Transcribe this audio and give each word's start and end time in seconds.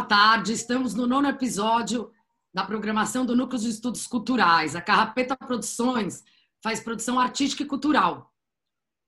Boa 0.00 0.08
tarde, 0.08 0.54
estamos 0.54 0.94
no 0.94 1.06
nono 1.06 1.28
episódio 1.28 2.10
da 2.54 2.64
programação 2.64 3.26
do 3.26 3.36
Núcleo 3.36 3.60
de 3.60 3.68
Estudos 3.68 4.06
Culturais. 4.06 4.74
A 4.74 4.80
Carrapeta 4.80 5.36
Produções 5.36 6.24
faz 6.62 6.80
produção 6.80 7.20
artística 7.20 7.62
e 7.62 7.66
cultural. 7.66 8.32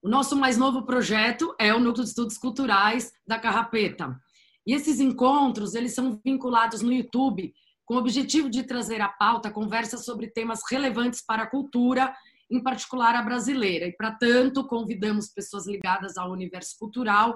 O 0.02 0.08
nosso 0.08 0.36
mais 0.36 0.58
novo 0.58 0.82
projeto 0.82 1.56
é 1.58 1.72
o 1.72 1.80
Núcleo 1.80 2.04
de 2.04 2.10
Estudos 2.10 2.36
Culturais 2.36 3.10
da 3.26 3.38
Carrapeta. 3.38 4.20
E 4.66 4.74
esses 4.74 5.00
encontros, 5.00 5.74
eles 5.74 5.94
são 5.94 6.20
vinculados 6.22 6.82
no 6.82 6.92
YouTube 6.92 7.54
com 7.86 7.94
o 7.94 7.98
objetivo 7.98 8.50
de 8.50 8.62
trazer 8.62 9.00
à 9.00 9.08
pauta 9.08 9.50
conversas 9.50 10.04
sobre 10.04 10.26
temas 10.26 10.60
relevantes 10.70 11.24
para 11.24 11.44
a 11.44 11.50
cultura, 11.50 12.14
em 12.50 12.62
particular 12.62 13.14
a 13.14 13.22
brasileira. 13.22 13.86
E, 13.86 13.92
para 13.92 14.12
tanto, 14.12 14.66
convidamos 14.66 15.30
pessoas 15.30 15.66
ligadas 15.66 16.18
ao 16.18 16.30
universo 16.30 16.78
cultural 16.78 17.34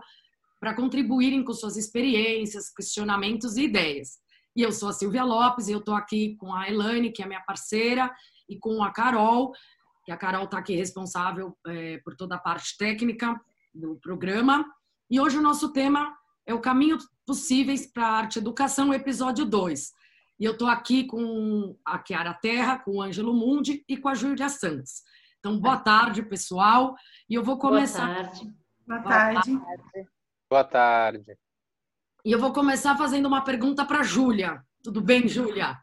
para 0.67 0.75
contribuírem 0.75 1.45
com 1.45 1.53
suas 1.53 1.77
experiências, 1.77 2.75
questionamentos 2.75 3.57
e 3.57 3.63
ideias. 3.63 4.19
E 4.57 4.63
eu 4.63 4.73
sou 4.73 4.89
a 4.89 4.93
Silvia 4.93 5.23
Lopes 5.23 5.69
e 5.69 5.73
eu 5.73 5.79
estou 5.79 5.95
aqui 5.95 6.35
com 6.39 6.53
a 6.53 6.69
Elaine, 6.69 7.13
que 7.13 7.23
é 7.23 7.27
minha 7.27 7.41
parceira, 7.43 8.13
e 8.49 8.59
com 8.59 8.83
a 8.83 8.91
Carol, 8.91 9.53
que 10.05 10.11
a 10.11 10.17
Carol 10.17 10.43
está 10.43 10.59
aqui 10.59 10.75
responsável 10.75 11.57
é, 11.69 11.99
por 11.99 12.17
toda 12.17 12.35
a 12.35 12.41
parte 12.41 12.77
técnica 12.77 13.41
do 13.73 13.95
programa. 14.03 14.67
E 15.09 15.21
hoje 15.21 15.39
o 15.39 15.41
nosso 15.41 15.73
tema 15.73 16.13
é 16.45 16.53
o 16.53 16.61
Caminho 16.61 16.99
Possíveis 17.25 17.87
para 17.87 18.05
a 18.05 18.17
Arte 18.17 18.37
e 18.37 18.39
Educação, 18.41 18.93
episódio 18.93 19.45
2. 19.45 19.93
E 20.41 20.45
eu 20.45 20.51
estou 20.51 20.67
aqui 20.67 21.05
com 21.05 21.77
a 21.87 22.03
Chiara 22.05 22.35
Terra, 22.35 22.81
com 22.81 22.97
o 22.97 23.03
Ângelo 23.03 23.33
Mundi 23.33 23.85
e 23.89 23.97
com 23.97 24.09
a 24.09 24.17
Júlia 24.17 24.49
Santos. 24.49 25.05
Então, 25.39 25.61
boa 25.61 25.79
tarde, 25.79 26.25
pessoal. 26.25 26.97
E 27.31 27.35
eu 27.37 27.45
vou 27.45 27.57
começar. 27.57 28.07
Boa 28.07 28.25
tarde. 28.25 28.55
Boa 28.85 29.03
tarde. 29.03 29.51
Boa 29.53 29.77
tarde. 29.77 30.16
Boa 30.49 30.63
tarde. 30.63 31.37
E 32.25 32.31
eu 32.31 32.39
vou 32.39 32.53
começar 32.53 32.97
fazendo 32.97 33.27
uma 33.27 33.43
pergunta 33.43 33.85
para 33.85 34.01
a 34.01 34.05
Júlia. 34.05 34.65
Tudo 34.81 35.01
bem, 35.01 35.27
Júlia? 35.27 35.77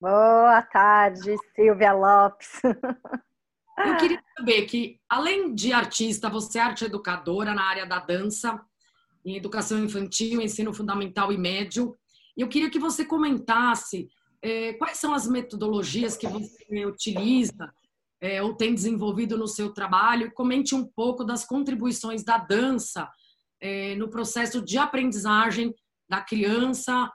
Boa 0.00 0.60
tarde, 0.62 1.36
Silvia 1.54 1.92
Lopes. 1.92 2.60
Eu 3.78 3.96
queria 3.98 4.20
saber 4.36 4.62
que, 4.66 5.00
além 5.08 5.54
de 5.54 5.72
artista, 5.72 6.28
você 6.28 6.58
é 6.58 6.62
arte 6.62 6.84
educadora 6.84 7.54
na 7.54 7.62
área 7.62 7.86
da 7.86 8.00
dança, 8.00 8.60
em 9.24 9.36
educação 9.36 9.78
infantil, 9.82 10.42
ensino 10.42 10.74
fundamental 10.74 11.32
e 11.32 11.38
médio. 11.38 11.96
E 12.36 12.40
eu 12.40 12.48
queria 12.48 12.68
que 12.68 12.80
você 12.80 13.04
comentasse 13.04 14.08
é, 14.42 14.72
quais 14.72 14.98
são 14.98 15.14
as 15.14 15.28
metodologias 15.28 16.16
que 16.16 16.26
você 16.26 16.84
utiliza 16.84 17.72
é, 18.20 18.42
ou 18.42 18.54
tem 18.54 18.74
desenvolvido 18.74 19.38
no 19.38 19.46
seu 19.46 19.72
trabalho 19.72 20.32
comente 20.32 20.74
um 20.74 20.84
pouco 20.84 21.24
das 21.24 21.44
contribuições 21.44 22.24
da 22.24 22.38
dança 22.38 23.08
é, 23.60 23.94
no 23.96 24.08
processo 24.08 24.62
de 24.62 24.78
aprendizagem 24.78 25.74
da 26.08 26.20
criança 26.20 27.10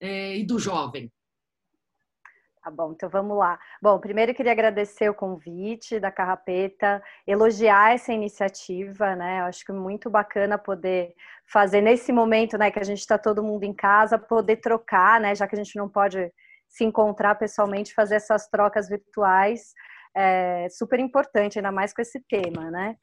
é, 0.00 0.36
e 0.36 0.44
do 0.44 0.58
jovem. 0.58 1.10
Tá 2.62 2.70
bom, 2.70 2.92
então 2.92 3.08
vamos 3.08 3.36
lá. 3.36 3.58
Bom, 3.80 3.98
primeiro 3.98 4.32
eu 4.32 4.34
queria 4.34 4.52
agradecer 4.52 5.08
o 5.08 5.14
convite 5.14 5.98
da 5.98 6.10
Carrapeta, 6.10 7.02
elogiar 7.26 7.94
essa 7.94 8.12
iniciativa, 8.12 9.16
né? 9.16 9.40
Eu 9.40 9.44
acho 9.44 9.64
que 9.64 9.72
muito 9.72 10.10
bacana 10.10 10.58
poder 10.58 11.14
fazer 11.50 11.80
nesse 11.80 12.12
momento, 12.12 12.58
né, 12.58 12.70
que 12.70 12.78
a 12.78 12.84
gente 12.84 12.98
está 12.98 13.16
todo 13.16 13.42
mundo 13.42 13.64
em 13.64 13.72
casa, 13.72 14.18
poder 14.18 14.56
trocar, 14.56 15.18
né? 15.18 15.34
Já 15.34 15.46
que 15.46 15.54
a 15.54 15.58
gente 15.62 15.76
não 15.76 15.88
pode 15.88 16.30
se 16.68 16.84
encontrar 16.84 17.36
pessoalmente, 17.36 17.94
fazer 17.94 18.16
essas 18.16 18.48
trocas 18.48 18.88
virtuais, 18.88 19.72
é 20.14 20.68
super 20.68 21.00
importante, 21.00 21.58
ainda 21.58 21.72
mais 21.72 21.94
com 21.94 22.02
esse 22.02 22.20
tema, 22.28 22.70
né? 22.70 22.96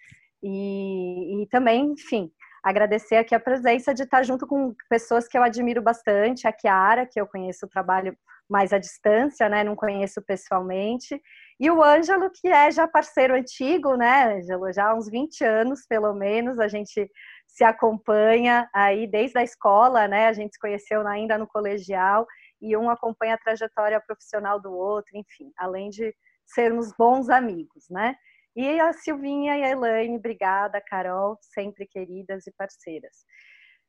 E, 0.44 1.42
e 1.42 1.48
também, 1.48 1.86
enfim, 1.94 2.32
agradecer 2.66 3.18
aqui 3.18 3.36
a 3.36 3.40
presença 3.40 3.94
de 3.94 4.02
estar 4.04 4.24
junto 4.24 4.48
com 4.48 4.74
pessoas 4.90 5.28
que 5.28 5.38
eu 5.38 5.44
admiro 5.44 5.84
bastante, 5.84 6.48
a 6.48 6.52
Kiara, 6.52 7.06
que 7.06 7.22
eu 7.22 7.28
conheço 7.28 7.68
o 7.68 7.70
trabalho 7.70 8.18
mais 8.50 8.74
à 8.74 8.80
distância, 8.80 9.48
né, 9.48 9.64
não 9.64 9.76
conheço 9.76 10.20
pessoalmente, 10.22 11.22
e 11.60 11.70
o 11.70 11.82
Ângelo, 11.84 12.30
que 12.32 12.48
é 12.48 12.72
já 12.72 12.88
parceiro 12.88 13.36
antigo, 13.36 13.96
né, 13.96 14.38
Ângelo, 14.38 14.74
já 14.74 14.90
há 14.90 14.96
uns 14.96 15.08
20 15.08 15.44
anos, 15.44 15.86
pelo 15.88 16.12
menos, 16.14 16.60
a 16.60 16.68
gente 16.68 17.08
se 17.48 17.64
acompanha 17.64 18.68
aí 18.74 19.06
desde 19.08 19.38
a 19.38 19.44
escola, 19.44 20.08
né, 20.08 20.28
a 20.28 20.34
gente 20.34 20.54
se 20.54 20.60
conheceu 20.60 21.08
ainda 21.08 21.38
no 21.38 21.48
colegial, 21.48 22.26
e 22.60 22.76
um 22.76 22.90
acompanha 22.90 23.36
a 23.36 23.40
trajetória 23.40 24.02
profissional 24.02 24.60
do 24.60 24.72
outro, 24.74 25.12
enfim, 25.16 25.52
além 25.56 25.90
de 25.90 26.16
sermos 26.48 26.92
bons 26.98 27.30
amigos, 27.30 27.86
né. 27.92 28.16
E 28.56 28.80
a 28.80 28.94
Silvinha 28.94 29.58
e 29.58 29.64
a 29.64 29.70
Elaine, 29.72 30.18
obrigada, 30.18 30.82
Carol, 30.82 31.38
sempre 31.42 31.86
queridas 31.86 32.48
e 32.48 32.52
parceiras. 32.54 33.26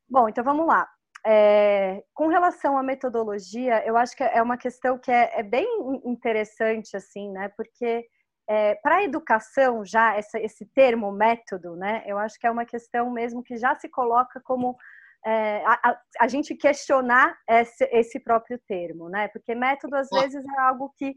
Bom, 0.08 0.28
então 0.28 0.42
vamos 0.42 0.66
lá. 0.66 0.88
É, 1.24 2.02
com 2.14 2.28
relação 2.28 2.76
à 2.78 2.82
metodologia, 2.82 3.84
eu 3.86 3.96
acho 3.96 4.16
que 4.16 4.22
é 4.22 4.42
uma 4.42 4.56
questão 4.56 4.98
que 4.98 5.10
é, 5.10 5.40
é 5.40 5.42
bem 5.42 5.66
interessante, 6.04 6.96
assim, 6.96 7.30
né? 7.30 7.48
Porque 7.56 8.06
é, 8.48 8.76
para 8.76 8.96
a 8.96 9.02
educação, 9.02 9.84
já 9.84 10.14
essa, 10.16 10.38
esse 10.38 10.64
termo 10.66 11.10
método, 11.10 11.74
né? 11.76 12.04
Eu 12.06 12.18
acho 12.18 12.38
que 12.38 12.46
é 12.46 12.50
uma 12.50 12.64
questão 12.64 13.10
mesmo 13.10 13.42
que 13.42 13.56
já 13.56 13.74
se 13.74 13.88
coloca 13.88 14.40
como 14.44 14.76
é, 15.24 15.64
a, 15.64 15.90
a, 15.90 16.00
a, 16.20 16.28
gente 16.28 16.54
questionar 16.54 17.36
esse, 17.48 17.84
esse, 17.90 18.20
próprio 18.20 18.60
termo, 18.68 19.08
né? 19.08 19.26
Porque 19.28 19.54
método 19.54 19.96
às 19.96 20.08
vezes 20.08 20.44
é 20.44 20.60
algo 20.60 20.92
que 20.96 21.16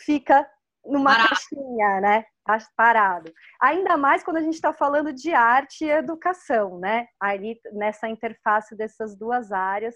fica 0.00 0.48
numa 0.84 1.10
parado. 1.10 1.28
caixinha, 1.28 2.00
né? 2.00 2.24
Parado. 2.76 3.32
Ainda 3.60 3.96
mais 3.96 4.24
quando 4.24 4.38
a 4.38 4.42
gente 4.42 4.54
está 4.54 4.72
falando 4.72 5.12
de 5.12 5.32
arte 5.32 5.84
e 5.84 5.90
educação, 5.90 6.78
né? 6.78 7.06
Ali 7.20 7.60
nessa 7.72 8.08
interface 8.08 8.76
dessas 8.76 9.16
duas 9.16 9.52
áreas, 9.52 9.94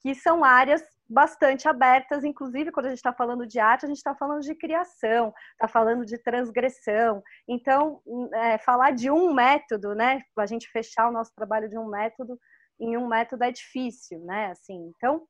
que 0.00 0.14
são 0.14 0.44
áreas 0.44 0.82
bastante 1.08 1.66
abertas, 1.66 2.22
inclusive 2.22 2.70
quando 2.70 2.86
a 2.86 2.88
gente 2.90 2.98
está 2.98 3.12
falando 3.12 3.46
de 3.46 3.58
arte, 3.58 3.84
a 3.84 3.88
gente 3.88 3.96
está 3.96 4.14
falando 4.14 4.42
de 4.42 4.54
criação, 4.54 5.32
está 5.52 5.66
falando 5.66 6.04
de 6.04 6.18
transgressão. 6.18 7.22
Então, 7.48 8.00
é, 8.34 8.58
falar 8.58 8.92
de 8.92 9.10
um 9.10 9.32
método, 9.32 9.94
né? 9.94 10.22
A 10.36 10.46
gente 10.46 10.70
fechar 10.70 11.08
o 11.08 11.12
nosso 11.12 11.32
trabalho 11.34 11.68
de 11.68 11.78
um 11.78 11.88
método 11.88 12.38
em 12.80 12.96
um 12.96 13.08
método 13.08 13.42
é 13.42 13.50
difícil, 13.50 14.20
né? 14.20 14.52
Assim, 14.52 14.92
então 14.94 15.26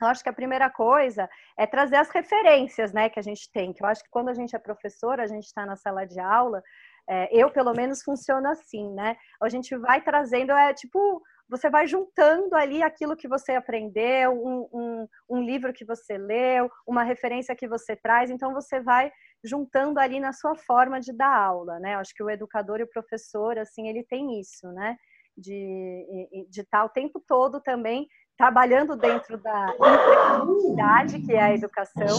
eu 0.00 0.08
acho 0.08 0.22
que 0.22 0.28
a 0.28 0.32
primeira 0.32 0.68
coisa 0.68 1.28
é 1.56 1.66
trazer 1.66 1.96
as 1.96 2.10
referências, 2.10 2.92
né, 2.92 3.08
que 3.08 3.18
a 3.18 3.22
gente 3.22 3.50
tem. 3.52 3.72
Que 3.72 3.82
eu 3.82 3.86
acho 3.86 4.02
que 4.02 4.10
quando 4.10 4.28
a 4.28 4.34
gente 4.34 4.54
é 4.54 4.58
professora, 4.58 5.22
a 5.22 5.26
gente 5.26 5.44
está 5.44 5.64
na 5.64 5.76
sala 5.76 6.04
de 6.04 6.18
aula, 6.18 6.62
é, 7.08 7.28
eu 7.32 7.50
pelo 7.50 7.72
menos 7.74 8.02
funciona 8.02 8.52
assim, 8.52 8.92
né? 8.92 9.16
A 9.40 9.48
gente 9.48 9.76
vai 9.76 10.00
trazendo, 10.00 10.52
é 10.52 10.72
tipo, 10.72 11.22
você 11.48 11.68
vai 11.68 11.86
juntando 11.86 12.56
ali 12.56 12.82
aquilo 12.82 13.16
que 13.16 13.28
você 13.28 13.52
aprendeu, 13.52 14.32
um, 14.32 14.68
um, 14.72 15.08
um 15.28 15.42
livro 15.42 15.72
que 15.72 15.84
você 15.84 16.16
leu, 16.16 16.70
uma 16.86 17.02
referência 17.02 17.54
que 17.54 17.68
você 17.68 17.94
traz. 17.94 18.30
Então 18.30 18.52
você 18.54 18.80
vai 18.80 19.12
juntando 19.44 20.00
ali 20.00 20.18
na 20.18 20.32
sua 20.32 20.56
forma 20.56 20.98
de 21.00 21.12
dar 21.12 21.36
aula, 21.36 21.78
né? 21.78 21.94
Eu 21.94 21.98
acho 21.98 22.14
que 22.14 22.22
o 22.22 22.30
educador 22.30 22.80
e 22.80 22.84
o 22.84 22.90
professor, 22.90 23.58
assim, 23.58 23.88
ele 23.88 24.02
tem 24.02 24.40
isso, 24.40 24.66
né? 24.72 24.96
De, 25.36 26.46
de 26.48 26.60
estar 26.62 26.78
tá 26.78 26.84
o 26.84 26.88
tempo 26.88 27.20
todo 27.20 27.60
também 27.60 28.08
trabalhando 28.36 28.96
dentro 28.96 29.38
da 29.38 29.74
imprevisibilidade, 29.74 31.20
que 31.20 31.32
é 31.32 31.42
a 31.42 31.54
educação, 31.54 32.18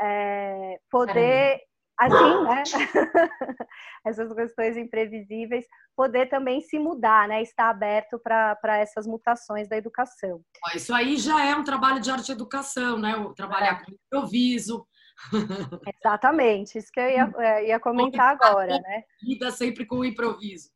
é, 0.00 0.78
poder, 0.90 1.60
assim, 1.98 2.44
né? 2.44 2.62
essas 4.06 4.32
questões 4.34 4.76
imprevisíveis, 4.76 5.64
poder 5.96 6.28
também 6.28 6.60
se 6.60 6.78
mudar, 6.78 7.28
né? 7.28 7.42
Estar 7.42 7.70
aberto 7.70 8.18
para 8.18 8.78
essas 8.78 9.06
mutações 9.06 9.68
da 9.68 9.76
educação. 9.76 10.40
Isso 10.74 10.94
aí 10.94 11.16
já 11.16 11.44
é 11.44 11.54
um 11.54 11.64
trabalho 11.64 12.00
de 12.00 12.10
arte 12.10 12.32
educação, 12.32 12.98
né? 12.98 13.14
Trabalhar 13.36 13.80
é. 13.80 13.84
com 13.84 13.92
improviso. 13.92 14.86
Exatamente, 15.98 16.78
isso 16.78 16.90
que 16.92 17.00
eu 17.00 17.08
ia, 17.08 17.34
é, 17.38 17.68
ia 17.68 17.80
comentar 17.80 18.30
agora, 18.30 18.78
né? 18.80 19.04
Lida 19.22 19.50
sempre 19.50 19.86
com 19.86 19.96
o 19.96 20.04
improviso. 20.04 20.70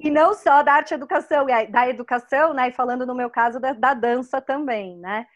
E 0.00 0.10
não 0.10 0.34
só 0.34 0.62
da 0.62 0.74
arte 0.74 0.94
educação, 0.94 1.46
da 1.70 1.88
educação, 1.88 2.52
né? 2.52 2.68
E 2.68 2.72
falando 2.72 3.06
no 3.06 3.14
meu 3.14 3.30
caso 3.30 3.60
da, 3.60 3.72
da 3.72 3.94
dança 3.94 4.40
também, 4.40 4.98
né? 4.98 5.26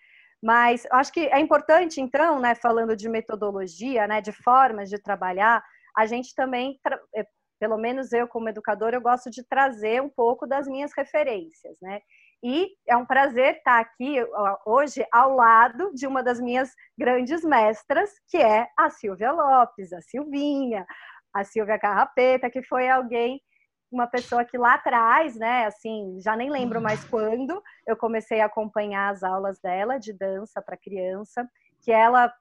Mas 0.42 0.86
acho 0.92 1.12
que 1.12 1.20
é 1.26 1.40
importante, 1.40 2.00
então, 2.00 2.38
né, 2.38 2.54
falando 2.54 2.94
de 2.94 3.08
metodologia, 3.08 4.06
né, 4.06 4.20
de 4.20 4.32
formas 4.32 4.88
de 4.88 4.98
trabalhar, 4.98 5.64
a 5.96 6.06
gente 6.06 6.34
também, 6.34 6.78
é, 7.14 7.26
pelo 7.58 7.78
menos 7.78 8.12
eu 8.12 8.28
como 8.28 8.48
educadora, 8.48 8.96
eu 8.96 9.00
gosto 9.00 9.30
de 9.30 9.42
trazer 9.42 10.02
um 10.02 10.10
pouco 10.10 10.46
das 10.46 10.68
minhas 10.68 10.92
referências, 10.96 11.76
né? 11.80 12.00
E 12.42 12.68
é 12.86 12.96
um 12.96 13.06
prazer 13.06 13.56
estar 13.56 13.80
aqui 13.80 14.16
hoje 14.64 15.04
ao 15.12 15.34
lado 15.34 15.92
de 15.94 16.06
uma 16.06 16.22
das 16.22 16.40
minhas 16.40 16.70
grandes 16.96 17.42
mestras, 17.42 18.10
que 18.28 18.36
é 18.36 18.68
a 18.76 18.90
Silvia 18.90 19.32
Lopes, 19.32 19.92
a 19.92 20.00
Silvinha, 20.00 20.86
a 21.34 21.44
Silvia 21.44 21.78
Carrapeta, 21.78 22.50
que 22.50 22.62
foi 22.62 22.88
alguém 22.88 23.40
uma 23.90 24.06
pessoa 24.06 24.44
que 24.44 24.58
lá 24.58 24.74
atrás, 24.74 25.36
né, 25.36 25.66
assim, 25.66 26.18
já 26.20 26.36
nem 26.36 26.50
lembro 26.50 26.80
mais 26.80 27.04
quando, 27.04 27.62
eu 27.86 27.96
comecei 27.96 28.40
a 28.40 28.46
acompanhar 28.46 29.12
as 29.12 29.22
aulas 29.22 29.60
dela 29.60 29.98
de 29.98 30.12
dança 30.12 30.60
para 30.60 30.76
criança, 30.76 31.48
que 31.82 31.92
ela, 31.92 32.32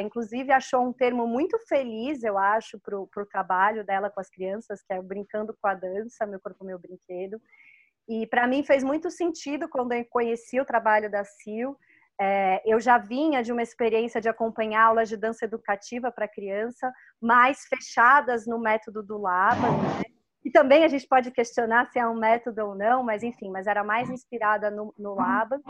inclusive, 0.00 0.50
achou 0.50 0.82
um 0.82 0.92
termo 0.92 1.26
muito 1.26 1.58
feliz, 1.68 2.22
eu 2.24 2.38
acho, 2.38 2.80
para 2.80 2.98
o 2.98 3.26
trabalho 3.30 3.84
dela 3.84 4.08
com 4.08 4.20
as 4.20 4.30
crianças, 4.30 4.82
que 4.82 4.92
é 4.92 5.02
brincando 5.02 5.54
com 5.60 5.68
a 5.68 5.74
dança, 5.74 6.26
meu 6.26 6.40
corpo, 6.40 6.64
meu 6.64 6.78
brinquedo. 6.78 7.38
E 8.08 8.26
para 8.26 8.46
mim 8.46 8.62
fez 8.62 8.84
muito 8.84 9.10
sentido 9.10 9.68
quando 9.68 9.92
eu 9.92 10.04
conheci 10.08 10.60
o 10.60 10.64
trabalho 10.64 11.10
da 11.10 11.24
Sil. 11.24 11.76
É, 12.18 12.62
eu 12.64 12.80
já 12.80 12.96
vinha 12.96 13.42
de 13.42 13.52
uma 13.52 13.62
experiência 13.62 14.20
de 14.20 14.28
acompanhar 14.28 14.84
aulas 14.84 15.08
de 15.08 15.16
dança 15.16 15.44
educativa 15.44 16.10
para 16.10 16.26
criança, 16.28 16.90
mais 17.20 17.66
fechadas 17.66 18.46
no 18.46 18.58
método 18.58 19.02
do 19.02 19.18
Laban, 19.18 19.72
né? 19.72 20.02
E 20.46 20.50
também 20.50 20.84
a 20.84 20.88
gente 20.88 21.08
pode 21.08 21.32
questionar 21.32 21.86
se 21.86 21.98
é 21.98 22.06
um 22.06 22.14
método 22.14 22.64
ou 22.64 22.74
não, 22.76 23.02
mas 23.02 23.24
enfim, 23.24 23.50
mas 23.50 23.66
era 23.66 23.82
mais 23.82 24.08
inspirada 24.08 24.70
no, 24.70 24.94
no 24.96 25.16
Laban. 25.16 25.60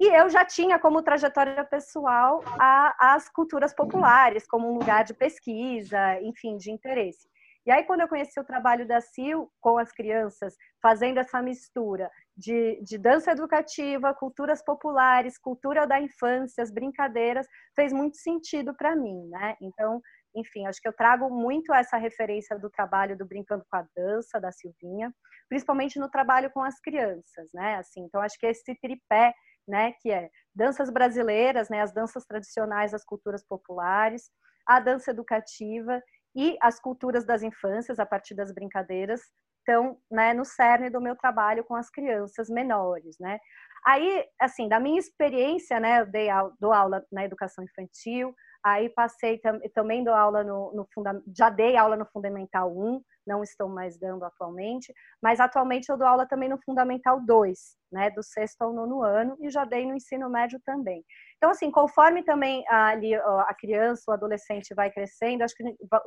E 0.00 0.08
eu 0.08 0.28
já 0.28 0.44
tinha 0.44 0.76
como 0.76 1.02
trajetória 1.02 1.64
pessoal 1.64 2.42
a, 2.58 3.14
as 3.14 3.28
culturas 3.28 3.72
populares, 3.72 4.44
como 4.44 4.68
um 4.68 4.76
lugar 4.76 5.04
de 5.04 5.14
pesquisa, 5.14 6.20
enfim, 6.20 6.56
de 6.56 6.72
interesse. 6.72 7.28
E 7.64 7.70
aí, 7.70 7.84
quando 7.84 8.00
eu 8.00 8.08
conheci 8.08 8.38
o 8.40 8.44
trabalho 8.44 8.86
da 8.86 9.00
Sil 9.00 9.46
com 9.60 9.78
as 9.78 9.92
crianças, 9.92 10.56
fazendo 10.80 11.18
essa 11.18 11.40
mistura 11.40 12.10
de, 12.36 12.80
de 12.82 12.98
dança 12.98 13.30
educativa, 13.30 14.12
culturas 14.14 14.64
populares, 14.64 15.38
cultura 15.38 15.86
da 15.86 16.00
infância, 16.00 16.62
as 16.62 16.72
brincadeiras, 16.72 17.46
fez 17.76 17.92
muito 17.92 18.16
sentido 18.16 18.74
para 18.74 18.96
mim, 18.96 19.28
né? 19.28 19.56
Então, 19.60 20.00
enfim, 20.34 20.66
acho 20.66 20.80
que 20.80 20.88
eu 20.88 20.92
trago 20.92 21.30
muito 21.30 21.72
essa 21.72 21.96
referência 21.96 22.58
do 22.58 22.68
trabalho 22.68 23.16
do 23.16 23.26
Brincando 23.26 23.64
com 23.70 23.76
a 23.76 23.86
Dança, 23.94 24.40
da 24.40 24.50
Silvinha, 24.50 25.14
principalmente 25.48 26.00
no 26.00 26.10
trabalho 26.10 26.50
com 26.50 26.62
as 26.62 26.80
crianças, 26.80 27.48
né? 27.54 27.76
Assim, 27.76 28.00
então, 28.00 28.20
acho 28.20 28.38
que 28.38 28.46
esse 28.46 28.74
tripé, 28.80 29.32
né, 29.68 29.92
que 30.00 30.10
é 30.10 30.28
danças 30.52 30.90
brasileiras, 30.90 31.68
né, 31.68 31.80
as 31.82 31.92
danças 31.92 32.24
tradicionais 32.24 32.90
das 32.90 33.04
culturas 33.04 33.46
populares, 33.46 34.30
a 34.66 34.80
dança 34.80 35.10
educativa 35.10 36.02
e 36.34 36.56
as 36.60 36.80
culturas 36.80 37.24
das 37.24 37.42
infâncias, 37.42 37.98
a 37.98 38.06
partir 38.06 38.34
das 38.34 38.52
brincadeiras, 38.52 39.20
estão 39.58 39.96
né, 40.10 40.34
no 40.34 40.44
cerne 40.44 40.90
do 40.90 41.00
meu 41.00 41.16
trabalho 41.16 41.64
com 41.64 41.74
as 41.74 41.88
crianças 41.88 42.48
menores, 42.48 43.16
né? 43.20 43.38
Aí, 43.84 44.24
assim, 44.40 44.68
da 44.68 44.78
minha 44.78 44.98
experiência, 44.98 45.80
né, 45.80 46.00
eu 46.00 46.06
dei 46.06 46.30
aula, 46.30 46.52
dou 46.60 46.72
aula 46.72 47.04
na 47.10 47.24
educação 47.24 47.64
infantil, 47.64 48.34
aí 48.64 48.88
passei 48.88 49.40
também 49.74 50.04
dou 50.04 50.14
aula 50.14 50.44
no, 50.44 50.72
no 50.72 50.88
já 51.36 51.50
dei 51.50 51.76
aula 51.76 51.96
no 51.96 52.06
Fundamental 52.06 52.70
1, 52.70 53.02
não 53.26 53.42
estou 53.42 53.68
mais 53.68 53.98
dando 53.98 54.24
atualmente, 54.24 54.92
mas 55.22 55.40
atualmente 55.40 55.88
eu 55.88 55.96
dou 55.96 56.06
aula 56.06 56.26
também 56.26 56.48
no 56.48 56.60
Fundamental 56.62 57.20
2, 57.20 57.58
né, 57.90 58.10
do 58.10 58.22
sexto 58.22 58.62
ao 58.62 58.72
nono 58.72 59.02
ano, 59.02 59.36
e 59.40 59.50
já 59.50 59.64
dei 59.64 59.86
no 59.86 59.94
ensino 59.94 60.28
médio 60.28 60.60
também. 60.64 61.04
Então, 61.36 61.50
assim, 61.50 61.70
conforme 61.70 62.22
também 62.22 62.64
ali 62.68 63.14
a 63.14 63.54
criança, 63.58 64.04
o 64.08 64.12
adolescente 64.14 64.74
vai 64.74 64.90
crescendo, 64.90 65.42
acho 65.42 65.56
que 65.56 65.64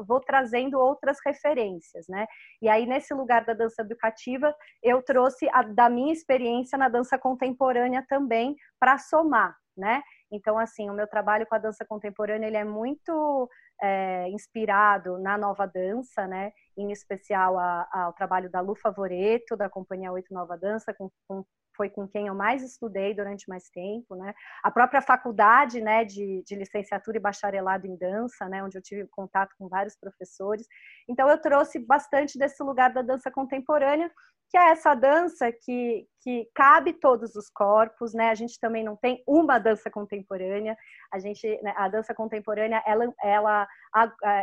vou 0.08 0.20
trazendo 0.20 0.80
outras 0.80 1.18
referências, 1.26 2.06
né? 2.08 2.26
E 2.62 2.70
aí, 2.70 2.86
nesse 2.86 3.14
lugar 3.14 3.46
da 3.46 3.54
dança 3.54 3.82
educativa, 3.82 4.56
eu 4.82 5.02
trouxe 5.04 5.50
a, 5.52 5.62
da 5.62 5.90
minha 5.90 6.14
experiência 6.14 6.78
na 6.78 6.88
dança 6.88 7.18
contemporânea 7.18 8.06
também 8.08 8.56
para 8.80 8.98
somar, 8.98 9.56
né? 9.76 10.02
Então, 10.32 10.58
assim, 10.58 10.90
o 10.90 10.94
meu 10.94 11.08
trabalho 11.08 11.46
com 11.46 11.56
a 11.56 11.60
dança 11.60 11.86
contemporânea, 11.86 12.48
ele 12.48 12.58
é 12.58 12.64
muito 12.64 13.50
é, 13.82 14.30
inspirado 14.30 15.18
na 15.20 15.38
nova 15.38 15.66
dança, 15.66 16.28
né? 16.28 16.52
Em 16.78 16.92
especial 16.92 17.58
a, 17.58 17.88
ao 17.92 18.14
trabalho 18.14 18.50
da 18.50 18.62
Lu 18.62 18.76
Favoreto, 18.76 19.56
da 19.56 19.70
Companhia 19.70 20.12
Oito 20.12 20.34
Nova 20.34 20.58
Dança, 20.58 20.94
com, 20.94 21.10
com 21.28 21.46
foi 21.76 21.90
com 21.90 22.08
quem 22.08 22.28
eu 22.28 22.34
mais 22.34 22.64
estudei 22.64 23.14
durante 23.14 23.48
mais 23.50 23.70
tempo, 23.70 24.16
né? 24.16 24.34
A 24.64 24.72
própria 24.72 25.02
faculdade, 25.02 25.82
né, 25.82 26.06
de, 26.06 26.44
de, 26.46 26.56
licenciatura 26.56 27.18
e 27.18 27.20
bacharelado 27.20 27.86
em 27.86 27.98
dança, 27.98 28.48
né, 28.48 28.64
onde 28.64 28.78
eu 28.78 28.82
tive 28.82 29.06
contato 29.08 29.54
com 29.58 29.68
vários 29.68 29.96
professores. 29.96 30.66
Então 31.08 31.30
eu 31.30 31.40
trouxe 31.40 31.80
bastante 31.80 32.40
desse 32.40 32.64
lugar 32.64 32.94
da 32.94 33.02
dança 33.02 33.30
contemporânea, 33.30 34.10
que 34.50 34.58
é 34.58 34.70
essa 34.70 34.94
dança 34.94 35.52
que, 35.52 36.08
que 36.22 36.50
cabe 36.54 36.94
todos 36.94 37.36
os 37.36 37.50
corpos, 37.50 38.14
né? 38.14 38.30
A 38.30 38.36
gente 38.36 38.60
também 38.60 38.84
não 38.84 38.96
tem 38.96 39.24
uma 39.28 39.58
dança 39.58 39.90
contemporânea. 39.90 40.78
A 41.12 41.20
gente, 41.20 41.48
né, 41.62 41.74
a 41.76 41.88
dança 41.90 42.14
contemporânea, 42.14 42.82
ela, 42.86 43.12
ela, 43.24 43.68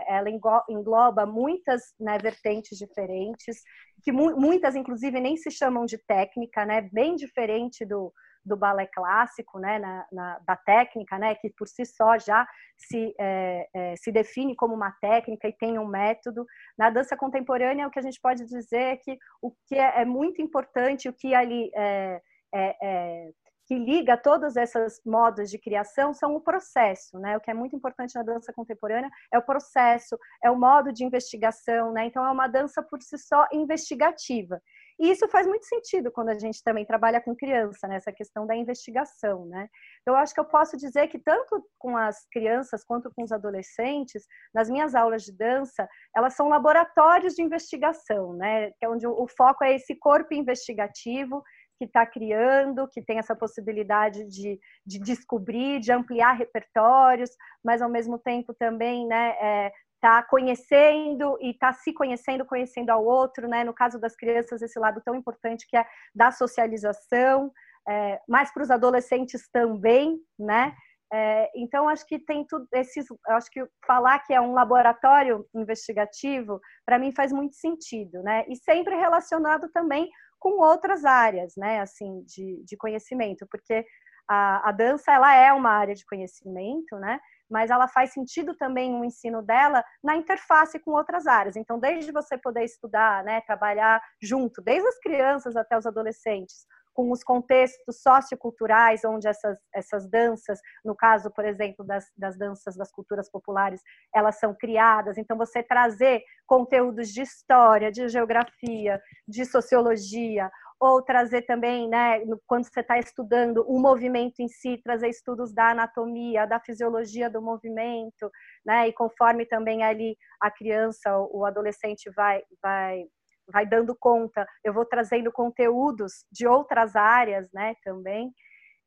ela 0.09 0.31
engloba 0.69 1.25
muitas 1.25 1.95
né, 1.99 2.19
vertentes 2.19 2.77
diferentes 2.77 3.63
que 4.03 4.11
mu 4.11 4.37
muitas, 4.37 4.75
inclusive, 4.75 5.21
nem 5.21 5.37
se 5.37 5.51
chamam 5.51 5.87
de 5.87 5.97
técnica, 5.99 6.67
né? 6.67 6.89
Bem 6.93 7.15
diferente 7.15 7.85
do, 7.85 8.13
do 8.45 8.57
balé 8.57 8.87
clássico, 8.87 9.59
né? 9.59 9.79
Na, 9.79 10.07
na, 10.13 10.39
da 10.41 10.57
técnica, 10.57 11.19
né? 11.19 11.35
Que 11.35 11.51
por 11.51 11.69
si 11.69 11.85
só 11.85 12.19
já 12.19 12.47
se, 12.77 13.15
é, 13.19 13.69
é, 13.75 13.97
se 13.97 14.11
define 14.11 14.55
como 14.57 14.75
uma 14.75 14.93
técnica 15.01 15.49
e 15.49 15.53
tem 15.53 15.79
um 15.79 15.87
método. 15.87 16.47
Na 16.77 16.91
dança 16.91 17.17
contemporânea, 17.17 17.87
o 17.87 17.91
que 17.91 17.99
a 17.99 18.03
gente 18.03 18.21
pode 18.21 18.45
dizer 18.45 18.83
é 18.83 18.97
que 18.97 19.19
o 19.41 19.53
que 19.67 19.75
é, 19.75 20.03
é 20.03 20.05
muito 20.05 20.43
importante, 20.43 21.09
o 21.09 21.13
que 21.13 21.35
ali 21.35 21.71
é, 21.75 22.21
é, 22.55 22.77
é 22.83 23.31
que 23.67 23.79
liga 23.79 24.17
todos 24.17 24.57
esses 24.57 25.01
modos 25.05 25.51
de 25.51 25.59
criação 25.59 26.13
são 26.13 26.35
o 26.35 26.41
processo, 26.41 27.19
né? 27.19 27.37
O 27.37 27.41
que 27.41 27.51
é 27.51 27.55
muito 27.55 27.77
importante 27.77 28.15
na 28.15 28.23
dança 28.23 28.53
contemporânea 28.53 29.11
é 29.33 29.39
o 29.39 29.43
processo, 29.43 30.19
é 30.45 30.51
o 30.51 30.59
modo 30.59 30.93
de 30.93 31.05
investigação, 31.05 31.93
né? 31.93 32.07
Então 32.07 32.25
é 32.25 32.31
uma 32.31 32.49
dança 32.49 32.83
por 32.83 33.01
si 33.01 33.17
só 33.17 33.47
investigativa. 33.53 34.61
E 35.03 35.11
isso 35.11 35.27
faz 35.27 35.49
muito 35.49 35.67
sentido 35.67 36.13
quando 36.13 36.29
a 36.29 36.39
gente 36.39 36.63
também 36.63 36.87
trabalha 36.87 37.21
com 37.21 37.35
criança, 37.35 37.89
nessa 37.89 38.13
né? 38.13 38.17
questão 38.17 38.47
da 38.47 38.55
investigação, 38.55 39.47
né? 39.47 39.69
Eu 40.07 40.15
acho 40.15 40.33
que 40.33 40.39
eu 40.39 40.45
posso 40.45 40.77
dizer 40.77 41.09
que 41.09 41.19
tanto 41.19 41.61
com 41.77 41.97
as 41.97 42.25
crianças 42.31 42.85
quanto 42.85 43.11
com 43.13 43.25
os 43.25 43.33
adolescentes, 43.33 44.25
nas 44.55 44.71
minhas 44.71 44.95
aulas 44.95 45.25
de 45.25 45.37
dança, 45.37 45.89
elas 46.17 46.35
são 46.35 46.49
laboratórios 46.49 47.35
de 47.35 47.43
investigação, 47.43 48.33
né? 48.35 48.71
Que 48.79 48.85
é 48.85 48.89
onde 48.89 49.05
o 49.05 49.27
foco 49.27 49.65
é 49.65 49.75
esse 49.75 49.97
corpo 49.97 50.35
investigativo 50.35 51.43
que 51.77 51.85
está 51.85 52.07
criando, 52.07 52.87
que 52.87 53.03
tem 53.03 53.19
essa 53.19 53.35
possibilidade 53.35 54.25
de, 54.27 54.57
de 54.87 55.01
descobrir, 55.01 55.81
de 55.81 55.91
ampliar 55.91 56.35
repertórios, 56.35 57.31
mas 57.65 57.83
ao 57.83 57.91
mesmo 57.91 58.21
tempo 58.21 58.55
também, 58.55 59.05
né, 59.09 59.31
é, 59.41 59.73
tá 60.03 60.21
conhecendo 60.21 61.39
e 61.41 61.55
tá 61.55 61.73
se 61.73 61.93
conhecendo, 61.95 62.45
conhecendo 62.45 62.91
ao 62.91 63.05
outro, 63.05 63.47
né? 63.49 63.63
No 63.63 63.73
caso 63.73 64.01
das 64.01 64.17
crianças, 64.17 64.61
esse 64.61 64.77
lado 64.77 65.01
tão 65.05 65.15
importante 65.15 65.65
que 65.69 65.77
é 65.77 65.87
da 66.13 66.33
socialização, 66.33 67.53
é, 67.89 68.21
mas 68.29 68.53
para 68.53 68.65
os 68.65 68.71
adolescentes 68.71 69.49
também, 69.49 70.19
né? 70.37 70.75
É, 71.15 71.51
então 71.55 71.89
acho 71.89 72.05
que 72.07 72.19
tem 72.19 72.45
tudo 72.45 72.67
esses, 72.73 73.07
acho 73.29 73.49
que 73.51 73.65
falar 73.87 74.19
que 74.21 74.33
é 74.33 74.41
um 74.41 74.55
laboratório 74.55 75.47
investigativo 75.55 76.59
para 76.87 76.99
mim 76.99 77.13
faz 77.15 77.31
muito 77.31 77.55
sentido, 77.55 78.23
né? 78.25 78.45
E 78.49 78.57
sempre 78.57 78.97
relacionado 78.97 79.71
também 79.71 80.11
com 80.41 80.61
outras 80.61 81.05
áreas, 81.05 81.53
né, 81.57 81.79
assim, 81.81 82.25
de, 82.25 82.65
de 82.65 82.77
conhecimento, 82.77 83.47
porque 83.49 83.87
a, 84.29 84.71
a 84.71 84.73
dança, 84.73 85.13
ela 85.13 85.33
é 85.33 85.53
uma 85.53 85.71
área 85.71 85.95
de 85.95 86.05
conhecimento, 86.05 86.97
né, 86.97 87.21
mas 87.53 87.71
ela 87.71 87.87
faz 87.87 88.13
sentido 88.13 88.57
também 88.57 88.99
o 88.99 89.05
ensino 89.05 89.43
dela 89.43 89.85
na 90.03 90.17
interface 90.17 90.79
com 90.81 90.93
outras 90.93 91.27
áreas. 91.27 91.55
Então, 91.55 91.79
desde 91.79 92.11
você 92.11 92.39
poder 92.39 92.65
estudar, 92.65 93.23
né, 93.23 93.43
trabalhar 93.43 94.03
junto, 94.21 94.63
desde 94.63 94.89
as 94.89 94.99
crianças 94.99 95.55
até 95.55 95.77
os 95.77 95.87
adolescentes, 95.87 96.67
com 96.95 97.11
os 97.11 97.23
contextos 97.23 98.03
socioculturais 98.03 99.05
onde 99.05 99.27
essas, 99.27 99.59
essas 99.75 100.09
danças, 100.09 100.61
no 100.85 100.95
caso, 100.95 101.31
por 101.31 101.45
exemplo, 101.45 101.85
das, 101.85 102.05
das 102.17 102.37
danças 102.37 102.77
das 102.77 102.91
culturas 102.91 103.31
populares, 103.31 103.81
elas 104.15 104.39
são 104.39 104.55
criadas. 104.55 105.17
Então, 105.19 105.37
você 105.37 105.63
trazer 105.63 106.23
conteúdos 106.47 107.09
de 107.09 107.23
história, 107.23 107.91
de 107.91 108.09
geografia, 108.09 109.01
de 109.27 109.45
sociologia, 109.45 110.51
ou 110.83 111.01
trazer 111.01 111.43
também, 111.43 111.89
né, 111.89 112.21
quando 112.45 112.65
você 112.65 112.81
está 112.81 112.99
estudando 112.99 113.65
o 113.69 113.79
movimento 113.79 114.41
em 114.41 114.49
si, 114.49 114.77
trazer 114.83 115.09
estudos 115.09 115.55
da 115.55 115.71
anatomia, 115.71 116.45
da 116.45 116.59
fisiologia 116.59 117.31
do 117.31 117.41
movimento, 117.41 118.29
né, 118.67 118.89
e 118.89 118.93
conforme 118.93 119.47
também 119.47 119.85
ali 119.85 120.17
a 120.41 120.51
criança, 120.51 121.17
o 121.31 121.45
adolescente 121.45 122.11
vai, 122.11 122.43
vai 122.61 123.05
vai 123.53 123.67
dando 123.67 123.95
conta, 123.99 124.47
eu 124.65 124.73
vou 124.73 124.85
trazendo 124.85 125.31
conteúdos 125.31 126.25
de 126.33 126.47
outras 126.47 126.97
áreas, 126.97 127.49
né, 127.53 127.75
também. 127.85 128.33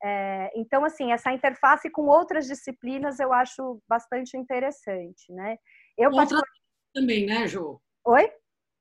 É, 0.03 0.51
então, 0.55 0.83
assim, 0.83 1.11
essa 1.13 1.31
interface 1.31 1.89
com 1.89 2.07
outras 2.07 2.45
disciplinas 2.47 3.19
eu 3.19 3.31
acho 3.31 3.79
bastante 3.87 4.35
interessante, 4.37 5.31
né? 5.31 5.57
Eu 5.97 6.09
outras 6.11 6.41
também, 6.93 7.25
né, 7.25 7.47
Jo? 7.47 7.79
Oi? 8.05 8.31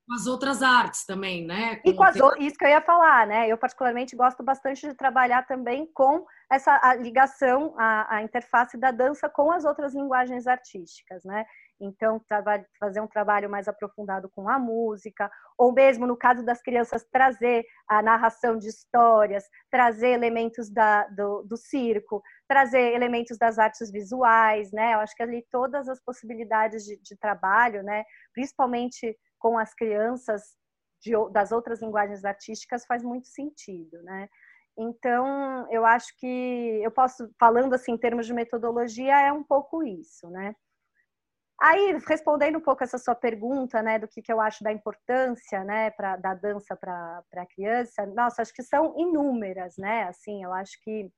Com 0.07 0.15
as 0.15 0.27
outras 0.27 0.63
artes 0.63 1.07
também, 1.07 1.47
né? 1.47 1.77
Com 1.77 1.91
e 1.91 1.97
com 1.97 2.05
as, 2.05 2.17
isso 2.39 2.57
que 2.57 2.65
eu 2.65 2.69
ia 2.69 2.83
falar, 2.83 3.27
né? 3.27 3.49
Eu 3.49 3.57
particularmente 3.57 4.15
gosto 4.15 4.43
bastante 4.43 4.87
de 4.87 4.95
trabalhar 4.95 5.47
também 5.47 5.91
com 5.95 6.27
essa 6.51 6.95
ligação, 6.97 7.75
a, 7.79 8.17
a 8.17 8.23
interface 8.23 8.77
da 8.77 8.91
dança 8.91 9.29
com 9.29 9.51
as 9.51 9.65
outras 9.65 9.95
linguagens 9.95 10.47
artísticas, 10.47 11.25
né? 11.25 11.47
Então, 11.81 12.21
fazer 12.79 13.01
um 13.01 13.07
trabalho 13.07 13.51
mais 13.51 13.67
aprofundado 13.67 14.31
com 14.31 14.49
a 14.49 14.59
música, 14.59 15.31
ou 15.59 15.73
mesmo 15.73 16.07
no 16.07 16.17
caso 16.17 16.45
das 16.45 16.63
crianças, 16.63 17.05
trazer 17.11 17.65
a 17.89 18.01
narração 18.01 18.57
de 18.57 18.69
histórias, 18.69 19.45
trazer 19.71 20.09
elementos 20.09 20.71
da, 20.71 21.07
do, 21.09 21.43
do 21.43 21.57
circo, 21.57 22.23
trazer 22.49 22.95
elementos 22.95 23.37
das 23.37 23.59
artes 23.59 23.91
visuais, 23.91 24.71
né? 24.73 24.95
Eu 24.95 25.01
acho 25.01 25.15
que 25.17 25.23
ali 25.23 25.45
todas 25.51 25.89
as 25.89 26.01
possibilidades 26.03 26.85
de, 26.85 26.97
de 26.97 27.17
trabalho, 27.17 27.83
né? 27.83 28.05
Principalmente 28.33 29.17
com 29.45 29.59
as 29.59 29.75
crianças 29.75 30.57
de, 31.03 31.13
das 31.31 31.53
outras 31.53 31.83
linguagens 31.83 32.25
artísticas 32.25 32.87
faz 32.87 33.05
muito 33.05 33.29
sentido, 33.29 34.03
né? 34.03 34.27
Então, 34.75 35.71
eu 35.71 35.85
acho 35.85 36.17
que 36.19 36.81
eu 36.83 36.91
posso, 36.91 37.31
falando 37.39 37.75
assim 37.75 37.93
em 37.93 37.99
termos 37.99 38.27
de 38.27 38.33
metodologia, 38.33 39.21
é 39.21 39.31
um 39.31 39.45
pouco 39.45 39.83
isso, 39.83 40.31
né? 40.31 40.57
Aí, 41.61 41.99
respondendo 42.09 42.57
um 42.57 42.63
pouco 42.63 42.83
essa 42.83 42.97
sua 42.97 43.15
pergunta, 43.15 43.83
né, 43.83 43.99
do 43.99 44.09
que, 44.09 44.23
que 44.23 44.33
eu 44.33 44.41
acho 44.41 44.65
da 44.65 44.73
importância, 44.73 45.63
né, 45.63 45.91
pra, 45.91 46.17
da 46.17 46.33
dança 46.35 46.75
para 46.75 47.23
a 47.37 47.47
criança, 47.47 48.07
nossa, 48.07 48.41
acho 48.41 48.55
que 48.55 48.63
são 48.63 48.95
inúmeras, 48.99 49.77
né, 49.77 50.05
assim, 50.05 50.43
eu 50.43 50.53
acho 50.55 50.73
que, 50.83 51.13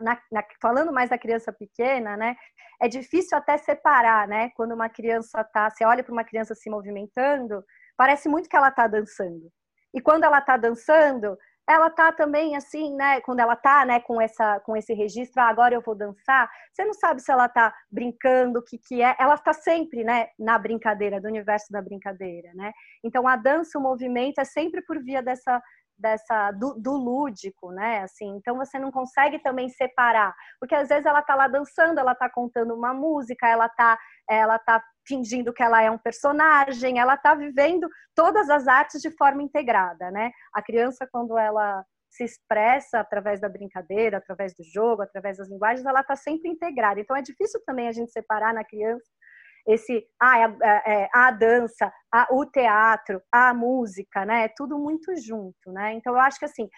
na, 0.00 0.20
na, 0.30 0.44
falando 0.60 0.92
mais 0.92 1.10
da 1.10 1.18
criança 1.18 1.52
pequena, 1.52 2.16
né, 2.16 2.36
é 2.80 2.88
difícil 2.88 3.36
até 3.36 3.56
separar, 3.56 4.26
né, 4.28 4.50
quando 4.54 4.72
uma 4.72 4.88
criança 4.88 5.42
tá, 5.44 5.70
você 5.70 5.84
olha 5.84 6.02
para 6.02 6.12
uma 6.12 6.24
criança 6.24 6.54
se 6.54 6.70
movimentando, 6.70 7.64
parece 7.96 8.28
muito 8.28 8.48
que 8.48 8.56
ela 8.56 8.68
está 8.68 8.86
dançando. 8.86 9.50
E 9.92 10.00
quando 10.00 10.24
ela 10.24 10.38
está 10.38 10.56
dançando, 10.56 11.36
ela 11.68 11.90
tá 11.90 12.10
também 12.10 12.56
assim, 12.56 12.94
né? 12.96 13.20
Quando 13.20 13.40
ela 13.40 13.54
tá, 13.54 13.84
né, 13.84 14.00
com 14.00 14.18
essa, 14.18 14.58
com 14.60 14.74
esse 14.74 14.94
registro, 14.94 15.42
ah, 15.42 15.48
agora 15.48 15.74
eu 15.74 15.82
vou 15.82 15.94
dançar. 15.94 16.50
Você 16.72 16.82
não 16.82 16.94
sabe 16.94 17.20
se 17.20 17.30
ela 17.30 17.46
tá 17.46 17.74
brincando, 17.90 18.58
o 18.58 18.62
que 18.62 18.78
que 18.78 19.02
é. 19.02 19.14
Ela 19.18 19.34
está 19.34 19.52
sempre, 19.52 20.02
né, 20.02 20.28
na 20.38 20.58
brincadeira, 20.58 21.20
do 21.20 21.28
universo 21.28 21.70
da 21.70 21.82
brincadeira, 21.82 22.50
né? 22.54 22.72
Então 23.04 23.28
a 23.28 23.36
dança, 23.36 23.78
o 23.78 23.82
movimento 23.82 24.40
é 24.40 24.44
sempre 24.44 24.80
por 24.80 24.98
via 25.02 25.22
dessa 25.22 25.62
dessa 25.98 26.50
do, 26.52 26.74
do, 26.74 26.92
lúdico, 26.92 27.72
né? 27.72 28.02
Assim, 28.02 28.36
então 28.36 28.56
você 28.56 28.78
não 28.78 28.90
consegue 28.90 29.38
também 29.40 29.68
separar, 29.68 30.34
porque 30.60 30.74
às 30.74 30.88
vezes 30.88 31.06
ela 31.06 31.22
tá 31.22 31.34
lá 31.34 31.48
dançando, 31.48 31.98
ela 31.98 32.14
tá 32.14 32.30
contando 32.30 32.74
uma 32.74 32.94
música, 32.94 33.48
ela 33.48 33.68
tá 33.68 33.98
ela 34.28 34.58
tá 34.58 34.82
fingindo 35.06 35.52
que 35.52 35.62
ela 35.62 35.82
é 35.82 35.90
um 35.90 35.98
personagem, 35.98 36.98
ela 36.98 37.16
tá 37.16 37.34
vivendo 37.34 37.88
todas 38.14 38.50
as 38.50 38.68
artes 38.68 39.00
de 39.00 39.10
forma 39.10 39.42
integrada, 39.42 40.10
né? 40.10 40.30
A 40.54 40.62
criança 40.62 41.08
quando 41.10 41.36
ela 41.36 41.84
se 42.10 42.24
expressa 42.24 43.00
através 43.00 43.40
da 43.40 43.48
brincadeira, 43.48 44.18
através 44.18 44.54
do 44.54 44.64
jogo, 44.64 45.02
através 45.02 45.36
das 45.36 45.48
linguagens, 45.48 45.84
ela 45.86 46.00
está 46.00 46.16
sempre 46.16 46.50
integrada. 46.50 47.00
Então 47.00 47.16
é 47.16 47.22
difícil 47.22 47.60
também 47.66 47.88
a 47.88 47.92
gente 47.92 48.10
separar 48.10 48.54
na 48.54 48.64
criança 48.64 49.04
esse 49.68 50.04
ah, 50.20 50.46
a, 50.46 51.18
a, 51.22 51.28
a 51.28 51.30
dança, 51.30 51.92
a, 52.12 52.26
o 52.32 52.46
teatro, 52.46 53.20
a 53.30 53.52
música, 53.52 54.24
né? 54.24 54.44
É 54.44 54.48
tudo 54.48 54.78
muito 54.78 55.14
junto, 55.16 55.70
né? 55.70 55.92
Então 55.92 56.14
eu 56.14 56.20
acho 56.20 56.38
que 56.38 56.46
assim 56.46 56.68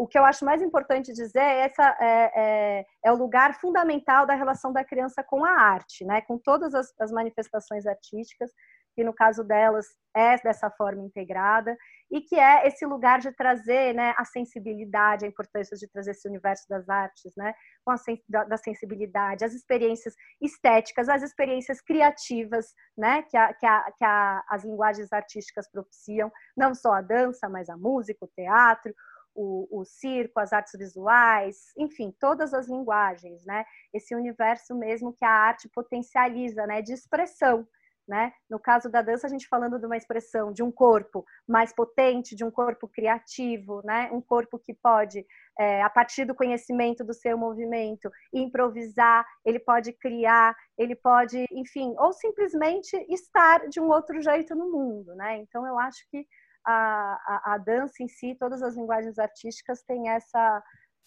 o 0.00 0.06
que 0.06 0.18
eu 0.18 0.24
acho 0.24 0.46
mais 0.46 0.62
importante 0.62 1.12
dizer 1.12 1.40
é 1.40 1.60
essa 1.60 1.96
é, 2.00 2.32
é, 2.34 2.86
é, 3.04 3.12
o 3.12 3.16
lugar 3.16 3.52
fundamental 3.60 4.24
da 4.24 4.34
relação 4.34 4.72
da 4.72 4.82
criança 4.82 5.22
com 5.22 5.44
a 5.44 5.50
arte, 5.50 6.06
né? 6.06 6.22
Com 6.22 6.38
todas 6.38 6.74
as, 6.74 6.90
as 6.98 7.12
manifestações 7.12 7.86
artísticas 7.86 8.50
que 8.94 9.04
no 9.04 9.12
caso 9.12 9.44
delas 9.44 9.86
é 10.14 10.36
dessa 10.42 10.70
forma 10.70 11.02
integrada, 11.02 11.76
e 12.10 12.20
que 12.20 12.36
é 12.36 12.66
esse 12.66 12.84
lugar 12.84 13.20
de 13.20 13.30
trazer 13.32 13.94
né, 13.94 14.12
a 14.16 14.24
sensibilidade, 14.24 15.24
a 15.24 15.28
importância 15.28 15.76
de 15.76 15.86
trazer 15.88 16.10
esse 16.10 16.28
universo 16.28 16.68
das 16.68 16.88
artes, 16.88 17.32
né, 17.36 17.54
com 17.84 17.92
a 17.92 17.96
da, 18.28 18.44
da 18.44 18.56
sensibilidade, 18.56 19.44
as 19.44 19.54
experiências 19.54 20.14
estéticas, 20.40 21.08
as 21.08 21.22
experiências 21.22 21.80
criativas 21.80 22.74
né, 22.98 23.22
que, 23.22 23.36
a, 23.36 23.54
que, 23.54 23.66
a, 23.66 23.92
que 23.92 24.04
a, 24.04 24.44
as 24.48 24.64
linguagens 24.64 25.12
artísticas 25.12 25.70
propiciam, 25.70 26.30
não 26.56 26.74
só 26.74 26.94
a 26.94 27.00
dança, 27.00 27.48
mas 27.48 27.68
a 27.68 27.76
música, 27.76 28.24
o 28.24 28.28
teatro, 28.28 28.92
o, 29.34 29.80
o, 29.80 29.84
circo, 29.84 30.40
as 30.40 30.52
artes 30.52 30.72
visuais, 30.76 31.72
enfim, 31.78 32.14
todas 32.18 32.52
as 32.52 32.68
linguagens, 32.68 33.44
né? 33.44 33.64
Esse 33.94 34.14
universo 34.14 34.74
mesmo 34.74 35.12
que 35.12 35.24
a 35.24 35.30
arte 35.30 35.68
potencializa, 35.68 36.66
né? 36.66 36.82
De 36.82 36.92
expressão, 36.92 37.66
né? 38.10 38.32
No 38.50 38.58
caso 38.58 38.90
da 38.90 39.00
dança, 39.00 39.28
a 39.28 39.30
gente 39.30 39.46
falando 39.46 39.78
de 39.78 39.86
uma 39.86 39.96
expressão 39.96 40.52
de 40.52 40.64
um 40.64 40.72
corpo 40.72 41.24
mais 41.46 41.72
potente, 41.72 42.34
de 42.34 42.44
um 42.44 42.50
corpo 42.50 42.88
criativo, 42.88 43.80
né? 43.84 44.10
Um 44.12 44.20
corpo 44.20 44.58
que 44.58 44.74
pode, 44.74 45.24
é, 45.56 45.80
a 45.80 45.88
partir 45.88 46.24
do 46.24 46.34
conhecimento 46.34 47.04
do 47.04 47.14
seu 47.14 47.38
movimento, 47.38 48.10
improvisar, 48.34 49.24
ele 49.44 49.60
pode 49.60 49.92
criar, 49.92 50.56
ele 50.76 50.96
pode, 50.96 51.46
enfim, 51.52 51.94
ou 51.98 52.12
simplesmente 52.12 52.96
estar 53.08 53.68
de 53.68 53.80
um 53.80 53.88
outro 53.88 54.20
jeito 54.20 54.56
no 54.56 54.72
mundo, 54.72 55.14
né? 55.14 55.36
Então, 55.36 55.64
eu 55.64 55.78
acho 55.78 56.04
que 56.10 56.26
a, 56.66 56.72
a, 56.72 57.54
a 57.54 57.58
dança 57.58 58.02
em 58.02 58.08
si, 58.08 58.34
todas 58.34 58.60
as 58.60 58.74
linguagens 58.74 59.20
artísticas 59.20 59.84
têm 59.84 60.08
essa 60.10 60.60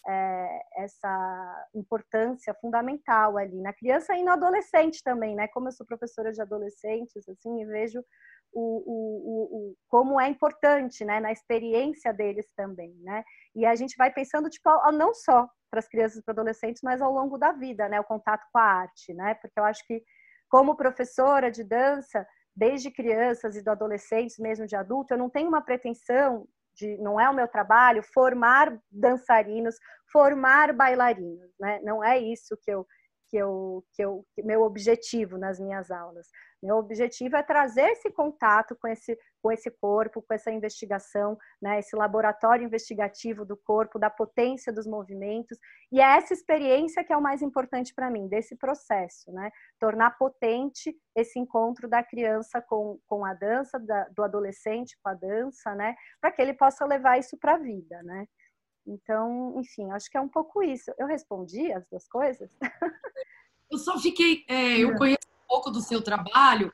é, 0.08 0.62
essa 0.78 1.68
importância 1.74 2.54
fundamental 2.56 3.38
ali 3.38 3.62
na 3.62 3.74
criança 3.74 4.16
e 4.16 4.24
no 4.24 4.32
adolescente 4.32 5.02
também, 5.04 5.36
né? 5.36 5.48
Como 5.48 5.68
eu 5.68 5.72
sou 5.72 5.86
professora 5.86 6.32
de 6.32 6.42
adolescentes, 6.42 7.28
assim, 7.30 7.62
e 7.62 7.66
vejo 7.66 8.04
o, 8.52 8.84
o, 8.86 9.72
o, 9.72 9.76
como 9.88 10.20
é 10.20 10.28
importante, 10.28 11.06
né? 11.06 11.20
Na 11.20 11.32
experiência 11.32 12.14
deles 12.14 12.52
também, 12.56 12.94
né? 13.02 13.24
E 13.56 13.66
a 13.66 13.76
gente 13.76 13.96
vai 13.98 14.12
pensando, 14.12 14.50
tipo, 14.50 14.70
não 14.92 15.14
só 15.14 15.48
para 15.72 15.80
as 15.80 15.88
crianças 15.88 16.20
e 16.20 16.24
para 16.24 16.34
adolescentes, 16.34 16.82
mas 16.84 17.02
ao 17.02 17.12
longo 17.12 17.38
da 17.38 17.52
vida, 17.52 17.88
né? 17.88 18.00
O 18.00 18.04
contato 18.04 18.46
com 18.52 18.60
a 18.60 18.64
arte, 18.64 19.14
né? 19.14 19.36
Porque 19.36 19.60
eu 19.60 19.64
acho 19.64 19.86
que, 19.88 20.04
como 20.50 20.76
professora 20.76 21.50
de 21.50 21.64
dança, 21.64 22.28
desde 22.56 22.92
crianças 22.92 23.56
e 23.56 23.64
do 23.64 23.72
adolescentes, 23.72 24.38
mesmo 24.38 24.68
de 24.68 24.76
adulto, 24.76 25.14
eu 25.14 25.18
não 25.18 25.30
tenho 25.30 25.48
uma 25.48 25.62
pretensão 25.62 26.46
de, 26.76 26.98
não 26.98 27.20
é 27.20 27.30
o 27.30 27.34
meu 27.34 27.48
trabalho 27.48 28.04
formar 28.14 28.78
dançarinos, 28.92 29.76
formar 30.12 30.74
bailarinos, 30.74 31.52
né? 31.60 31.80
Não 31.84 32.04
é 32.04 32.18
isso 32.18 32.58
que 32.62 32.72
eu 32.72 32.86
que 33.30 33.38
eu 33.38 33.84
que 33.94 34.04
eu 34.04 34.26
que 34.36 34.44
meu 34.44 34.62
objetivo 34.62 35.38
nas 35.38 35.60
minhas 35.60 35.90
aulas. 35.90 36.28
Meu 36.64 36.78
objetivo 36.78 37.36
é 37.36 37.44
trazer 37.44 37.90
esse 37.90 38.10
contato 38.10 38.74
com 38.78 38.88
esse, 38.88 39.20
com 39.42 39.52
esse 39.52 39.70
corpo, 39.70 40.22
com 40.22 40.34
essa 40.34 40.50
investigação, 40.50 41.38
né, 41.62 41.80
esse 41.80 41.94
laboratório 41.94 42.64
investigativo 42.64 43.44
do 43.44 43.58
corpo, 43.58 44.00
da 44.00 44.10
potência 44.10 44.72
dos 44.72 44.88
movimentos, 44.88 45.58
e 45.92 46.00
é 46.00 46.16
essa 46.16 46.34
experiência 46.34 47.04
que 47.04 47.12
é 47.12 47.18
o 47.18 47.22
mais 47.22 47.42
importante 47.42 47.94
para 47.94 48.10
mim, 48.10 48.30
desse 48.30 48.56
processo, 48.56 49.30
né, 49.34 49.52
tornar 49.78 50.18
potente 50.18 50.96
esse 51.14 51.38
encontro 51.38 51.90
da 51.90 52.02
criança 52.02 52.62
com, 52.62 52.98
com 53.06 53.26
a 53.26 53.34
dança, 53.34 53.78
da, 53.78 54.08
do 54.16 54.24
adolescente 54.24 54.98
com 55.04 55.10
a 55.10 55.14
dança, 55.14 55.76
né, 55.76 55.94
para 56.22 56.32
que 56.32 56.42
ele 56.42 56.54
possa 56.54 56.86
levar 56.86 57.20
isso 57.20 57.38
para 57.38 57.56
a 57.56 57.58
vida, 57.58 58.02
né. 58.04 58.26
Então, 58.88 59.60
enfim, 59.60 59.92
acho 59.92 60.10
que 60.10 60.18
é 60.18 60.22
um 60.22 60.28
pouco 60.28 60.62
isso. 60.62 60.94
Eu 60.98 61.08
respondi 61.08 61.72
as 61.72 61.86
duas 61.88 62.08
coisas? 62.08 62.50
Eu 63.72 63.78
só 63.78 63.98
fiquei, 63.98 64.44
é, 64.50 64.78
eu 64.78 64.94
conheço 64.96 65.24
pouco 65.54 65.70
do 65.70 65.82
seu 65.82 66.02
trabalho. 66.02 66.74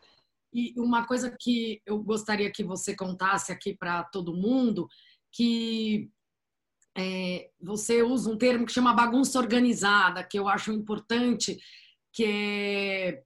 E 0.54 0.74
uma 0.80 1.06
coisa 1.06 1.36
que 1.38 1.82
eu 1.86 2.02
gostaria 2.02 2.50
que 2.50 2.64
você 2.64 2.96
contasse 2.96 3.52
aqui 3.52 3.76
para 3.76 4.06
todo 4.06 4.34
mundo, 4.34 4.88
que 5.34 6.10
é, 6.98 7.50
você 7.62 8.02
usa 8.02 8.32
um 8.32 8.38
termo 8.38 8.66
que 8.66 8.72
chama 8.72 8.94
bagunça 8.94 9.38
organizada, 9.38 10.24
que 10.24 10.40
eu 10.40 10.48
acho 10.48 10.72
importante, 10.72 11.60
que 12.14 12.24
é 12.26 13.24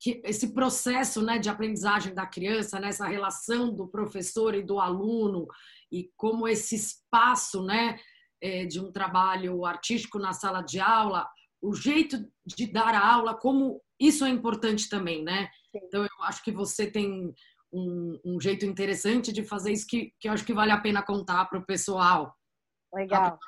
que 0.00 0.20
esse 0.22 0.52
processo 0.52 1.22
né, 1.22 1.38
de 1.38 1.48
aprendizagem 1.48 2.12
da 2.12 2.26
criança, 2.26 2.78
nessa 2.78 3.06
relação 3.06 3.74
do 3.74 3.88
professor 3.88 4.54
e 4.54 4.62
do 4.62 4.78
aluno, 4.78 5.46
e 5.90 6.10
como 6.14 6.46
esse 6.46 6.74
espaço 6.74 7.62
né, 7.62 7.98
é, 8.38 8.66
de 8.66 8.78
um 8.78 8.92
trabalho 8.92 9.64
artístico 9.64 10.18
na 10.18 10.34
sala 10.34 10.60
de 10.60 10.78
aula, 10.78 11.26
o 11.62 11.74
jeito 11.74 12.18
de 12.44 12.66
dar 12.66 12.94
a 12.94 13.14
aula, 13.14 13.34
como 13.34 13.80
isso 13.98 14.24
é 14.24 14.28
importante 14.28 14.88
também, 14.88 15.22
né? 15.22 15.48
Sim. 15.70 15.80
Então, 15.84 16.02
eu 16.02 16.24
acho 16.24 16.42
que 16.42 16.52
você 16.52 16.90
tem 16.90 17.34
um, 17.72 18.20
um, 18.24 18.40
jeito 18.40 18.64
interessante 18.64 19.32
de 19.32 19.42
fazer 19.42 19.72
isso 19.72 19.86
que, 19.86 20.12
que 20.20 20.28
eu 20.28 20.32
acho 20.32 20.44
que 20.44 20.54
vale 20.54 20.70
a 20.70 20.80
pena 20.80 21.02
contar 21.02 21.44
para 21.46 21.58
o 21.58 21.66
pessoal. 21.66 22.34
Legal. 22.92 23.38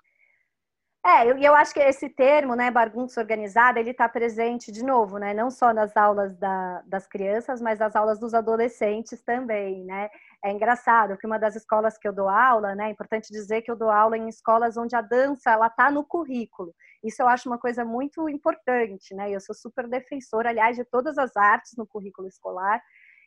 É, 1.06 1.24
e 1.24 1.28
eu, 1.30 1.38
eu 1.38 1.54
acho 1.54 1.72
que 1.72 1.78
esse 1.78 2.08
termo, 2.08 2.56
né, 2.56 2.68
bagunça 2.68 3.20
organizada, 3.20 3.78
ele 3.78 3.90
está 3.90 4.08
presente 4.08 4.72
de 4.72 4.84
novo, 4.84 5.18
né, 5.18 5.32
não 5.32 5.50
só 5.52 5.72
nas 5.72 5.96
aulas 5.96 6.36
da, 6.36 6.82
das 6.84 7.06
crianças, 7.06 7.62
mas 7.62 7.78
nas 7.78 7.94
aulas 7.94 8.18
dos 8.18 8.34
adolescentes 8.34 9.22
também, 9.22 9.84
né. 9.84 10.10
É 10.44 10.52
engraçado 10.52 11.16
que 11.16 11.26
uma 11.26 11.38
das 11.38 11.56
escolas 11.56 11.98
que 11.98 12.06
eu 12.06 12.12
dou 12.12 12.28
aula, 12.28 12.74
né, 12.74 12.88
é 12.88 12.90
importante 12.90 13.32
dizer 13.32 13.62
que 13.62 13.70
eu 13.70 13.76
dou 13.76 13.90
aula 13.90 14.16
em 14.16 14.28
escolas 14.28 14.76
onde 14.76 14.94
a 14.94 15.00
dança 15.00 15.50
ela 15.50 15.66
está 15.66 15.90
no 15.90 16.04
currículo. 16.04 16.74
Isso 17.02 17.22
eu 17.22 17.28
acho 17.28 17.48
uma 17.48 17.58
coisa 17.58 17.84
muito 17.84 18.28
importante, 18.28 19.14
né. 19.14 19.30
Eu 19.30 19.40
sou 19.40 19.54
super 19.54 19.88
defensora, 19.88 20.50
aliás, 20.50 20.76
de 20.76 20.84
todas 20.84 21.18
as 21.18 21.36
artes 21.36 21.72
no 21.76 21.86
currículo 21.86 22.28
escolar. 22.28 22.80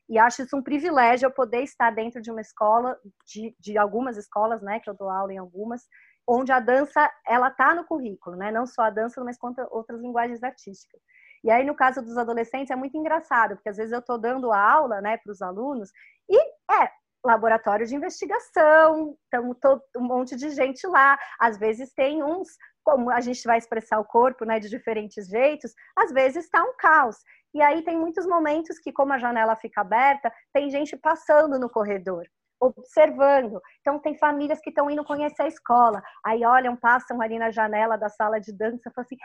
E 0.10 0.18
acho 0.18 0.42
isso 0.44 0.58
um 0.58 0.64
privilégio 0.64 1.28
eu 1.28 1.32
poder 1.32 1.62
estar 1.62 1.92
dentro 1.92 2.22
de 2.22 2.32
uma 2.32 2.42
escola, 2.42 2.98
de, 3.26 3.56
de 3.60 3.78
algumas 3.78 4.18
escolas, 4.18 4.62
né, 4.62 4.80
que 4.80 4.90
eu 4.90 4.96
dou 4.96 5.10
aula 5.10 5.34
em 5.34 5.38
algumas, 5.38 5.84
onde 6.28 6.52
a 6.52 6.60
dança 6.60 7.12
ela 7.28 7.50
tá 7.50 7.74
no 7.76 7.86
currículo, 7.86 8.36
né? 8.36 8.52
Não 8.52 8.66
só 8.68 8.84
a 8.84 8.90
dança, 8.90 9.24
mas 9.24 9.38
quanto 9.38 9.60
outras 9.72 10.00
linguagens 10.00 10.44
artísticas. 10.44 11.02
E 11.44 11.50
aí 11.50 11.66
no 11.66 11.76
caso 11.76 12.02
dos 12.02 12.18
adolescentes 12.18 12.70
é 12.70 12.76
muito 12.76 12.98
engraçado, 12.98 13.56
porque 13.56 13.70
às 13.70 13.78
vezes 13.78 13.92
eu 13.92 14.00
estou 14.00 14.18
dando 14.18 14.52
aula, 14.52 15.02
né, 15.02 15.18
para 15.18 15.32
os 15.32 15.42
alunos 15.42 15.90
e 16.30 16.38
é 16.70 16.92
laboratório 17.26 17.86
de 17.86 17.96
investigação, 17.96 19.18
então 19.28 19.56
um 19.98 20.02
monte 20.02 20.36
de 20.36 20.50
gente 20.52 20.88
lá. 20.88 21.18
Às 21.40 21.58
vezes 21.58 21.92
tem 21.94 22.24
uns, 22.24 22.50
como 22.84 23.10
a 23.10 23.20
gente 23.20 23.44
vai 23.44 23.58
expressar 23.58 24.00
o 24.00 24.06
corpo, 24.06 24.46
né, 24.46 24.60
de 24.60 24.70
diferentes 24.70 25.28
jeitos. 25.28 25.74
Às 25.96 26.12
vezes 26.12 26.46
está 26.46 26.64
um 26.64 26.74
caos. 26.78 27.18
E 27.54 27.62
aí 27.62 27.84
tem 27.84 27.98
muitos 27.98 28.26
momentos 28.26 28.80
que, 28.80 28.92
como 28.92 29.12
a 29.12 29.18
janela 29.18 29.56
fica 29.56 29.82
aberta, 29.82 30.32
tem 30.54 30.70
gente 30.70 30.96
passando 30.96 31.60
no 31.60 31.70
corredor 31.70 32.26
observando. 32.60 33.62
Então, 33.82 34.00
tem 34.00 34.18
famílias 34.18 34.60
que 34.60 34.70
estão 34.70 34.90
indo 34.90 35.04
conhecer 35.04 35.44
a 35.44 35.48
escola, 35.48 36.02
aí 36.26 36.46
olham, 36.46 36.76
passam 36.76 37.22
ali 37.22 37.40
na 37.40 37.52
janela 37.52 37.98
da 37.98 38.10
sala 38.10 38.40
de 38.40 38.52
dança 38.52 38.92
falam 38.94 39.06
assim: 39.06 39.18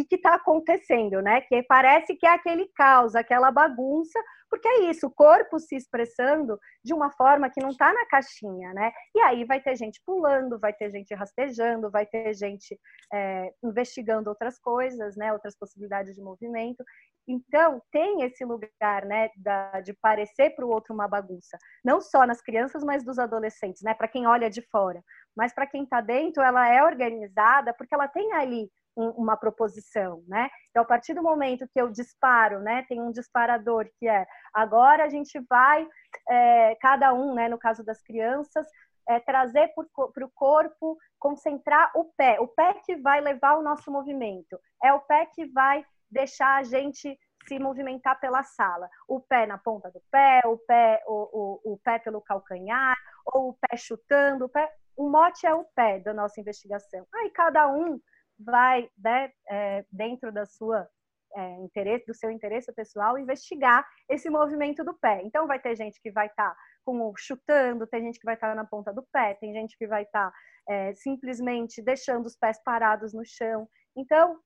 o 0.00 0.06
que 0.06 0.14
está 0.14 0.34
acontecendo, 0.34 1.20
né? 1.20 1.40
Que 1.42 1.62
parece 1.64 2.14
que 2.16 2.26
é 2.26 2.30
aquele 2.30 2.68
caos, 2.74 3.14
aquela 3.14 3.50
bagunça, 3.50 4.18
porque 4.50 4.66
é 4.66 4.90
isso, 4.90 5.06
o 5.06 5.10
corpo 5.10 5.58
se 5.58 5.76
expressando 5.76 6.58
de 6.82 6.94
uma 6.94 7.10
forma 7.12 7.50
que 7.50 7.60
não 7.60 7.68
está 7.68 7.92
na 7.92 8.06
caixinha, 8.06 8.72
né? 8.72 8.90
E 9.14 9.20
aí 9.20 9.44
vai 9.44 9.60
ter 9.60 9.76
gente 9.76 10.00
pulando, 10.04 10.58
vai 10.58 10.72
ter 10.72 10.90
gente 10.90 11.14
rastejando, 11.14 11.90
vai 11.90 12.06
ter 12.06 12.32
gente 12.34 12.78
é, 13.12 13.52
investigando 13.62 14.30
outras 14.30 14.58
coisas, 14.58 15.16
né? 15.16 15.32
Outras 15.32 15.56
possibilidades 15.56 16.14
de 16.14 16.22
movimento. 16.22 16.82
Então, 17.28 17.82
tem 17.92 18.22
esse 18.22 18.42
lugar, 18.42 19.04
né, 19.04 19.28
da, 19.36 19.82
de 19.82 19.92
parecer 19.92 20.50
para 20.56 20.64
o 20.64 20.70
outro 20.70 20.94
uma 20.94 21.06
bagunça. 21.06 21.58
Não 21.84 22.00
só 22.00 22.26
nas 22.26 22.40
crianças, 22.40 22.82
mas 22.82 23.04
dos 23.04 23.18
adolescentes, 23.18 23.82
né? 23.82 23.92
Para 23.92 24.08
quem 24.08 24.26
olha 24.26 24.48
de 24.48 24.62
fora. 24.62 25.04
Mas 25.36 25.52
para 25.52 25.66
quem 25.66 25.84
está 25.84 26.00
dentro, 26.00 26.42
ela 26.42 26.66
é 26.68 26.82
organizada 26.82 27.74
porque 27.74 27.94
ela 27.94 28.08
tem 28.08 28.32
ali 28.32 28.70
um, 28.96 29.10
uma 29.10 29.36
proposição, 29.36 30.24
né? 30.26 30.48
Então, 30.70 30.82
a 30.82 30.86
partir 30.86 31.14
do 31.14 31.22
momento 31.22 31.68
que 31.68 31.80
eu 31.80 31.90
disparo, 31.90 32.60
né, 32.60 32.84
tem 32.88 33.00
um 33.00 33.12
disparador 33.12 33.88
que 33.98 34.08
é 34.08 34.26
agora 34.52 35.04
a 35.04 35.08
gente 35.08 35.38
vai, 35.48 35.86
é, 36.28 36.74
cada 36.80 37.12
um, 37.12 37.34
né, 37.34 37.48
no 37.48 37.58
caso 37.58 37.84
das 37.84 38.02
crianças, 38.02 38.66
é, 39.08 39.20
trazer 39.20 39.72
para 39.74 40.24
o 40.24 40.30
corpo, 40.34 40.98
concentrar 41.18 41.90
o 41.94 42.04
pé. 42.16 42.38
O 42.40 42.48
pé 42.48 42.74
que 42.84 42.96
vai 42.96 43.20
levar 43.20 43.56
o 43.56 43.62
nosso 43.62 43.90
movimento. 43.90 44.58
É 44.82 44.92
o 44.92 45.00
pé 45.00 45.26
que 45.26 45.46
vai 45.46 45.84
deixar 46.10 46.56
a 46.56 46.62
gente 46.62 47.18
se 47.46 47.58
movimentar 47.58 48.20
pela 48.20 48.42
sala. 48.42 48.88
O 49.06 49.20
pé 49.20 49.46
na 49.46 49.56
ponta 49.58 49.90
do 49.90 50.02
pé, 50.10 50.42
o 50.44 50.58
pé, 50.58 51.02
o, 51.06 51.60
o, 51.64 51.72
o 51.72 51.78
pé 51.78 51.98
pelo 51.98 52.20
calcanhar, 52.20 52.96
ou 53.26 53.50
o 53.50 53.54
pé 53.54 53.76
chutando. 53.76 54.44
O, 54.44 54.48
pé... 54.48 54.70
o 54.96 55.08
mote 55.08 55.46
é 55.46 55.54
o 55.54 55.64
pé 55.64 55.98
da 56.00 56.12
nossa 56.12 56.40
investigação. 56.40 57.06
Aí 57.14 57.30
cada 57.30 57.68
um 57.68 58.00
vai, 58.38 58.88
né, 58.98 59.32
é, 59.48 59.84
dentro 59.90 60.30
da 60.30 60.46
sua 60.46 60.88
é, 61.34 61.54
interesse, 61.60 62.06
do 62.06 62.14
seu 62.14 62.30
interesse 62.30 62.72
pessoal, 62.72 63.18
investigar 63.18 63.86
esse 64.08 64.30
movimento 64.30 64.84
do 64.84 64.94
pé. 64.94 65.22
Então 65.24 65.46
vai 65.46 65.58
ter 65.58 65.76
gente 65.76 66.00
que 66.00 66.10
vai 66.10 66.26
estar 66.26 66.50
tá 66.50 66.56
com 66.84 67.12
chutando, 67.16 67.86
tem 67.86 68.02
gente 68.02 68.18
que 68.18 68.24
vai 68.24 68.34
estar 68.34 68.48
tá 68.48 68.54
na 68.54 68.64
ponta 68.64 68.92
do 68.92 69.02
pé, 69.12 69.34
tem 69.34 69.52
gente 69.52 69.76
que 69.76 69.86
vai 69.86 70.02
estar 70.04 70.30
tá, 70.30 70.36
é, 70.68 70.94
simplesmente 70.94 71.82
deixando 71.82 72.26
os 72.26 72.36
pés 72.36 72.62
parados 72.62 73.12
no 73.12 73.24
chão. 73.24 73.68
Então 73.96 74.38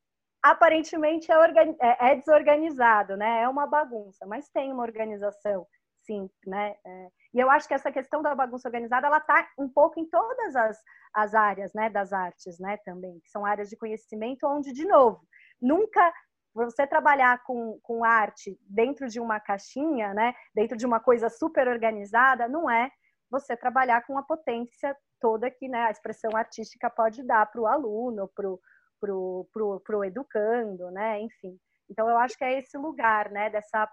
aparentemente 0.42 1.30
é, 1.30 1.34
é, 1.80 2.12
é, 2.12 2.16
desorganizado, 2.16 3.16
né? 3.16 3.42
É 3.42 3.48
uma 3.48 3.66
bagunça, 3.66 4.26
mas 4.26 4.48
tem 4.48 4.72
uma 4.72 4.82
organização, 4.82 5.66
sim, 6.04 6.28
né? 6.46 6.74
É, 6.84 7.08
e 7.34 7.40
eu 7.40 7.50
acho 7.50 7.68
que 7.68 7.74
essa 7.74 7.92
questão 7.92 8.20
da 8.20 8.34
bagunça 8.34 8.68
organizada, 8.68 9.06
ela 9.06 9.18
está 9.18 9.48
um 9.58 9.68
pouco 9.68 10.00
em 10.00 10.06
todas 10.08 10.56
as, 10.56 10.82
as 11.14 11.34
áreas, 11.34 11.72
né? 11.74 11.88
Das 11.88 12.12
artes, 12.12 12.58
né? 12.58 12.76
Também, 12.84 13.20
que 13.20 13.30
são 13.30 13.46
áreas 13.46 13.68
de 13.68 13.76
conhecimento 13.76 14.46
onde, 14.46 14.72
de 14.72 14.84
novo, 14.84 15.20
nunca 15.60 16.12
você 16.54 16.86
trabalhar 16.86 17.42
com, 17.44 17.78
com 17.82 18.04
arte 18.04 18.58
dentro 18.68 19.08
de 19.08 19.20
uma 19.20 19.40
caixinha, 19.40 20.12
né? 20.12 20.34
Dentro 20.54 20.76
de 20.76 20.84
uma 20.84 21.00
coisa 21.00 21.30
super 21.30 21.68
organizada, 21.68 22.48
não 22.48 22.68
é 22.68 22.90
você 23.30 23.56
trabalhar 23.56 24.04
com 24.06 24.18
a 24.18 24.22
potência 24.22 24.94
toda 25.18 25.50
que 25.50 25.68
né, 25.68 25.84
a 25.84 25.90
expressão 25.90 26.36
artística 26.36 26.90
pode 26.90 27.22
dar 27.22 27.46
para 27.46 27.60
o 27.60 27.66
aluno, 27.66 28.28
para 28.34 28.50
o 28.50 28.60
pro, 29.02 29.48
pro, 29.52 29.80
pro 29.80 30.04
educando, 30.04 30.88
né? 30.92 31.20
Enfim. 31.20 31.58
Então 31.90 32.08
eu 32.08 32.16
acho 32.18 32.38
que 32.38 32.44
é 32.44 32.60
esse 32.60 32.78
lugar, 32.78 33.32
né? 33.32 33.50
Dessa 33.50 33.90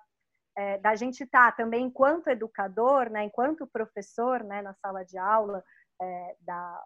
é, 0.56 0.78
da 0.78 0.96
gente 0.96 1.24
estar 1.24 1.52
tá, 1.52 1.58
também 1.58 1.86
enquanto 1.86 2.28
educador, 2.28 3.10
né? 3.10 3.24
Enquanto 3.24 3.66
professor, 3.66 4.44
né? 4.44 4.62
Na 4.62 4.76
sala 4.76 5.04
de 5.04 5.18
aula 5.18 5.64
é, 6.00 6.36
da 6.42 6.84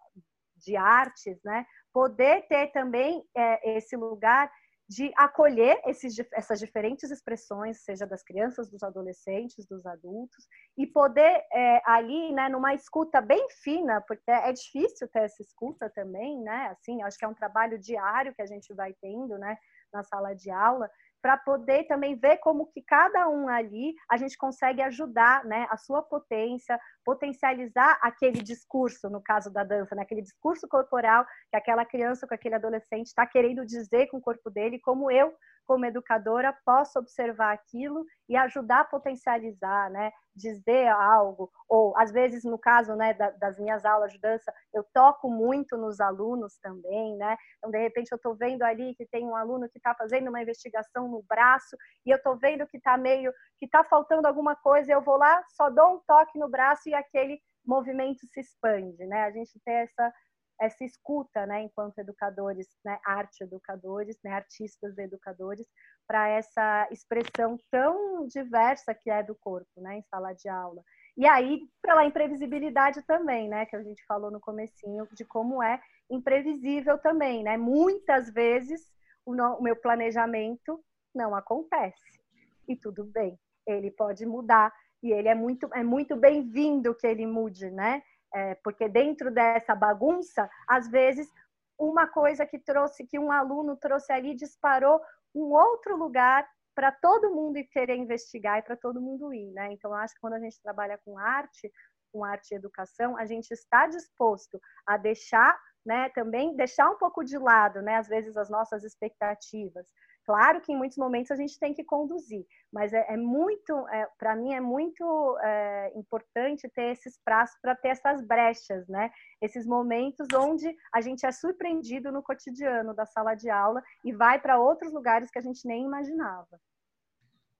de 0.56 0.76
artes, 0.76 1.38
né? 1.44 1.66
Poder 1.92 2.46
ter 2.48 2.68
também 2.72 3.22
é, 3.36 3.76
esse 3.76 3.94
lugar 3.94 4.50
de 4.88 5.12
acolher 5.16 5.80
esses, 5.86 6.14
essas 6.32 6.58
diferentes 6.58 7.10
expressões, 7.10 7.82
seja 7.82 8.06
das 8.06 8.22
crianças, 8.22 8.70
dos 8.70 8.82
adolescentes, 8.82 9.66
dos 9.66 9.84
adultos, 9.86 10.46
e 10.76 10.86
poder 10.86 11.42
é, 11.52 11.80
ali, 11.86 12.32
né, 12.32 12.48
numa 12.48 12.74
escuta 12.74 13.20
bem 13.20 13.46
fina, 13.62 14.02
porque 14.06 14.30
é 14.30 14.52
difícil 14.52 15.08
ter 15.08 15.20
essa 15.20 15.42
escuta 15.42 15.90
também, 15.90 16.40
né, 16.42 16.68
assim, 16.68 17.02
acho 17.02 17.18
que 17.18 17.24
é 17.24 17.28
um 17.28 17.34
trabalho 17.34 17.78
diário 17.78 18.34
que 18.34 18.42
a 18.42 18.46
gente 18.46 18.74
vai 18.74 18.94
tendo, 19.00 19.38
né, 19.38 19.56
na 19.92 20.02
sala 20.02 20.34
de 20.34 20.50
aula, 20.50 20.90
para 21.24 21.38
poder 21.38 21.84
também 21.84 22.14
ver 22.14 22.36
como 22.36 22.66
que 22.66 22.82
cada 22.82 23.26
um 23.30 23.48
ali 23.48 23.94
a 24.10 24.18
gente 24.18 24.36
consegue 24.36 24.82
ajudar, 24.82 25.42
né, 25.46 25.66
a 25.70 25.76
sua 25.78 26.02
potência, 26.02 26.78
potencializar 27.02 27.98
aquele 28.02 28.42
discurso, 28.42 29.08
no 29.08 29.22
caso 29.22 29.50
da 29.50 29.64
dança, 29.64 29.94
né, 29.94 30.02
aquele 30.02 30.20
discurso 30.20 30.68
corporal 30.68 31.24
que 31.50 31.56
aquela 31.56 31.86
criança 31.86 32.26
com 32.26 32.34
aquele 32.34 32.56
adolescente 32.56 33.06
está 33.06 33.26
querendo 33.26 33.64
dizer 33.64 34.08
com 34.08 34.18
o 34.18 34.20
corpo 34.20 34.50
dele, 34.50 34.78
como 34.78 35.10
eu 35.10 35.32
como 35.66 35.86
educadora, 35.86 36.56
posso 36.64 36.98
observar 36.98 37.52
aquilo 37.52 38.04
e 38.28 38.36
ajudar 38.36 38.80
a 38.80 38.84
potencializar, 38.84 39.90
né? 39.90 40.12
Dizer 40.34 40.88
algo, 40.88 41.50
ou 41.68 41.96
às 41.96 42.10
vezes, 42.10 42.44
no 42.44 42.58
caso 42.58 42.94
né, 42.94 43.14
das 43.14 43.58
minhas 43.58 43.84
aulas 43.84 44.12
de 44.12 44.18
dança, 44.18 44.52
eu 44.72 44.84
toco 44.92 45.30
muito 45.30 45.76
nos 45.76 46.00
alunos 46.00 46.58
também, 46.58 47.16
né? 47.16 47.36
Então, 47.58 47.70
de 47.70 47.78
repente, 47.78 48.10
eu 48.12 48.16
estou 48.16 48.34
vendo 48.34 48.62
ali 48.62 48.94
que 48.94 49.06
tem 49.06 49.24
um 49.24 49.36
aluno 49.36 49.68
que 49.68 49.78
está 49.78 49.94
fazendo 49.94 50.28
uma 50.28 50.42
investigação 50.42 51.08
no 51.08 51.22
braço 51.22 51.76
e 52.04 52.10
eu 52.10 52.16
estou 52.16 52.36
vendo 52.36 52.66
que 52.66 52.76
está 52.76 52.96
meio, 52.96 53.32
que 53.58 53.66
está 53.66 53.84
faltando 53.84 54.26
alguma 54.26 54.56
coisa, 54.56 54.92
eu 54.92 55.02
vou 55.02 55.16
lá, 55.16 55.42
só 55.48 55.70
dou 55.70 55.96
um 55.96 56.00
toque 56.06 56.38
no 56.38 56.48
braço 56.48 56.88
e 56.88 56.94
aquele 56.94 57.40
movimento 57.66 58.26
se 58.26 58.40
expande, 58.40 59.06
né? 59.06 59.24
A 59.24 59.30
gente 59.30 59.58
tem 59.64 59.74
essa 59.76 60.12
essa 60.60 60.84
escuta, 60.84 61.46
né, 61.46 61.62
enquanto 61.62 61.98
educadores, 61.98 62.68
né, 62.84 62.98
arte 63.04 63.42
educadores, 63.42 64.18
né, 64.22 64.32
artistas 64.32 64.96
educadores, 64.98 65.66
para 66.06 66.28
essa 66.28 66.88
expressão 66.90 67.58
tão 67.70 68.26
diversa 68.26 68.94
que 68.94 69.10
é 69.10 69.22
do 69.22 69.34
corpo, 69.34 69.80
né, 69.80 69.98
em 69.98 70.02
sala 70.02 70.32
de 70.32 70.48
aula. 70.48 70.82
E 71.16 71.26
aí, 71.26 71.60
pela 71.80 72.04
imprevisibilidade 72.04 73.02
também, 73.02 73.48
né, 73.48 73.66
que 73.66 73.76
a 73.76 73.82
gente 73.82 74.04
falou 74.06 74.30
no 74.30 74.40
comecinho, 74.40 75.06
de 75.12 75.24
como 75.24 75.62
é 75.62 75.80
imprevisível 76.10 76.98
também, 76.98 77.42
né? 77.42 77.56
Muitas 77.56 78.30
vezes 78.30 78.80
o, 79.24 79.34
no, 79.34 79.56
o 79.56 79.62
meu 79.62 79.76
planejamento 79.76 80.82
não 81.14 81.34
acontece. 81.34 82.20
E 82.68 82.76
tudo 82.76 83.04
bem, 83.04 83.38
ele 83.66 83.90
pode 83.90 84.26
mudar 84.26 84.72
e 85.02 85.12
ele 85.12 85.28
é 85.28 85.34
muito 85.34 85.68
é 85.74 85.82
muito 85.82 86.16
bem-vindo 86.16 86.94
que 86.94 87.06
ele 87.06 87.26
mude, 87.26 87.70
né? 87.70 88.02
É, 88.34 88.56
porque 88.56 88.88
dentro 88.88 89.30
dessa 89.30 89.74
bagunça, 89.74 90.50
às 90.68 90.88
vezes, 90.88 91.30
uma 91.78 92.06
coisa 92.06 92.44
que 92.44 92.58
trouxe, 92.58 93.06
que 93.06 93.18
um 93.18 93.30
aluno 93.30 93.76
trouxe 93.76 94.12
ali, 94.12 94.34
disparou 94.34 95.00
um 95.34 95.52
outro 95.52 95.96
lugar 95.96 96.48
para 96.74 96.90
todo 96.90 97.32
mundo 97.32 97.58
querer 97.70 97.96
investigar 97.96 98.58
e 98.58 98.62
para 98.62 98.76
todo 98.76 99.00
mundo 99.00 99.32
ir, 99.32 99.52
né? 99.52 99.72
Então, 99.72 99.94
acho 99.94 100.14
que 100.14 100.20
quando 100.20 100.34
a 100.34 100.40
gente 100.40 100.60
trabalha 100.60 100.98
com 101.04 101.16
arte, 101.16 101.70
com 102.12 102.24
arte 102.24 102.52
e 102.52 102.56
educação, 102.56 103.16
a 103.16 103.24
gente 103.24 103.50
está 103.52 103.86
disposto 103.86 104.60
a 104.86 104.96
deixar, 104.96 105.56
né, 105.84 106.08
também 106.10 106.56
deixar 106.56 106.90
um 106.90 106.96
pouco 106.96 107.24
de 107.24 107.38
lado, 107.38 107.82
né, 107.82 107.96
às 107.96 108.08
vezes 108.08 108.36
as 108.36 108.48
nossas 108.48 108.84
expectativas, 108.84 109.86
Claro 110.24 110.60
que 110.62 110.72
em 110.72 110.76
muitos 110.76 110.96
momentos 110.96 111.30
a 111.30 111.36
gente 111.36 111.58
tem 111.58 111.74
que 111.74 111.84
conduzir, 111.84 112.46
mas 112.72 112.94
é, 112.94 113.04
é 113.12 113.16
muito, 113.16 113.86
é, 113.88 114.08
para 114.18 114.34
mim 114.34 114.54
é 114.54 114.60
muito 114.60 115.38
é, 115.42 115.92
importante 115.94 116.68
ter 116.70 116.92
esses 116.92 117.18
prazos 117.22 117.54
para 117.60 117.74
ter 117.74 117.88
essas 117.88 118.22
brechas, 118.26 118.88
né? 118.88 119.10
Esses 119.40 119.66
momentos 119.66 120.26
onde 120.34 120.74
a 120.92 121.00
gente 121.02 121.26
é 121.26 121.30
surpreendido 121.30 122.10
no 122.10 122.22
cotidiano 122.22 122.94
da 122.94 123.04
sala 123.04 123.34
de 123.34 123.50
aula 123.50 123.82
e 124.02 124.12
vai 124.12 124.40
para 124.40 124.58
outros 124.58 124.94
lugares 124.94 125.30
que 125.30 125.38
a 125.38 125.42
gente 125.42 125.66
nem 125.68 125.84
imaginava. 125.84 126.58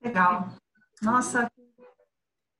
Legal. 0.02 0.48
Nossa, 1.02 1.50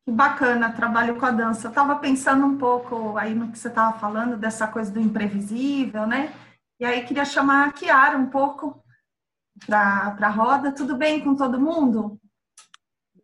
que 0.05 0.13
bacana 0.13 0.73
trabalho 0.73 1.19
com 1.19 1.25
a 1.25 1.31
dança. 1.31 1.67
Eu 1.67 1.71
estava 1.71 1.97
pensando 1.97 2.45
um 2.45 2.59
pouco 2.59 3.17
aí 3.17 3.35
no 3.35 3.51
que 3.51 3.59
você 3.59 3.69
estava 3.69 3.99
falando, 3.99 4.37
dessa 4.37 4.69
coisa 4.69 4.93
do 4.93 5.01
imprevisível, 5.01 6.07
né? 6.07 6.31
E 6.79 6.85
aí 6.85 7.07
queria 7.07 7.25
chamar 7.25 7.69
a 7.69 7.73
Kiara 7.73 8.19
um 8.19 8.29
pouco 8.29 8.84
para 9.67 10.17
a 10.21 10.31
roda. 10.31 10.73
Tudo 10.73 10.97
bem 10.97 11.23
com 11.23 11.35
todo 11.35 11.61
mundo? 11.61 12.21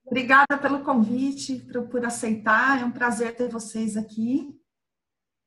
Obrigada 0.04 0.58
pelo 0.58 0.82
convite, 0.82 1.56
por, 1.72 1.88
por 1.88 2.04
aceitar. 2.04 2.80
É 2.80 2.84
um 2.84 2.90
prazer 2.90 3.36
ter 3.36 3.48
vocês 3.48 3.96
aqui. 3.96 4.52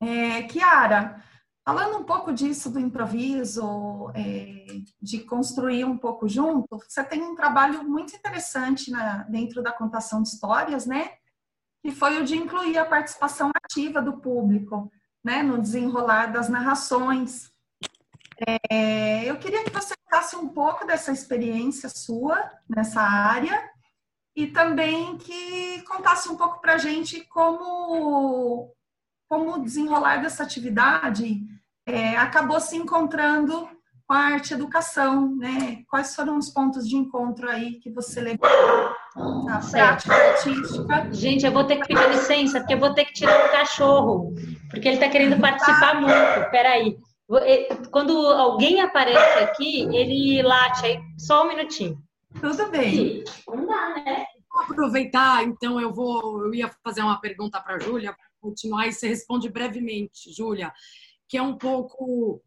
É, 0.01 0.43
Kiara, 0.43 1.21
falando 1.65 1.97
um 1.97 2.03
pouco 2.03 2.33
disso 2.33 2.69
do 2.69 2.79
improviso, 2.79 4.09
é, 4.15 4.65
de 5.01 5.19
construir 5.19 5.85
um 5.85 5.97
pouco 5.97 6.27
junto, 6.27 6.77
você 6.77 7.03
tem 7.03 7.21
um 7.21 7.35
trabalho 7.35 7.83
muito 7.83 8.15
interessante 8.15 8.91
na, 8.91 9.23
dentro 9.23 9.61
da 9.61 9.71
contação 9.71 10.21
de 10.21 10.29
histórias, 10.29 10.85
né? 10.85 11.11
Que 11.83 11.91
foi 11.91 12.21
o 12.21 12.25
de 12.25 12.35
incluir 12.35 12.77
a 12.77 12.85
participação 12.85 13.51
ativa 13.53 14.01
do 14.01 14.19
público, 14.19 14.91
né? 15.23 15.43
No 15.43 15.61
desenrolar 15.61 16.27
das 16.27 16.49
narrações. 16.49 17.52
É, 18.69 19.25
eu 19.25 19.37
queria 19.37 19.63
que 19.63 19.71
você 19.71 19.93
contasse 20.05 20.35
um 20.35 20.47
pouco 20.49 20.85
dessa 20.85 21.11
experiência 21.11 21.89
sua 21.89 22.51
nessa 22.69 23.01
área 23.01 23.69
e 24.35 24.47
também 24.47 25.17
que 25.17 25.81
contasse 25.83 26.29
um 26.29 26.35
pouco 26.35 26.59
para 26.59 26.73
a 26.73 26.77
gente 26.77 27.21
como, 27.27 28.73
como 29.29 29.55
o 29.55 29.63
desenrolar 29.63 30.17
dessa 30.17 30.43
atividade 30.43 31.41
é, 31.85 32.15
acabou 32.17 32.59
se 32.59 32.75
encontrando 32.75 33.69
com 34.07 34.13
a 34.13 34.17
arte 34.17 34.53
educação, 34.53 35.35
né? 35.35 35.83
Quais 35.89 36.15
foram 36.15 36.37
os 36.37 36.49
pontos 36.49 36.87
de 36.87 36.95
encontro 36.95 37.49
aí 37.49 37.79
que 37.79 37.91
você 37.91 38.19
levou 38.19 38.49
na 39.45 39.59
prática 39.59 40.13
artística? 40.13 41.11
Gente, 41.11 41.45
eu 41.45 41.51
vou 41.51 41.63
ter 41.65 41.77
que 41.77 41.87
pedir 41.87 42.09
licença, 42.09 42.59
porque 42.59 42.73
eu 42.73 42.79
vou 42.79 42.93
ter 42.93 43.05
que 43.05 43.13
tirar 43.13 43.45
o 43.45 43.51
cachorro, 43.51 44.33
porque 44.69 44.87
ele 44.87 44.97
está 44.97 45.09
querendo 45.09 45.39
participar 45.39 46.01
muito. 46.01 46.51
Peraí. 46.51 46.97
Quando 47.91 48.15
alguém 48.27 48.81
aparece 48.81 49.39
aqui, 49.39 49.81
ele 49.95 50.41
late 50.41 50.85
aí, 50.85 50.99
só 51.17 51.43
um 51.43 51.47
minutinho. 51.47 51.97
Tudo 52.39 52.69
bem. 52.69 53.23
Não 53.47 53.65
dá, 53.65 53.89
né? 53.95 54.25
Vou 54.51 54.63
aproveitar, 54.63 55.43
então 55.43 55.79
eu 55.79 55.93
vou, 55.93 56.45
eu 56.45 56.53
ia 56.53 56.69
fazer 56.83 57.01
uma 57.01 57.19
pergunta 57.19 57.59
para 57.59 57.75
a 57.75 57.79
Júlia, 57.79 58.15
continuar 58.39 58.87
e 58.87 58.93
você 58.93 59.07
responde 59.07 59.49
brevemente, 59.49 60.31
Júlia, 60.31 60.71
que 61.27 61.37
é 61.37 61.41
um 61.41 61.57
pouco 61.57 62.41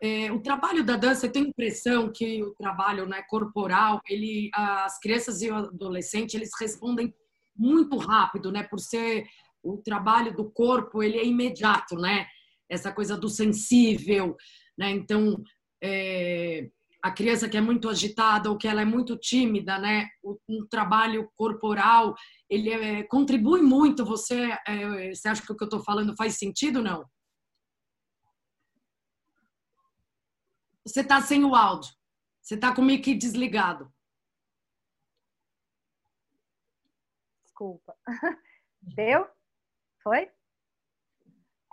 é, 0.00 0.30
o 0.30 0.40
trabalho 0.40 0.84
da 0.84 0.96
dança, 0.96 1.26
eu 1.26 1.32
tenho 1.32 1.48
impressão 1.48 2.12
que 2.12 2.42
o 2.42 2.54
trabalho 2.54 3.06
né, 3.06 3.22
corporal, 3.22 4.00
ele, 4.06 4.50
as 4.52 4.98
crianças 4.98 5.40
e 5.40 5.50
o 5.50 5.54
adolescente, 5.54 6.34
eles 6.34 6.50
respondem 6.60 7.14
muito 7.56 7.96
rápido, 7.96 8.52
né? 8.52 8.62
Por 8.62 8.78
ser 8.78 9.26
o 9.62 9.78
trabalho 9.78 10.36
do 10.36 10.50
corpo, 10.50 11.02
ele 11.02 11.18
é 11.18 11.24
imediato, 11.24 11.96
né? 11.96 12.26
Essa 12.68 12.92
coisa 12.92 13.16
do 13.16 13.28
sensível, 13.28 14.36
né? 14.76 14.90
Então, 14.90 15.42
é, 15.82 16.68
a 17.02 17.10
criança 17.12 17.48
que 17.48 17.56
é 17.56 17.60
muito 17.60 17.88
agitada 17.88 18.50
ou 18.50 18.58
que 18.58 18.66
ela 18.66 18.82
é 18.82 18.84
muito 18.84 19.16
tímida, 19.16 19.78
né? 19.78 20.08
O, 20.22 20.38
um 20.48 20.66
trabalho 20.66 21.30
corporal, 21.36 22.14
ele 22.50 22.70
é, 22.70 23.02
contribui 23.04 23.62
muito. 23.62 24.04
Você, 24.04 24.50
é, 24.66 25.14
você 25.14 25.28
acha 25.28 25.42
que 25.42 25.52
o 25.52 25.56
que 25.56 25.62
eu 25.62 25.66
estou 25.66 25.84
falando 25.84 26.16
faz 26.16 26.36
sentido, 26.36 26.82
não? 26.82 27.08
Você 30.84 31.00
está 31.00 31.20
sem 31.20 31.44
o 31.44 31.54
áudio. 31.54 31.92
Você 32.42 32.54
está 32.54 32.74
com 32.74 32.80
o 32.80 32.84
mic 32.84 33.14
desligado. 33.14 33.92
Desculpa. 37.44 37.96
Deu? 38.80 39.26
Foi? 40.02 40.30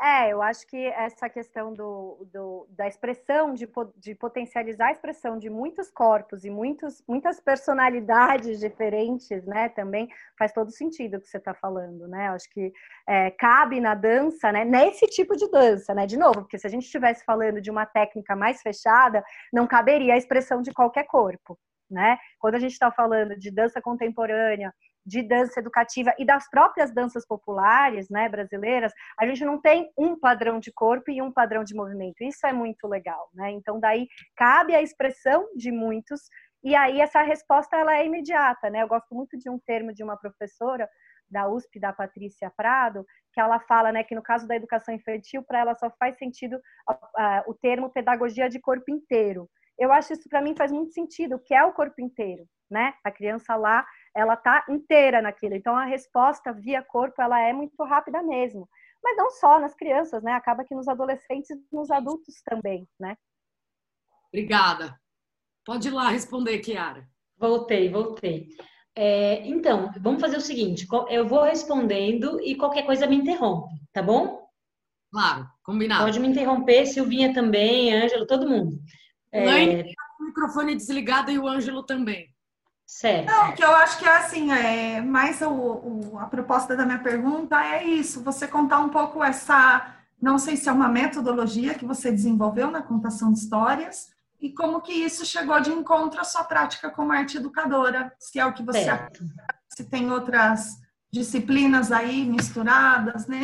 É, 0.04 0.34
eu 0.34 0.42
acho 0.42 0.68
que 0.68 0.86
essa 0.88 1.30
questão 1.30 1.74
do, 1.74 2.28
do 2.30 2.68
da 2.72 2.86
expressão, 2.86 3.54
de, 3.54 3.66
de, 3.96 4.14
potencializar 4.14 4.88
a 4.88 4.92
expressão 4.92 5.40
de 5.40 5.50
muitos 5.50 5.90
corpos 5.90 6.44
e 6.44 6.50
muitos, 6.50 7.02
muitas 7.08 7.40
personalidades 7.40 8.60
diferentes, 8.60 9.46
né, 9.46 9.70
também 9.70 10.10
faz 10.38 10.52
todo 10.52 10.72
sentido 10.72 11.16
o 11.16 11.22
que 11.22 11.30
você 11.30 11.38
está 11.38 11.54
falando, 11.54 12.06
né? 12.06 12.28
Eu 12.28 12.34
acho 12.34 12.50
que 12.50 12.74
é, 13.08 13.32
cabe 13.32 13.80
na 13.80 13.96
dança, 13.96 14.52
né, 14.52 14.66
nesse 14.66 15.06
tipo 15.08 15.38
de 15.38 15.50
dança, 15.50 15.94
né? 15.94 16.06
De 16.06 16.18
novo, 16.18 16.42
porque 16.42 16.60
se 16.60 16.68
a 16.68 16.70
gente 16.70 16.84
estivesse 16.84 17.24
falando 17.24 17.62
de 17.62 17.72
uma 17.72 17.86
técnica 17.86 18.36
mais 18.36 18.62
fechada, 18.62 19.24
não 19.54 19.66
caberia 19.66 20.16
a 20.16 20.18
expressão 20.18 20.62
de 20.62 20.74
qualquer 20.74 21.06
corpo, 21.06 21.58
né? 21.90 22.18
Quando 22.40 22.56
a 22.56 22.60
gente 22.60 22.74
está 22.74 22.92
falando 22.92 23.40
de 23.40 23.50
dança 23.50 23.82
contemporânea 23.82 24.74
de 25.06 25.22
dança 25.22 25.60
educativa 25.60 26.14
e 26.18 26.26
das 26.26 26.50
próprias 26.50 26.94
danças 26.94 27.26
populares, 27.26 28.10
né, 28.10 28.30
brasileiras, 28.30 28.94
a 29.20 29.26
gente 29.26 29.44
não 29.44 29.60
tem 29.60 29.92
um 29.98 30.18
padrão 30.18 30.60
de 30.60 30.72
corpo 30.72 31.12
e 31.12 31.22
um 31.22 31.32
padrão 31.32 31.64
de 31.64 31.76
movimento. 31.76 32.24
Isso 32.24 32.46
é 32.46 32.54
muito 32.54 32.88
legal, 32.88 33.30
né? 33.34 33.52
Então 33.52 33.80
daí 33.80 34.08
cabe 34.36 34.76
a 34.76 34.82
expressão 34.82 35.48
de 35.56 35.72
muitos 35.72 36.22
e 36.64 36.76
aí 36.76 37.02
essa 37.02 37.22
resposta 37.22 37.76
ela 37.76 37.96
é 37.96 38.06
imediata, 38.06 38.70
né? 38.70 38.84
Eu 38.84 38.88
gosto 38.88 39.14
muito 39.14 39.38
de 39.38 39.50
um 39.50 39.60
termo 39.60 39.94
de 39.94 40.04
uma 40.04 40.16
professora 40.16 40.90
da 41.30 41.48
USP, 41.50 41.80
da 41.80 41.92
Patrícia 41.92 42.52
Prado, 42.56 43.06
que 43.34 43.42
ela 43.42 43.60
fala, 43.60 43.92
né, 43.92 44.04
que 44.04 44.14
no 44.14 44.22
caso 44.22 44.48
da 44.48 44.56
educação 44.56 44.94
infantil, 44.94 45.44
para 45.44 45.60
ela 45.60 45.76
só 45.76 45.90
faz 46.00 46.18
sentido 46.18 46.56
uh, 46.56 47.50
o 47.50 47.54
termo 47.56 47.90
pedagogia 47.90 48.48
de 48.48 48.60
corpo 48.60 48.92
inteiro. 48.92 49.50
Eu 49.78 49.92
acho 49.92 50.14
isso 50.14 50.30
para 50.30 50.42
mim 50.42 50.56
faz 50.56 50.72
muito 50.72 50.94
sentido, 50.94 51.36
o 51.36 51.40
que 51.40 51.54
é 51.54 51.64
o 51.64 51.74
corpo 51.74 52.02
inteiro, 52.02 52.48
né? 52.70 52.94
A 53.04 53.12
criança 53.12 53.56
lá 53.56 53.86
ela 54.16 54.36
tá 54.36 54.66
inteira 54.70 55.22
naquilo. 55.22 55.56
Então 55.56 55.76
a 55.76 55.86
resposta 55.86 56.54
via 56.54 56.84
corpo 56.84 57.22
ela 57.22 57.40
é 57.40 57.52
muito 57.52 57.82
rápida 57.84 58.22
mesmo. 58.22 58.70
Mas 59.04 59.18
não 59.18 59.30
só 59.32 59.60
nas 59.60 59.76
crianças, 59.76 60.24
né? 60.24 60.34
Acaba 60.34 60.64
que 60.64 60.76
nos 60.76 60.88
adolescentes 60.88 61.50
e 61.50 61.76
nos 61.76 61.92
adultos 61.92 62.42
também, 62.44 62.88
né? 63.00 63.18
Obrigada. 64.30 64.98
Pode 65.66 65.88
ir 65.88 65.92
lá 65.92 66.10
responder, 66.10 66.60
Kiara. 66.60 67.08
Voltei, 67.38 67.90
voltei. 67.90 68.48
É, 68.96 69.46
então, 69.48 69.92
vamos 70.00 70.22
fazer 70.22 70.38
o 70.38 70.42
seguinte: 70.42 70.88
eu 71.10 71.28
vou 71.28 71.44
respondendo 71.44 72.40
e 72.42 72.56
qualquer 72.56 72.86
coisa 72.86 73.08
me 73.08 73.16
interrompe, 73.16 73.74
tá 73.92 74.02
bom? 74.02 74.48
Claro, 75.12 75.48
combinado. 75.64 76.06
Pode 76.06 76.20
me 76.20 76.28
interromper, 76.28 76.86
Silvinha 76.86 77.34
também, 77.34 77.94
Ângelo, 77.94 78.26
todo 78.26 78.50
mundo. 78.50 78.80
É... 79.34 79.84
o 80.20 80.26
microfone 80.26 80.76
desligado 80.76 81.32
e 81.32 81.40
o 81.40 81.48
Ângelo 81.48 81.84
também. 81.84 82.34
Certo. 82.86 83.26
Não, 83.26 83.54
que 83.54 83.64
eu 83.64 83.76
acho 83.76 83.98
que 83.98 84.06
é 84.06 84.18
assim, 84.18 84.52
é, 84.52 85.02
mais 85.02 85.42
o, 85.42 85.50
o, 85.50 86.20
a 86.20 86.28
proposta 86.28 86.76
da 86.76 86.86
minha 86.86 87.00
pergunta 87.00 87.60
é 87.64 87.84
isso, 87.84 88.24
você 88.24 88.48
contar 88.48 88.80
um 88.80 88.90
pouco 88.90 89.24
essa, 89.24 89.96
não 90.22 90.38
sei 90.38 90.56
se 90.56 90.70
é 90.70 90.72
uma 90.72 90.90
metodologia 90.90 91.74
que 91.74 91.86
você 91.86 92.12
desenvolveu 92.12 92.70
na 92.70 92.84
contação 92.84 93.34
de 93.34 93.40
histórias, 93.40 94.10
e 94.40 94.54
como 94.54 94.82
que 94.82 94.92
isso 94.92 95.26
chegou 95.26 95.60
de 95.62 95.72
encontro 95.72 96.20
à 96.20 96.24
sua 96.26 96.44
prática 96.44 96.90
como 96.90 97.14
arte 97.14 97.38
educadora, 97.38 98.14
se 98.20 98.40
é 98.40 98.46
o 98.46 98.54
que 98.54 98.62
você 98.62 98.84
certo. 98.84 99.24
se 99.70 99.86
tem 99.86 100.12
outras 100.12 100.68
disciplinas 101.12 101.92
aí 101.92 102.26
misturadas, 102.26 103.26
né? 103.26 103.40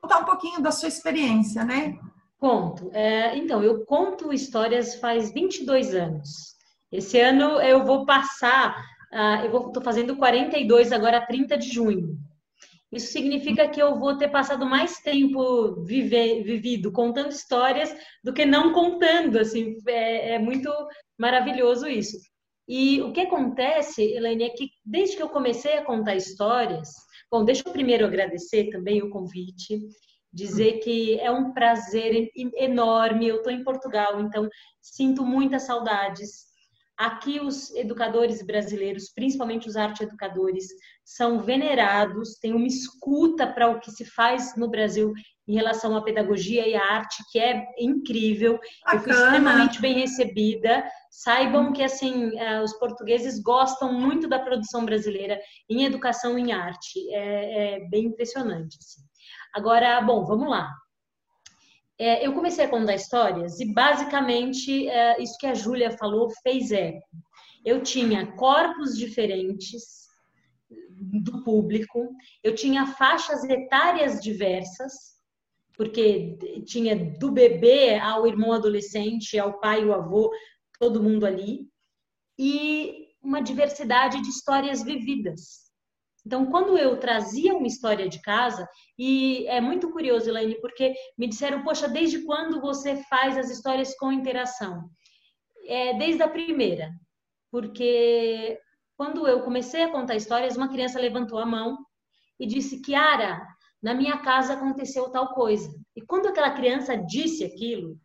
Contar 0.00 0.18
um 0.18 0.24
pouquinho 0.24 0.60
da 0.60 0.70
sua 0.70 0.88
experiência, 0.88 1.64
né? 1.64 1.98
Conto. 2.38 2.90
É, 2.92 3.36
então, 3.36 3.62
eu 3.62 3.84
conto 3.84 4.32
histórias 4.32 4.94
faz 4.94 5.32
22 5.32 5.94
anos. 5.94 6.56
Esse 6.90 7.20
ano 7.20 7.60
eu 7.60 7.84
vou 7.84 8.06
passar, 8.06 8.80
uh, 9.12 9.44
eu 9.44 9.66
estou 9.66 9.82
fazendo 9.82 10.16
42 10.16 10.92
agora, 10.92 11.26
30 11.26 11.58
de 11.58 11.68
junho. 11.70 12.16
Isso 12.90 13.12
significa 13.12 13.68
que 13.68 13.82
eu 13.82 13.98
vou 13.98 14.16
ter 14.16 14.28
passado 14.28 14.64
mais 14.64 14.98
tempo 15.00 15.84
vive, 15.84 16.42
vivido 16.42 16.90
contando 16.90 17.30
histórias 17.30 17.94
do 18.24 18.32
que 18.32 18.46
não 18.46 18.72
contando. 18.72 19.38
Assim, 19.38 19.76
é, 19.86 20.34
é 20.34 20.38
muito 20.38 20.70
maravilhoso 21.18 21.86
isso. 21.86 22.16
E 22.66 23.02
o 23.02 23.12
que 23.12 23.20
acontece, 23.20 24.02
Elaine, 24.02 24.44
é 24.44 24.50
que 24.50 24.70
desde 24.84 25.16
que 25.16 25.22
eu 25.22 25.28
comecei 25.28 25.74
a 25.74 25.84
contar 25.84 26.16
histórias, 26.16 26.90
bom, 27.30 27.44
deixa 27.44 27.62
eu 27.66 27.72
primeiro 27.72 28.06
agradecer 28.06 28.70
também 28.70 29.02
o 29.02 29.10
convite, 29.10 29.80
dizer 30.38 30.78
que 30.78 31.18
é 31.20 31.30
um 31.30 31.52
prazer 31.52 32.30
enorme. 32.56 33.28
Eu 33.28 33.36
estou 33.36 33.52
em 33.52 33.64
Portugal, 33.64 34.20
então 34.20 34.48
sinto 34.80 35.24
muitas 35.24 35.64
saudades 35.64 36.48
Aqui 36.98 37.38
os 37.38 37.72
educadores 37.76 38.42
brasileiros, 38.42 39.08
principalmente 39.14 39.68
os 39.68 39.76
arte-educadores, 39.76 40.66
são 41.04 41.38
venerados, 41.38 42.40
tem 42.40 42.52
uma 42.52 42.66
escuta 42.66 43.46
para 43.46 43.68
o 43.68 43.78
que 43.78 43.92
se 43.92 44.04
faz 44.04 44.56
no 44.56 44.68
Brasil 44.68 45.12
em 45.46 45.54
relação 45.54 45.96
à 45.96 46.02
pedagogia 46.02 46.66
e 46.66 46.74
à 46.74 46.82
arte, 46.82 47.22
que 47.30 47.38
é 47.38 47.64
incrível. 47.78 48.58
Bacana. 48.84 48.94
Eu 48.94 49.00
fui 49.00 49.12
extremamente 49.12 49.80
bem 49.80 49.94
recebida. 49.94 50.84
Saibam 51.08 51.72
que 51.72 51.84
assim 51.84 52.36
eh, 52.36 52.60
os 52.62 52.72
portugueses 52.72 53.40
gostam 53.40 53.92
muito 53.92 54.28
da 54.28 54.40
produção 54.40 54.84
brasileira 54.84 55.38
em 55.70 55.84
educação 55.84 56.36
em 56.36 56.50
arte. 56.52 56.98
É, 57.14 57.76
é 57.76 57.88
bem 57.88 58.06
impressionante. 58.06 58.76
Assim. 58.76 59.07
Agora, 59.54 60.00
bom, 60.00 60.24
vamos 60.24 60.48
lá 60.48 60.70
é, 61.98 62.24
eu 62.24 62.32
comecei 62.32 62.64
a 62.64 62.68
contar 62.68 62.94
histórias 62.94 63.58
e 63.58 63.72
basicamente 63.72 64.88
é, 64.88 65.20
isso 65.20 65.36
que 65.38 65.46
a 65.46 65.54
Júlia 65.54 65.90
falou 65.90 66.30
fez 66.42 66.70
eco. 66.70 67.04
Eu 67.64 67.82
tinha 67.82 68.32
corpos 68.36 68.96
diferentes 68.96 70.06
do 70.90 71.42
público, 71.42 72.08
eu 72.42 72.54
tinha 72.54 72.86
faixas 72.86 73.42
etárias 73.44 74.20
diversas, 74.20 75.18
porque 75.76 76.38
tinha 76.66 76.96
do 77.18 77.32
bebê 77.32 77.98
ao 77.98 78.26
irmão 78.26 78.52
adolescente, 78.52 79.38
ao 79.38 79.58
pai, 79.60 79.84
o 79.84 79.92
avô, 79.92 80.30
todo 80.78 81.02
mundo 81.02 81.26
ali, 81.26 81.68
e 82.38 83.08
uma 83.20 83.42
diversidade 83.42 84.22
de 84.22 84.28
histórias 84.28 84.82
vividas. 84.82 85.67
Então, 86.28 86.44
quando 86.44 86.76
eu 86.76 87.00
trazia 87.00 87.54
uma 87.54 87.66
história 87.66 88.06
de 88.06 88.20
casa, 88.20 88.68
e 88.98 89.46
é 89.46 89.62
muito 89.62 89.90
curioso, 89.90 90.28
Elaine, 90.28 90.60
porque 90.60 90.92
me 91.16 91.26
disseram, 91.26 91.62
poxa, 91.64 91.88
desde 91.88 92.22
quando 92.26 92.60
você 92.60 93.02
faz 93.04 93.38
as 93.38 93.48
histórias 93.48 93.96
com 93.96 94.12
interação? 94.12 94.90
É, 95.66 95.94
desde 95.96 96.22
a 96.22 96.28
primeira, 96.28 96.90
porque 97.50 98.60
quando 98.94 99.26
eu 99.26 99.40
comecei 99.40 99.82
a 99.82 99.90
contar 99.90 100.16
histórias, 100.16 100.54
uma 100.54 100.68
criança 100.68 101.00
levantou 101.00 101.38
a 101.38 101.46
mão 101.46 101.78
e 102.38 102.46
disse, 102.46 102.82
Kiara, 102.82 103.40
na 103.82 103.94
minha 103.94 104.18
casa 104.18 104.52
aconteceu 104.52 105.08
tal 105.08 105.32
coisa. 105.32 105.70
E 105.96 106.02
quando 106.02 106.26
aquela 106.26 106.50
criança 106.50 106.94
disse 106.94 107.42
aquilo, 107.42 107.98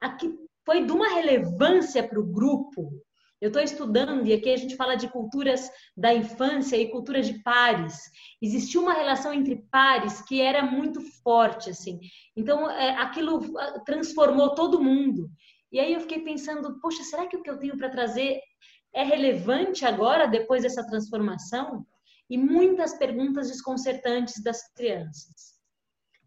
aqui 0.00 0.34
foi 0.64 0.86
de 0.86 0.92
uma 0.92 1.10
relevância 1.10 2.08
para 2.08 2.20
o 2.20 2.26
grupo 2.26 2.90
Eu 3.40 3.48
estou 3.48 3.62
estudando, 3.62 4.26
e 4.26 4.34
aqui 4.34 4.50
a 4.50 4.56
gente 4.56 4.76
fala 4.76 4.96
de 4.96 5.08
culturas 5.08 5.70
da 5.96 6.12
infância 6.12 6.76
e 6.76 6.90
culturas 6.90 7.26
de 7.26 7.42
pares. 7.42 8.10
Existia 8.40 8.78
uma 8.78 8.92
relação 8.92 9.32
entre 9.32 9.64
pares 9.70 10.20
que 10.20 10.42
era 10.42 10.62
muito 10.62 11.00
forte, 11.22 11.70
assim. 11.70 11.98
Então, 12.36 12.70
é, 12.70 12.90
aquilo 12.96 13.58
ah, 13.58 13.80
transformou 13.80 14.54
todo 14.54 14.82
mundo. 14.82 15.30
E 15.72 15.80
aí 15.80 15.94
eu 15.94 16.00
fiquei 16.00 16.20
pensando, 16.20 16.78
poxa, 16.80 17.02
será 17.02 17.26
que 17.26 17.36
o 17.36 17.42
que 17.42 17.48
eu 17.48 17.58
tenho 17.58 17.78
para 17.78 17.88
trazer 17.88 18.40
é 18.92 19.02
relevante 19.02 19.86
agora, 19.86 20.26
depois 20.26 20.62
dessa 20.62 20.86
transformação? 20.86 21.86
E 22.28 22.36
muitas 22.36 22.92
perguntas 22.92 23.48
desconcertantes 23.48 24.42
das 24.42 24.70
crianças. 24.74 25.58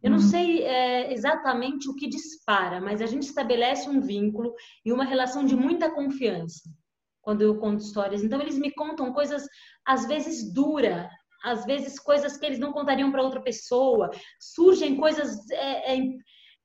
Eu 0.01 0.09
não 0.09 0.17
uhum. 0.17 0.29
sei 0.29 0.63
é, 0.63 1.13
exatamente 1.13 1.87
o 1.87 1.95
que 1.95 2.09
dispara, 2.09 2.81
mas 2.81 3.01
a 3.01 3.05
gente 3.05 3.23
estabelece 3.23 3.87
um 3.87 4.01
vínculo 4.01 4.53
e 4.83 4.91
uma 4.91 5.05
relação 5.05 5.45
de 5.45 5.55
muita 5.55 5.91
confiança 5.91 6.63
quando 7.23 7.41
eu 7.41 7.57
conto 7.57 7.81
histórias. 7.81 8.23
Então, 8.23 8.39
eles 8.39 8.59
me 8.59 8.71
contam 8.71 9.11
coisas, 9.11 9.47
às 9.83 10.05
vezes, 10.05 10.53
dura, 10.53 11.09
às 11.43 11.65
vezes, 11.65 11.97
coisas 11.97 12.37
que 12.37 12.45
eles 12.45 12.59
não 12.59 12.71
contariam 12.71 13.11
para 13.11 13.23
outra 13.23 13.41
pessoa. 13.41 14.11
Surgem 14.39 14.95
coisas 14.97 15.49
é, 15.49 15.95
é, 15.95 16.01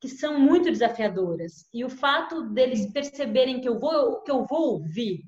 que 0.01 0.09
são 0.09 0.39
muito 0.39 0.71
desafiadoras. 0.71 1.67
E 1.73 1.85
o 1.85 1.89
fato 1.89 2.51
deles 2.51 2.93
perceberem 2.93 3.61
que 3.61 3.69
eu 3.69 3.79
vou, 3.79 4.21
que 4.23 4.31
eu 4.31 4.45
vou 4.45 4.75
ouvir 4.75 5.23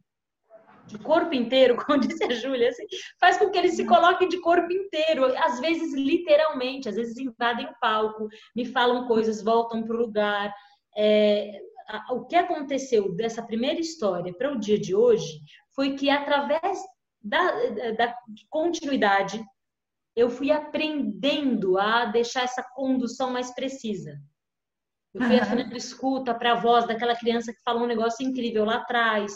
de 0.86 0.98
corpo 0.98 1.32
inteiro, 1.34 1.76
como 1.86 2.00
disse 2.00 2.24
a 2.24 2.30
Júlia, 2.30 2.68
assim, 2.68 2.84
faz 3.20 3.38
com 3.38 3.50
que 3.50 3.58
eles 3.58 3.76
se 3.76 3.86
coloquem 3.86 4.28
de 4.28 4.40
corpo 4.40 4.72
inteiro, 4.72 5.24
às 5.38 5.60
vezes 5.60 5.94
literalmente, 5.94 6.88
às 6.88 6.96
vezes 6.96 7.16
invadem 7.16 7.66
o 7.66 7.74
palco, 7.80 8.28
me 8.54 8.64
falam 8.64 9.06
coisas, 9.06 9.42
voltam 9.42 9.82
para 9.84 9.94
o 9.94 10.00
lugar. 10.00 10.52
É, 10.96 11.60
o 12.10 12.24
que 12.26 12.36
aconteceu 12.36 13.14
dessa 13.14 13.42
primeira 13.42 13.80
história 13.80 14.32
para 14.32 14.52
o 14.52 14.58
dia 14.58 14.78
de 14.78 14.94
hoje 14.94 15.40
foi 15.74 15.94
que, 15.94 16.10
através 16.10 16.78
da, 17.22 17.50
da 17.92 18.14
continuidade, 18.48 19.42
eu 20.16 20.28
fui 20.28 20.50
aprendendo 20.50 21.78
a 21.78 22.06
deixar 22.06 22.42
essa 22.42 22.62
condução 22.74 23.30
mais 23.30 23.54
precisa. 23.54 24.20
Eu 25.12 25.22
fui 25.22 25.36
uhum. 25.36 25.42
afinando 25.42 25.76
escuta 25.76 26.34
para 26.34 26.52
a 26.52 26.60
voz 26.60 26.86
daquela 26.86 27.16
criança 27.16 27.52
que 27.52 27.62
falou 27.64 27.84
um 27.84 27.88
negócio 27.88 28.26
incrível 28.26 28.64
lá 28.64 28.76
atrás. 28.76 29.32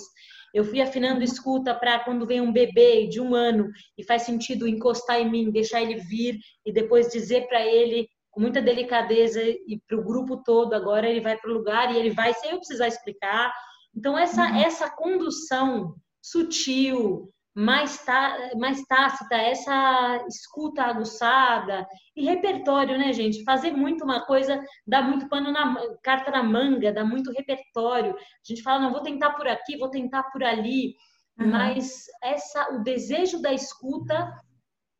Eu 0.52 0.64
fui 0.64 0.80
afinando 0.80 1.24
escuta 1.24 1.74
para 1.74 1.98
quando 2.04 2.26
vem 2.26 2.40
um 2.40 2.52
bebê 2.52 3.08
de 3.08 3.20
um 3.20 3.34
ano 3.34 3.70
e 3.98 4.04
faz 4.04 4.22
sentido 4.22 4.68
encostar 4.68 5.20
em 5.20 5.28
mim, 5.28 5.50
deixar 5.50 5.82
ele 5.82 5.96
vir 5.96 6.38
e 6.64 6.72
depois 6.72 7.10
dizer 7.10 7.48
para 7.48 7.64
ele 7.66 8.08
com 8.34 8.40
muita 8.40 8.60
delicadeza 8.60 9.40
e 9.40 9.80
para 9.86 9.96
o 9.96 10.04
grupo 10.04 10.42
todo. 10.42 10.74
Agora 10.74 11.08
ele 11.08 11.20
vai 11.20 11.38
para 11.38 11.50
o 11.50 11.54
lugar 11.54 11.94
e 11.94 11.98
ele 11.98 12.10
vai 12.10 12.34
sem 12.34 12.50
eu 12.50 12.58
precisar 12.58 12.88
explicar. 12.88 13.52
Então, 13.96 14.18
essa, 14.18 14.42
uhum. 14.42 14.56
essa 14.56 14.90
condução 14.90 15.94
sutil, 16.20 17.30
mais, 17.54 18.04
tá, 18.04 18.50
mais 18.58 18.82
tácita, 18.82 19.36
essa 19.36 20.24
escuta 20.26 20.82
aguçada 20.82 21.86
e 22.16 22.24
repertório, 22.24 22.98
né, 22.98 23.12
gente? 23.12 23.44
Fazer 23.44 23.70
muito 23.70 24.02
uma 24.02 24.26
coisa 24.26 24.60
dá 24.84 25.00
muito 25.00 25.28
pano 25.28 25.52
na 25.52 25.76
carta 26.02 26.32
na 26.32 26.42
manga, 26.42 26.92
dá 26.92 27.04
muito 27.04 27.30
repertório. 27.30 28.12
A 28.16 28.18
gente 28.44 28.62
fala, 28.62 28.80
não, 28.80 28.90
vou 28.90 29.02
tentar 29.02 29.30
por 29.34 29.46
aqui, 29.46 29.78
vou 29.78 29.88
tentar 29.88 30.24
por 30.24 30.42
ali. 30.42 30.96
Uhum. 31.38 31.50
Mas 31.50 32.06
essa, 32.22 32.74
o 32.74 32.82
desejo 32.82 33.40
da 33.40 33.52
escuta 33.52 34.32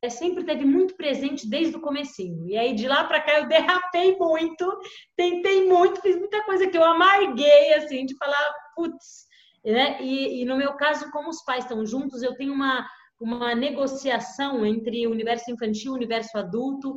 é, 0.04 0.10
sempre 0.10 0.44
teve 0.44 0.64
muito 0.64 0.96
presente 0.96 1.48
desde 1.48 1.76
o 1.76 1.80
comecinho. 1.80 2.48
E 2.48 2.56
aí 2.56 2.74
de 2.74 2.86
lá 2.86 3.04
para 3.04 3.20
cá 3.20 3.38
eu 3.40 3.48
derrapei 3.48 4.16
muito, 4.16 4.80
tentei 5.16 5.66
muito, 5.66 6.00
fiz 6.00 6.16
muita 6.16 6.44
coisa 6.44 6.66
que 6.66 6.76
eu 6.76 6.84
amarguei 6.84 7.74
assim 7.74 8.04
de 8.06 8.16
falar, 8.16 8.54
putz, 8.74 9.26
né? 9.64 10.02
E, 10.02 10.42
e 10.42 10.44
no 10.44 10.56
meu 10.56 10.74
caso, 10.74 11.10
como 11.10 11.28
os 11.28 11.42
pais 11.42 11.64
estão 11.64 11.84
juntos, 11.86 12.22
eu 12.22 12.34
tenho 12.36 12.52
uma 12.52 12.86
uma 13.20 13.54
negociação 13.54 14.66
entre 14.66 15.06
o 15.06 15.10
universo 15.10 15.50
infantil 15.50 15.92
e 15.92 15.94
o 15.94 15.96
universo 15.96 16.36
adulto. 16.36 16.96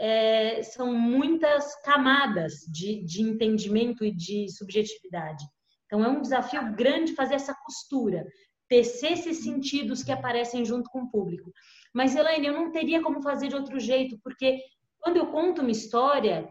É, 0.00 0.62
são 0.62 0.94
muitas 0.94 1.74
camadas 1.82 2.60
de, 2.72 3.04
de 3.04 3.20
entendimento 3.20 4.04
e 4.04 4.14
de 4.14 4.48
subjetividade. 4.48 5.44
Então, 5.86 6.04
é 6.04 6.08
um 6.08 6.20
desafio 6.20 6.74
grande 6.76 7.14
fazer 7.14 7.34
essa 7.34 7.54
costura, 7.54 8.24
tecer 8.68 9.12
esses 9.12 9.42
sentidos 9.42 10.04
que 10.04 10.12
aparecem 10.12 10.64
junto 10.64 10.88
com 10.90 11.02
o 11.02 11.10
público. 11.10 11.50
Mas, 11.94 12.14
Elaine, 12.14 12.46
eu 12.46 12.52
não 12.52 12.70
teria 12.70 13.02
como 13.02 13.22
fazer 13.22 13.48
de 13.48 13.56
outro 13.56 13.78
jeito, 13.80 14.18
porque 14.22 14.60
quando 15.00 15.16
eu 15.16 15.26
conto 15.26 15.62
uma 15.62 15.70
história, 15.70 16.48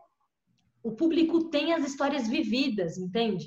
o 0.83 0.91
público 0.91 1.49
tem 1.49 1.73
as 1.73 1.85
histórias 1.85 2.27
vividas, 2.27 2.97
entende? 2.97 3.45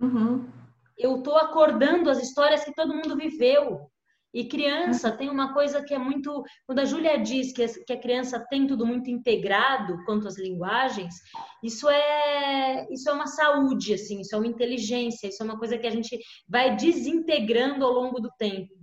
Uhum. 0.00 0.48
Eu 0.96 1.18
estou 1.18 1.36
acordando 1.36 2.08
as 2.08 2.22
histórias 2.22 2.64
que 2.64 2.74
todo 2.74 2.94
mundo 2.94 3.16
viveu. 3.16 3.90
E 4.32 4.48
criança 4.48 5.12
tem 5.12 5.30
uma 5.30 5.54
coisa 5.54 5.80
que 5.80 5.94
é 5.94 5.98
muito. 5.98 6.42
Quando 6.66 6.80
a 6.80 6.84
Júlia 6.84 7.16
diz 7.22 7.52
que 7.52 7.92
a 7.92 8.00
criança 8.00 8.44
tem 8.50 8.66
tudo 8.66 8.84
muito 8.84 9.08
integrado 9.08 10.04
quanto 10.04 10.26
às 10.26 10.36
linguagens, 10.36 11.14
isso 11.62 11.88
é, 11.88 12.84
isso 12.92 13.08
é 13.08 13.12
uma 13.12 13.28
saúde, 13.28 13.94
assim, 13.94 14.20
isso 14.20 14.34
é 14.34 14.38
uma 14.38 14.46
inteligência, 14.48 15.28
isso 15.28 15.40
é 15.40 15.46
uma 15.46 15.56
coisa 15.56 15.78
que 15.78 15.86
a 15.86 15.90
gente 15.90 16.18
vai 16.48 16.74
desintegrando 16.74 17.84
ao 17.84 17.92
longo 17.92 18.18
do 18.18 18.28
tempo. 18.36 18.74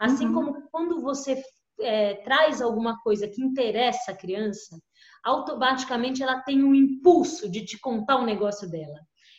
Assim 0.00 0.26
uhum. 0.26 0.34
como 0.34 0.68
quando 0.70 1.00
você 1.00 1.40
é, 1.80 2.14
traz 2.14 2.60
alguma 2.60 3.00
coisa 3.00 3.28
que 3.28 3.42
interessa 3.42 4.12
a 4.12 4.16
criança, 4.16 4.78
automaticamente 5.24 6.22
ela 6.22 6.40
tem 6.40 6.62
um 6.62 6.74
impulso 6.74 7.50
de 7.50 7.64
te 7.64 7.78
contar 7.78 8.16
o 8.16 8.22
um 8.22 8.26
negócio 8.26 8.68
dela. 8.68 8.98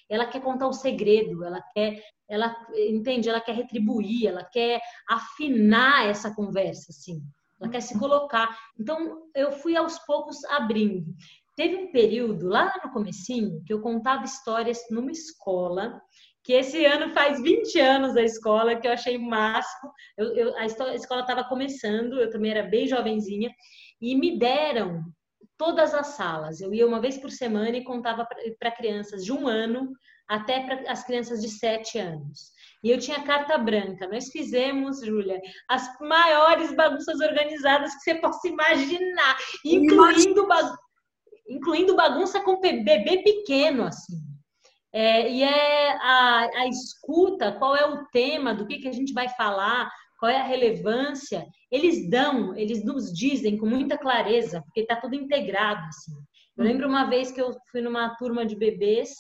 Ela 0.10 0.26
quer 0.26 0.42
contar 0.42 0.66
o 0.66 0.70
um 0.70 0.74
segredo, 0.74 1.44
ela 1.44 1.62
quer, 1.74 2.02
ela 2.28 2.56
entende, 2.74 3.30
ela 3.30 3.42
quer 3.42 3.56
retribuir, 3.56 4.28
ela 4.28 4.44
quer 4.44 4.82
afinar 5.08 6.08
essa 6.08 6.34
conversa, 6.34 6.88
assim. 6.90 7.22
Ela 7.62 7.70
quer 7.70 7.82
se 7.82 7.98
colocar. 8.00 8.58
Então, 8.80 9.24
eu 9.36 9.52
fui 9.52 9.76
aos 9.76 10.00
poucos 10.00 10.44
abrindo. 10.46 11.14
Teve 11.56 11.76
um 11.76 11.92
período 11.92 12.48
lá 12.48 12.74
no 12.84 12.92
comecinho 12.92 13.62
que 13.66 13.74
eu 13.74 13.82
contava 13.82 14.24
histórias 14.24 14.80
numa 14.90 15.12
escola 15.12 16.02
que 16.50 16.54
esse 16.54 16.84
ano 16.84 17.14
faz 17.14 17.40
20 17.40 17.80
anos 17.80 18.18
a 18.18 18.24
escola, 18.24 18.76
que 18.76 18.88
eu 18.88 18.92
achei 18.92 19.16
o 19.18 19.22
máximo. 19.22 19.94
Eu, 20.18 20.36
eu, 20.36 20.58
a 20.58 20.66
escola 20.66 20.96
estava 20.96 21.44
começando, 21.44 22.20
eu 22.20 22.32
também 22.32 22.50
era 22.50 22.64
bem 22.64 22.88
jovenzinha, 22.88 23.52
e 24.02 24.16
me 24.16 24.40
deram 24.40 25.04
todas 25.56 25.94
as 25.94 26.08
salas. 26.08 26.60
Eu 26.60 26.74
ia 26.74 26.88
uma 26.88 27.00
vez 27.00 27.20
por 27.20 27.30
semana 27.30 27.78
e 27.78 27.84
contava 27.84 28.28
para 28.58 28.72
crianças 28.72 29.24
de 29.24 29.32
um 29.32 29.48
ano 29.48 29.92
até 30.28 30.62
para 30.62 30.92
as 30.92 31.04
crianças 31.04 31.40
de 31.40 31.50
sete 31.50 32.00
anos. 32.00 32.52
E 32.84 32.90
eu 32.90 32.98
tinha 32.98 33.22
carta 33.22 33.56
branca. 33.56 34.08
Nós 34.08 34.30
fizemos, 34.30 35.06
Júlia, 35.06 35.40
as 35.70 36.00
maiores 36.00 36.76
bagunças 36.76 37.20
organizadas 37.20 37.94
que 37.94 38.02
você 38.02 38.16
possa 38.16 38.48
imaginar, 38.48 39.38
incluindo, 39.64 40.48
incluindo 41.48 41.96
bagunça 41.96 42.42
com 42.42 42.60
bebê 42.60 43.22
pequeno, 43.24 43.84
assim. 43.84 44.29
É, 44.92 45.32
e 45.32 45.44
é 45.44 45.92
a, 45.98 46.50
a 46.62 46.68
escuta, 46.68 47.52
qual 47.52 47.76
é 47.76 47.86
o 47.86 48.06
tema, 48.08 48.54
do 48.54 48.66
que, 48.66 48.80
que 48.80 48.88
a 48.88 48.92
gente 48.92 49.14
vai 49.14 49.30
falar, 49.30 49.90
qual 50.20 50.32
é 50.32 50.38
a 50.38 50.44
relevância, 50.44 51.46
eles 51.72 52.10
dão, 52.10 52.56
eles 52.56 52.84
nos 52.84 53.14
dizem 53.14 53.58
com 53.58 53.66
muita 53.66 53.98
clareza, 53.98 54.62
porque 54.64 54.82
está 54.82 54.96
tudo 54.96 55.16
integrado. 55.16 55.82
Assim. 55.88 56.14
Eu 56.58 56.64
lembro 56.66 56.88
uma 56.88 57.06
vez 57.06 57.32
que 57.32 57.42
eu 57.42 57.56
fui 57.72 57.82
numa 57.82 58.16
turma 58.16 58.46
de 58.46 58.56
bebês, 58.56 59.12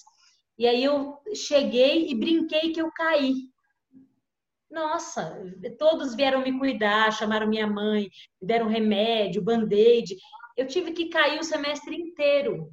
e 0.57 0.67
aí 0.67 0.83
eu 0.83 1.17
cheguei 1.33 2.09
e 2.09 2.15
brinquei 2.15 2.73
que 2.73 2.81
eu 2.81 2.91
caí. 2.91 3.33
Nossa, 4.69 5.41
todos 5.79 6.13
vieram 6.15 6.41
me 6.41 6.59
cuidar, 6.59 7.11
chamaram 7.11 7.47
minha 7.47 7.65
mãe, 7.65 8.09
me 8.41 8.47
deram 8.47 8.67
remédio, 8.67 9.41
band-aid. 9.41 10.15
Eu 10.57 10.67
tive 10.67 10.91
que 10.91 11.09
cair 11.09 11.39
o 11.39 11.43
semestre 11.43 11.95
inteiro. 11.95 12.69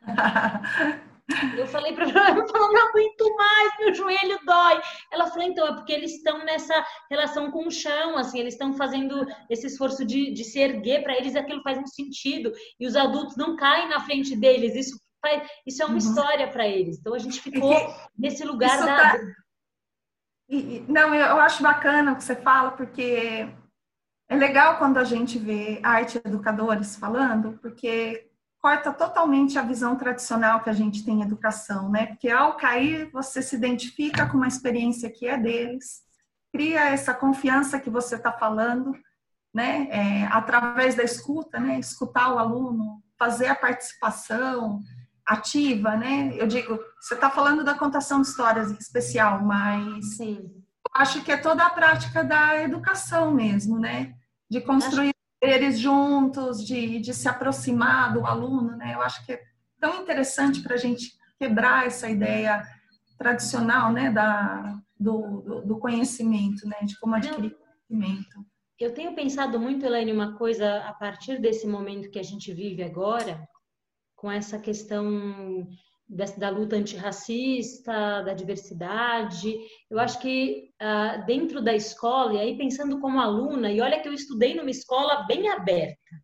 Eu 1.56 1.66
falei 1.66 1.92
para 1.92 2.08
ela, 2.08 2.30
eu 2.38 2.48
falei, 2.48 2.68
não 2.72 2.88
aguento 2.88 3.36
mais, 3.36 3.78
meu 3.78 3.94
joelho 3.94 4.38
dói. 4.44 4.80
Ela 5.12 5.26
falou, 5.26 5.42
então, 5.42 5.66
é 5.66 5.74
porque 5.74 5.92
eles 5.92 6.12
estão 6.14 6.44
nessa 6.44 6.84
relação 7.10 7.50
com 7.50 7.66
o 7.66 7.70
chão, 7.70 8.16
assim, 8.16 8.38
eles 8.38 8.54
estão 8.54 8.72
fazendo 8.72 9.26
esse 9.50 9.66
esforço 9.66 10.04
de, 10.04 10.32
de 10.32 10.44
se 10.44 10.58
erguer, 10.58 11.02
para 11.02 11.16
eles 11.16 11.36
aquilo 11.36 11.62
faz 11.62 11.78
um 11.78 11.86
sentido, 11.86 12.52
e 12.80 12.86
os 12.86 12.96
adultos 12.96 13.36
não 13.36 13.56
caem 13.56 13.88
na 13.88 14.00
frente 14.00 14.34
deles, 14.34 14.74
isso, 14.74 14.98
faz, 15.20 15.48
isso 15.66 15.82
é 15.82 15.84
uma 15.84 15.92
uhum. 15.92 15.98
história 15.98 16.48
para 16.48 16.66
eles. 16.66 16.98
Então 16.98 17.14
a 17.14 17.18
gente 17.18 17.40
ficou 17.40 17.74
nesse 18.16 18.44
lugar 18.44 18.78
da. 18.78 18.96
Tá... 18.96 19.18
Não, 20.88 21.14
eu 21.14 21.38
acho 21.40 21.62
bacana 21.62 22.12
o 22.12 22.16
que 22.16 22.24
você 22.24 22.34
fala, 22.34 22.70
porque 22.70 23.46
é 24.30 24.36
legal 24.36 24.78
quando 24.78 24.96
a 24.96 25.04
gente 25.04 25.38
vê 25.38 25.78
arte 25.82 26.18
educadores 26.24 26.96
falando, 26.96 27.58
porque 27.60 28.27
corta 28.60 28.92
totalmente 28.92 29.58
a 29.58 29.62
visão 29.62 29.96
tradicional 29.96 30.60
que 30.60 30.70
a 30.70 30.72
gente 30.72 31.04
tem 31.04 31.20
em 31.20 31.22
educação, 31.22 31.90
né? 31.90 32.06
Porque 32.06 32.28
ao 32.28 32.56
cair, 32.56 33.10
você 33.12 33.40
se 33.40 33.56
identifica 33.56 34.26
com 34.26 34.36
uma 34.36 34.48
experiência 34.48 35.10
que 35.10 35.26
é 35.26 35.38
deles, 35.38 36.02
cria 36.52 36.88
essa 36.88 37.14
confiança 37.14 37.78
que 37.78 37.90
você 37.90 38.16
está 38.16 38.32
falando, 38.32 38.92
né? 39.54 39.88
É, 39.90 40.24
através 40.26 40.94
da 40.94 41.04
escuta, 41.04 41.60
né? 41.60 41.78
Escutar 41.78 42.32
o 42.34 42.38
aluno, 42.38 43.02
fazer 43.18 43.46
a 43.46 43.54
participação 43.54 44.80
ativa, 45.24 45.96
né? 45.96 46.32
Eu 46.34 46.46
digo, 46.46 46.78
você 47.00 47.14
está 47.14 47.30
falando 47.30 47.62
da 47.62 47.74
contação 47.74 48.20
de 48.22 48.28
histórias 48.28 48.70
em 48.70 48.76
especial, 48.76 49.44
mas 49.44 50.16
Sim. 50.16 50.50
acho 50.94 51.22
que 51.22 51.30
é 51.30 51.36
toda 51.36 51.64
a 51.64 51.70
prática 51.70 52.24
da 52.24 52.60
educação 52.60 53.32
mesmo, 53.32 53.78
né? 53.78 54.14
De 54.50 54.60
construir 54.60 55.12
eles 55.40 55.78
juntos, 55.78 56.64
de, 56.66 56.98
de 56.98 57.14
se 57.14 57.28
aproximar 57.28 58.12
do 58.12 58.26
aluno, 58.26 58.76
né? 58.76 58.94
Eu 58.94 59.02
acho 59.02 59.24
que 59.24 59.32
é 59.32 59.42
tão 59.80 60.02
interessante 60.02 60.60
para 60.62 60.74
a 60.74 60.78
gente 60.78 61.12
quebrar 61.38 61.86
essa 61.86 62.08
ideia 62.08 62.66
tradicional, 63.16 63.92
né, 63.92 64.10
da, 64.10 64.80
do, 64.98 65.40
do, 65.42 65.66
do 65.66 65.78
conhecimento, 65.78 66.66
né, 66.68 66.76
de 66.84 66.98
como 66.98 67.14
adquirir 67.14 67.56
conhecimento. 67.56 68.46
Eu 68.78 68.94
tenho 68.94 69.14
pensado 69.14 69.58
muito, 69.58 69.84
Elaine, 69.84 70.12
uma 70.12 70.36
coisa 70.36 70.84
a 70.84 70.92
partir 70.92 71.40
desse 71.40 71.66
momento 71.66 72.10
que 72.10 72.18
a 72.18 72.22
gente 72.22 72.52
vive 72.52 72.82
agora, 72.82 73.40
com 74.14 74.30
essa 74.30 74.58
questão 74.58 75.68
da, 76.08 76.24
da 76.24 76.48
luta 76.48 76.76
antirracista, 76.76 78.22
da 78.22 78.32
diversidade. 78.32 79.54
Eu 79.90 79.98
acho 79.98 80.18
que 80.20 80.70
uh, 80.80 81.26
dentro 81.26 81.62
da 81.62 81.74
escola, 81.74 82.34
e 82.34 82.38
aí 82.38 82.56
pensando 82.56 82.98
como 83.00 83.20
aluna, 83.20 83.70
e 83.70 83.80
olha 83.80 84.00
que 84.00 84.08
eu 84.08 84.14
estudei 84.14 84.54
numa 84.54 84.70
escola 84.70 85.26
bem 85.26 85.48
aberta, 85.48 86.16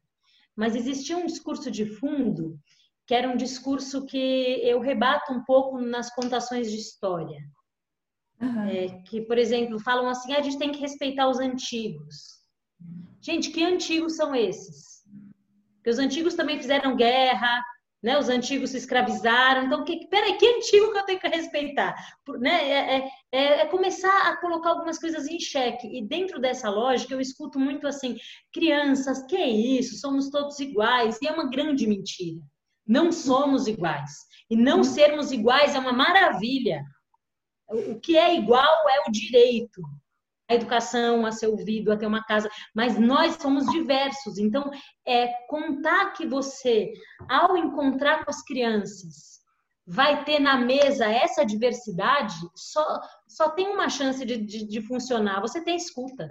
mas 0.56 0.74
existia 0.74 1.16
um 1.16 1.26
discurso 1.26 1.70
de 1.70 1.84
fundo 1.84 2.58
que 3.06 3.14
era 3.14 3.28
um 3.28 3.36
discurso 3.36 4.06
que 4.06 4.16
eu 4.62 4.80
rebato 4.80 5.32
um 5.32 5.44
pouco 5.44 5.78
nas 5.78 6.12
contações 6.14 6.70
de 6.70 6.78
história. 6.78 7.38
Uhum. 8.40 8.68
É, 8.68 8.88
que, 9.02 9.20
por 9.20 9.38
exemplo, 9.38 9.78
falam 9.78 10.08
assim: 10.08 10.32
ah, 10.32 10.38
a 10.38 10.42
gente 10.42 10.58
tem 10.58 10.72
que 10.72 10.80
respeitar 10.80 11.28
os 11.28 11.38
antigos. 11.38 12.42
Gente, 13.20 13.50
que 13.50 13.62
antigos 13.62 14.16
são 14.16 14.34
esses? 14.34 15.04
Porque 15.76 15.90
os 15.90 15.98
antigos 15.98 16.34
também 16.34 16.58
fizeram 16.58 16.96
guerra, 16.96 17.62
né? 18.04 18.18
Os 18.18 18.28
antigos 18.28 18.70
se 18.70 18.76
escravizaram. 18.76 19.64
Então, 19.64 19.82
que, 19.82 20.06
peraí, 20.08 20.36
que 20.36 20.46
antigo 20.46 20.92
que 20.92 20.98
eu 20.98 21.04
tenho 21.06 21.18
que 21.18 21.26
respeitar? 21.26 21.96
Né? 22.38 22.70
É, 22.70 22.96
é, 22.96 23.10
é, 23.32 23.60
é, 23.62 23.66
começar 23.66 24.28
a 24.28 24.36
colocar 24.36 24.68
algumas 24.68 24.98
coisas 24.98 25.26
em 25.26 25.40
xeque. 25.40 25.86
E 25.86 26.06
dentro 26.06 26.38
dessa 26.38 26.68
lógica, 26.68 27.14
eu 27.14 27.20
escuto 27.20 27.58
muito 27.58 27.86
assim: 27.86 28.18
crianças, 28.52 29.24
que 29.26 29.34
é 29.34 29.48
isso? 29.48 29.96
Somos 29.96 30.28
todos 30.28 30.60
iguais. 30.60 31.18
E 31.22 31.26
é 31.26 31.32
uma 31.32 31.48
grande 31.48 31.86
mentira. 31.86 32.42
Não 32.86 33.10
somos 33.10 33.66
iguais. 33.66 34.12
E 34.50 34.54
não 34.54 34.84
sermos 34.84 35.32
iguais 35.32 35.74
é 35.74 35.78
uma 35.78 35.92
maravilha. 35.94 36.84
O 37.66 37.98
que 37.98 38.18
é 38.18 38.36
igual 38.36 38.86
é 38.90 39.08
o 39.08 39.10
direito 39.10 39.80
educação, 40.54 41.26
a 41.26 41.32
ser 41.32 41.48
ouvido, 41.48 41.92
a 41.92 41.96
ter 41.96 42.06
uma 42.06 42.24
casa, 42.24 42.50
mas 42.74 42.98
nós 42.98 43.36
somos 43.36 43.66
diversos. 43.66 44.38
Então, 44.38 44.70
é 45.06 45.28
contar 45.48 46.12
que 46.12 46.26
você, 46.26 46.92
ao 47.28 47.56
encontrar 47.56 48.24
com 48.24 48.30
as 48.30 48.42
crianças, 48.42 49.34
vai 49.86 50.24
ter 50.24 50.38
na 50.38 50.56
mesa 50.56 51.06
essa 51.06 51.44
diversidade, 51.44 52.34
só, 52.54 53.00
só 53.28 53.50
tem 53.50 53.68
uma 53.68 53.88
chance 53.88 54.24
de, 54.24 54.38
de, 54.38 54.66
de 54.66 54.80
funcionar. 54.82 55.40
Você 55.40 55.62
tem 55.62 55.76
escuta. 55.76 56.30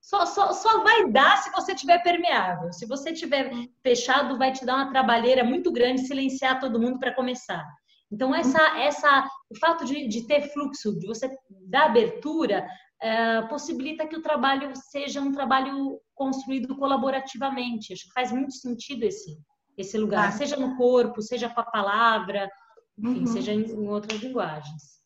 Só, 0.00 0.24
só, 0.24 0.52
só 0.52 0.82
vai 0.82 1.10
dar 1.10 1.36
se 1.36 1.50
você 1.50 1.74
tiver 1.74 2.02
permeável. 2.02 2.72
Se 2.72 2.86
você 2.86 3.12
tiver 3.12 3.50
fechado, 3.82 4.38
vai 4.38 4.52
te 4.52 4.64
dar 4.64 4.76
uma 4.76 4.90
trabalheira 4.90 5.44
muito 5.44 5.70
grande 5.70 6.06
silenciar 6.06 6.60
todo 6.60 6.80
mundo 6.80 6.98
para 6.98 7.14
começar. 7.14 7.62
Então, 8.10 8.34
essa, 8.34 8.78
essa, 8.78 9.28
o 9.50 9.58
fato 9.58 9.84
de, 9.84 10.08
de 10.08 10.26
ter 10.26 10.50
fluxo, 10.50 10.98
de 10.98 11.06
você 11.06 11.28
dar 11.66 11.86
abertura, 11.86 12.66
é, 13.00 13.42
possibilita 13.42 14.06
que 14.06 14.16
o 14.16 14.22
trabalho 14.22 14.72
seja 14.74 15.20
um 15.20 15.32
trabalho 15.32 16.00
construído 16.14 16.76
colaborativamente. 16.76 17.92
Acho 17.92 18.06
que 18.06 18.12
faz 18.12 18.32
muito 18.32 18.52
sentido 18.52 19.04
esse, 19.04 19.38
esse 19.76 19.96
lugar, 19.96 20.28
ah. 20.28 20.32
seja 20.32 20.56
no 20.56 20.76
corpo, 20.76 21.22
seja 21.22 21.48
com 21.48 21.60
a 21.60 21.64
palavra, 21.64 22.50
enfim, 22.98 23.20
uhum. 23.20 23.26
seja 23.26 23.52
em, 23.52 23.62
em, 23.62 23.88
outras 23.88 24.20
linguagens. 24.20 24.98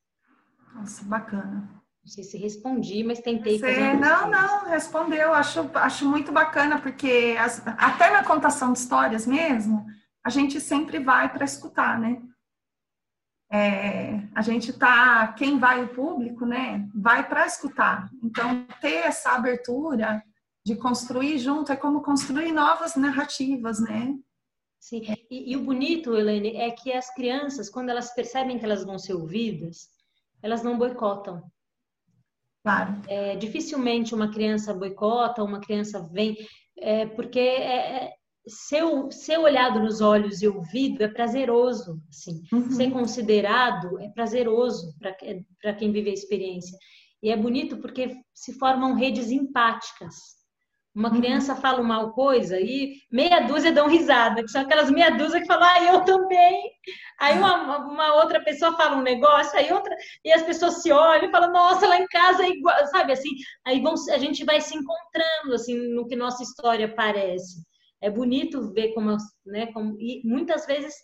Nossa, 0.75 1.05
bacana. 1.05 1.69
Não 2.03 2.11
sei 2.11 2.25
se 2.25 2.37
respondi, 2.37 3.05
mas 3.05 3.21
tentei 3.21 3.59
Você, 3.59 3.75
fazer. 3.75 3.95
Não, 3.95 4.29
não, 4.29 4.65
respondeu. 4.69 5.33
Acho, 5.35 5.71
acho 5.75 6.09
muito 6.09 6.33
bacana, 6.33 6.81
porque 6.81 7.37
as, 7.39 7.63
até 7.67 8.11
na 8.11 8.25
contação 8.25 8.73
de 8.73 8.79
histórias 8.79 9.27
mesmo, 9.27 9.85
a 10.25 10.31
gente 10.31 10.61
sempre 10.61 10.99
vai 10.99 11.33
para 11.33 11.45
escutar, 11.45 12.01
né? 12.01 12.21
É, 13.53 14.27
a 14.35 14.41
gente 14.41 14.73
tá, 14.73 15.35
quem 15.35 15.59
vai 15.59 15.85
o 15.85 15.89
público, 15.89 16.47
né, 16.47 16.89
vai 16.95 17.29
para 17.29 17.47
escutar. 17.47 18.09
Então, 18.25 18.67
ter 18.81 19.05
essa 19.05 19.33
abertura 19.33 20.25
de 20.65 20.75
construir 20.75 21.39
junto 21.39 21.71
é 21.71 21.77
como 21.77 22.01
construir 22.03 22.51
novas 22.51 22.97
narrativas, 22.97 23.79
né? 23.79 24.17
Sim, 24.81 25.03
e, 25.31 25.53
e, 25.53 25.57
o 25.57 25.65
bonito, 25.65 26.17
Helene, 26.17 26.57
é 26.57 26.71
que 26.71 26.93
as 26.93 27.13
crianças, 27.15 27.69
quando 27.69 27.91
elas 27.91 28.15
percebem 28.15 28.59
que 28.59 28.65
elas 28.65 28.85
vão 28.85 28.99
ser 28.99 29.13
ouvidas, 29.13 29.89
elas 30.43 30.63
não 30.63 30.79
boicotam. 30.79 31.43
Claro. 32.63 33.03
É, 33.07 33.37
dificilmente 33.37 34.15
uma 34.15 34.33
criança 34.33 34.73
boicota, 34.73 35.45
uma 35.45 35.61
criança 35.61 36.01
vem, 36.11 36.37
é, 36.79 37.07
porque 37.07 37.39
é, 37.39 38.15
é 38.45 38.51
ser, 38.51 38.83
ser 39.11 39.39
olhado 39.39 39.81
nos 39.81 40.01
olhos 40.01 40.43
e 40.43 40.49
ouvido 40.49 41.03
é 41.03 41.09
prazeroso, 41.09 42.01
assim. 42.09 42.43
Uhum. 42.53 42.71
Ser 42.71 42.91
considerado 42.91 44.01
é 44.01 44.09
prazeroso 44.09 44.95
para 44.99 45.75
quem 45.75 45.93
vive 45.93 46.11
a 46.11 46.15
experiência. 46.15 46.77
E 47.23 47.31
é 47.31 47.37
bonito 47.37 47.77
porque 47.79 48.17
se 48.35 48.53
formam 48.59 48.95
redes 48.95 49.31
empáticas. 49.31 50.43
Uma 50.95 51.09
uhum. 51.11 51.21
criança 51.21 51.57
fala 51.57 51.81
uma 51.81 52.13
coisa 52.13 52.61
e 52.61 52.97
meia 53.11 53.41
dúzia 53.47 53.73
dão 53.73 53.89
risada, 53.89 54.43
que 54.43 54.51
são 54.51 54.61
aquelas 54.61 54.91
meia 54.91 55.11
dúzia 55.11 55.41
que 55.41 55.47
falam, 55.47 55.67
ah, 55.67 55.85
eu 55.85 56.05
também. 56.05 56.71
Aí 57.19 57.39
uma, 57.39 57.79
uma 57.79 58.15
outra 58.17 58.43
pessoa 58.43 58.77
fala 58.77 58.97
um 58.97 59.03
negócio, 59.03 59.57
aí 59.59 59.73
outra, 59.73 59.97
e 60.25 60.33
as 60.33 60.43
pessoas 60.43 60.83
se 60.83 60.93
olham 60.93 61.29
e 61.29 61.31
falam, 61.31 61.53
nossa, 61.53 61.87
lá 61.87 61.97
em 61.97 62.07
casa 62.09 62.45
é 62.45 62.51
igual, 62.51 62.87
sabe 62.89 63.13
assim? 63.13 63.31
Aí 63.65 63.81
vão, 63.81 63.95
a 64.13 64.19
gente 64.19 64.45
vai 64.45 64.61
se 64.61 64.77
encontrando, 64.77 65.55
assim, 65.55 65.95
no 65.95 66.07
que 66.07 66.17
nossa 66.17 66.43
história 66.43 66.93
parece 66.95 67.63
é 68.03 68.11
bonito 68.11 68.73
ver 68.73 68.93
como, 68.93 69.17
né, 69.47 69.67
como, 69.73 69.97
e 69.99 70.21
muitas 70.25 70.67
vezes 70.67 70.95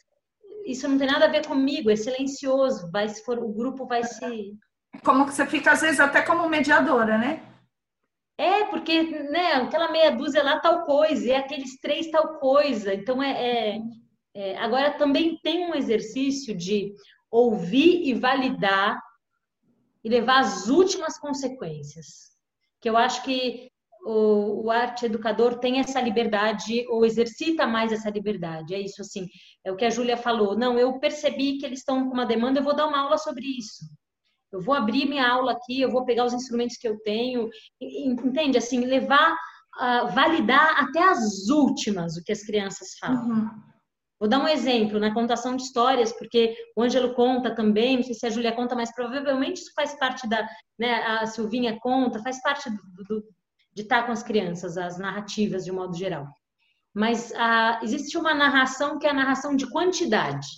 isso 0.67 0.87
não 0.89 0.99
tem 0.99 1.07
nada 1.07 1.27
a 1.27 1.31
ver 1.31 1.47
comigo, 1.47 1.91
é 1.91 1.97
silencioso, 1.97 2.91
vai 2.91 3.09
se 3.09 3.25
for 3.25 3.39
o 3.39 3.53
grupo 3.53 3.87
vai 3.87 4.03
se 4.05 4.59
como 5.05 5.27
que 5.27 5.33
você 5.33 5.47
fica 5.47 5.73
às 5.73 5.81
vezes 5.81 6.01
até 6.01 6.23
como 6.23 6.49
mediadora, 6.49 7.17
né? 7.17 7.45
É, 8.37 8.65
porque 8.65 9.03
né, 9.03 9.55
aquela 9.55 9.91
meia 9.91 10.11
dúzia 10.11 10.43
lá 10.43 10.61
tal 10.61 10.85
coisa, 10.85 11.27
e 11.27 11.35
aqueles 11.35 11.79
três 11.81 12.11
tal 12.11 12.39
coisa. 12.39 12.95
Então 12.95 13.23
é, 13.23 13.77
é, 13.77 13.81
é 14.35 14.59
agora 14.59 14.97
também 14.97 15.39
tem 15.43 15.67
um 15.67 15.75
exercício 15.75 16.57
de 16.57 16.95
ouvir 17.31 18.09
e 18.09 18.15
validar 18.15 19.01
e 20.05 20.09
levar 20.09 20.41
as 20.41 20.69
últimas 20.69 21.19
consequências. 21.19 22.29
Que 22.81 22.89
eu 22.89 22.97
acho 22.97 23.23
que 23.25 23.69
o, 24.09 24.65
o 24.65 24.71
arte 24.71 25.05
educador 25.05 25.59
tem 25.59 25.81
essa 25.81 26.01
liberdade 26.01 26.87
ou 26.89 27.05
exercita 27.05 27.67
mais 27.67 27.93
essa 27.93 28.09
liberdade. 28.09 28.75
É 28.75 28.81
isso, 28.81 29.03
assim. 29.03 29.27
É 29.63 29.71
o 29.71 29.77
que 29.77 29.85
a 29.85 29.91
Júlia 29.91 30.17
falou. 30.17 30.57
Não, 30.57 30.79
eu 30.79 30.99
percebi 30.99 31.59
que 31.59 31.67
eles 31.67 31.81
estão 31.81 32.09
com 32.09 32.15
uma 32.15 32.25
demanda, 32.25 32.59
eu 32.59 32.65
vou 32.65 32.75
dar 32.75 32.87
uma 32.87 33.01
aula 33.01 33.19
sobre 33.19 33.45
isso. 33.45 33.85
Eu 34.51 34.63
vou 34.63 34.75
abrir 34.75 35.07
minha 35.07 35.29
aula 35.29 35.53
aqui, 35.53 35.83
eu 35.83 35.91
vou 35.91 36.07
pegar 36.07 36.25
os 36.25 36.33
instrumentos 36.33 36.79
que 36.79 36.89
eu 36.89 36.99
tenho, 37.01 37.51
entende? 37.79 38.57
Assim, 38.57 38.81
levar, 38.87 39.31
uh, 39.33 40.09
validar 40.15 40.83
até 40.83 41.03
as 41.03 41.51
últimas 41.51 42.17
o 42.17 42.25
que 42.25 42.33
as 42.33 42.43
crianças 42.43 42.97
falam. 42.99 43.29
Uhum. 43.29 43.51
Vou 44.19 44.29
dar 44.29 44.41
um 44.41 44.49
exemplo 44.49 44.99
na 44.99 45.13
contação 45.13 45.55
de 45.55 45.65
histórias, 45.65 46.13
porque 46.13 46.57
o 46.75 46.83
Ângelo 46.83 47.15
conta 47.15 47.55
também, 47.55 47.97
não 47.97 48.03
sei 48.03 48.15
se 48.15 48.27
a 48.27 48.31
Júlia 48.31 48.53
conta, 48.53 48.75
mas 48.75 48.93
provavelmente 48.93 49.61
isso 49.61 49.73
faz 49.77 49.97
parte 49.99 50.27
da, 50.27 50.49
né, 50.79 50.95
a 50.95 51.27
Silvinha 51.27 51.79
conta, 51.79 52.23
faz 52.23 52.41
parte 52.43 52.71
do, 52.71 53.05
do, 53.05 53.25
de 53.79 53.83
estar 53.83 54.05
com 54.05 54.11
as 54.11 54.25
crianças, 54.25 54.77
as 54.77 54.99
narrativas 54.99 55.65
de 55.65 55.71
um 55.71 55.77
modo 55.77 55.97
geral. 55.97 56.27
Mas 56.93 57.33
ah, 57.37 57.79
existe 57.81 58.19
uma 58.19 58.35
narração 58.35 58.99
que 58.99 59.07
é 59.07 59.11
a 59.11 59.15
narração 59.15 59.55
de 59.55 59.71
quantidade. 59.71 60.49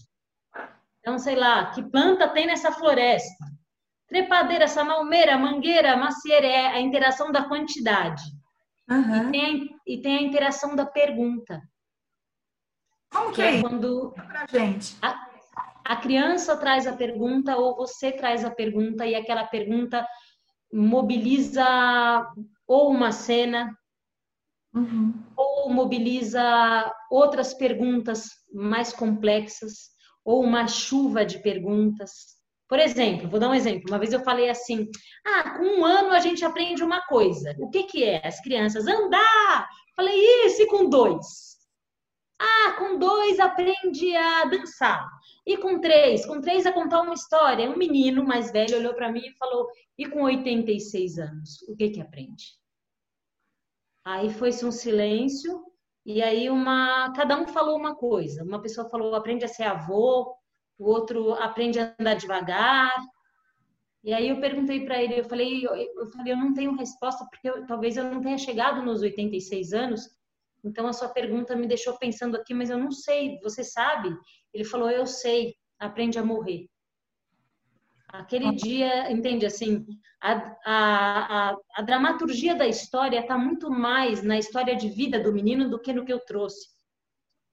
Então, 1.00 1.18
sei 1.18 1.36
lá, 1.36 1.70
que 1.70 1.82
planta 1.82 2.28
tem 2.28 2.46
nessa 2.46 2.72
floresta? 2.72 3.44
Trepadeira, 4.08 4.66
samalmeira, 4.66 5.36
mangueira, 5.36 5.98
macieira, 5.98 6.46
é 6.46 6.66
a 6.68 6.80
interação 6.80 7.30
da 7.30 7.44
quantidade. 7.44 8.22
Uhum. 8.88 9.28
E, 9.28 9.30
tem 9.30 9.44
a, 9.44 9.76
e 9.86 10.00
tem 10.00 10.16
a 10.16 10.22
interação 10.22 10.74
da 10.74 10.86
pergunta. 10.86 11.60
Como 13.12 13.32
que, 13.32 13.42
é, 13.42 13.58
é 13.58 13.60
quando 13.60 14.12
pra 14.12 14.46
gente? 14.46 14.96
A, 15.02 15.28
a 15.84 15.96
criança 15.96 16.56
traz 16.56 16.86
a 16.86 16.96
pergunta 16.96 17.56
ou 17.56 17.76
você 17.76 18.12
traz 18.12 18.46
a 18.46 18.50
pergunta 18.50 19.04
e 19.04 19.14
aquela 19.14 19.44
pergunta 19.44 20.06
mobiliza 20.72 22.26
ou 22.70 22.88
uma 22.88 23.10
cena, 23.10 23.76
uhum. 24.72 25.12
ou 25.36 25.68
mobiliza 25.70 26.40
outras 27.10 27.52
perguntas 27.52 28.28
mais 28.54 28.92
complexas, 28.92 29.88
ou 30.24 30.44
uma 30.44 30.68
chuva 30.68 31.24
de 31.24 31.40
perguntas. 31.40 32.12
Por 32.68 32.78
exemplo, 32.78 33.28
vou 33.28 33.40
dar 33.40 33.48
um 33.48 33.54
exemplo. 33.54 33.88
Uma 33.88 33.98
vez 33.98 34.12
eu 34.12 34.22
falei 34.22 34.48
assim: 34.48 34.88
ah, 35.26 35.58
com 35.58 35.64
um 35.64 35.84
ano 35.84 36.12
a 36.12 36.20
gente 36.20 36.44
aprende 36.44 36.84
uma 36.84 37.04
coisa. 37.08 37.56
O 37.58 37.68
que, 37.70 37.82
que 37.82 38.04
é? 38.04 38.24
As 38.24 38.40
crianças 38.40 38.86
andar. 38.86 39.68
Falei, 39.96 40.14
isso, 40.46 40.62
e 40.62 40.66
com 40.66 40.88
dois? 40.88 41.56
Ah, 42.40 42.76
com 42.78 43.00
dois 43.00 43.40
aprende 43.40 44.14
a 44.14 44.44
dançar. 44.44 45.04
E 45.44 45.56
com 45.56 45.80
três? 45.80 46.24
Com 46.24 46.40
três 46.40 46.64
a 46.66 46.72
contar 46.72 47.02
uma 47.02 47.14
história. 47.14 47.68
Um 47.68 47.76
menino 47.76 48.24
mais 48.24 48.52
velho 48.52 48.78
olhou 48.78 48.94
para 48.94 49.10
mim 49.10 49.26
e 49.26 49.36
falou: 49.36 49.66
E 49.98 50.06
com 50.06 50.22
86 50.22 51.18
anos, 51.18 51.62
o 51.68 51.74
que 51.74 51.90
que 51.90 52.00
aprende? 52.00 52.59
Aí 54.10 54.28
foi-se 54.28 54.66
um 54.66 54.72
silêncio. 54.72 55.64
E 56.04 56.20
aí 56.20 56.50
uma, 56.50 57.12
cada 57.12 57.40
um 57.40 57.46
falou 57.46 57.76
uma 57.76 57.94
coisa. 57.94 58.42
Uma 58.42 58.60
pessoa 58.60 58.88
falou: 58.90 59.14
aprende 59.14 59.44
a 59.44 59.48
ser 59.48 59.62
avô. 59.62 60.34
O 60.78 60.90
outro 60.90 61.34
aprende 61.34 61.78
a 61.78 61.94
andar 61.98 62.14
devagar. 62.14 62.92
E 64.02 64.12
aí 64.12 64.28
eu 64.28 64.40
perguntei 64.40 64.84
para 64.84 65.00
ele, 65.02 65.20
eu 65.20 65.24
falei, 65.24 65.62
eu, 65.66 66.06
falei, 66.10 66.32
eu 66.32 66.36
não 66.38 66.54
tenho 66.54 66.74
resposta 66.74 67.26
porque 67.30 67.46
eu, 67.46 67.66
talvez 67.66 67.98
eu 67.98 68.04
não 68.04 68.22
tenha 68.22 68.38
chegado 68.38 68.82
nos 68.82 69.02
86 69.02 69.74
anos. 69.74 70.08
Então 70.64 70.86
a 70.86 70.92
sua 70.92 71.10
pergunta 71.10 71.54
me 71.54 71.66
deixou 71.66 71.98
pensando 71.98 72.34
aqui, 72.36 72.54
mas 72.54 72.70
eu 72.70 72.78
não 72.78 72.90
sei. 72.90 73.38
Você 73.42 73.62
sabe? 73.62 74.08
Ele 74.52 74.64
falou, 74.64 74.90
eu 74.90 75.06
sei. 75.06 75.54
Aprende 75.78 76.18
a 76.18 76.24
morrer. 76.24 76.66
Aquele 78.12 78.52
dia, 78.54 79.10
entende 79.10 79.46
assim, 79.46 79.86
a, 80.20 80.32
a, 80.64 81.50
a, 81.50 81.56
a 81.76 81.82
dramaturgia 81.82 82.54
da 82.54 82.66
história 82.66 83.20
está 83.20 83.38
muito 83.38 83.70
mais 83.70 84.22
na 84.22 84.38
história 84.38 84.74
de 84.76 84.88
vida 84.88 85.20
do 85.20 85.32
menino 85.32 85.70
do 85.70 85.80
que 85.80 85.92
no 85.92 86.04
que 86.04 86.12
eu 86.12 86.20
trouxe. 86.20 86.68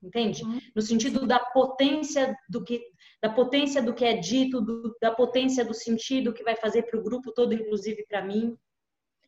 Entende? 0.02 0.44
Uhum. 0.44 0.60
No 0.76 0.82
sentido 0.82 1.26
da 1.26 1.40
potência 1.40 2.36
do 2.50 2.64
que 2.64 2.82
da 3.22 3.30
potência 3.30 3.82
do 3.82 3.96
que 3.96 4.06
é 4.06 4.16
dito, 4.16 4.62
do, 4.62 4.96
da 5.02 5.12
potência 5.12 5.66
do 5.66 5.74
sentido 5.74 6.34
que 6.34 6.44
vai 6.44 6.56
fazer 6.56 6.84
para 6.84 7.00
o 7.00 7.04
grupo 7.04 7.32
todo, 7.32 7.54
inclusive 7.54 8.06
para 8.08 8.24
mim. 8.24 8.56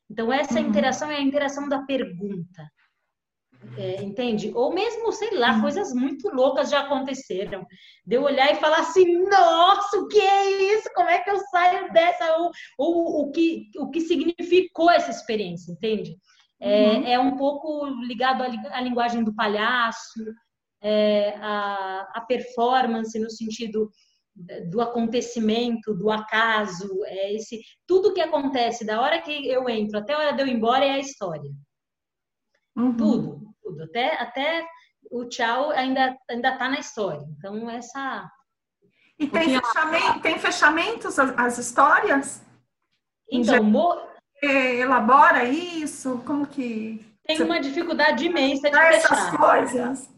Então, 0.09 0.32
essa 0.32 0.59
uhum. 0.59 0.67
interação 0.67 1.09
é 1.09 1.17
a 1.17 1.21
interação 1.21 1.67
da 1.67 1.84
pergunta. 1.84 2.69
É, 3.78 4.01
entende? 4.01 4.51
Ou 4.55 4.74
mesmo, 4.74 5.12
sei 5.12 5.32
lá, 5.38 5.55
uhum. 5.55 5.62
coisas 5.62 5.93
muito 5.93 6.30
loucas 6.30 6.70
já 6.70 6.82
aconteceram. 6.82 7.66
De 8.05 8.16
eu 8.16 8.24
olhar 8.24 8.51
e 8.51 8.55
falar 8.55 8.80
assim, 8.80 9.05
nossa, 9.24 9.97
o 9.97 10.07
que 10.07 10.20
é 10.20 10.74
isso? 10.76 10.89
Como 10.95 11.10
é 11.10 11.20
que 11.20 11.30
eu 11.30 11.38
saio 11.51 11.91
dessa? 11.91 12.38
Ou, 12.38 12.51
ou 12.78 13.28
o, 13.28 13.32
que, 13.32 13.70
o 13.78 13.89
que 13.89 14.01
significou 14.01 14.89
essa 14.89 15.12
experiência, 15.12 15.72
entende? 15.72 16.16
É, 16.62 16.91
uhum. 16.91 17.07
é 17.07 17.20
um 17.20 17.38
pouco 17.38 17.86
ligado 18.05 18.43
à, 18.43 18.78
à 18.78 18.82
linguagem 18.82 19.24
do 19.24 19.36
palhaço, 19.36 20.24
é, 20.82 21.36
a, 21.38 22.12
a 22.16 22.22
performance 22.22 23.18
no 23.20 23.30
sentido 23.30 23.89
do 24.70 24.80
acontecimento, 24.80 25.93
do 25.93 26.10
acaso, 26.10 26.88
é 27.05 27.34
esse 27.34 27.62
tudo 27.86 28.14
que 28.14 28.22
acontece 28.22 28.86
da 28.86 29.01
hora 29.01 29.22
que 29.22 29.47
eu 29.47 29.68
entro 29.70 29.99
até 29.99 30.14
a 30.14 30.18
hora 30.18 30.32
de 30.34 30.41
eu 30.41 30.47
ir 30.47 30.53
embora 30.53 30.86
é 30.86 30.91
a 30.91 30.99
história. 30.99 31.51
Uhum. 32.76 32.95
Tudo, 32.95 33.49
tudo, 33.70 33.84
até 33.84 34.15
até 34.22 34.67
o 35.11 35.26
tchau 35.26 35.72
ainda 35.72 36.15
ainda 36.30 36.57
tá 36.57 36.70
na 36.70 36.80
história. 36.80 37.26
Então 37.38 37.70
essa 37.70 38.30
E 39.17 39.28
tem 39.28 39.59
fechamento, 39.59 40.20
tem 40.22 40.39
fechamentos 40.39 41.20
as, 41.20 41.38
as 41.38 41.57
histórias? 41.57 42.41
Então, 43.32 43.63
mo... 43.63 43.95
elabora 44.41 45.43
isso, 45.45 46.22
como 46.26 46.47
que 46.47 47.05
tem 47.30 47.43
uma 47.43 47.59
dificuldade 47.59 48.26
imensa 48.26 48.72
de 48.72 48.76
Essas 48.76 49.26
fechar. 49.26 49.38
coisas. 49.38 50.09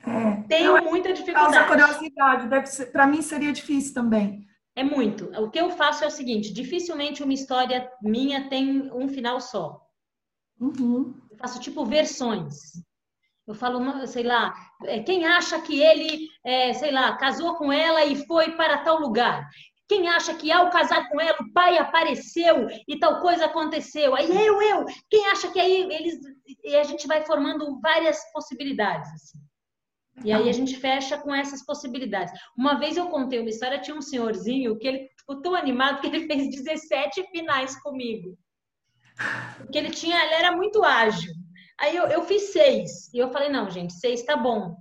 É. 0.50 0.64
Não, 0.64 0.82
muita 0.86 1.12
dificuldade. 1.12 1.54
Causa 1.54 1.68
curiosidade. 1.68 2.86
Para 2.86 3.06
mim 3.06 3.22
seria 3.22 3.52
difícil 3.52 3.94
também. 3.94 4.48
É 4.78 4.84
muito. 4.84 5.26
O 5.38 5.50
que 5.50 5.60
eu 5.60 5.70
faço 5.72 6.06
é 6.06 6.08
o 6.08 6.12
seguinte: 6.12 6.54
dificilmente 6.54 7.22
uma 7.22 7.34
história 7.34 7.90
minha 8.02 8.48
tem 8.48 8.90
um 8.94 9.10
final 9.10 9.42
só. 9.42 9.82
Uhum. 10.58 11.14
Eu 11.30 11.38
faço 11.38 11.60
tipo 11.60 11.86
versões. 11.86 12.56
Eu 13.52 13.56
falo, 13.56 14.08
sei 14.08 14.24
lá, 14.24 14.54
é, 14.86 15.04
quem 15.04 15.26
acha 15.26 15.60
que 15.60 15.82
ele, 15.82 16.30
é, 16.42 16.72
sei 16.74 16.90
lá, 16.90 17.18
casou 17.18 17.56
com 17.56 17.72
ela 17.72 18.06
e 18.06 18.26
foi 18.26 18.52
para 18.52 18.78
tal 18.78 18.98
lugar? 18.98 19.46
Quem 19.90 20.08
acha 20.08 20.34
que 20.34 20.50
ao 20.50 20.70
casar 20.70 21.10
com 21.10 21.20
ela 21.20 21.36
o 21.42 21.52
pai 21.52 21.78
apareceu 21.78 22.70
e 22.88 22.98
tal 22.98 23.20
coisa 23.20 23.48
aconteceu? 23.48 24.16
Aí 24.16 24.30
eu, 24.30 24.62
eu. 24.62 24.86
Quem 25.10 25.28
acha 25.28 25.52
que 25.52 25.60
aí 25.60 25.82
eles 25.82 26.18
e 26.64 26.78
a 26.78 26.84
gente 26.84 27.06
vai 27.08 27.26
formando 27.26 27.78
várias 27.82 28.20
possibilidades 28.32 29.12
assim. 29.12 29.40
E 30.24 30.32
aí 30.32 30.48
a 30.48 30.54
gente 30.54 30.78
fecha 30.78 31.18
com 31.18 31.36
essas 31.36 31.66
possibilidades. 31.66 32.34
Uma 32.58 32.76
vez 32.76 32.96
eu 32.96 33.10
contei 33.10 33.40
uma 33.40 33.50
história, 33.50 33.82
tinha 33.82 33.98
um 33.98 34.02
senhorzinho 34.02 34.78
que 34.78 34.88
ele 34.88 35.10
ficou 35.18 35.42
tão 35.42 35.56
animado 35.56 36.00
que 36.00 36.08
ele 36.08 36.26
fez 36.26 36.50
17 36.50 37.24
finais 37.32 37.78
comigo. 37.82 38.38
Porque 39.58 39.78
ele 39.78 39.90
tinha, 39.90 40.24
ele 40.24 40.36
era 40.36 40.56
muito 40.56 40.86
ágil. 40.86 41.34
Aí 41.82 41.96
eu, 41.96 42.06
eu 42.08 42.24
fiz 42.24 42.52
seis. 42.52 43.12
E 43.14 43.18
eu 43.18 43.32
falei, 43.32 43.50
não, 43.50 43.70
gente, 43.70 43.94
seis 43.94 44.24
tá 44.24 44.38
bom. 44.38 44.78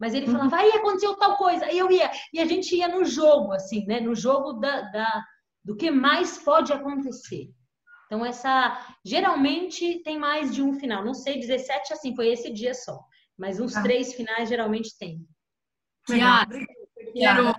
Mas 0.00 0.14
ele 0.14 0.26
falava, 0.26 0.56
aí 0.56 0.70
aconteceu 0.70 1.14
tal 1.16 1.36
coisa. 1.36 1.66
Aí 1.66 1.76
eu 1.76 1.90
ia. 1.90 2.10
E 2.32 2.40
a 2.40 2.46
gente 2.46 2.74
ia 2.74 2.88
no 2.88 3.04
jogo, 3.04 3.52
assim, 3.52 3.84
né? 3.84 4.00
No 4.00 4.14
jogo 4.14 4.54
da, 4.54 4.80
da, 4.82 5.24
do 5.62 5.76
que 5.76 5.90
mais 5.90 6.38
pode 6.38 6.72
acontecer. 6.72 7.50
Então, 8.06 8.24
essa. 8.24 8.96
Geralmente 9.04 10.02
tem 10.02 10.18
mais 10.18 10.54
de 10.54 10.62
um 10.62 10.72
final. 10.72 11.04
Não 11.04 11.14
sei, 11.14 11.38
17 11.38 11.92
assim, 11.92 12.14
foi 12.14 12.28
esse 12.28 12.50
dia 12.50 12.72
só. 12.72 12.98
Mas 13.36 13.60
uns 13.60 13.76
ah. 13.76 13.82
três 13.82 14.14
finais 14.14 14.48
geralmente 14.48 14.96
tem. 14.98 15.26
Tiara, 16.06 16.48
eu 16.96 17.12
quero, 17.12 17.54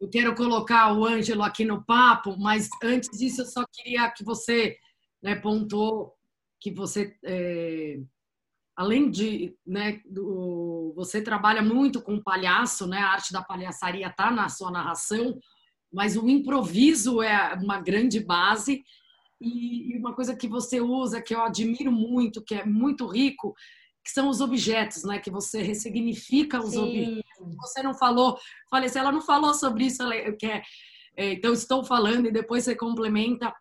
eu 0.00 0.10
quero 0.10 0.34
colocar 0.34 0.92
o 0.92 1.04
Ângelo 1.04 1.42
aqui 1.42 1.64
no 1.64 1.84
papo, 1.84 2.36
mas 2.38 2.68
antes 2.82 3.16
disso 3.16 3.42
eu 3.42 3.46
só 3.46 3.64
queria 3.72 4.10
que 4.10 4.24
você 4.24 4.76
né, 5.22 5.36
pontou 5.36 6.14
que 6.60 6.70
você. 6.70 7.16
É 7.24 7.98
além 8.80 9.10
de, 9.10 9.54
né, 9.66 10.00
do, 10.06 10.94
você 10.96 11.20
trabalha 11.20 11.60
muito 11.60 12.00
com 12.00 12.22
palhaço, 12.22 12.86
né? 12.86 12.96
A 12.96 13.10
arte 13.10 13.30
da 13.30 13.42
palhaçaria 13.42 14.06
está 14.06 14.30
na 14.30 14.48
sua 14.48 14.70
narração, 14.70 15.38
mas 15.92 16.16
o 16.16 16.26
improviso 16.26 17.20
é 17.20 17.52
uma 17.62 17.78
grande 17.78 18.20
base 18.20 18.82
e, 19.38 19.98
uma 19.98 20.14
coisa 20.14 20.34
que 20.34 20.48
você 20.48 20.80
usa 20.80 21.20
que 21.20 21.34
eu 21.34 21.42
admiro 21.42 21.92
muito, 21.92 22.42
que 22.42 22.54
é 22.54 22.64
muito 22.64 23.06
rico, 23.06 23.54
que 24.02 24.10
são 24.10 24.30
os 24.30 24.40
objetos, 24.40 25.04
né? 25.04 25.18
Que 25.18 25.30
você 25.30 25.60
ressignifica 25.60 26.58
os 26.58 26.70
Sim. 26.70 26.78
objetos. 26.78 27.56
Você 27.56 27.82
não 27.82 27.92
falou, 27.92 28.38
falei, 28.70 28.88
se 28.88 28.98
ela 28.98 29.12
não 29.12 29.20
falou 29.20 29.52
sobre 29.52 29.84
isso, 29.84 30.02
ela 30.02 30.14
quer. 30.32 30.62
É, 31.14 31.34
então 31.34 31.52
estou 31.52 31.84
falando 31.84 32.28
e 32.28 32.32
depois 32.32 32.64
você 32.64 32.74
complementa 32.74 33.54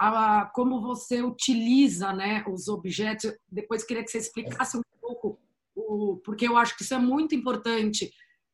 a, 0.00 0.46
como 0.54 0.80
você 0.80 1.22
utiliza 1.22 2.10
né, 2.14 2.42
os 2.48 2.68
objetos. 2.68 3.32
Depois 3.52 3.84
queria 3.84 4.02
que 4.02 4.10
você 4.10 4.16
explicasse 4.16 4.78
um 4.78 4.82
pouco, 4.98 5.38
o, 5.76 6.16
porque 6.24 6.48
eu 6.48 6.56
acho 6.56 6.74
que 6.74 6.82
isso 6.82 6.94
é 6.94 6.98
muito 6.98 7.34
importante 7.34 8.10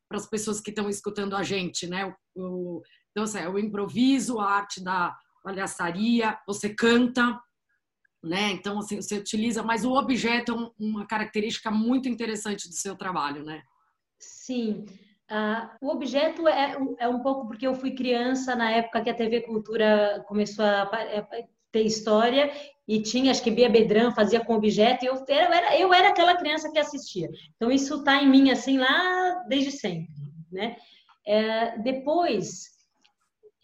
para 0.09 0.17
as 0.17 0.27
pessoas 0.27 0.59
que 0.59 0.71
estão 0.71 0.89
escutando 0.89 1.37
a 1.37 1.43
gente. 1.43 1.87
Né? 1.87 2.13
O, 2.35 2.81
então, 3.11 3.23
assim, 3.23 3.39
é 3.39 3.49
o 3.49 3.57
improviso, 3.57 4.39
a 4.39 4.51
arte 4.51 4.83
da 4.83 5.17
palhaçaria, 5.41 6.37
você 6.45 6.73
canta, 6.73 7.41
né? 8.21 8.51
Então, 8.51 8.79
assim, 8.79 9.01
você 9.01 9.17
utiliza, 9.17 9.63
mas 9.63 9.85
o 9.85 9.93
objeto 9.93 10.51
é 10.51 10.83
uma 10.83 11.07
característica 11.07 11.71
muito 11.71 12.09
interessante 12.09 12.67
do 12.67 12.73
seu 12.73 12.95
trabalho, 12.97 13.45
né? 13.45 13.63
Sim. 14.19 14.85
Uh, 15.29 15.67
o 15.81 15.89
objeto 15.89 16.47
é, 16.47 16.77
é 16.99 17.07
um 17.07 17.19
pouco 17.21 17.47
porque 17.47 17.67
eu 17.67 17.75
fui 17.75 17.91
criança 17.91 18.55
na 18.55 18.71
época 18.71 19.01
que 19.01 19.09
a 19.09 19.13
TV 19.13 19.41
Cultura 19.41 20.23
começou 20.27 20.63
a 20.63 20.89
ter 21.71 21.81
história 21.81 22.49
e 22.87 23.01
tinha, 23.01 23.31
acho 23.31 23.43
que 23.43 23.51
Bia 23.51 23.69
Bedran 23.69 24.11
fazia 24.11 24.39
com 24.39 24.55
objeto 24.55 25.03
e 25.03 25.07
eu 25.07 25.15
era, 25.27 25.77
eu 25.77 25.93
era 25.93 26.09
aquela 26.09 26.37
criança 26.37 26.71
que 26.71 26.79
assistia. 26.79 27.29
Então 27.55 27.69
isso 27.69 27.95
está 27.95 28.23
em 28.23 28.29
mim 28.29 28.49
assim 28.51 28.77
lá 28.77 29.43
desde 29.49 29.71
sempre, 29.71 30.13
né? 30.49 30.77
É, 31.25 31.77
depois 31.79 32.76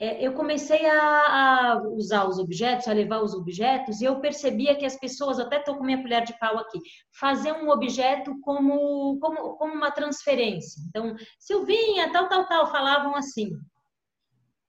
é, 0.04 0.22
eu 0.22 0.34
comecei 0.34 0.86
a, 0.86 0.97
a, 0.97 1.82
usar 1.88 2.28
os 2.28 2.38
objetos, 2.38 2.89
a 2.89 2.93
levar 2.93 3.22
os 3.22 3.34
objetos, 3.34 4.01
e 4.01 4.04
eu 4.04 4.20
percebia 4.20 4.76
que 4.76 4.86
as 4.86 4.99
pessoas, 4.99 5.39
até 5.39 5.60
estou 5.60 5.78
com 5.78 5.86
minha 5.86 6.01
colher 6.01 6.26
de 6.26 6.38
pau 6.38 6.58
aqui, 6.58 6.78
faziam 7.18 7.64
um 7.64 7.70
objeto 7.70 8.38
como, 8.41 9.18
como, 9.22 9.56
como 9.56 9.74
uma 9.74 9.91
transferência. 9.91 10.84
Então, 10.89 11.16
Silvinha, 11.39 12.12
tal, 12.12 12.28
tal, 12.28 12.45
tal, 12.49 12.68
falavam 12.70 13.16
assim. 13.16 13.49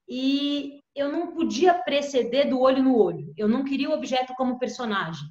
E 0.09 0.81
eu 0.95 1.11
não 1.11 1.33
podia 1.33 1.75
preceder 1.75 2.49
do 2.49 2.61
olho 2.61 2.85
no 2.85 2.97
olho. 2.97 3.35
Eu 3.37 3.49
não 3.49 3.65
queria 3.65 3.91
o 3.91 3.95
objeto 3.95 4.35
como 4.37 4.61
personagem. 4.61 5.27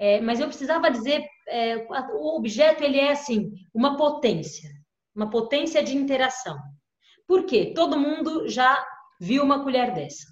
É, 0.00 0.20
mas 0.20 0.40
eu 0.40 0.48
precisava 0.48 0.90
dizer, 0.90 1.24
é, 1.46 1.86
o 2.12 2.36
objeto 2.36 2.82
ele 2.82 2.98
é 2.98 3.12
assim, 3.12 3.52
uma 3.72 3.96
potência, 3.96 4.68
uma 5.14 5.30
potência 5.30 5.80
de 5.80 5.96
interação. 5.96 6.58
Por 7.24 7.44
quê? 7.44 7.72
Todo 7.72 7.98
mundo 7.98 8.48
já 8.48 8.84
viu 9.20 9.42
uma 9.42 9.62
colher 9.62 9.92
dessa. 9.92 10.26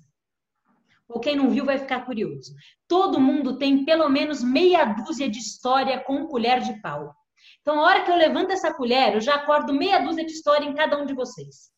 Ou 1.09 1.21
quem 1.21 1.37
não 1.37 1.51
viu 1.51 1.65
vai 1.65 1.79
ficar 1.79 2.05
curioso. 2.07 2.55
Todo 2.89 3.21
mundo 3.21 3.59
tem 3.59 3.85
pelo 3.85 4.09
menos 4.09 4.43
meia 4.43 4.85
dúzia 4.85 5.29
de 5.29 5.39
história 5.39 6.01
com 6.01 6.27
colher 6.27 6.61
de 6.61 6.81
pau. 6.81 7.15
Então, 7.61 7.79
a 7.79 7.83
hora 7.83 8.05
que 8.05 8.11
eu 8.11 8.17
levanto 8.17 8.53
essa 8.53 8.73
colher, 8.73 9.15
eu 9.15 9.21
já 9.21 9.35
acordo 9.35 9.73
meia 9.73 9.99
dúzia 9.99 10.25
de 10.25 10.33
história 10.33 10.67
em 10.67 10.75
cada 10.75 10.99
um 10.99 11.07
de 11.07 11.15
vocês. 11.15 11.71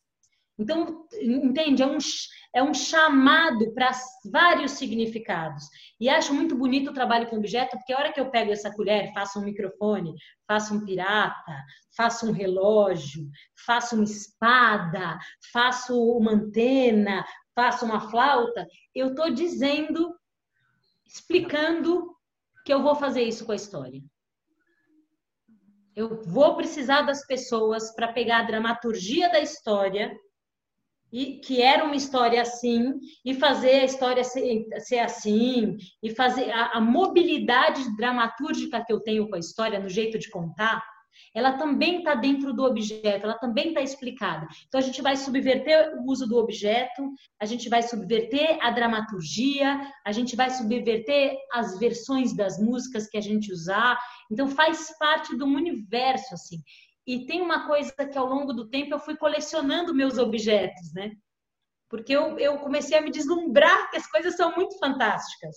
Então, 0.57 1.05
entende? 1.21 1.83
É 1.83 1.85
um, 1.85 1.97
é 2.57 2.63
um 2.63 2.73
chamado 2.73 3.71
para 3.71 3.91
vários 4.31 4.71
significados. 4.71 5.65
E 5.99 6.09
acho 6.09 6.33
muito 6.33 6.55
bonito 6.55 6.89
o 6.89 6.93
trabalho 6.93 7.27
com 7.27 7.37
objeto, 7.37 7.77
porque 7.77 7.93
a 7.93 7.99
hora 7.99 8.11
que 8.11 8.19
eu 8.19 8.31
pego 8.31 8.51
essa 8.51 8.73
colher, 8.73 9.13
faço 9.13 9.39
um 9.39 9.43
microfone, 9.43 10.15
faço 10.47 10.73
um 10.73 10.83
pirata, 10.83 11.63
faço 11.95 12.27
um 12.27 12.31
relógio, 12.31 13.29
faço 13.63 13.93
uma 13.93 14.03
espada, 14.03 15.19
faço 15.53 16.01
uma 16.17 16.31
antena, 16.31 17.23
faço 17.53 17.85
uma 17.85 18.09
flauta, 18.09 18.65
eu 18.95 19.09
estou 19.09 19.29
dizendo, 19.29 20.15
explicando 21.05 22.11
que 22.65 22.73
eu 22.73 22.81
vou 22.81 22.95
fazer 22.95 23.21
isso 23.21 23.45
com 23.45 23.51
a 23.51 23.55
história. 23.55 24.01
Eu 25.95 26.23
vou 26.23 26.55
precisar 26.55 27.03
das 27.03 27.23
pessoas 27.27 27.93
para 27.93 28.11
pegar 28.13 28.39
a 28.39 28.47
dramaturgia 28.47 29.29
da 29.31 29.39
história 29.39 30.11
e 31.11 31.39
que 31.39 31.61
era 31.61 31.85
uma 31.85 31.95
história 31.95 32.41
assim 32.41 32.99
e 33.23 33.33
fazer 33.33 33.81
a 33.81 33.85
história 33.85 34.23
ser, 34.23 34.65
ser 34.79 34.99
assim 34.99 35.77
e 36.03 36.13
fazer 36.13 36.51
a, 36.51 36.77
a, 36.77 36.81
mobilidade 36.81 37.95
dramatúrgica 37.95 38.83
que 38.85 38.91
eu 38.91 38.99
tenho 38.99 39.29
com 39.29 39.35
a 39.35 39.39
história 39.39 39.79
no 39.79 39.89
jeito 39.89 40.19
de 40.19 40.29
contar 40.29 40.83
ela 41.33 41.53
também 41.53 41.99
está 41.99 42.15
dentro 42.15 42.53
do 42.53 42.63
objeto, 42.63 43.25
ela 43.25 43.37
também 43.37 43.69
está 43.69 43.81
explicada. 43.81 44.47
Então 44.67 44.79
a 44.79 44.83
gente 44.83 45.01
vai 45.01 45.15
subverter 45.15 45.95
o 45.97 46.09
uso 46.09 46.27
do 46.27 46.37
objeto, 46.37 47.11
a 47.39 47.45
gente 47.45 47.69
vai 47.69 47.83
subverter 47.83 48.57
a 48.61 48.71
dramaturgia, 48.71 49.79
a 50.05 50.11
gente 50.11 50.35
vai 50.35 50.49
subverter 50.49 51.37
as 51.53 51.77
versões 51.77 52.35
das 52.35 52.59
músicas 52.59 53.07
que 53.07 53.17
a 53.17 53.21
gente 53.21 53.51
usar. 53.51 53.99
Então 54.31 54.47
faz 54.47 54.97
parte 54.97 55.37
de 55.37 55.43
um 55.43 55.55
universo 55.55 56.33
assim. 56.33 56.57
E 57.07 57.25
tem 57.25 57.41
uma 57.41 57.65
coisa 57.65 57.93
que 57.93 58.17
ao 58.17 58.27
longo 58.27 58.51
do 58.51 58.67
tempo 58.67 58.93
eu 58.93 58.99
fui 58.99 59.15
colecionando 59.15 59.95
meus 59.95 60.17
objetos, 60.17 60.93
né? 60.93 61.13
Porque 61.89 62.11
eu, 62.11 62.37
eu 62.37 62.59
comecei 62.59 62.97
a 62.97 63.01
me 63.01 63.09
deslumbrar 63.09 63.89
que 63.89 63.95
as 63.95 64.05
coisas 64.11 64.35
são 64.35 64.53
muito 64.53 64.77
fantásticas. 64.77 65.55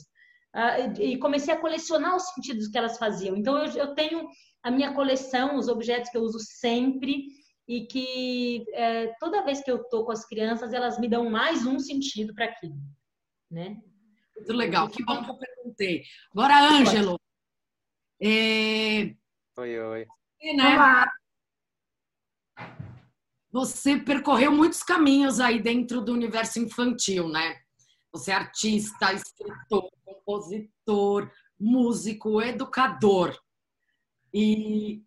Uh, 0.54 1.00
e 1.00 1.18
comecei 1.18 1.52
a 1.52 1.60
colecionar 1.60 2.14
os 2.14 2.28
sentidos 2.30 2.68
que 2.68 2.78
elas 2.78 2.98
faziam. 2.98 3.36
Então 3.36 3.58
eu, 3.58 3.72
eu 3.72 3.94
tenho 3.94 4.28
a 4.62 4.70
minha 4.70 4.94
coleção, 4.94 5.56
os 5.56 5.66
objetos 5.66 6.08
que 6.10 6.16
eu 6.16 6.22
uso 6.22 6.38
sempre 6.38 7.26
e 7.66 7.86
que 7.86 8.64
é, 8.72 9.08
toda 9.18 9.44
vez 9.44 9.62
que 9.62 9.70
eu 9.70 9.82
tô 9.88 10.04
com 10.04 10.12
as 10.12 10.24
crianças, 10.24 10.72
elas 10.72 10.98
me 10.98 11.08
dão 11.08 11.30
mais 11.30 11.66
um 11.66 11.78
sentido 11.78 12.34
para 12.34 12.46
aquilo, 12.46 12.76
né? 13.50 13.76
Muito 14.36 14.52
legal, 14.52 14.88
que 14.88 15.04
bom 15.04 15.22
que 15.22 15.30
eu 15.30 15.38
perguntei. 15.38 16.02
Agora, 16.32 16.60
Ângelo. 16.60 17.18
É... 18.20 19.14
Oi, 19.56 19.78
oi. 19.80 20.06
Né? 20.56 20.76
Você 23.52 23.98
percorreu 23.98 24.52
muitos 24.52 24.82
caminhos 24.82 25.40
aí 25.40 25.60
dentro 25.60 26.00
do 26.00 26.12
universo 26.12 26.60
infantil, 26.60 27.28
né? 27.28 27.60
Você 28.12 28.30
é 28.30 28.34
artista, 28.34 29.12
escritor, 29.12 29.90
compositor, 30.04 31.30
músico, 31.58 32.40
educador. 32.40 33.36
E 34.32 35.02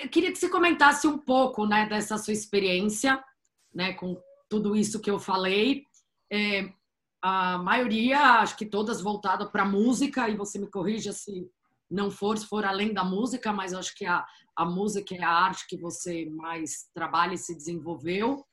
eu 0.00 0.08
queria 0.10 0.32
que 0.32 0.38
você 0.38 0.48
comentasse 0.48 1.06
um 1.06 1.18
pouco 1.18 1.66
né, 1.66 1.88
dessa 1.88 2.18
sua 2.18 2.32
experiência 2.32 3.22
né, 3.74 3.92
com 3.94 4.20
tudo 4.48 4.76
isso 4.76 5.00
que 5.00 5.10
eu 5.10 5.18
falei. 5.18 5.84
É, 6.30 6.72
a 7.22 7.58
maioria, 7.58 8.40
acho 8.40 8.56
que 8.56 8.66
todas 8.66 9.00
voltadas 9.00 9.50
para 9.50 9.64
música, 9.64 10.28
e 10.28 10.36
você 10.36 10.58
me 10.58 10.68
corrija 10.68 11.12
se 11.12 11.48
não 11.90 12.10
for, 12.10 12.36
se 12.36 12.46
for 12.46 12.64
além 12.64 12.92
da 12.92 13.04
música, 13.04 13.52
mas 13.52 13.72
acho 13.72 13.94
que 13.94 14.04
a, 14.04 14.24
a 14.56 14.64
música 14.64 15.14
é 15.14 15.22
a 15.22 15.30
arte 15.30 15.66
que 15.68 15.76
você 15.76 16.28
mais 16.30 16.88
trabalha 16.94 17.34
e 17.34 17.38
se 17.38 17.54
desenvolveu. 17.54 18.44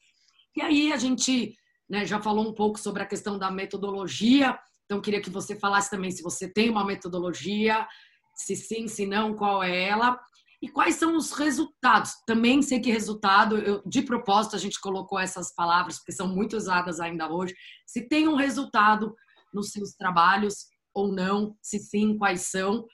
E 0.56 0.62
aí 0.62 0.94
a 0.94 0.98
gente 0.98 1.56
né, 1.90 2.06
já 2.06 2.22
falou 2.22 2.48
um 2.48 2.54
pouco 2.54 2.80
sobre 2.80 3.02
a 3.04 3.08
questão 3.08 3.38
da 3.38 3.50
metodologia, 3.50 4.58
então 4.86 5.02
queria 5.02 5.22
que 5.22 5.30
você 5.30 5.56
falasse 5.56 5.90
também 5.90 6.12
se 6.12 6.22
você 6.22 6.48
tem 6.48 6.70
uma 6.70 6.86
metodologia, 6.86 7.88
se 8.36 8.56
sim, 8.56 8.88
se 8.88 9.06
não, 9.06 9.36
qual 9.36 9.64
é 9.64 9.84
ela. 9.86 10.20
E 10.62 10.70
quais 10.70 10.96
são 10.96 11.18
os 11.18 11.34
resultados? 11.34 12.14
Também 12.26 12.62
sei 12.62 12.80
que 12.80 12.90
resultado, 12.90 13.58
eu, 13.58 13.82
de 13.86 14.02
propósito, 14.02 14.56
a 14.56 14.60
gente 14.60 14.80
colocou 14.80 15.20
essas 15.20 15.54
palavras, 15.54 15.98
porque 15.98 16.14
são 16.14 16.28
muito 16.28 16.56
usadas 16.56 17.02
ainda 17.02 17.30
hoje. 17.30 17.54
Se 17.86 18.08
tem 18.08 18.28
um 18.28 18.36
resultado 18.36 19.14
nos 19.54 19.72
seus 19.72 19.92
trabalhos 19.92 20.68
ou 20.94 21.12
não, 21.12 21.58
se 21.62 21.80
sim, 21.80 22.18
quais 22.18 22.44
são 22.44 22.86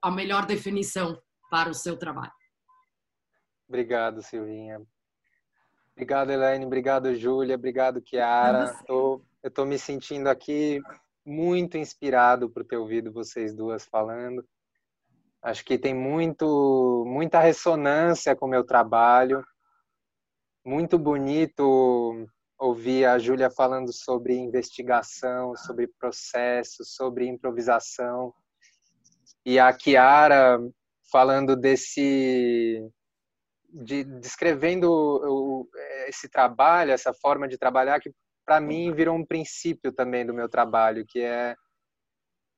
a 0.00 0.10
melhor 0.10 0.46
definição 0.46 1.20
para 1.50 1.68
o 1.68 1.74
seu 1.74 1.96
trabalho. 1.96 2.32
Obrigado, 3.68 4.22
Silvinha. 4.22 4.80
Obrigado, 5.92 6.30
Elaine. 6.30 6.64
Obrigado, 6.64 7.14
Júlia. 7.14 7.54
Obrigado, 7.54 8.00
Kiara. 8.00 8.74
Tô, 8.86 9.22
eu 9.42 9.48
estou 9.48 9.66
me 9.66 9.78
sentindo 9.78 10.28
aqui 10.28 10.80
muito 11.24 11.76
inspirado 11.76 12.50
por 12.50 12.64
ter 12.64 12.76
ouvido 12.76 13.12
vocês 13.12 13.54
duas 13.54 13.86
falando. 13.86 14.44
Acho 15.42 15.64
que 15.64 15.78
tem 15.78 15.94
muito, 15.94 17.04
muita 17.06 17.40
ressonância 17.40 18.34
com 18.36 18.46
o 18.46 18.48
meu 18.48 18.64
trabalho. 18.64 19.44
Muito 20.64 20.98
bonito 20.98 22.28
ouvir 22.58 23.06
a 23.06 23.18
Júlia 23.18 23.50
falando 23.50 23.92
sobre 23.92 24.36
investigação, 24.36 25.56
sobre 25.56 25.88
processo, 25.98 26.84
sobre 26.84 27.26
improvisação. 27.26 28.32
E 29.44 29.58
a 29.58 29.72
Kiara 29.72 30.58
falando 31.10 31.56
desse 31.56 32.80
de, 33.72 34.04
descrevendo 34.04 34.90
o, 34.90 35.68
esse 36.06 36.28
trabalho, 36.28 36.92
essa 36.92 37.12
forma 37.12 37.48
de 37.48 37.58
trabalhar 37.58 38.00
que 38.00 38.12
para 38.44 38.60
mim 38.60 38.92
virou 38.92 39.16
um 39.16 39.24
princípio 39.24 39.92
também 39.92 40.26
do 40.26 40.34
meu 40.34 40.48
trabalho, 40.48 41.04
que 41.06 41.20
é 41.20 41.54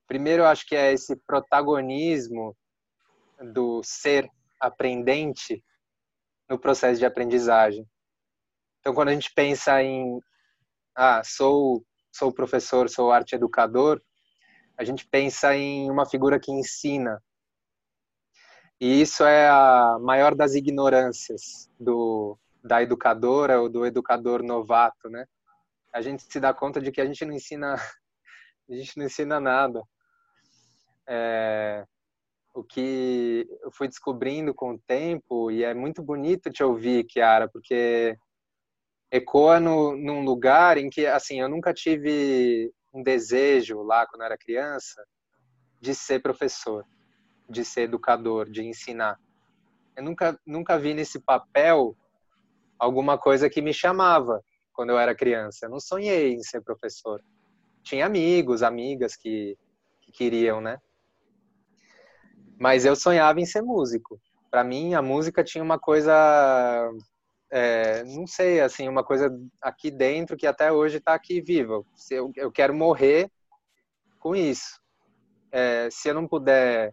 primeiro 0.06 0.42
eu 0.42 0.46
acho 0.46 0.66
que 0.66 0.76
é 0.76 0.92
esse 0.92 1.16
protagonismo 1.26 2.56
do 3.52 3.82
ser 3.82 4.28
aprendente 4.60 5.62
no 6.48 6.58
processo 6.58 6.98
de 6.98 7.06
aprendizagem. 7.06 7.86
Então, 8.80 8.94
quando 8.94 9.08
a 9.08 9.14
gente 9.14 9.32
pensa 9.34 9.82
em, 9.82 10.20
ah, 10.94 11.22
sou, 11.24 11.84
sou 12.12 12.32
professor, 12.32 12.88
sou 12.88 13.10
arte 13.10 13.34
educador, 13.34 14.00
a 14.76 14.84
gente 14.84 15.06
pensa 15.06 15.56
em 15.56 15.90
uma 15.90 16.06
figura 16.06 16.38
que 16.38 16.52
ensina. 16.52 17.22
E 18.80 19.00
isso 19.00 19.24
é 19.24 19.48
a 19.48 19.98
maior 20.00 20.34
das 20.34 20.54
ignorâncias 20.54 21.70
do, 21.78 22.36
da 22.62 22.82
educadora 22.82 23.60
ou 23.60 23.68
do 23.68 23.86
educador 23.86 24.42
novato, 24.42 25.08
né? 25.08 25.26
A 25.92 26.02
gente 26.02 26.24
se 26.24 26.40
dá 26.40 26.52
conta 26.52 26.80
de 26.80 26.90
que 26.90 27.00
a 27.00 27.06
gente 27.06 27.24
não 27.24 27.32
ensina, 27.32 27.74
a 28.68 28.74
gente 28.74 28.98
não 28.98 29.06
ensina 29.06 29.38
nada. 29.38 29.82
É, 31.06 31.84
o 32.52 32.64
que 32.64 33.46
eu 33.62 33.70
fui 33.70 33.86
descobrindo 33.86 34.52
com 34.52 34.74
o 34.74 34.78
tempo, 34.78 35.50
e 35.50 35.62
é 35.62 35.72
muito 35.72 36.02
bonito 36.02 36.50
te 36.50 36.64
ouvir, 36.64 37.04
Kiara, 37.04 37.48
porque 37.48 38.16
ecoa 39.10 39.60
no, 39.60 39.96
num 39.96 40.24
lugar 40.24 40.78
em 40.78 40.90
que, 40.90 41.06
assim, 41.06 41.40
eu 41.40 41.48
nunca 41.48 41.72
tive 41.72 42.72
um 42.94 43.02
desejo 43.02 43.82
lá, 43.82 44.06
quando 44.06 44.22
era 44.22 44.38
criança, 44.38 45.04
de 45.80 45.94
ser 45.94 46.22
professor, 46.22 46.86
de 47.50 47.64
ser 47.64 47.82
educador, 47.82 48.48
de 48.48 48.62
ensinar. 48.62 49.18
Eu 49.96 50.04
nunca, 50.04 50.40
nunca 50.46 50.78
vi 50.78 50.94
nesse 50.94 51.20
papel 51.20 51.96
alguma 52.78 53.18
coisa 53.18 53.50
que 53.50 53.60
me 53.60 53.74
chamava 53.74 54.42
quando 54.72 54.90
eu 54.90 54.98
era 54.98 55.14
criança. 55.14 55.66
Eu 55.66 55.70
não 55.70 55.80
sonhei 55.80 56.34
em 56.34 56.42
ser 56.42 56.62
professor. 56.62 57.22
Tinha 57.82 58.06
amigos, 58.06 58.62
amigas 58.62 59.16
que, 59.16 59.58
que 60.00 60.12
queriam, 60.12 60.60
né? 60.60 60.78
Mas 62.58 62.84
eu 62.84 62.94
sonhava 62.94 63.40
em 63.40 63.46
ser 63.46 63.62
músico. 63.62 64.20
Para 64.50 64.64
mim, 64.64 64.94
a 64.94 65.02
música 65.02 65.42
tinha 65.42 65.62
uma 65.62 65.78
coisa, 65.78 66.12
é, 67.50 68.02
não 68.04 68.26
sei, 68.26 68.60
assim, 68.60 68.88
uma 68.88 69.04
coisa 69.04 69.30
aqui 69.60 69.90
dentro 69.90 70.36
que 70.36 70.46
até 70.46 70.72
hoje 70.72 70.98
está 70.98 71.14
aqui 71.14 71.40
viva. 71.40 71.84
Eu, 72.10 72.32
eu 72.36 72.50
quero 72.50 72.74
morrer 72.74 73.30
com 74.18 74.34
isso. 74.34 74.80
É, 75.52 75.88
se 75.90 76.08
eu 76.08 76.14
não 76.14 76.26
puder 76.26 76.90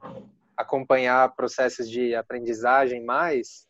acompanhar 0.55 1.33
processos 1.35 1.89
de 1.89 2.13
aprendizagem 2.13 3.03
mais, 3.03 3.67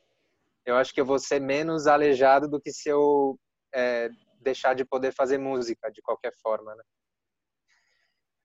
eu 0.65 0.75
acho 0.75 0.93
que 0.93 0.99
eu 0.99 1.05
vou 1.05 1.17
ser 1.17 1.39
menos 1.39 1.87
aleijado 1.87 2.47
do 2.47 2.59
que 2.59 2.71
se 2.71 2.89
eu 2.89 3.39
é, 3.73 4.09
deixar 4.41 4.73
de 4.73 4.83
poder 4.83 5.13
fazer 5.13 5.37
música 5.37 5.89
de 5.91 6.01
qualquer 6.01 6.33
forma, 6.41 6.75
né? 6.75 6.83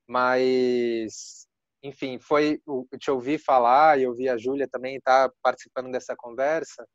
Mas 0.08 1.46
enfim, 1.82 2.18
foi 2.18 2.60
te 2.98 3.10
ouvir 3.10 3.38
falar 3.38 3.98
e 3.98 4.06
ouvir 4.06 4.28
a 4.28 4.36
Júlia 4.36 4.68
também 4.68 4.96
estar 4.96 5.28
tá 5.28 5.34
participando 5.42 5.90
dessa 5.90 6.16
conversa, 6.16 6.86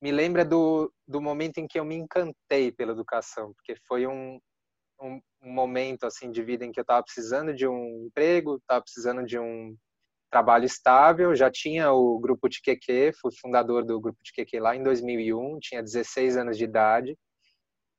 me 0.00 0.10
lembra 0.10 0.44
do, 0.44 0.92
do 1.06 1.20
momento 1.20 1.58
em 1.58 1.66
que 1.66 1.78
eu 1.78 1.84
me 1.84 1.94
encantei 1.94 2.72
pela 2.72 2.92
educação, 2.92 3.52
porque 3.54 3.76
foi 3.86 4.06
um, 4.06 4.40
um, 5.00 5.20
um 5.42 5.52
momento 5.52 6.04
assim 6.04 6.30
de 6.30 6.42
vida 6.42 6.64
em 6.64 6.72
que 6.72 6.80
eu 6.80 6.82
estava 6.82 7.02
precisando 7.02 7.54
de 7.54 7.66
um 7.66 8.06
emprego, 8.06 8.56
estava 8.56 8.82
precisando 8.82 9.24
de 9.24 9.38
um 9.38 9.76
trabalho 10.30 10.64
estável, 10.64 11.34
já 11.34 11.50
tinha 11.50 11.92
o 11.92 12.18
grupo 12.18 12.48
de 12.48 12.60
QQ, 12.62 13.12
fui 13.20 13.32
fundador 13.40 13.84
do 13.84 14.00
grupo 14.00 14.18
de 14.22 14.32
QQ 14.32 14.60
lá 14.60 14.76
em 14.76 14.82
2001, 14.82 15.58
tinha 15.60 15.82
16 15.82 16.36
anos 16.36 16.56
de 16.56 16.64
idade, 16.64 17.16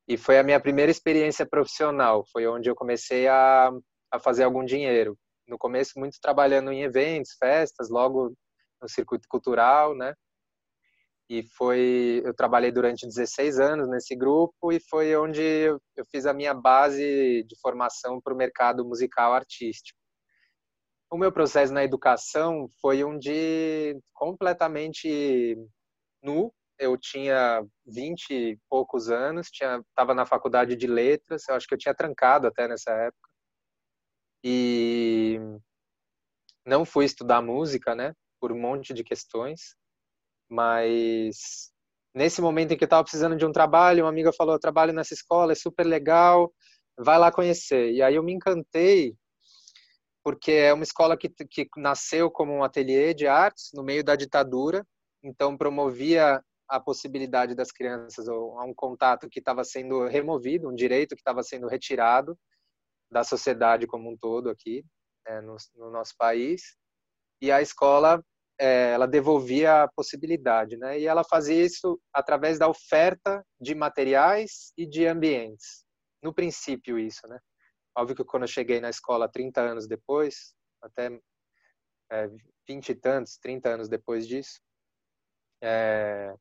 E 0.07 0.17
foi 0.17 0.39
a 0.39 0.43
minha 0.43 0.59
primeira 0.59 0.91
experiência 0.91 1.45
profissional, 1.45 2.25
foi 2.31 2.47
onde 2.47 2.69
eu 2.69 2.75
comecei 2.75 3.27
a, 3.27 3.71
a 4.11 4.19
fazer 4.19 4.43
algum 4.43 4.63
dinheiro. 4.65 5.17
No 5.47 5.57
começo, 5.57 5.99
muito 5.99 6.17
trabalhando 6.21 6.71
em 6.71 6.83
eventos, 6.83 7.33
festas, 7.39 7.89
logo 7.89 8.33
no 8.81 8.89
circuito 8.89 9.27
cultural, 9.29 9.95
né? 9.95 10.13
E 11.29 11.43
foi, 11.55 12.21
eu 12.25 12.33
trabalhei 12.33 12.71
durante 12.71 13.07
16 13.07 13.59
anos 13.59 13.87
nesse 13.89 14.15
grupo 14.15 14.71
e 14.71 14.79
foi 14.89 15.15
onde 15.15 15.41
eu, 15.41 15.79
fiz 16.11 16.25
a 16.25 16.33
minha 16.33 16.53
base 16.53 17.43
de 17.43 17.55
formação 17.61 18.19
para 18.21 18.33
o 18.33 18.37
mercado 18.37 18.85
musical 18.85 19.33
artístico. 19.33 19.97
O 21.09 21.17
meu 21.17 21.31
processo 21.31 21.73
na 21.73 21.83
educação 21.83 22.69
foi 22.81 23.03
um 23.03 23.17
de 23.17 23.97
completamente 24.13 25.57
nu. 26.23 26.53
Eu 26.79 26.97
tinha 26.97 27.63
20 27.85 28.29
e 28.31 28.59
poucos 28.69 29.09
anos, 29.09 29.47
estava 29.51 30.13
na 30.13 30.25
faculdade 30.25 30.75
de 30.75 30.87
letras, 30.87 31.47
eu 31.47 31.55
acho 31.55 31.67
que 31.67 31.73
eu 31.73 31.77
tinha 31.77 31.93
trancado 31.93 32.47
até 32.47 32.67
nessa 32.67 32.91
época. 32.91 33.29
E 34.43 35.39
não 36.65 36.85
fui 36.85 37.05
estudar 37.05 37.41
música, 37.41 37.93
né, 37.93 38.13
por 38.39 38.51
um 38.51 38.59
monte 38.59 38.93
de 38.93 39.03
questões, 39.03 39.75
mas 40.51 41.71
nesse 42.13 42.41
momento 42.41 42.73
em 42.73 42.77
que 42.77 42.83
eu 42.83 42.87
estava 42.87 43.03
precisando 43.03 43.37
de 43.37 43.45
um 43.45 43.53
trabalho, 43.53 44.03
uma 44.03 44.09
amiga 44.09 44.33
falou: 44.33 44.55
"Eu 44.55 44.59
trabalho 44.59 44.93
nessa 44.93 45.13
escola, 45.13 45.53
é 45.53 45.55
super 45.55 45.85
legal, 45.85 46.53
vai 46.97 47.17
lá 47.17 47.31
conhecer". 47.31 47.91
E 47.93 48.01
aí 48.01 48.15
eu 48.15 48.23
me 48.23 48.33
encantei 48.33 49.15
porque 50.23 50.51
é 50.51 50.73
uma 50.73 50.83
escola 50.83 51.17
que, 51.17 51.29
que 51.29 51.67
nasceu 51.77 52.29
como 52.29 52.53
um 52.53 52.63
ateliê 52.63 53.13
de 53.13 53.27
artes 53.27 53.71
no 53.73 53.83
meio 53.83 54.03
da 54.03 54.15
ditadura, 54.15 54.85
então 55.23 55.57
promovia 55.57 56.43
a 56.69 56.79
possibilidade 56.79 57.55
das 57.55 57.71
crianças 57.71 58.27
a 58.29 58.33
um 58.33 58.73
contato 58.73 59.29
que 59.29 59.39
estava 59.39 59.63
sendo 59.63 60.05
removido, 60.07 60.69
um 60.69 60.75
direito 60.75 61.15
que 61.15 61.21
estava 61.21 61.43
sendo 61.43 61.67
retirado 61.67 62.37
da 63.11 63.23
sociedade 63.23 63.87
como 63.87 64.09
um 64.09 64.17
todo 64.17 64.49
aqui 64.49 64.85
é, 65.27 65.41
no, 65.41 65.55
no, 65.75 65.91
nosso 65.91 66.13
país. 66.17 66.77
E 67.41 67.51
a 67.51 67.61
escola 67.61 68.23
é, 68.61 68.91
ela 68.91 69.07
devolvia 69.07 69.81
a 69.81 69.87
possibilidade, 69.87 70.77
né? 70.77 70.99
E 70.99 71.07
ela 71.07 71.23
fazia 71.23 71.65
isso 71.65 71.99
através 72.13 72.59
da 72.59 72.67
oferta 72.67 73.43
de 73.59 73.73
materiais 73.73 74.71
e 74.77 74.85
de 74.85 75.07
ambientes. 75.07 75.83
No 76.21 76.31
princípio 76.31 76.99
isso, 76.99 77.27
né? 77.27 77.39
Óbvio 77.97 78.15
que 78.15 78.23
quando 78.23 78.43
eu 78.43 78.47
cheguei 78.47 78.79
na 78.79 78.91
escola 78.91 79.27
30 79.27 79.61
anos 79.61 79.87
depois, 79.87 80.53
até 80.79 81.09
é, 82.11 82.29
20 82.67 82.89
e 82.89 82.95
tantos, 82.95 83.37
30 83.37 83.69
anos 83.69 83.89
depois 83.89 84.27
disso, 84.27 84.61
é, 85.63 86.31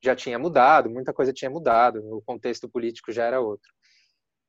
já 0.00 0.14
tinha 0.14 0.38
mudado, 0.38 0.88
muita 0.88 1.12
coisa 1.12 1.32
tinha 1.32 1.50
mudado, 1.50 1.98
o 2.16 2.22
contexto 2.22 2.68
político 2.68 3.10
já 3.10 3.24
era 3.24 3.40
outro. 3.40 3.72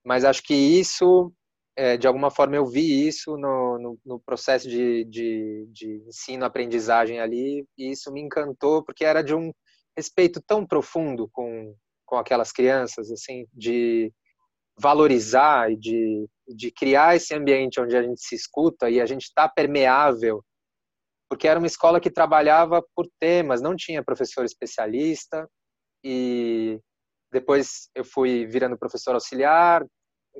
Mas 0.05 0.23
acho 0.23 0.43
que 0.43 0.53
isso, 0.53 1.33
é, 1.75 1.97
de 1.97 2.07
alguma 2.07 2.29
forma, 2.29 2.55
eu 2.55 2.65
vi 2.65 3.07
isso 3.07 3.37
no, 3.37 3.79
no, 3.79 3.99
no 4.05 4.19
processo 4.19 4.67
de, 4.67 5.05
de, 5.05 5.67
de 5.71 6.03
ensino-aprendizagem 6.07 7.19
ali, 7.19 7.65
e 7.77 7.91
isso 7.91 8.11
me 8.11 8.21
encantou, 8.21 8.83
porque 8.83 9.05
era 9.05 9.23
de 9.23 9.33
um 9.33 9.51
respeito 9.95 10.41
tão 10.45 10.65
profundo 10.65 11.29
com, 11.31 11.75
com 12.05 12.17
aquelas 12.17 12.51
crianças, 12.51 13.09
assim, 13.11 13.45
de 13.53 14.11
valorizar 14.77 15.71
e 15.71 15.77
de, 15.77 16.27
de 16.47 16.71
criar 16.71 17.15
esse 17.15 17.33
ambiente 17.33 17.79
onde 17.79 17.95
a 17.95 18.01
gente 18.01 18.21
se 18.21 18.35
escuta 18.35 18.89
e 18.89 18.99
a 18.99 19.05
gente 19.05 19.23
está 19.23 19.47
permeável, 19.47 20.43
porque 21.29 21.47
era 21.47 21.59
uma 21.59 21.67
escola 21.67 21.99
que 21.99 22.11
trabalhava 22.11 22.83
por 22.95 23.07
temas, 23.19 23.61
não 23.61 23.75
tinha 23.75 24.03
professor 24.03 24.43
especialista 24.43 25.47
e 26.03 26.79
depois 27.31 27.89
eu 27.95 28.03
fui 28.03 28.45
virando 28.45 28.77
professor 28.77 29.13
auxiliar, 29.13 29.85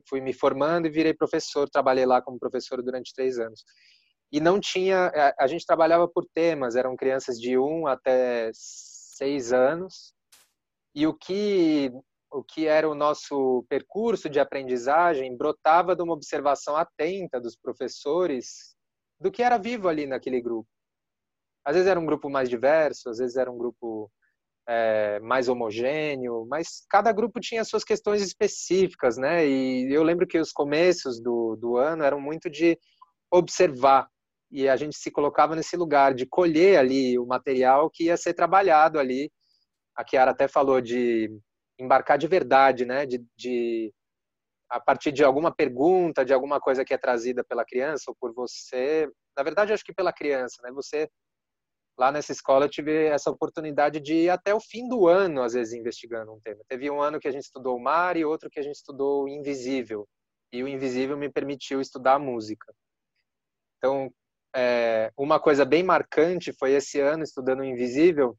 fui 0.08 0.22
me 0.22 0.34
formando 0.34 0.88
e 0.88 0.92
virei 0.92 1.14
professor, 1.14 1.70
trabalhei 1.70 2.06
lá 2.06 2.22
como 2.22 2.40
professor 2.40 2.82
durante 2.82 3.14
três 3.14 3.40
anos. 3.40 3.64
E 4.32 4.40
não 4.40 4.60
tinha, 4.60 5.12
a 5.38 5.48
gente 5.48 5.66
trabalhava 5.66 6.08
por 6.08 6.26
temas, 6.34 6.76
eram 6.76 6.96
crianças 6.96 7.38
de 7.38 7.58
um 7.58 7.86
até 7.88 8.50
seis 8.54 9.52
anos, 9.52 10.14
e 10.96 11.06
o 11.06 11.14
que 11.14 11.92
o 12.34 12.42
que 12.42 12.66
era 12.66 12.90
o 12.90 12.96
nosso 12.96 13.66
percurso 13.68 14.30
de 14.30 14.40
aprendizagem 14.40 15.36
brotava 15.36 15.96
de 15.96 16.02
uma 16.02 16.14
observação 16.14 16.78
atenta 16.78 17.42
dos 17.42 17.58
professores 17.58 18.74
do 19.20 19.30
que 19.30 19.44
era 19.44 19.58
vivo 19.58 19.90
ali 19.90 20.08
naquele 20.08 20.42
grupo. 20.42 20.68
Às 21.66 21.76
vezes 21.76 21.90
era 21.90 22.00
um 22.00 22.06
grupo 22.06 22.30
mais 22.30 22.50
diverso, 22.50 23.10
às 23.10 23.18
vezes 23.18 23.36
era 23.36 23.52
um 23.52 23.58
grupo 23.58 24.10
é, 24.68 25.20
mais 25.20 25.50
homogêneo, 25.50 26.46
mas 26.50 26.86
cada 26.90 27.12
grupo 27.12 27.40
tinha 27.40 27.64
suas 27.64 27.84
questões 27.84 28.22
específicas, 28.22 29.18
né? 29.18 29.46
E 29.48 29.94
eu 29.94 30.04
lembro 30.04 30.28
que 30.28 30.40
os 30.40 30.52
começos 30.52 31.22
do, 31.22 31.56
do 31.56 31.78
ano 31.78 32.04
eram 32.04 32.20
muito 32.20 32.50
de 32.50 32.78
observar 33.32 34.08
e 34.52 34.68
a 34.68 34.76
gente 34.76 34.98
se 34.98 35.10
colocava 35.10 35.56
nesse 35.56 35.78
lugar 35.78 36.14
de 36.14 36.26
colher 36.26 36.78
ali 36.78 37.18
o 37.18 37.26
material 37.26 37.90
que 37.90 38.06
ia 38.06 38.18
ser 38.18 38.34
trabalhado 38.34 39.00
ali. 39.00 39.32
A 39.96 40.04
Kiara 40.04 40.32
até 40.32 40.48
falou 40.48 40.82
de 40.82 41.30
embarcar 41.80 42.18
de 42.18 42.28
verdade, 42.28 42.86
né? 42.86 43.06
De, 43.06 43.24
de 43.36 43.94
a 44.70 44.80
partir 44.80 45.12
de 45.12 45.24
alguma 45.24 45.54
pergunta, 45.54 46.24
de 46.24 46.34
alguma 46.34 46.60
coisa 46.60 46.86
que 46.86 46.94
é 46.94 46.98
trazida 46.98 47.44
pela 47.44 47.66
criança 47.66 48.06
ou 48.08 48.16
por 48.20 48.34
você. 48.34 49.10
Na 49.36 49.44
verdade, 49.44 49.74
acho 49.74 49.84
que 49.84 49.94
pela 49.94 50.14
criança, 50.14 50.62
né? 50.64 50.72
Você 50.72 51.10
lá 51.98 52.12
nessa 52.12 52.32
escola 52.32 52.66
eu 52.66 52.70
tive 52.70 53.06
essa 53.06 53.30
oportunidade 53.30 54.00
de 54.00 54.14
ir 54.14 54.30
até 54.30 54.54
o 54.54 54.60
fim 54.60 54.88
do 54.88 55.08
ano, 55.08 55.42
às 55.42 55.54
vezes, 55.54 55.74
investigando 55.74 56.34
um 56.34 56.40
tema. 56.40 56.62
Teve 56.68 56.90
um 56.90 57.02
ano 57.02 57.20
que 57.20 57.28
a 57.28 57.32
gente 57.32 57.44
estudou 57.44 57.78
o 57.78 57.82
mar 57.82 58.18
e 58.18 58.26
outro 58.26 58.50
que 58.50 58.60
a 58.60 58.64
gente 58.64 58.76
estudou 58.76 59.24
o 59.24 59.30
invisível. 59.30 60.08
E 60.52 60.64
o 60.64 60.68
invisível 60.68 61.18
me 61.18 61.30
permitiu 61.30 61.80
estudar 61.80 62.16
a 62.16 62.20
música. 62.20 62.74
Então, 63.78 64.12
é, 64.56 65.12
uma 65.18 65.40
coisa 65.40 65.64
bem 65.64 65.84
marcante 65.84 66.52
foi 66.54 66.74
esse 66.74 67.00
ano 67.00 67.24
estudando 67.24 67.62
o 67.62 67.66
invisível, 67.66 68.38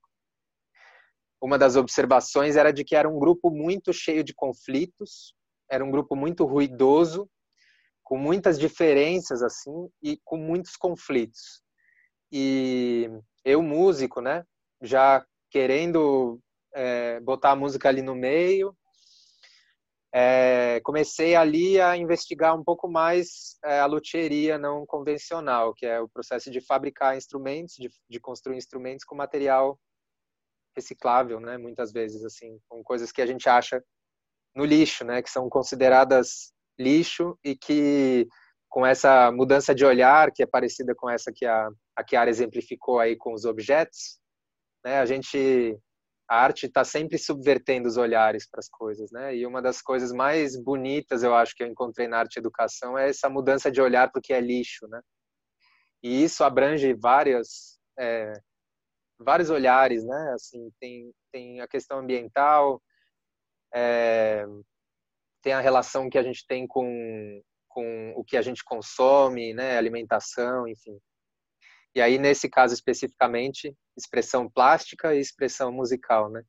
uma 1.42 1.58
das 1.58 1.74
observações 1.74 2.54
era 2.54 2.72
de 2.72 2.84
que 2.84 2.94
era 2.94 3.08
um 3.08 3.18
grupo 3.18 3.50
muito 3.50 3.92
cheio 3.92 4.22
de 4.22 4.32
conflitos, 4.32 5.34
era 5.68 5.84
um 5.84 5.90
grupo 5.90 6.14
muito 6.14 6.44
ruidoso, 6.44 7.28
com 8.04 8.16
muitas 8.16 8.56
diferenças 8.56 9.42
assim 9.42 9.88
e 10.00 10.20
com 10.24 10.36
muitos 10.36 10.76
conflitos. 10.76 11.60
E 12.30 13.10
eu 13.44 13.62
músico, 13.62 14.20
né, 14.20 14.44
já 14.80 15.24
querendo 15.50 16.40
é, 16.74 17.20
botar 17.20 17.52
a 17.52 17.56
música 17.56 17.88
ali 17.88 18.02
no 18.02 18.14
meio, 18.14 18.76
é, 20.14 20.78
comecei 20.84 21.34
ali 21.34 21.80
a 21.80 21.96
investigar 21.96 22.54
um 22.54 22.62
pouco 22.62 22.86
mais 22.86 23.56
é, 23.64 23.80
a 23.80 23.86
luthieria 23.86 24.58
não 24.58 24.84
convencional, 24.84 25.72
que 25.72 25.86
é 25.86 26.00
o 26.00 26.08
processo 26.08 26.50
de 26.50 26.60
fabricar 26.60 27.16
instrumentos, 27.16 27.76
de, 27.76 27.88
de 28.08 28.20
construir 28.20 28.58
instrumentos 28.58 29.06
com 29.06 29.14
material 29.14 29.78
reciclável, 30.76 31.40
né? 31.40 31.56
Muitas 31.56 31.92
vezes, 31.92 32.24
assim, 32.24 32.58
com 32.68 32.82
coisas 32.82 33.10
que 33.10 33.22
a 33.22 33.26
gente 33.26 33.48
acha 33.48 33.82
no 34.54 34.66
lixo, 34.66 35.02
né? 35.02 35.22
Que 35.22 35.30
são 35.30 35.48
consideradas 35.48 36.52
lixo 36.78 37.38
e 37.42 37.56
que 37.56 38.28
com 38.68 38.84
essa 38.84 39.32
mudança 39.32 39.74
de 39.74 39.84
olhar, 39.84 40.30
que 40.30 40.42
é 40.42 40.46
parecida 40.46 40.94
com 40.94 41.08
essa 41.08 41.32
que 41.34 41.46
a, 41.46 41.70
a 41.96 42.04
Chiara 42.06 42.30
exemplificou 42.30 42.98
aí 43.00 43.16
com 43.16 43.32
os 43.32 43.44
objetos, 43.44 44.18
né? 44.84 44.98
A 45.00 45.06
gente 45.06 45.78
a 46.28 46.36
arte 46.36 46.66
está 46.66 46.82
sempre 46.82 47.18
subvertendo 47.18 47.86
os 47.86 47.98
olhares 47.98 48.48
para 48.48 48.60
as 48.60 48.68
coisas, 48.68 49.10
né? 49.10 49.36
E 49.36 49.44
uma 49.44 49.60
das 49.60 49.82
coisas 49.82 50.12
mais 50.12 50.56
bonitas, 50.56 51.22
eu 51.22 51.34
acho, 51.34 51.54
que 51.54 51.62
eu 51.62 51.66
encontrei 51.66 52.08
na 52.08 52.18
arte 52.18 52.36
e 52.36 52.40
educação 52.40 52.96
é 52.96 53.10
essa 53.10 53.28
mudança 53.28 53.70
de 53.70 53.82
olhar 53.82 54.10
para 54.10 54.18
o 54.18 54.22
que 54.22 54.32
é 54.32 54.40
lixo, 54.40 54.86
né? 54.88 55.00
E 56.02 56.24
isso 56.24 56.42
abrange 56.42 56.94
várias 56.94 57.78
é, 57.98 58.32
vários 59.18 59.50
olhares, 59.50 60.04
né? 60.04 60.32
Assim, 60.34 60.70
tem, 60.80 61.12
tem 61.32 61.60
a 61.60 61.68
questão 61.68 61.98
ambiental, 61.98 62.82
é, 63.74 64.44
tem 65.42 65.52
a 65.52 65.60
relação 65.60 66.08
que 66.10 66.18
a 66.18 66.22
gente 66.22 66.46
tem 66.46 66.66
com, 66.66 67.42
com 67.68 68.12
o 68.16 68.24
que 68.24 68.36
a 68.36 68.42
gente 68.42 68.64
consome, 68.64 69.54
né? 69.54 69.76
Alimentação, 69.78 70.66
enfim. 70.68 70.98
E 71.94 72.00
aí, 72.00 72.18
nesse 72.18 72.48
caso 72.48 72.72
especificamente, 72.72 73.76
expressão 73.96 74.48
plástica 74.48 75.14
e 75.14 75.20
expressão 75.20 75.70
musical, 75.70 76.30
né? 76.30 76.42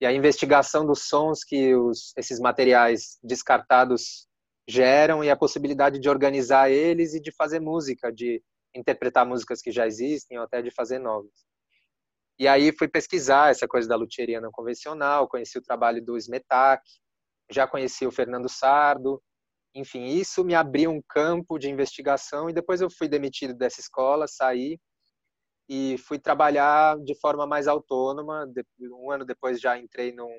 E 0.00 0.06
a 0.06 0.12
investigação 0.12 0.84
dos 0.84 1.06
sons 1.08 1.44
que 1.44 1.74
os, 1.74 2.12
esses 2.16 2.40
materiais 2.40 3.18
descartados 3.22 4.26
geram 4.68 5.22
e 5.22 5.30
a 5.30 5.36
possibilidade 5.36 5.98
de 5.98 6.08
organizar 6.08 6.70
eles 6.70 7.14
e 7.14 7.20
de 7.20 7.32
fazer 7.32 7.60
música, 7.60 8.12
de 8.12 8.42
interpretar 8.74 9.26
músicas 9.26 9.60
que 9.60 9.70
já 9.70 9.86
existem 9.86 10.38
ou 10.38 10.44
até 10.44 10.60
de 10.60 10.70
fazer 10.70 10.98
novas. 10.98 11.32
E 12.38 12.48
aí 12.48 12.72
fui 12.76 12.88
pesquisar 12.88 13.50
essa 13.50 13.68
coisa 13.68 13.88
da 13.88 13.96
luthieria 13.96 14.40
não 14.40 14.50
convencional, 14.50 15.28
conheci 15.28 15.58
o 15.58 15.62
trabalho 15.62 16.04
do 16.04 16.16
Smetak, 16.16 16.82
já 17.50 17.66
conheci 17.66 18.06
o 18.06 18.10
Fernando 18.12 18.48
Sardo, 18.48 19.22
enfim, 19.74 20.04
isso 20.06 20.44
me 20.44 20.54
abriu 20.54 20.90
um 20.90 21.00
campo 21.08 21.58
de 21.58 21.68
investigação 21.70 22.50
e 22.50 22.52
depois 22.52 22.80
eu 22.80 22.90
fui 22.90 23.08
demitido 23.08 23.54
dessa 23.54 23.80
escola, 23.80 24.26
saí 24.28 24.78
e 25.68 25.96
fui 25.98 26.18
trabalhar 26.18 26.98
de 27.00 27.18
forma 27.20 27.46
mais 27.46 27.66
autônoma. 27.66 28.46
Um 28.80 29.10
ano 29.10 29.24
depois 29.24 29.60
já 29.60 29.78
entrei 29.78 30.12
num, 30.12 30.30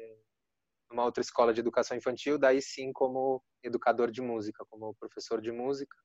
numa 0.89 1.05
outra 1.05 1.21
escola 1.21 1.53
de 1.53 1.61
educação 1.61 1.97
infantil, 1.97 2.37
daí 2.37 2.61
sim 2.61 2.91
como 2.93 3.43
educador 3.63 4.11
de 4.11 4.21
música, 4.21 4.63
como 4.69 4.93
professor 4.95 5.41
de 5.41 5.51
música. 5.51 5.95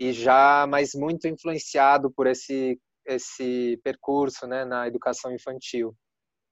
E 0.00 0.12
já, 0.12 0.66
mas 0.66 0.94
muito 0.94 1.26
influenciado 1.28 2.10
por 2.10 2.26
esse 2.26 2.80
esse 3.04 3.80
percurso, 3.82 4.46
né, 4.46 4.66
na 4.66 4.86
educação 4.86 5.32
infantil 5.32 5.96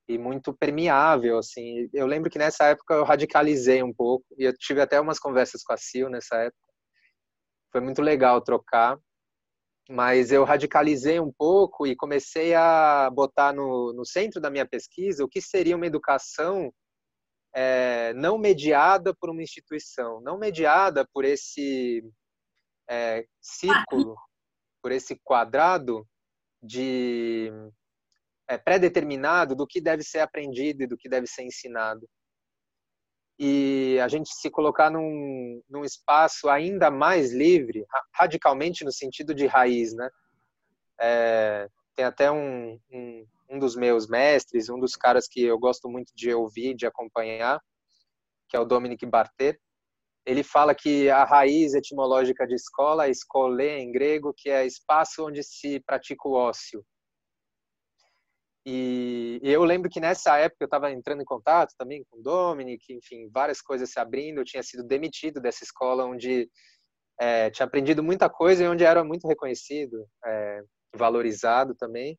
e 0.09 0.16
muito 0.18 0.54
permeável, 0.54 1.38
assim. 1.38 1.88
Eu 1.92 2.07
lembro 2.07 2.30
que 2.30 2.38
nessa 2.38 2.66
época 2.66 2.94
eu 2.94 3.04
radicalizei 3.04 3.82
um 3.82 3.92
pouco 3.92 4.24
e 4.38 4.44
eu 4.44 4.57
tive 4.57 4.80
até 4.80 5.00
umas 5.00 5.18
conversas 5.18 5.62
com 5.62 5.72
a 5.72 5.76
Sil 5.76 6.09
nessa 6.09 6.36
época. 6.36 6.66
Foi 7.72 7.80
muito 7.80 8.00
legal 8.00 8.40
trocar, 8.40 8.98
mas 9.88 10.30
eu 10.30 10.44
radicalizei 10.44 11.18
um 11.20 11.32
pouco 11.32 11.86
e 11.86 11.96
comecei 11.96 12.54
a 12.54 13.11
botar 13.12 13.52
no, 13.52 13.92
no 13.92 14.04
centro 14.04 14.40
da 14.40 14.50
minha 14.50 14.66
pesquisa 14.66 15.24
o 15.24 15.28
que 15.28 15.40
seria 15.40 15.76
uma 15.76 15.86
educação 15.86 16.72
é, 17.54 18.12
não 18.14 18.38
mediada 18.38 19.14
por 19.14 19.30
uma 19.30 19.42
instituição, 19.42 20.20
não 20.20 20.38
mediada 20.38 21.07
por 21.12 21.24
esse 21.24 22.04
é, 22.88 23.26
círculo, 23.40 24.14
por 24.82 24.92
esse 24.92 25.18
quadrado 25.24 26.07
de 26.62 27.50
é, 28.49 28.57
pré-determinado 28.57 29.55
do 29.55 29.66
que 29.66 29.80
deve 29.80 30.03
ser 30.03 30.20
aprendido 30.20 30.82
e 30.82 30.86
do 30.86 30.97
que 30.97 31.09
deve 31.09 31.26
ser 31.26 31.42
ensinado. 31.42 32.09
E 33.38 33.99
a 34.03 34.09
gente 34.09 34.30
se 34.32 34.51
colocar 34.51 34.90
num, 34.90 35.62
num 35.68 35.84
espaço 35.84 36.49
ainda 36.49 36.90
mais 36.90 37.32
livre, 37.32 37.84
radicalmente 38.14 38.84
no 38.84 38.92
sentido 38.92 39.34
de 39.34 39.47
raiz, 39.47 39.94
né? 39.94 40.09
É, 40.99 41.68
tem 41.94 42.05
até 42.05 42.30
um, 42.30 42.80
um, 42.90 43.26
um 43.51 43.59
dos 43.59 43.76
meus 43.76 44.09
mestres, 44.09 44.70
um 44.70 44.80
dos 44.80 44.97
caras 44.97 45.28
que 45.28 45.42
eu 45.42 45.59
gosto 45.59 45.88
muito 45.88 46.12
de 46.14 46.32
ouvir, 46.32 46.74
de 46.74 46.86
acompanhar, 46.86 47.61
que 48.49 48.57
é 48.57 48.61
o 48.61 48.64
Dominic 48.64 49.05
Barter. 49.05 49.59
Ele 50.24 50.42
fala 50.42 50.74
que 50.74 51.11
a 51.11 51.24
raiz 51.24 51.74
etimológica 51.74 52.47
de 52.47 52.55
escola 52.55 53.07
é 53.07 53.11
escolê 53.11 53.78
em 53.78 53.92
grego, 53.92 54.34
que 54.34 54.49
é 54.49 54.66
espaço 54.66 55.26
onde 55.26 55.42
se 55.42 55.78
pratica 55.80 56.26
o 56.26 56.32
ócio. 56.32 56.84
E, 58.68 59.38
eu 59.44 59.62
lembro 59.62 59.88
que 59.88 60.00
nessa 60.00 60.36
época 60.38 60.64
eu 60.64 60.66
estava 60.66 60.90
entrando 60.90 61.22
em 61.22 61.24
contato 61.24 61.72
também 61.78 62.04
com 62.10 62.18
o 62.18 62.22
Dominic, 62.22 62.92
enfim, 62.92 63.30
várias 63.32 63.62
coisas 63.62 63.90
se 63.90 64.00
abrindo. 64.00 64.40
Eu 64.40 64.44
tinha 64.44 64.62
sido 64.62 64.82
demitido 64.82 65.40
dessa 65.40 65.62
escola 65.62 66.04
onde 66.04 66.50
é, 67.20 67.48
tinha 67.50 67.64
aprendido 67.64 68.02
muita 68.02 68.28
coisa 68.28 68.64
e 68.64 68.68
onde 68.68 68.82
era 68.84 69.04
muito 69.04 69.28
reconhecido, 69.28 70.04
é, 70.24 70.62
valorizado 70.96 71.76
também, 71.76 72.18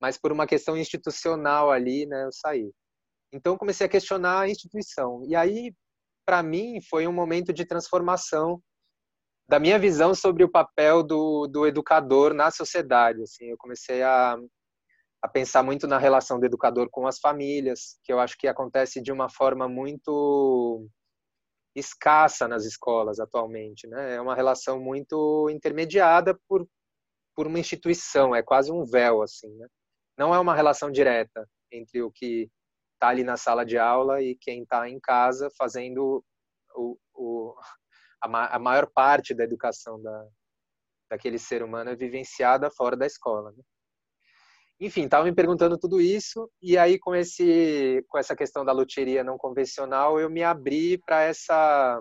mas 0.00 0.18
por 0.18 0.30
uma 0.30 0.46
questão 0.46 0.76
institucional 0.76 1.70
ali, 1.70 2.06
né, 2.06 2.24
eu 2.24 2.32
saí. 2.32 2.70
Então 3.32 3.56
comecei 3.56 3.86
a 3.86 3.90
questionar 3.90 4.40
a 4.40 4.48
instituição. 4.48 5.24
E 5.26 5.34
aí, 5.34 5.72
para 6.26 6.42
mim, 6.42 6.80
foi 6.90 7.06
um 7.06 7.12
momento 7.12 7.52
de 7.52 7.64
transformação 7.64 8.60
da 9.48 9.58
minha 9.58 9.78
visão 9.78 10.14
sobre 10.14 10.44
o 10.44 10.50
papel 10.50 11.02
do, 11.02 11.46
do 11.46 11.66
educador 11.66 12.34
na 12.34 12.50
sociedade. 12.50 13.22
Assim, 13.22 13.46
eu 13.46 13.56
comecei 13.56 14.02
a 14.02 14.36
a 15.22 15.28
pensar 15.28 15.62
muito 15.62 15.86
na 15.86 15.98
relação 15.98 16.38
do 16.38 16.46
educador 16.46 16.88
com 16.90 17.06
as 17.06 17.18
famílias, 17.18 17.98
que 18.04 18.12
eu 18.12 18.20
acho 18.20 18.36
que 18.38 18.46
acontece 18.46 19.00
de 19.00 19.12
uma 19.12 19.28
forma 19.28 19.68
muito 19.68 20.88
escassa 21.74 22.48
nas 22.48 22.64
escolas 22.64 23.20
atualmente, 23.20 23.86
né? 23.86 24.14
É 24.14 24.20
uma 24.20 24.34
relação 24.34 24.80
muito 24.80 25.48
intermediada 25.50 26.38
por 26.48 26.66
por 27.36 27.46
uma 27.46 27.58
instituição, 27.58 28.34
é 28.34 28.42
quase 28.42 28.72
um 28.72 28.82
véu 28.82 29.22
assim, 29.22 29.54
né? 29.56 29.68
Não 30.18 30.34
é 30.34 30.40
uma 30.40 30.54
relação 30.54 30.90
direta 30.90 31.46
entre 31.70 32.02
o 32.02 32.10
que 32.10 32.50
está 32.94 33.08
ali 33.08 33.22
na 33.22 33.36
sala 33.36 33.64
de 33.64 33.76
aula 33.76 34.22
e 34.22 34.34
quem 34.36 34.62
está 34.62 34.88
em 34.88 34.98
casa 34.98 35.50
fazendo 35.58 36.24
o, 36.74 36.98
o 37.14 37.54
a, 38.22 38.56
a, 38.56 38.58
maior 38.58 38.90
parte 38.90 39.34
da 39.34 39.44
educação 39.44 40.00
da, 40.02 40.26
daquele 41.10 41.38
ser 41.38 41.62
humano 41.62 41.90
é 41.90 41.96
vivenciada 41.96 42.70
fora 42.70 42.96
da 42.96 43.04
escola. 43.04 43.52
Né? 43.52 43.62
Enfim, 44.78 45.04
estava 45.04 45.24
me 45.24 45.34
perguntando 45.34 45.78
tudo 45.78 46.00
isso 46.00 46.50
e 46.60 46.76
aí 46.76 46.98
com 46.98 47.14
esse 47.14 48.04
com 48.08 48.18
essa 48.18 48.36
questão 48.36 48.64
da 48.64 48.72
loteria 48.72 49.24
não 49.24 49.38
convencional 49.38 50.20
eu 50.20 50.28
me 50.28 50.42
abri 50.42 50.98
para 50.98 51.22
essa 51.22 51.98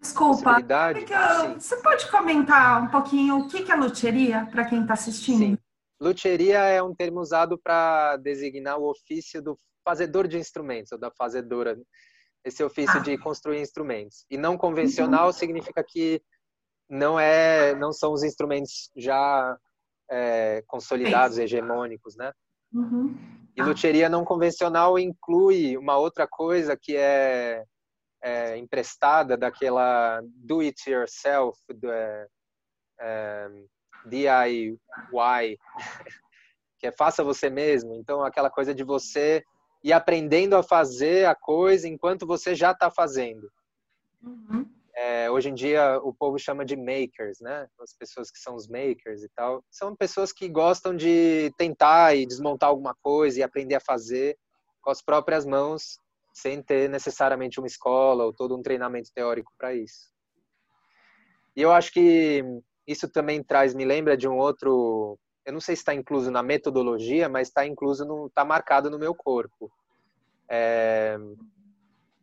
Desculpa, 0.00 0.60
eu, 0.60 1.54
você 1.58 1.76
pode 1.78 2.08
comentar 2.08 2.82
um 2.82 2.88
pouquinho 2.88 3.38
o 3.38 3.48
que 3.48 3.70
é 3.70 3.74
loteria 3.74 4.46
para 4.50 4.64
quem 4.64 4.82
está 4.82 4.94
assistindo? 4.94 5.38
Sim. 5.38 5.58
É 6.00 6.82
um 6.82 6.94
termo 6.94 7.20
usado 7.20 7.58
para 7.58 8.16
designar 8.18 8.78
o 8.78 8.88
ofício 8.88 9.42
do 9.42 9.58
fazedor 9.84 10.28
de 10.28 10.38
instrumentos, 10.38 10.92
ou 10.92 10.98
da 10.98 11.10
fazedora, 11.10 11.76
esse 12.44 12.62
ofício 12.62 12.98
ah. 12.98 13.02
de 13.02 13.18
construir 13.18 13.60
instrumentos. 13.60 14.24
E 14.30 14.36
não 14.36 14.56
convencional 14.56 15.26
uhum. 15.26 15.32
significa 15.32 15.82
que 15.82 16.22
não 16.88 17.18
é, 17.18 17.74
não 17.74 17.92
são 17.92 18.12
os 18.12 18.22
instrumentos 18.22 18.90
já 18.96 19.56
é, 20.10 20.62
consolidados, 20.66 21.38
hegemônicos, 21.38 22.16
né? 22.16 22.32
Uhum. 22.72 23.16
E 23.56 23.62
luteria 23.62 24.08
não 24.08 24.24
convencional 24.24 24.98
inclui 24.98 25.76
uma 25.76 25.96
outra 25.96 26.26
coisa 26.28 26.76
que 26.76 26.96
é, 26.96 27.64
é 28.22 28.56
emprestada 28.56 29.36
daquela 29.36 30.20
do 30.36 30.60
it 30.60 30.88
yourself, 30.88 31.58
do, 31.74 31.90
é, 31.90 32.26
é 33.00 33.48
DIY, 34.06 34.78
que 36.78 36.86
é 36.86 36.92
faça 36.92 37.24
você 37.24 37.50
mesmo. 37.50 37.94
Então, 37.94 38.22
aquela 38.22 38.50
coisa 38.50 38.74
de 38.74 38.84
você 38.84 39.42
ir 39.82 39.92
aprendendo 39.92 40.56
a 40.56 40.62
fazer 40.62 41.26
a 41.26 41.34
coisa 41.34 41.88
enquanto 41.88 42.26
você 42.26 42.54
já 42.54 42.72
está 42.72 42.90
fazendo. 42.90 43.50
Uhum 44.22 44.77
é, 45.00 45.30
hoje 45.30 45.48
em 45.48 45.54
dia 45.54 46.00
o 46.02 46.12
povo 46.12 46.36
chama 46.40 46.64
de 46.64 46.74
makers, 46.74 47.38
né? 47.40 47.68
As 47.80 47.94
pessoas 47.94 48.32
que 48.32 48.38
são 48.40 48.56
os 48.56 48.66
makers 48.66 49.22
e 49.22 49.28
tal, 49.28 49.62
são 49.70 49.94
pessoas 49.94 50.32
que 50.32 50.48
gostam 50.48 50.96
de 50.96 51.52
tentar 51.56 52.16
e 52.16 52.26
desmontar 52.26 52.68
alguma 52.68 52.96
coisa 53.00 53.38
e 53.38 53.42
aprender 53.44 53.76
a 53.76 53.80
fazer 53.80 54.36
com 54.82 54.90
as 54.90 55.00
próprias 55.00 55.46
mãos, 55.46 56.00
sem 56.34 56.60
ter 56.60 56.90
necessariamente 56.90 57.60
uma 57.60 57.68
escola 57.68 58.24
ou 58.24 58.32
todo 58.32 58.56
um 58.56 58.62
treinamento 58.62 59.10
teórico 59.14 59.52
para 59.56 59.72
isso. 59.72 60.12
E 61.54 61.62
eu 61.62 61.70
acho 61.70 61.92
que 61.92 62.42
isso 62.84 63.08
também 63.08 63.40
traz, 63.40 63.74
me 63.74 63.84
lembra 63.84 64.16
de 64.16 64.26
um 64.26 64.36
outro, 64.36 65.16
eu 65.46 65.52
não 65.52 65.60
sei 65.60 65.76
se 65.76 65.82
está 65.82 65.94
incluso 65.94 66.28
na 66.28 66.42
metodologia, 66.42 67.28
mas 67.28 67.48
está 67.48 67.64
incluso, 67.64 68.26
está 68.26 68.44
marcado 68.44 68.90
no 68.90 68.98
meu 68.98 69.14
corpo. 69.14 69.70
É, 70.50 71.16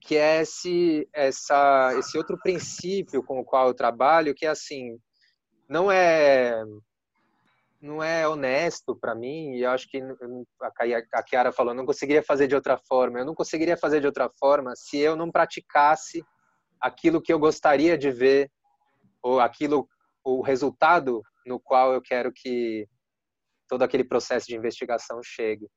que 0.06 0.16
é 0.16 0.42
esse, 0.42 1.10
essa, 1.12 1.92
esse 1.98 2.16
outro 2.16 2.38
princípio 2.38 3.24
com 3.24 3.40
o 3.40 3.44
qual 3.44 3.68
eu 3.68 3.74
trabalho, 3.74 4.36
que 4.36 4.46
é 4.46 4.50
assim, 4.50 5.00
não 5.68 5.92
é 5.92 6.64
não 7.82 8.02
é 8.02 8.28
honesto 8.28 8.96
para 8.96 9.14
mim, 9.14 9.52
e 9.52 9.62
eu 9.62 9.70
acho 9.70 9.88
que 9.88 10.02
a 11.14 11.24
Kiara 11.24 11.52
falou, 11.52 11.74
não 11.74 11.86
conseguiria 11.86 12.24
fazer 12.24 12.48
de 12.48 12.56
outra 12.56 12.80
forma. 12.80 13.20
Eu 13.20 13.26
não 13.26 13.36
conseguiria 13.36 13.78
fazer 13.78 14.00
de 14.00 14.08
outra 14.08 14.28
forma 14.40 14.74
se 14.76 14.98
eu 14.98 15.16
não 15.16 15.30
praticasse 15.30 16.24
aquilo 16.82 17.22
que 17.22 17.32
eu 17.32 17.38
gostaria 17.38 17.96
de 17.96 18.10
ver, 18.10 18.50
ou 19.22 19.40
aquilo, 19.40 19.88
o 20.24 20.42
resultado 20.42 21.22
no 21.46 21.60
qual 21.60 21.94
eu 21.94 22.02
quero 22.02 22.32
que 22.34 22.88
todo 23.68 23.84
aquele 23.84 24.04
processo 24.04 24.48
de 24.48 24.56
investigação 24.56 25.20
chegue. 25.24 25.68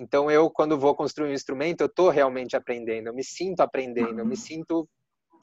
Então 0.00 0.30
eu, 0.30 0.48
quando 0.50 0.78
vou 0.78 0.94
construir 0.94 1.28
um 1.28 1.34
instrumento, 1.34 1.82
eu 1.82 1.86
estou 1.86 2.08
realmente 2.08 2.56
aprendendo, 2.56 3.08
eu 3.08 3.14
me 3.14 3.22
sinto 3.22 3.60
aprendendo, 3.60 4.18
eu 4.18 4.24
me 4.24 4.30
uhum. 4.30 4.36
sinto 4.36 4.88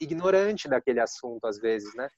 ignorante 0.00 0.68
daquele 0.68 1.00
assunto 1.00 1.46
às 1.46 1.58
vezes, 1.58 1.94
né? 1.94 2.08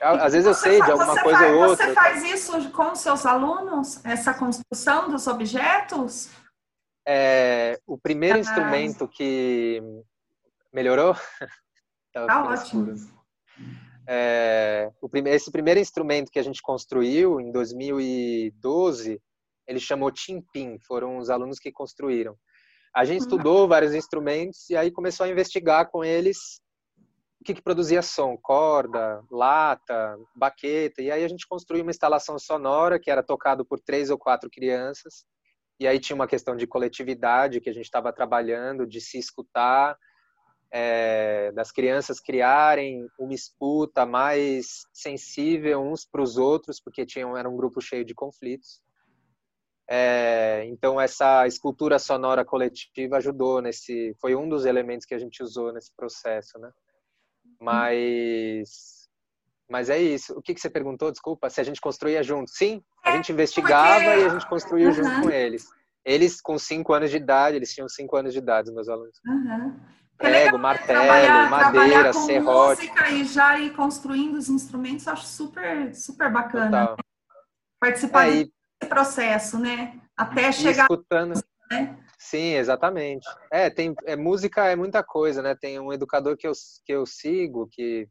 Às 0.00 0.32
vezes 0.32 0.46
eu 0.46 0.54
sei 0.54 0.78
faz, 0.78 0.86
de 0.86 0.92
alguma 0.92 1.22
coisa 1.22 1.38
faz, 1.38 1.52
ou 1.52 1.68
outra. 1.68 1.86
Você 1.86 1.94
faz 1.94 2.24
isso 2.24 2.70
com 2.72 2.90
os 2.90 2.98
seus 2.98 3.24
alunos, 3.24 4.04
essa 4.04 4.34
construção 4.34 5.08
dos 5.08 5.26
objetos? 5.28 6.30
É, 7.06 7.78
o 7.86 7.96
primeiro 7.96 8.38
ah, 8.38 8.40
instrumento 8.40 9.06
que 9.06 9.80
melhorou. 10.72 11.14
tá 12.12 12.44
ótimo. 12.44 12.94
É, 14.08 14.90
o 15.00 15.08
primeiro, 15.08 15.36
esse 15.36 15.52
primeiro 15.52 15.78
instrumento 15.78 16.32
que 16.32 16.38
a 16.38 16.42
gente 16.42 16.60
construiu 16.62 17.40
em 17.40 17.52
2012 17.52 19.20
ele 19.70 19.78
chamou 19.78 20.10
Timpim, 20.10 20.78
foram 20.80 21.18
os 21.18 21.30
alunos 21.30 21.60
que 21.60 21.70
construíram. 21.70 22.36
A 22.92 23.04
gente 23.04 23.20
uhum. 23.20 23.26
estudou 23.26 23.68
vários 23.68 23.94
instrumentos 23.94 24.68
e 24.68 24.76
aí 24.76 24.90
começou 24.90 25.24
a 25.24 25.28
investigar 25.28 25.88
com 25.88 26.04
eles 26.04 26.60
o 27.40 27.44
que, 27.44 27.54
que 27.54 27.62
produzia 27.62 28.02
som, 28.02 28.36
corda, 28.36 29.22
lata, 29.30 30.18
baqueta, 30.34 31.00
e 31.00 31.10
aí 31.10 31.24
a 31.24 31.28
gente 31.28 31.46
construiu 31.48 31.84
uma 31.84 31.92
instalação 31.92 32.38
sonora 32.38 32.98
que 32.98 33.10
era 33.10 33.22
tocado 33.22 33.64
por 33.64 33.80
três 33.80 34.10
ou 34.10 34.18
quatro 34.18 34.50
crianças, 34.50 35.24
e 35.78 35.86
aí 35.86 35.98
tinha 35.98 36.16
uma 36.16 36.26
questão 36.26 36.54
de 36.54 36.66
coletividade 36.66 37.60
que 37.60 37.70
a 37.70 37.72
gente 37.72 37.84
estava 37.84 38.12
trabalhando, 38.12 38.86
de 38.86 39.00
se 39.00 39.18
escutar, 39.18 39.96
é, 40.70 41.50
das 41.52 41.72
crianças 41.72 42.20
criarem 42.20 43.06
uma 43.18 43.32
escuta 43.32 44.04
mais 44.04 44.82
sensível 44.92 45.80
uns 45.80 46.04
para 46.04 46.20
os 46.20 46.36
outros, 46.36 46.78
porque 46.80 47.06
tinham, 47.06 47.36
era 47.36 47.48
um 47.48 47.56
grupo 47.56 47.80
cheio 47.80 48.04
de 48.04 48.14
conflitos. 48.14 48.82
É, 49.92 50.64
então 50.66 51.00
essa 51.00 51.44
escultura 51.48 51.98
sonora 51.98 52.44
coletiva 52.44 53.16
ajudou 53.16 53.60
nesse, 53.60 54.14
foi 54.20 54.36
um 54.36 54.48
dos 54.48 54.64
elementos 54.64 55.04
que 55.04 55.14
a 55.14 55.18
gente 55.18 55.42
usou 55.42 55.72
nesse 55.72 55.92
processo, 55.96 56.60
né? 56.60 56.70
Mas, 57.60 59.08
mas 59.68 59.90
é 59.90 59.98
isso. 59.98 60.32
O 60.34 60.40
que, 60.40 60.54
que 60.54 60.60
você 60.60 60.70
perguntou? 60.70 61.10
Desculpa. 61.10 61.50
Se 61.50 61.60
a 61.60 61.64
gente 61.64 61.80
construía 61.80 62.22
junto? 62.22 62.52
Sim, 62.52 62.80
a 63.04 63.10
gente 63.16 63.32
investigava 63.32 64.04
e 64.16 64.24
a 64.26 64.28
gente 64.28 64.48
construía 64.48 64.86
uhum. 64.86 64.92
junto 64.92 65.22
com 65.22 65.30
eles. 65.30 65.66
Eles 66.04 66.40
com 66.40 66.56
cinco 66.56 66.92
anos 66.94 67.10
de 67.10 67.16
idade, 67.16 67.56
eles 67.56 67.74
tinham 67.74 67.88
cinco 67.88 68.16
anos 68.16 68.32
de 68.32 68.38
idade, 68.38 68.72
meus 68.72 68.88
alunos. 68.88 69.20
Uhum. 69.26 69.76
Prego, 70.16 70.56
martelo, 70.56 71.00
trabalhar, 71.00 71.50
madeira, 71.50 71.88
trabalhar 71.88 72.12
com 72.12 72.26
serrote. 72.26 72.82
música 72.82 73.10
e 73.10 73.24
já 73.24 73.58
ir 73.58 73.74
construindo 73.74 74.36
os 74.36 74.48
instrumentos, 74.48 75.08
acho 75.08 75.26
super, 75.26 75.92
super 75.96 76.30
bacana. 76.30 76.90
Né? 76.90 76.96
Participar 77.80 78.28
é, 78.28 78.30
desse 78.30 78.59
processo, 78.88 79.58
né? 79.58 80.00
Até 80.16 80.52
chegar. 80.52 80.82
Escutando. 80.82 81.34
Né? 81.70 81.98
Sim, 82.18 82.54
exatamente. 82.54 83.26
É, 83.50 83.70
tem 83.70 83.94
é, 84.04 84.16
música 84.16 84.66
é 84.66 84.76
muita 84.76 85.02
coisa, 85.02 85.40
né? 85.40 85.54
Tem 85.54 85.78
um 85.78 85.92
educador 85.92 86.36
que 86.36 86.46
eu, 86.46 86.52
que 86.84 86.92
eu 86.92 87.06
sigo, 87.06 87.68
que 87.70 88.08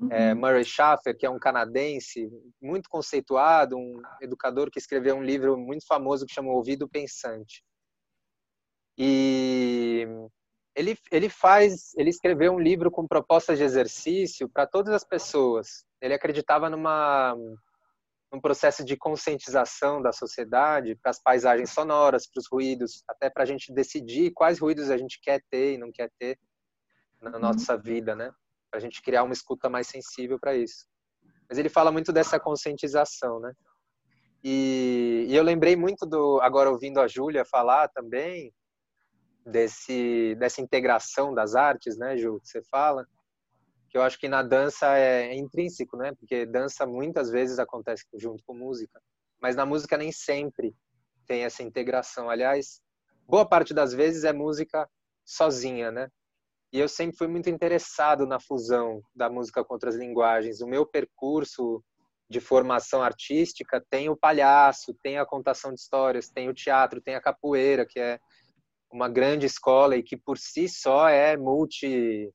é 0.00 0.04
uhum. 0.04 0.12
é 0.12 0.34
Murray 0.34 0.64
Schaffer, 0.64 1.16
que 1.16 1.26
é 1.26 1.30
um 1.30 1.38
canadense 1.38 2.28
muito 2.60 2.88
conceituado, 2.88 3.76
um 3.76 4.00
educador 4.20 4.70
que 4.70 4.78
escreveu 4.78 5.16
um 5.16 5.22
livro 5.22 5.56
muito 5.56 5.86
famoso 5.86 6.26
que 6.26 6.34
chama 6.34 6.52
Ouvido 6.52 6.88
Pensante. 6.88 7.62
E 8.96 10.06
ele, 10.74 10.96
ele 11.10 11.28
faz, 11.28 11.94
ele 11.96 12.10
escreveu 12.10 12.52
um 12.52 12.60
livro 12.60 12.90
com 12.90 13.06
propostas 13.06 13.58
de 13.58 13.64
exercício 13.64 14.48
para 14.48 14.66
todas 14.66 14.92
as 14.92 15.04
pessoas. 15.04 15.84
Ele 16.00 16.14
acreditava 16.14 16.70
numa 16.70 17.34
num 18.32 18.40
processo 18.40 18.84
de 18.84 18.96
conscientização 18.96 20.02
da 20.02 20.12
sociedade 20.12 20.94
para 20.96 21.10
as 21.10 21.22
paisagens 21.22 21.70
sonoras, 21.70 22.26
para 22.26 22.40
os 22.40 22.46
ruídos, 22.50 23.02
até 23.08 23.30
para 23.30 23.42
a 23.42 23.46
gente 23.46 23.72
decidir 23.72 24.32
quais 24.32 24.58
ruídos 24.58 24.90
a 24.90 24.98
gente 24.98 25.18
quer 25.20 25.42
ter 25.50 25.74
e 25.74 25.78
não 25.78 25.90
quer 25.90 26.10
ter 26.18 26.38
na 27.20 27.32
uhum. 27.32 27.38
nossa 27.38 27.76
vida, 27.76 28.14
né? 28.14 28.30
Para 28.70 28.78
a 28.78 28.80
gente 28.80 29.02
criar 29.02 29.22
uma 29.22 29.32
escuta 29.32 29.68
mais 29.68 29.86
sensível 29.86 30.38
para 30.38 30.54
isso. 30.54 30.86
Mas 31.48 31.58
ele 31.58 31.70
fala 31.70 31.90
muito 31.90 32.12
dessa 32.12 32.38
conscientização, 32.38 33.40
né? 33.40 33.52
E, 34.44 35.26
e 35.28 35.34
eu 35.34 35.42
lembrei 35.42 35.74
muito 35.74 36.06
do 36.06 36.40
agora 36.42 36.70
ouvindo 36.70 37.00
a 37.00 37.08
Júlia 37.08 37.44
falar 37.44 37.88
também 37.88 38.52
desse 39.44 40.36
dessa 40.36 40.60
integração 40.60 41.34
das 41.34 41.54
artes, 41.54 41.96
né, 41.96 42.16
Ju, 42.16 42.38
que 42.40 42.48
você 42.48 42.62
fala, 42.70 43.06
que 43.88 43.96
eu 43.96 44.02
acho 44.02 44.18
que 44.18 44.28
na 44.28 44.42
dança 44.42 44.96
é, 44.98 45.34
intrínseco, 45.34 45.96
né? 45.96 46.12
Porque 46.14 46.44
dança 46.46 46.86
muitas 46.86 47.30
vezes 47.30 47.58
acontece 47.58 48.04
junto 48.14 48.42
com 48.44 48.54
música, 48.54 49.00
mas 49.40 49.56
na 49.56 49.64
música 49.64 49.96
nem 49.96 50.12
sempre 50.12 50.74
tem 51.26 51.44
essa 51.44 51.62
integração. 51.62 52.28
Aliás, 52.28 52.80
boa 53.26 53.46
parte 53.46 53.72
das 53.72 53.92
vezes 53.92 54.24
é 54.24 54.32
música 54.32 54.88
sozinha, 55.24 55.90
né? 55.90 56.08
E 56.72 56.78
eu 56.78 56.88
sempre 56.88 57.16
fui 57.16 57.28
muito 57.28 57.48
interessado 57.48 58.26
na 58.26 58.38
fusão 58.38 59.02
da 59.14 59.30
música 59.30 59.64
com 59.64 59.72
outras 59.72 59.96
linguagens. 59.96 60.60
O 60.60 60.66
meu 60.66 60.84
percurso 60.84 61.82
de 62.28 62.40
formação 62.40 63.02
artística 63.02 63.82
tem 63.88 64.10
o 64.10 64.16
palhaço, 64.16 64.94
tem 65.02 65.18
a 65.18 65.24
contação 65.24 65.72
de 65.72 65.80
histórias, 65.80 66.28
tem 66.28 66.48
o 66.48 66.54
teatro, 66.54 67.00
tem 67.00 67.14
a 67.14 67.22
capoeira, 67.22 67.86
que 67.86 67.98
é 67.98 68.18
uma 68.92 69.08
grande 69.08 69.46
escola 69.46 69.96
e 69.96 70.02
que 70.02 70.16
por 70.16 70.36
si 70.36 70.68
só 70.68 71.08
é 71.08 71.36
multi 71.38 72.30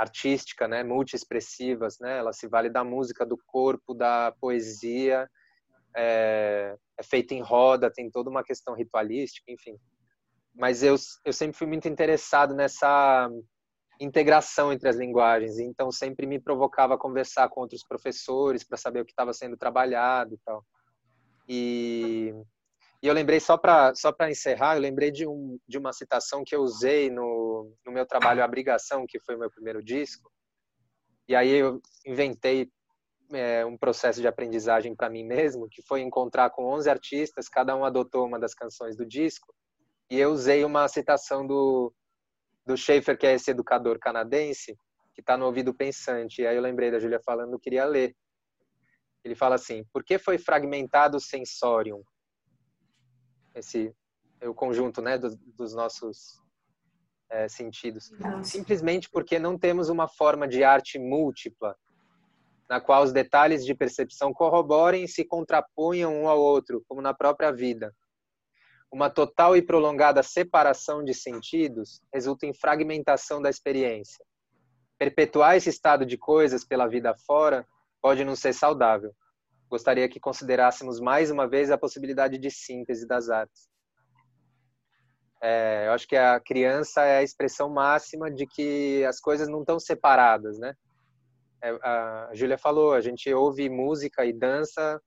artística, 0.00 0.66
né, 0.66 0.82
multiexpressivas, 0.82 1.98
né? 2.00 2.18
Ela 2.18 2.32
se 2.32 2.48
vale 2.48 2.70
da 2.70 2.82
música, 2.82 3.26
do 3.26 3.36
corpo, 3.46 3.92
da 3.92 4.32
poesia, 4.40 5.28
é, 5.94 6.74
é 6.98 7.02
feita 7.02 7.34
em 7.34 7.42
roda, 7.42 7.92
tem 7.92 8.10
toda 8.10 8.30
uma 8.30 8.42
questão 8.42 8.74
ritualística, 8.74 9.50
enfim. 9.50 9.76
Mas 10.54 10.82
eu, 10.82 10.96
eu 11.24 11.32
sempre 11.32 11.56
fui 11.56 11.66
muito 11.66 11.86
interessado 11.86 12.54
nessa 12.54 13.28
integração 14.00 14.72
entre 14.72 14.88
as 14.88 14.96
linguagens, 14.96 15.58
então 15.58 15.92
sempre 15.92 16.26
me 16.26 16.40
provocava 16.40 16.94
a 16.94 16.98
conversar 16.98 17.50
com 17.50 17.60
outros 17.60 17.84
professores 17.86 18.64
para 18.64 18.78
saber 18.78 19.02
o 19.02 19.04
que 19.04 19.12
estava 19.12 19.34
sendo 19.34 19.56
trabalhado 19.56 20.34
e 20.34 20.38
tal. 20.38 20.64
E 21.46 22.34
e 23.02 23.06
eu 23.06 23.14
lembrei, 23.14 23.40
só 23.40 23.56
para 23.56 23.94
só 23.94 24.14
encerrar, 24.28 24.76
eu 24.76 24.80
lembrei 24.80 25.10
de, 25.10 25.26
um, 25.26 25.58
de 25.66 25.78
uma 25.78 25.92
citação 25.92 26.44
que 26.44 26.54
eu 26.54 26.60
usei 26.60 27.10
no, 27.10 27.74
no 27.84 27.92
meu 27.92 28.04
trabalho 28.04 28.44
Abrigação, 28.44 29.06
que 29.08 29.18
foi 29.20 29.36
o 29.36 29.38
meu 29.38 29.50
primeiro 29.50 29.82
disco. 29.82 30.30
E 31.26 31.34
aí 31.34 31.50
eu 31.50 31.80
inventei 32.06 32.70
é, 33.32 33.64
um 33.64 33.76
processo 33.78 34.20
de 34.20 34.28
aprendizagem 34.28 34.94
para 34.94 35.08
mim 35.08 35.24
mesmo, 35.24 35.68
que 35.70 35.80
foi 35.82 36.02
encontrar 36.02 36.50
com 36.50 36.64
11 36.64 36.90
artistas, 36.90 37.48
cada 37.48 37.74
um 37.74 37.84
adotou 37.84 38.26
uma 38.26 38.38
das 38.38 38.54
canções 38.54 38.96
do 38.96 39.06
disco, 39.06 39.54
e 40.10 40.18
eu 40.18 40.30
usei 40.30 40.64
uma 40.64 40.86
citação 40.88 41.46
do, 41.46 41.94
do 42.66 42.76
Schaefer, 42.76 43.16
que 43.16 43.26
é 43.26 43.34
esse 43.34 43.50
educador 43.50 43.98
canadense, 43.98 44.76
que 45.14 45.20
está 45.20 45.36
no 45.36 45.46
Ouvido 45.46 45.72
Pensante. 45.72 46.42
E 46.42 46.46
aí 46.46 46.56
eu 46.56 46.62
lembrei 46.62 46.90
da 46.90 46.98
Júlia 46.98 47.20
falando, 47.24 47.54
eu 47.54 47.60
queria 47.60 47.84
ler. 47.84 48.14
Ele 49.24 49.34
fala 49.34 49.54
assim: 49.54 49.84
Por 49.92 50.02
que 50.02 50.18
foi 50.18 50.36
fragmentado 50.36 51.16
o 51.16 51.20
sensorium? 51.20 52.02
Esse 53.60 53.94
o 54.42 54.54
conjunto 54.54 55.02
né, 55.02 55.18
dos, 55.18 55.36
dos 55.36 55.74
nossos 55.74 56.40
é, 57.30 57.48
sentidos. 57.48 58.10
Simplesmente 58.42 59.08
porque 59.10 59.38
não 59.38 59.58
temos 59.58 59.88
uma 59.88 60.08
forma 60.08 60.48
de 60.48 60.64
arte 60.64 60.98
múltipla, 60.98 61.76
na 62.68 62.80
qual 62.80 63.02
os 63.02 63.12
detalhes 63.12 63.64
de 63.64 63.74
percepção 63.74 64.32
corroborem 64.32 65.04
e 65.04 65.08
se 65.08 65.24
contraponham 65.24 66.14
um 66.14 66.28
ao 66.28 66.40
outro, 66.40 66.82
como 66.88 67.02
na 67.02 67.12
própria 67.12 67.52
vida. 67.52 67.94
Uma 68.90 69.10
total 69.10 69.56
e 69.56 69.62
prolongada 69.62 70.22
separação 70.22 71.04
de 71.04 71.14
sentidos 71.14 72.02
resulta 72.12 72.46
em 72.46 72.54
fragmentação 72.54 73.40
da 73.40 73.50
experiência. 73.50 74.24
Perpetuar 74.98 75.56
esse 75.56 75.68
estado 75.68 76.04
de 76.04 76.16
coisas 76.16 76.64
pela 76.64 76.88
vida 76.88 77.14
fora 77.26 77.66
pode 78.00 78.24
não 78.24 78.34
ser 78.34 78.52
saudável 78.52 79.14
gostaria 79.70 80.08
que 80.08 80.18
considerássemos 80.18 80.98
mais 80.98 81.30
uma 81.30 81.48
vez 81.48 81.70
a 81.70 81.78
possibilidade 81.78 82.36
de 82.36 82.50
síntese 82.50 83.06
das 83.06 83.30
artes. 83.30 83.70
É, 85.40 85.86
eu 85.86 85.92
acho 85.92 86.06
que 86.06 86.16
a 86.16 86.38
criança 86.40 87.02
é 87.02 87.18
a 87.18 87.22
expressão 87.22 87.70
máxima 87.70 88.30
de 88.30 88.46
que 88.46 89.04
as 89.06 89.20
coisas 89.20 89.48
não 89.48 89.60
estão 89.60 89.78
separadas, 89.78 90.58
né? 90.58 90.74
É, 91.62 91.70
a 91.82 92.30
Júlia 92.34 92.58
falou, 92.58 92.92
a 92.92 93.00
gente 93.00 93.32
ouve 93.32 93.70
música 93.70 94.24
e 94.24 94.32
dança. 94.32 95.00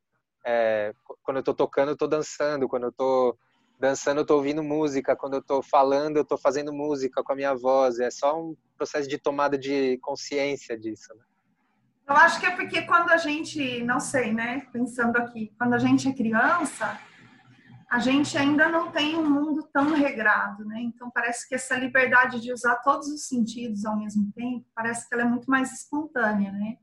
É, 0.45 0.93
quando 1.21 1.37
eu 1.37 1.41
estou 1.41 1.53
tocando, 1.53 1.89
eu 1.89 1.93
estou 1.93 2.07
dançando. 2.07 2.67
Quando 2.67 2.83
eu 2.83 2.89
estou 2.89 3.37
dançando, 3.79 4.19
eu 4.19 4.23
estou 4.23 4.37
ouvindo 4.37 4.63
música. 4.63 5.15
Quando 5.15 5.33
eu 5.33 5.39
estou 5.39 5.61
falando, 5.61 6.17
eu 6.17 6.23
estou 6.23 6.37
fazendo 6.37 6.73
música 6.73 7.23
com 7.23 7.33
a 7.33 7.35
minha 7.35 7.53
voz. 7.53 7.99
É 7.99 8.09
só 8.09 8.39
um 8.39 8.55
processo 8.75 9.07
de 9.07 9.19
tomada 9.19 9.57
de 9.57 9.99
consciência 9.99 10.77
disso. 10.77 11.13
Né? 11.15 11.23
Eu 12.07 12.15
acho 12.15 12.39
que 12.39 12.45
é 12.45 12.51
porque 12.51 12.81
quando 12.81 13.11
a 13.11 13.17
gente, 13.17 13.81
não 13.83 13.99
sei, 13.99 14.33
né, 14.33 14.67
pensando 14.71 15.17
aqui, 15.17 15.53
quando 15.57 15.73
a 15.73 15.77
gente 15.77 16.07
é 16.07 16.13
criança, 16.13 16.99
a 17.89 17.99
gente 17.99 18.37
ainda 18.37 18.67
não 18.67 18.91
tem 18.91 19.15
um 19.15 19.29
mundo 19.29 19.69
tão 19.71 19.93
regrado, 19.93 20.65
né? 20.65 20.81
Então 20.81 21.11
parece 21.11 21.47
que 21.47 21.53
essa 21.53 21.75
liberdade 21.75 22.41
de 22.41 22.51
usar 22.51 22.77
todos 22.77 23.07
os 23.07 23.27
sentidos 23.27 23.85
ao 23.85 23.95
mesmo 23.95 24.31
tempo, 24.33 24.65
parece 24.73 25.07
que 25.07 25.13
ela 25.13 25.23
é 25.23 25.27
muito 25.27 25.49
mais 25.49 25.71
espontânea, 25.71 26.51
né? 26.51 26.77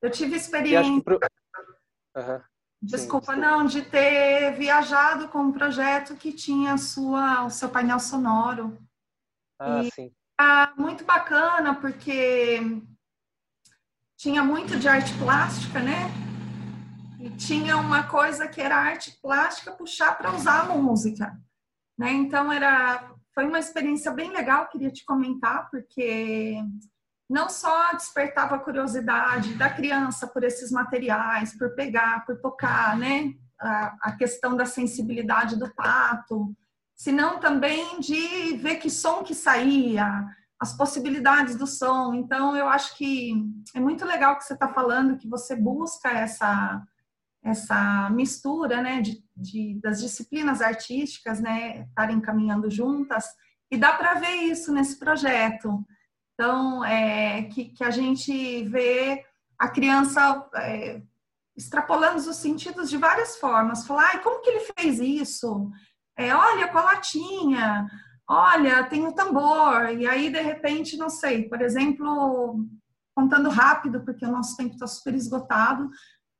Eu 0.00 0.10
tive 0.10 0.36
experiência. 0.36 1.02
Pro... 1.02 1.18
Uhum. 2.16 2.40
Desculpa, 2.80 3.34
Sim, 3.34 3.40
não, 3.40 3.66
de 3.66 3.82
ter 3.82 4.52
viajado 4.52 5.28
com 5.28 5.40
um 5.40 5.52
projeto 5.52 6.14
que 6.14 6.32
tinha 6.32 6.78
sua, 6.78 7.44
o 7.44 7.50
seu 7.50 7.68
painel 7.68 7.98
sonoro. 7.98 8.78
Ah, 9.58 9.82
e 9.82 9.90
sim. 9.90 10.12
Ah, 10.38 10.72
muito 10.76 11.04
bacana, 11.04 11.74
porque 11.74 12.60
tinha 14.24 14.42
muito 14.42 14.78
de 14.78 14.88
arte 14.88 15.12
plástica, 15.18 15.80
né? 15.80 16.10
E 17.20 17.28
tinha 17.28 17.76
uma 17.76 18.04
coisa 18.04 18.48
que 18.48 18.58
era 18.58 18.74
arte 18.74 19.18
plástica 19.20 19.72
puxar 19.72 20.16
para 20.16 20.34
usar 20.34 20.60
a 20.62 20.64
música, 20.64 21.38
né? 21.98 22.10
Então 22.10 22.50
era 22.50 23.12
foi 23.34 23.44
uma 23.44 23.58
experiência 23.58 24.10
bem 24.10 24.30
legal, 24.30 24.70
queria 24.70 24.90
te 24.90 25.04
comentar, 25.04 25.68
porque 25.68 26.56
não 27.28 27.50
só 27.50 27.92
despertava 27.92 28.54
a 28.54 28.60
curiosidade 28.60 29.52
da 29.56 29.68
criança 29.68 30.26
por 30.26 30.42
esses 30.42 30.70
materiais, 30.70 31.54
por 31.58 31.74
pegar, 31.74 32.24
por 32.24 32.40
tocar, 32.40 32.96
né? 32.96 33.34
A, 33.60 34.12
questão 34.12 34.56
da 34.56 34.64
sensibilidade 34.64 35.56
do 35.56 35.70
tato, 35.70 36.56
senão 36.96 37.40
também 37.40 38.00
de 38.00 38.56
ver 38.56 38.76
que 38.76 38.88
som 38.88 39.22
que 39.22 39.34
saía, 39.34 40.26
as 40.64 40.74
possibilidades 40.74 41.56
do 41.56 41.66
som. 41.66 42.14
Então, 42.14 42.56
eu 42.56 42.68
acho 42.68 42.96
que 42.96 43.34
é 43.74 43.80
muito 43.80 44.04
legal 44.04 44.36
que 44.36 44.44
você 44.44 44.54
está 44.54 44.68
falando, 44.68 45.18
que 45.18 45.28
você 45.28 45.54
busca 45.54 46.08
essa, 46.08 46.82
essa 47.42 48.08
mistura 48.10 48.80
né, 48.80 49.02
de, 49.02 49.22
de, 49.36 49.78
das 49.80 50.00
disciplinas 50.00 50.62
artísticas, 50.62 51.38
né, 51.38 51.82
estarem 51.82 52.20
caminhando 52.20 52.70
juntas, 52.70 53.26
e 53.70 53.76
dá 53.76 53.92
para 53.92 54.14
ver 54.14 54.34
isso 54.34 54.72
nesse 54.72 54.98
projeto. 54.98 55.84
Então, 56.32 56.82
é, 56.84 57.42
que, 57.44 57.66
que 57.66 57.84
a 57.84 57.90
gente 57.90 58.64
vê 58.64 59.22
a 59.58 59.68
criança 59.68 60.48
é, 60.56 61.02
extrapolamos 61.56 62.26
os 62.26 62.36
sentidos 62.36 62.88
de 62.88 62.96
várias 62.96 63.36
formas. 63.36 63.86
Falar, 63.86 64.12
ai, 64.14 64.22
como 64.22 64.40
que 64.40 64.50
ele 64.50 64.72
fez 64.78 64.98
isso? 64.98 65.70
É, 66.16 66.34
olha, 66.34 66.68
com 66.68 66.78
a 66.78 66.84
latinha, 66.84 67.86
olha, 68.28 68.84
tem 68.84 69.06
o 69.06 69.12
tambor. 69.12 69.90
E 69.90 70.06
aí, 70.06 70.30
de 70.30 70.40
repente, 70.40 70.96
não 70.96 71.08
sei, 71.08 71.48
por 71.48 71.60
exemplo, 71.60 72.64
contando 73.14 73.48
rápido, 73.48 74.04
porque 74.04 74.24
o 74.24 74.30
nosso 74.32 74.56
tempo 74.56 74.74
está 74.74 74.86
super 74.86 75.14
esgotado, 75.14 75.88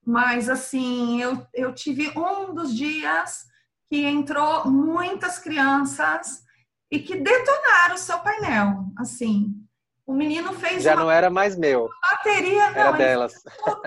mas 0.05 0.49
assim, 0.49 1.21
eu, 1.21 1.47
eu 1.55 1.75
tive 1.75 2.11
um 2.19 2.53
dos 2.53 2.75
dias 2.75 3.45
que 3.89 4.05
entrou 4.05 4.71
muitas 4.71 5.39
crianças 5.39 6.43
e 6.91 6.99
que 6.99 7.17
detonaram 7.17 7.95
o 7.95 7.99
seu 7.99 8.19
painel, 8.21 8.93
assim. 8.99 9.64
O 10.07 10.13
menino 10.13 10.53
fez 10.53 10.83
Já 10.83 10.95
uma, 10.95 11.05
não 11.05 11.11
era 11.11 11.31
mais 11.31 11.57
meu. 11.57 11.89
Bateria, 12.11 12.71
não. 12.71 12.77
Era 12.77 12.93
delas. 12.93 13.33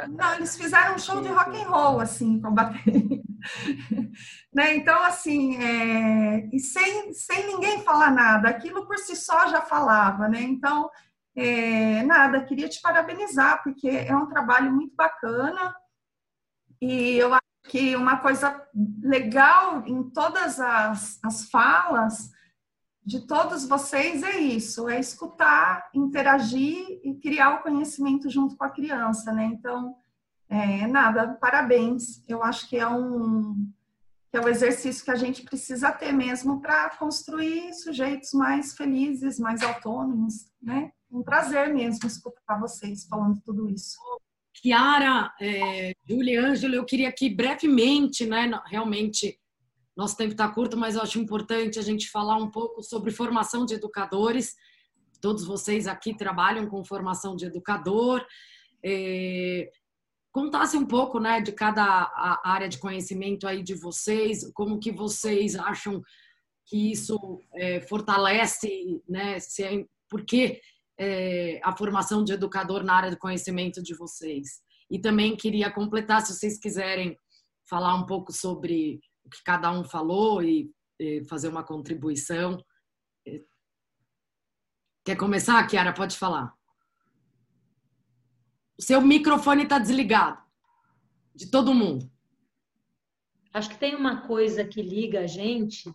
não, 0.10 0.34
eles 0.34 0.58
fizeram 0.58 0.96
um 0.96 1.00
show 1.00 1.22
de 1.22 1.28
rock 1.28 1.56
and 1.56 1.70
roll, 1.70 2.00
assim, 2.00 2.42
com 2.42 2.52
bateria. 2.52 3.22
né? 4.54 4.76
Então, 4.76 5.04
assim, 5.04 5.58
é... 5.58 6.50
e 6.52 6.60
sem, 6.60 7.14
sem 7.14 7.46
ninguém 7.46 7.84
falar 7.84 8.10
nada. 8.10 8.50
Aquilo 8.50 8.88
por 8.88 8.98
si 8.98 9.16
só 9.16 9.48
já 9.48 9.62
falava, 9.62 10.28
né? 10.28 10.42
Então, 10.42 10.90
é... 11.36 12.02
nada, 12.02 12.44
queria 12.44 12.68
te 12.68 12.82
parabenizar, 12.82 13.62
porque 13.62 13.88
é 13.88 14.16
um 14.16 14.28
trabalho 14.28 14.72
muito 14.72 14.96
bacana. 14.96 15.76
E 16.82 17.16
eu 17.18 17.32
acho 17.32 17.42
que 17.68 17.96
uma 17.96 18.18
coisa 18.18 18.60
legal 19.04 19.84
em 19.86 20.10
todas 20.10 20.60
as, 20.60 21.20
as 21.24 21.48
falas 21.50 22.32
de 23.08 23.26
todos 23.26 23.66
vocês 23.66 24.22
é 24.22 24.38
isso, 24.38 24.90
é 24.90 25.00
escutar, 25.00 25.90
interagir 25.96 27.00
e 27.06 27.16
criar 27.16 27.56
o 27.56 27.64
conhecimento 27.64 28.30
junto 28.30 28.58
com 28.58 28.66
a 28.66 28.70
criança, 28.70 29.32
né? 29.32 29.46
Então, 29.46 29.96
é, 30.50 30.86
nada, 30.88 31.38
parabéns. 31.40 32.22
Eu 32.28 32.44
acho 32.44 32.68
que 32.68 32.76
é 32.76 32.86
um 32.86 33.72
que 34.30 34.36
é 34.36 34.42
o 34.42 34.50
exercício 34.50 35.06
que 35.06 35.12
a 35.12 35.16
gente 35.16 35.44
precisa 35.44 35.90
ter 35.90 36.12
mesmo 36.12 36.60
para 36.60 36.90
construir 36.98 37.74
sujeitos 37.76 38.34
mais 38.34 38.76
felizes, 38.76 39.40
mais 39.40 39.64
autônomos, 39.64 40.52
né? 40.62 40.92
Um 41.10 41.24
prazer 41.24 41.74
mesmo 41.74 42.06
escutar 42.06 42.60
vocês 42.60 43.08
falando 43.08 43.40
tudo 43.40 43.70
isso. 43.70 43.98
Kiara, 44.54 45.34
é, 45.40 45.94
Júlia 46.06 46.46
Ângelo, 46.46 46.76
eu 46.76 46.84
queria 46.84 47.10
que 47.14 47.30
brevemente, 47.30 48.26
né, 48.26 48.52
realmente 48.66 49.40
nosso 49.98 50.16
tempo 50.16 50.34
está 50.34 50.48
curto, 50.48 50.78
mas 50.78 50.96
eu 50.96 51.02
acho 51.02 51.20
importante 51.20 51.80
a 51.80 51.82
gente 51.82 52.12
falar 52.12 52.38
um 52.38 52.52
pouco 52.52 52.84
sobre 52.84 53.10
formação 53.10 53.66
de 53.66 53.74
educadores. 53.74 54.56
Todos 55.20 55.44
vocês 55.44 55.88
aqui 55.88 56.16
trabalham 56.16 56.68
com 56.68 56.86
formação 56.86 57.36
de 57.36 57.48
educador. 57.48 58.24
É, 58.86 59.72
contasse 60.32 60.78
um 60.78 60.86
pouco, 60.86 61.20
né, 61.20 61.42
de 61.42 61.52
cada 61.52 62.12
área 62.44 62.70
de 62.70 62.78
conhecimento 62.78 63.48
aí 63.48 63.64
de 63.64 63.74
vocês, 63.74 64.48
como 64.54 64.80
que 64.80 64.92
vocês 64.92 65.56
acham 65.56 66.00
que 66.68 66.92
isso 66.92 67.18
é, 67.56 67.82
fortalece, 67.82 69.02
né, 69.10 69.40
se 69.40 69.64
é, 69.64 69.84
por 70.08 70.24
que 70.24 70.62
é, 71.00 71.60
a 71.64 71.76
formação 71.76 72.24
de 72.24 72.34
educador 72.34 72.84
na 72.84 72.94
área 72.94 73.10
do 73.10 73.18
conhecimento 73.18 73.82
de 73.82 73.96
vocês. 73.96 74.62
E 74.92 75.00
também 75.00 75.36
queria 75.36 75.72
completar, 75.72 76.22
se 76.22 76.36
vocês 76.36 76.60
quiserem 76.60 77.18
falar 77.68 77.96
um 77.96 78.06
pouco 78.06 78.32
sobre 78.32 79.00
o 79.28 79.30
que 79.30 79.44
cada 79.44 79.70
um 79.72 79.84
falou 79.84 80.42
e, 80.42 80.72
e 80.98 81.24
fazer 81.26 81.50
uma 81.50 81.64
contribuição. 81.64 82.58
Quer 85.06 85.18
começar, 85.18 85.66
Kiara? 85.68 85.94
Pode 85.94 86.18
falar. 86.18 86.54
O 88.80 88.82
seu 88.82 89.02
microfone 89.02 89.64
está 89.64 89.78
desligado. 89.78 90.42
De 91.36 91.52
todo 91.52 91.74
mundo. 91.74 92.10
Acho 93.54 93.70
que 93.70 93.78
tem 93.78 93.96
uma 93.96 94.26
coisa 94.28 94.64
que 94.64 94.82
liga 94.82 95.22
a 95.22 95.28
gente, 95.28 95.92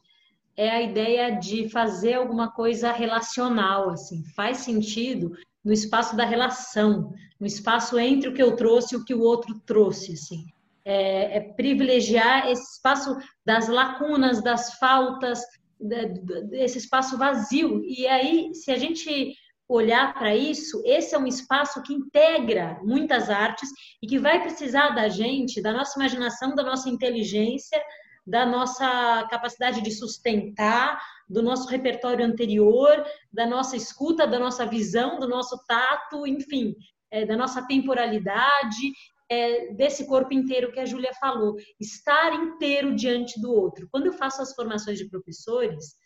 é 0.56 0.70
a 0.70 0.82
ideia 0.82 1.30
de 1.30 1.68
fazer 1.68 2.14
alguma 2.14 2.50
coisa 2.52 2.92
relacional, 2.92 3.90
assim. 3.90 4.24
Faz 4.34 4.58
sentido 4.58 5.36
no 5.64 5.72
espaço 5.72 6.16
da 6.16 6.24
relação, 6.24 7.12
no 7.40 7.46
espaço 7.46 7.98
entre 7.98 8.28
o 8.28 8.34
que 8.34 8.42
eu 8.42 8.54
trouxe 8.56 8.94
e 8.94 8.98
o 8.98 9.04
que 9.04 9.14
o 9.14 9.22
outro 9.22 9.58
trouxe, 9.60 10.12
assim 10.12 10.51
é, 10.84 11.36
é 11.36 11.40
privilegiar 11.40 12.48
esse 12.48 12.76
espaço 12.76 13.16
das 13.44 13.68
lacunas, 13.68 14.42
das 14.42 14.74
faltas, 14.74 15.40
desse 15.80 16.78
espaço 16.78 17.18
vazio. 17.18 17.82
E 17.84 18.06
aí, 18.06 18.54
se 18.54 18.70
a 18.70 18.78
gente 18.78 19.34
olhar 19.68 20.12
para 20.14 20.34
isso, 20.34 20.82
esse 20.84 21.14
é 21.14 21.18
um 21.18 21.26
espaço 21.26 21.82
que 21.82 21.94
integra 21.94 22.78
muitas 22.82 23.30
artes 23.30 23.70
e 24.02 24.06
que 24.06 24.18
vai 24.18 24.42
precisar 24.42 24.90
da 24.90 25.08
gente, 25.08 25.62
da 25.62 25.72
nossa 25.72 25.98
imaginação, 25.98 26.54
da 26.54 26.62
nossa 26.62 26.88
inteligência, 26.88 27.82
da 28.26 28.46
nossa 28.46 29.26
capacidade 29.30 29.80
de 29.80 29.90
sustentar, 29.90 31.00
do 31.28 31.42
nosso 31.42 31.68
repertório 31.68 32.24
anterior, 32.24 33.04
da 33.32 33.46
nossa 33.46 33.76
escuta, 33.76 34.26
da 34.26 34.38
nossa 34.38 34.66
visão, 34.66 35.18
do 35.18 35.28
nosso 35.28 35.58
tato, 35.66 36.26
enfim, 36.26 36.74
é, 37.10 37.24
da 37.24 37.36
nossa 37.36 37.66
temporalidade 37.66 38.92
é, 39.32 39.72
desse 39.72 40.06
corpo 40.06 40.34
inteiro 40.34 40.70
que 40.72 40.80
a 40.80 40.84
Júlia 40.84 41.12
falou, 41.18 41.56
estar 41.80 42.34
inteiro 42.34 42.94
diante 42.94 43.40
do 43.40 43.50
outro. 43.50 43.88
Quando 43.90 44.06
eu 44.06 44.12
faço 44.12 44.42
as 44.42 44.54
formações 44.54 44.98
de 44.98 45.08
professores, 45.08 45.96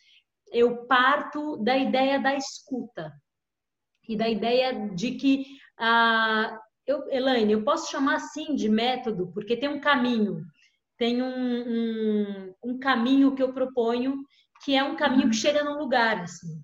eu 0.53 0.87
parto 0.87 1.57
da 1.57 1.77
ideia 1.77 2.21
da 2.21 2.37
escuta 2.37 3.13
e 4.09 4.17
da 4.17 4.29
ideia 4.29 4.91
de 4.95 5.13
que 5.13 5.45
ah, 5.77 6.57
eu, 6.87 7.11
Elaine, 7.11 7.53
eu 7.53 7.65
posso 7.65 7.91
chamar 7.91 8.17
assim 8.17 8.55
de 8.55 8.69
método 8.69 9.33
porque 9.35 9.57
tem 9.57 9.69
um 9.69 9.81
caminho, 9.81 10.45
tem 10.97 11.21
um, 11.21 11.29
um, 11.29 12.55
um 12.65 12.79
caminho 12.79 13.35
que 13.35 13.43
eu 13.43 13.53
proponho 13.53 14.15
que 14.65 14.75
é 14.77 14.85
um 14.85 14.97
caminho 14.97 15.31
que 15.31 15.37
chega 15.37 15.65
num 15.65 15.79
lugar 15.79 16.23
assim. 16.23 16.63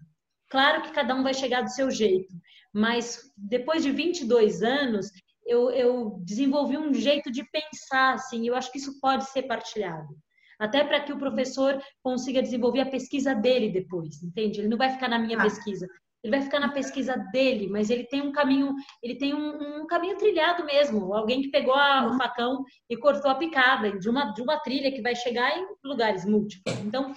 Claro 0.48 0.82
que 0.82 0.92
cada 0.92 1.14
um 1.14 1.24
vai 1.24 1.34
chegar 1.34 1.62
do 1.62 1.70
seu 1.70 1.90
jeito, 1.90 2.32
mas 2.72 3.20
depois 3.36 3.82
de 3.82 3.90
22 3.90 4.62
anos, 4.62 5.10
eu, 5.46 5.70
eu 5.70 6.16
desenvolvi 6.20 6.76
um 6.78 6.92
jeito 6.94 7.30
de 7.30 7.44
pensar, 7.50 8.14
assim, 8.14 8.46
eu 8.46 8.54
acho 8.54 8.70
que 8.70 8.78
isso 8.78 9.00
pode 9.00 9.24
ser 9.30 9.42
partilhado. 9.42 10.16
Até 10.58 10.84
para 10.84 11.00
que 11.00 11.12
o 11.12 11.18
professor 11.18 11.82
consiga 12.02 12.42
desenvolver 12.42 12.80
a 12.80 12.90
pesquisa 12.90 13.34
dele 13.34 13.70
depois, 13.70 14.22
entende? 14.22 14.60
Ele 14.60 14.68
não 14.68 14.78
vai 14.78 14.90
ficar 14.90 15.08
na 15.08 15.18
minha 15.18 15.38
ah. 15.38 15.42
pesquisa, 15.42 15.88
ele 16.22 16.30
vai 16.30 16.42
ficar 16.42 16.60
na 16.60 16.70
pesquisa 16.70 17.16
dele, 17.32 17.68
mas 17.68 17.90
ele 17.90 18.04
tem 18.04 18.22
um 18.22 18.30
caminho, 18.30 18.72
ele 19.02 19.16
tem 19.16 19.34
um, 19.34 19.80
um 19.80 19.86
caminho 19.86 20.16
trilhado 20.16 20.64
mesmo. 20.64 21.12
Alguém 21.12 21.42
que 21.42 21.50
pegou 21.50 21.74
a, 21.74 22.06
o 22.06 22.16
facão 22.16 22.64
e 22.88 22.96
cortou 22.96 23.30
a 23.30 23.34
picada 23.34 23.98
de 23.98 24.08
uma, 24.08 24.32
de 24.32 24.40
uma 24.40 24.58
trilha 24.60 24.92
que 24.92 25.02
vai 25.02 25.16
chegar 25.16 25.50
em 25.58 25.66
lugares 25.84 26.24
múltiplos. 26.24 26.78
Então, 26.78 27.12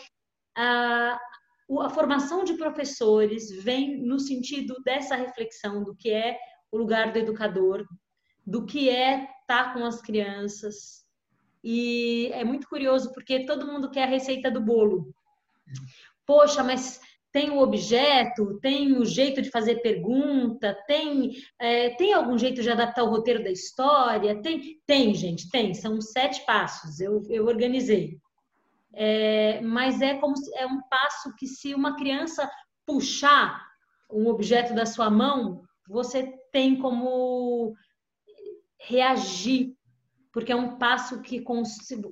a, 0.57 1.19
a 1.81 1.89
formação 1.89 2.43
de 2.43 2.55
professores 2.55 3.51
vem 3.63 4.01
no 4.01 4.19
sentido 4.19 4.75
dessa 4.83 5.15
reflexão 5.15 5.83
do 5.83 5.95
que 5.95 6.09
é 6.09 6.39
o 6.71 6.77
lugar 6.77 7.11
do 7.11 7.19
educador, 7.19 7.85
do 8.45 8.65
que 8.65 8.89
é 8.89 9.23
estar 9.23 9.37
tá 9.47 9.73
com 9.73 9.85
as 9.85 10.01
crianças. 10.01 11.05
E 11.63 12.29
é 12.33 12.43
muito 12.43 12.67
curioso 12.67 13.11
porque 13.13 13.45
todo 13.45 13.65
mundo 13.65 13.89
quer 13.89 14.03
a 14.03 14.09
receita 14.09 14.51
do 14.51 14.61
bolo. 14.61 15.13
Poxa, 16.25 16.63
mas 16.63 16.99
tem 17.31 17.49
o 17.49 17.59
objeto, 17.59 18.59
tem 18.61 18.97
o 18.97 19.03
jeito 19.03 19.41
de 19.41 19.49
fazer 19.49 19.81
pergunta, 19.81 20.73
tem, 20.87 21.33
é, 21.59 21.89
tem 21.89 22.13
algum 22.13 22.37
jeito 22.37 22.61
de 22.61 22.69
adaptar 22.69 23.03
o 23.03 23.09
roteiro 23.09 23.43
da 23.43 23.51
história? 23.51 24.41
Tem, 24.41 24.79
tem, 24.85 25.13
gente, 25.13 25.49
tem. 25.49 25.73
São 25.73 25.99
sete 25.99 26.45
passos. 26.45 27.01
Eu, 27.01 27.23
eu 27.29 27.45
organizei. 27.45 28.17
É, 28.93 29.59
mas 29.59 30.01
é 30.01 30.13
como 30.13 30.37
se, 30.37 30.55
é 30.55 30.65
um 30.65 30.81
passo 30.83 31.35
que 31.35 31.45
se 31.45 31.73
uma 31.73 31.97
criança 31.97 32.49
puxar 32.85 33.61
um 34.09 34.27
objeto 34.27 34.73
da 34.73 34.85
sua 34.85 35.09
mão, 35.09 35.61
você 35.89 36.31
tem 36.53 36.77
como 36.77 37.75
reagir, 38.87 39.73
porque 40.31 40.51
é 40.51 40.55
um 40.55 40.77
passo 40.77 41.21
que, 41.21 41.43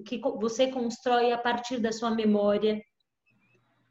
que 0.06 0.20
você 0.40 0.68
constrói 0.68 1.32
a 1.32 1.38
partir 1.38 1.80
da 1.80 1.92
sua 1.92 2.12
memória, 2.12 2.82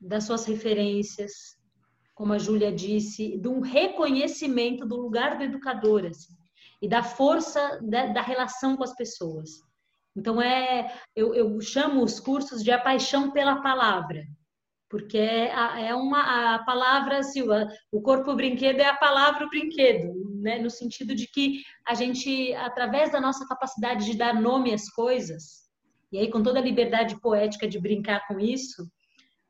das 0.01 0.24
suas 0.24 0.45
referências, 0.45 1.33
como 2.14 2.33
a 2.33 2.39
Júlia 2.39 2.72
disse, 2.72 3.39
de 3.39 3.49
um 3.49 3.61
reconhecimento 3.61 4.87
do 4.87 4.97
lugar 4.97 5.39
do 5.39 5.45
educador 5.45 6.07
assim, 6.07 6.35
e 6.80 6.89
da 6.89 7.03
força 7.03 7.78
da, 7.83 8.07
da, 8.07 8.22
relação 8.22 8.76
com 8.76 8.83
as 8.83 8.95
pessoas. 8.95 9.51
Então 10.16 10.43
é, 10.43 10.93
eu, 11.14 11.35
eu 11.35 11.61
chamo 11.61 12.03
os 12.03 12.18
cursos 12.18 12.62
de 12.62 12.70
a 12.70 12.78
paixão 12.78 13.30
pela 13.30 13.62
palavra, 13.62 14.24
porque 14.91 15.16
é, 15.16 15.53
é 15.87 15.95
uma 15.95 16.55
a 16.55 16.64
palavra, 16.64 17.22
Silva, 17.22 17.68
o 17.91 18.03
corpo 18.03 18.35
brinquedo 18.35 18.80
é 18.80 18.87
a 18.87 18.97
palavra 18.97 19.47
o 19.47 19.49
brinquedo, 19.49 20.12
né? 20.43 20.59
No 20.59 20.70
sentido 20.70 21.14
de 21.14 21.26
que 21.26 21.62
a 21.86 21.95
gente, 21.95 22.53
através 22.55 23.12
da 23.12 23.20
nossa 23.20 23.47
capacidade 23.47 24.05
de 24.05 24.16
dar 24.16 24.40
nome 24.40 24.72
às 24.74 24.88
coisas, 24.90 25.62
e 26.11 26.18
aí 26.18 26.30
com 26.30 26.43
toda 26.43 26.59
a 26.59 26.62
liberdade 26.62 27.18
poética 27.20 27.66
de 27.66 27.80
brincar 27.80 28.26
com 28.26 28.38
isso, 28.38 28.86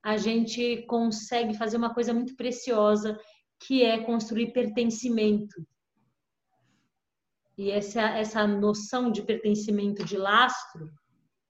a 0.05 0.16
gente 0.16 0.84
consegue 0.86 1.57
fazer 1.57 1.76
uma 1.76 1.95
coisa 1.95 2.12
muito 2.12 2.36
preciosa, 2.36 3.18
que 3.61 3.82
é 3.82 3.99
construir 3.99 4.53
pertencimento. 4.53 5.64
e 7.57 7.70
essa, 7.70 8.03
essa 8.03 8.47
noção 8.47 9.12
de 9.12 9.22
pertencimento, 9.22 10.05
de 10.05 10.16
lastro, 10.16 10.90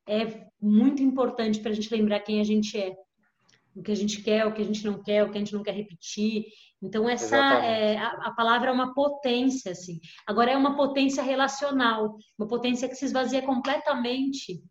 é 0.06 0.46
muito 0.60 1.02
importante 1.02 1.60
para 1.60 1.70
a 1.70 1.74
gente 1.74 1.94
lembrar 1.94 2.20
quem 2.20 2.40
a 2.40 2.44
gente 2.44 2.76
é. 2.76 2.94
O 3.74 3.82
que 3.82 3.92
a 3.92 3.96
gente 3.96 4.22
quer, 4.22 4.46
o 4.46 4.52
que 4.52 4.62
a 4.62 4.64
gente 4.64 4.84
não 4.84 5.02
quer, 5.02 5.24
o 5.24 5.30
que 5.30 5.36
a 5.36 5.40
gente 5.40 5.54
não 5.54 5.62
quer 5.62 5.74
repetir. 5.74 6.44
Então, 6.82 7.08
essa 7.08 7.36
é, 7.36 7.96
a, 7.96 8.08
a, 8.08 8.34
palavra 8.34 8.68
é 8.68 8.72
uma 8.72 8.92
potência, 8.92 9.72
assim. 9.72 10.00
Agora, 10.26 10.50
é 10.50 10.56
uma 10.56 10.76
potência 10.76 11.22
relacional, 11.22 12.16
uma 12.38 12.48
potência 12.48 12.88
que 12.88 12.96
se 12.96 13.04
esvazia 13.04 13.40
completamente 13.40 14.62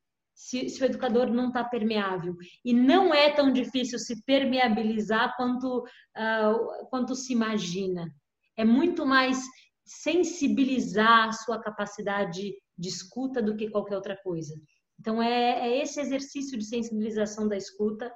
se, 0.42 0.70
se 0.70 0.82
o 0.82 0.86
educador 0.86 1.32
não 1.32 1.48
está 1.48 1.64
permeável. 1.64 2.36
E 2.66 2.74
não 2.74 3.14
é 3.14 3.32
tão 3.32 3.52
difícil 3.52 4.00
se 4.00 4.24
permeabilizar 4.24 5.36
quanto, 5.38 5.80
uh, 5.80 6.88
quanto 6.90 7.16
se 7.16 7.32
imagina. 7.32 8.12
É 8.58 8.66
muito 8.66 9.06
mais 9.06 9.40
sensibilizar 9.86 11.30
a 11.30 11.32
sua 11.32 11.62
capacidade 11.62 12.54
de 12.78 12.90
escuta 12.90 13.42
do 13.42 13.56
que 13.56 13.70
qualquer 13.70 13.96
outra 13.96 14.18
coisa. 14.24 14.54
Então, 15.00 15.22
é, 15.22 15.68
é 15.68 15.82
esse 15.82 16.00
exercício 16.00 16.58
de 16.58 16.66
sensibilização 16.66 17.48
da 17.48 17.58
escuta 17.58 18.12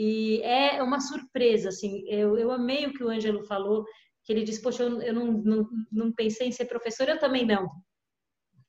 e 0.00 0.40
é 0.42 0.80
uma 0.80 1.00
surpresa, 1.00 1.70
assim, 1.70 2.04
eu, 2.06 2.38
eu 2.38 2.52
amei 2.52 2.86
o 2.86 2.92
que 2.92 3.02
o 3.02 3.08
Ângelo 3.08 3.44
falou, 3.44 3.84
que 4.24 4.32
ele 4.32 4.44
disse, 4.44 4.62
poxa, 4.62 4.84
eu, 4.84 5.02
eu 5.02 5.12
não, 5.12 5.26
não, 5.32 5.68
não 5.90 6.12
pensei 6.12 6.46
em 6.46 6.52
ser 6.52 6.66
professor, 6.66 7.08
eu 7.08 7.18
também 7.18 7.44
não. 7.44 7.68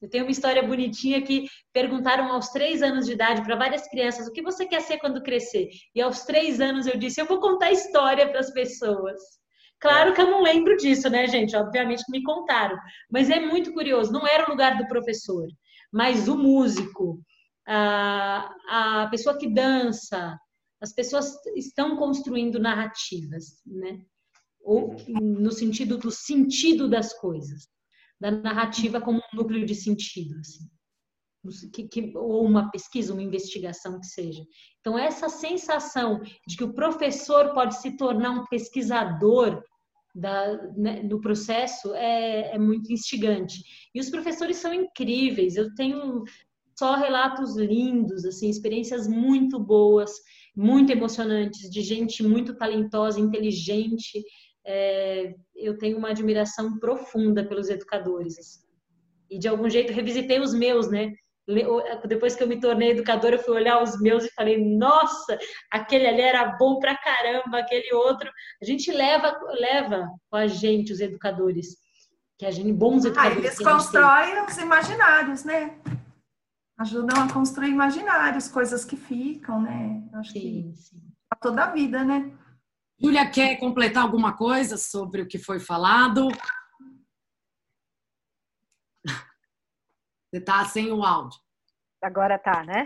Eu 0.02 0.10
tenho 0.10 0.24
uma 0.24 0.32
história 0.32 0.64
bonitinha 0.64 1.22
que 1.22 1.46
perguntaram 1.72 2.32
aos 2.32 2.50
três 2.50 2.82
anos 2.82 3.06
de 3.06 3.12
idade 3.12 3.44
para 3.44 3.56
várias 3.56 3.88
crianças 3.88 4.26
o 4.26 4.32
que 4.32 4.42
você 4.42 4.66
quer 4.66 4.82
ser 4.82 4.98
quando 4.98 5.22
crescer. 5.22 5.70
E 5.94 6.02
aos 6.02 6.24
três 6.24 6.60
anos 6.60 6.88
eu 6.88 6.98
disse: 6.98 7.22
eu 7.22 7.28
vou 7.28 7.40
contar 7.40 7.72
história 7.72 8.28
para 8.28 8.40
as 8.40 8.52
pessoas. 8.52 9.20
Claro 9.80 10.14
que 10.16 10.22
eu 10.22 10.32
não 10.32 10.42
lembro 10.42 10.76
disso, 10.78 11.12
né, 11.12 11.28
gente? 11.28 11.56
Obviamente 11.56 12.06
que 12.06 12.12
me 12.12 12.24
contaram. 12.24 12.76
Mas 13.12 13.30
é 13.30 13.40
muito 13.40 13.72
curioso. 13.72 14.12
Não 14.12 14.26
era 14.26 14.48
o 14.48 14.50
lugar 14.50 14.78
do 14.78 14.88
professor, 14.88 15.46
mas 15.92 16.28
o 16.28 16.36
músico, 16.36 17.20
a, 17.68 18.50
a 19.04 19.08
pessoa 19.12 19.38
que 19.38 19.54
dança. 19.54 20.36
As 20.82 20.94
pessoas 20.94 21.34
estão 21.56 21.98
construindo 21.98 22.60
narrativas, 22.60 23.62
né? 23.66 24.02
Ou 24.62 24.92
uhum. 24.92 25.40
no 25.40 25.52
sentido 25.52 25.98
do 25.98 26.12
sentido 26.12 26.90
das 26.90 27.14
coisas, 27.20 27.68
da 28.20 28.32
narrativa 28.32 29.02
como 29.02 29.20
um 29.20 29.38
núcleo 29.38 29.66
de 29.66 29.76
sentido, 29.76 30.38
assim. 30.40 30.70
Que, 31.74 31.88
que, 31.88 32.18
ou 32.18 32.46
uma 32.46 32.70
pesquisa, 32.70 33.14
uma 33.14 33.24
investigação 33.24 34.00
que 34.00 34.08
seja. 34.08 34.44
Então, 34.82 34.98
essa 34.98 35.30
sensação 35.30 36.22
de 36.46 36.58
que 36.58 36.64
o 36.66 36.74
professor 36.74 37.54
pode 37.54 37.80
se 37.80 37.96
tornar 37.96 38.32
um 38.32 38.46
pesquisador 38.48 39.64
da, 40.14 40.58
né, 40.74 41.04
do 41.04 41.20
processo 41.22 41.94
é, 41.96 42.56
é, 42.56 42.60
muito 42.60 42.92
instigante. 42.92 43.64
E 43.94 44.00
os 44.00 44.10
professores 44.10 44.58
são 44.58 44.74
incríveis. 44.74 45.56
Eu 45.56 45.74
tenho 45.76 46.24
só 46.80 46.96
relatos 46.96 47.58
lindos, 47.58 48.24
assim, 48.24 48.50
experiências 48.50 49.06
muito 49.06 49.60
boas, 49.60 50.12
muito 50.56 50.94
emocionantes, 50.94 51.70
de 51.70 51.82
gente 51.82 52.24
muito 52.24 52.56
talentosa, 52.56 53.20
inteligente. 53.20 54.24
É, 54.66 55.36
eu 55.54 55.78
tenho 55.78 55.98
uma 55.98 56.12
admiração 56.12 56.80
profunda 56.80 57.44
pelos 57.44 57.70
educadores. 57.70 58.40
Assim. 58.40 58.62
E 59.30 59.38
de 59.38 59.50
algum 59.50 59.70
jeito 59.70 59.92
revisitei 59.92 60.40
os 60.40 60.54
meus, 60.54 60.90
né? 60.90 61.12
depois 62.08 62.36
que 62.36 62.44
eu 62.44 62.48
me 62.48 62.60
tornei 62.60 62.92
educadora, 62.92 63.36
eu 63.36 63.40
fui 63.40 63.56
olhar 63.56 63.82
os 63.82 64.00
meus 64.00 64.24
e 64.24 64.34
falei, 64.36 64.64
nossa, 64.64 65.38
aquele 65.72 66.06
ali 66.06 66.22
era 66.22 66.46
bom 66.58 66.78
pra 66.78 66.96
caramba, 66.96 67.58
aquele 67.58 67.92
outro. 67.92 68.30
A 68.62 68.66
gente 68.66 68.92
leva, 68.92 69.36
leva 69.60 70.08
com 70.30 70.38
a 70.38 70.46
gente 70.46 70.94
os 70.94 71.00
educadores, 71.00 71.76
que 72.38 72.46
a 72.46 72.52
gente, 72.52 72.72
bons 72.72 73.04
ah, 73.04 73.08
educadores. 73.08 73.38
Ah, 73.38 73.48
eles 73.48 73.60
constroem 73.60 74.46
os 74.46 74.58
imaginários, 74.60 75.44
né? 75.44 75.76
Ajudam 76.80 77.24
a 77.24 77.34
construir 77.34 77.72
imaginários, 77.72 78.48
coisas 78.48 78.86
que 78.86 78.96
ficam, 78.96 79.62
né? 79.62 80.02
acho 80.14 80.32
sim, 80.32 80.40
que 80.72 80.78
sim. 80.78 81.02
a 81.30 81.36
toda 81.36 81.66
a 81.66 81.72
vida, 81.72 82.06
né? 82.06 82.32
Júlia, 82.98 83.30
quer 83.30 83.58
completar 83.58 84.04
alguma 84.04 84.36
coisa 84.36 84.78
sobre 84.78 85.22
o 85.22 85.28
que 85.28 85.38
foi 85.38 85.60
falado? 85.60 86.30
Você 89.06 90.38
está 90.38 90.64
sem 90.64 90.90
o 90.92 91.04
áudio. 91.04 91.38
Agora 92.02 92.40
tá, 92.40 92.64
né? 92.64 92.86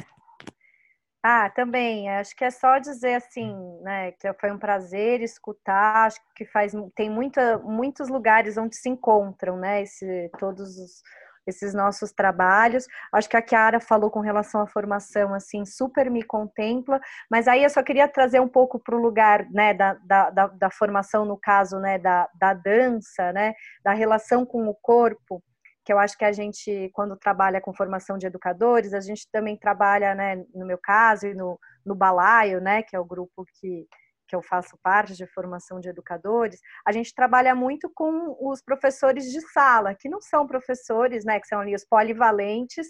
Ah, 1.26 1.50
também, 1.50 2.10
acho 2.10 2.36
que 2.36 2.44
é 2.44 2.52
só 2.52 2.80
dizer 2.80 3.14
assim, 3.14 3.56
né, 3.82 4.12
que 4.14 4.34
foi 4.34 4.52
um 4.52 4.58
prazer 4.58 5.22
escutar, 5.22 6.08
acho 6.08 6.20
que 6.36 6.46
faz, 6.46 6.74
tem 6.96 7.10
muita, 7.10 7.60
muitos 7.60 8.10
lugares 8.10 8.58
onde 8.58 8.76
se 8.76 8.90
encontram, 8.90 9.56
né, 9.56 9.84
esse, 9.84 10.30
todos 10.38 10.78
os, 10.78 11.02
esses 11.46 11.74
nossos 11.74 12.12
trabalhos. 12.12 12.88
Acho 13.12 13.30
que 13.30 13.38
a 13.38 13.46
Chiara 13.46 13.80
falou 13.80 14.10
com 14.10 14.20
relação 14.20 14.62
à 14.62 14.68
formação, 14.68 15.34
assim, 15.34 15.66
super 15.66 16.10
me 16.10 16.24
contempla, 16.24 17.00
mas 17.30 17.48
aí 17.48 17.64
eu 17.64 17.70
só 17.70 17.84
queria 17.84 18.08
trazer 18.08 18.40
um 18.40 18.48
pouco 18.48 18.80
para 18.80 18.96
o 18.96 19.02
lugar, 19.02 19.50
né, 19.52 19.74
da, 19.74 19.94
da, 19.96 20.30
da, 20.30 20.48
da, 20.48 20.72
formação, 20.72 21.26
no 21.26 21.38
caso, 21.38 21.80
né, 21.80 21.98
da, 21.98 22.28
da 22.40 22.54
dança, 22.54 23.32
né, 23.34 23.54
da 23.84 23.94
relação 23.94 24.46
com 24.46 24.68
o 24.68 24.76
corpo, 24.76 25.44
que 25.86 25.92
eu 25.92 26.00
acho 26.00 26.18
que 26.18 26.26
a 26.26 26.32
gente, 26.32 26.90
quando 26.94 27.18
trabalha 27.18 27.60
com 27.60 27.74
formação 27.74 28.18
de 28.18 28.26
educadores, 28.26 28.94
a 28.94 29.02
gente 29.02 29.28
também 29.32 29.58
trabalha, 29.58 30.16
né, 30.16 30.44
no 30.54 30.66
meu 30.66 30.78
caso, 30.78 31.28
e 31.28 31.34
no, 31.34 31.60
no 31.86 31.94
Balaio, 31.94 32.62
né, 32.62 32.82
que 32.82 32.96
é 32.96 33.00
o 33.00 33.06
grupo 33.06 33.46
que, 33.60 33.86
que 34.34 34.36
eu 34.36 34.42
faço 34.42 34.76
parte 34.82 35.16
de 35.16 35.28
formação 35.28 35.80
de 35.80 35.90
educadores, 35.90 36.60
a 36.84 36.92
gente 36.92 37.14
trabalha 37.14 37.54
muito 37.54 37.88
com 37.94 38.36
os 38.42 38.64
professores 38.64 39.32
de 39.32 39.40
sala, 39.52 39.94
que 39.94 40.10
não 40.10 40.20
são 40.20 40.48
professores, 40.48 41.24
né, 41.24 41.40
que 41.40 41.48
são 41.48 41.60
ali 41.60 41.76
os 41.76 41.86
polivalentes, 41.86 42.88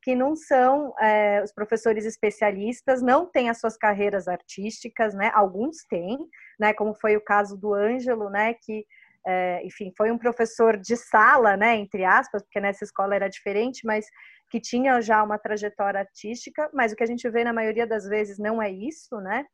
que 0.00 0.14
não 0.14 0.36
são 0.36 0.94
é, 1.00 1.42
os 1.42 1.52
professores 1.52 2.04
especialistas, 2.04 3.02
não 3.02 3.26
têm 3.26 3.50
as 3.50 3.58
suas 3.58 3.76
carreiras 3.76 4.28
artísticas, 4.28 5.14
né, 5.14 5.32
alguns 5.34 5.78
têm, 5.90 6.16
né, 6.60 6.72
como 6.72 6.94
foi 6.94 7.16
o 7.16 7.24
caso 7.24 7.56
do 7.56 7.74
Ângelo, 7.74 8.30
né, 8.30 8.54
que 8.54 8.86
é, 9.26 9.64
enfim, 9.64 9.90
foi 9.96 10.12
um 10.12 10.18
professor 10.18 10.76
de 10.76 10.96
sala, 10.96 11.56
né, 11.56 11.74
entre 11.74 12.04
aspas, 12.04 12.42
porque 12.42 12.60
nessa 12.60 12.84
escola 12.84 13.16
era 13.16 13.28
diferente, 13.28 13.80
mas 13.84 14.06
que 14.50 14.60
tinha 14.60 15.00
já 15.00 15.24
uma 15.24 15.38
trajetória 15.38 15.98
artística, 15.98 16.70
mas 16.72 16.92
o 16.92 16.96
que 16.96 17.02
a 17.02 17.06
gente 17.06 17.28
vê 17.30 17.42
na 17.42 17.52
maioria 17.52 17.86
das 17.86 18.06
vezes 18.06 18.38
não 18.38 18.62
é 18.62 18.70
isso, 18.70 19.16
né? 19.20 19.44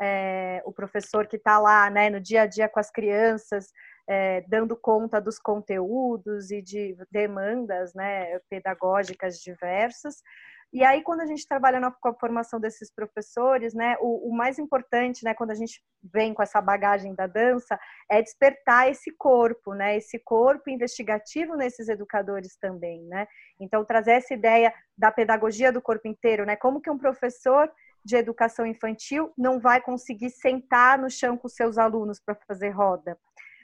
É, 0.00 0.62
o 0.64 0.72
professor 0.72 1.26
que 1.26 1.36
está 1.36 1.58
lá, 1.58 1.90
né, 1.90 2.08
no 2.08 2.20
dia 2.20 2.42
a 2.42 2.46
dia 2.46 2.68
com 2.68 2.80
as 2.80 2.90
crianças, 2.90 3.66
é, 4.08 4.40
dando 4.48 4.76
conta 4.76 5.20
dos 5.20 5.38
conteúdos 5.38 6.50
e 6.50 6.62
de 6.62 6.96
demandas, 7.10 7.92
né, 7.94 8.38
pedagógicas 8.48 9.38
diversas, 9.38 10.16
e 10.72 10.84
aí, 10.84 11.02
quando 11.02 11.20
a 11.20 11.26
gente 11.26 11.48
trabalha 11.48 11.80
na, 11.80 11.90
com 11.90 12.08
a 12.08 12.14
formação 12.14 12.60
desses 12.60 12.94
professores, 12.94 13.74
né, 13.74 13.96
o, 14.00 14.30
o, 14.30 14.32
mais 14.32 14.56
importante, 14.56 15.24
né, 15.24 15.34
quando 15.34 15.50
a 15.50 15.54
gente 15.54 15.82
vem 16.00 16.32
com 16.32 16.42
essa 16.44 16.60
bagagem 16.60 17.12
da 17.12 17.26
dança, 17.26 17.78
é 18.08 18.22
despertar 18.22 18.88
esse 18.88 19.10
corpo, 19.16 19.74
né, 19.74 19.96
esse 19.96 20.16
corpo 20.20 20.70
investigativo 20.70 21.56
nesses 21.56 21.88
educadores 21.88 22.56
também, 22.56 23.02
né. 23.06 23.26
Então, 23.58 23.84
trazer 23.84 24.12
essa 24.12 24.32
ideia 24.32 24.72
da 24.96 25.10
pedagogia 25.10 25.72
do 25.72 25.82
corpo 25.82 26.06
inteiro, 26.06 26.46
né, 26.46 26.54
como 26.54 26.80
que 26.80 26.90
um 26.90 26.98
professor 26.98 27.68
de 28.04 28.16
educação 28.16 28.66
infantil 28.66 29.32
não 29.36 29.60
vai 29.60 29.80
conseguir 29.80 30.30
sentar 30.30 30.98
no 30.98 31.10
chão 31.10 31.36
com 31.36 31.48
seus 31.48 31.78
alunos 31.78 32.20
para 32.20 32.34
fazer 32.46 32.70
roda 32.70 33.18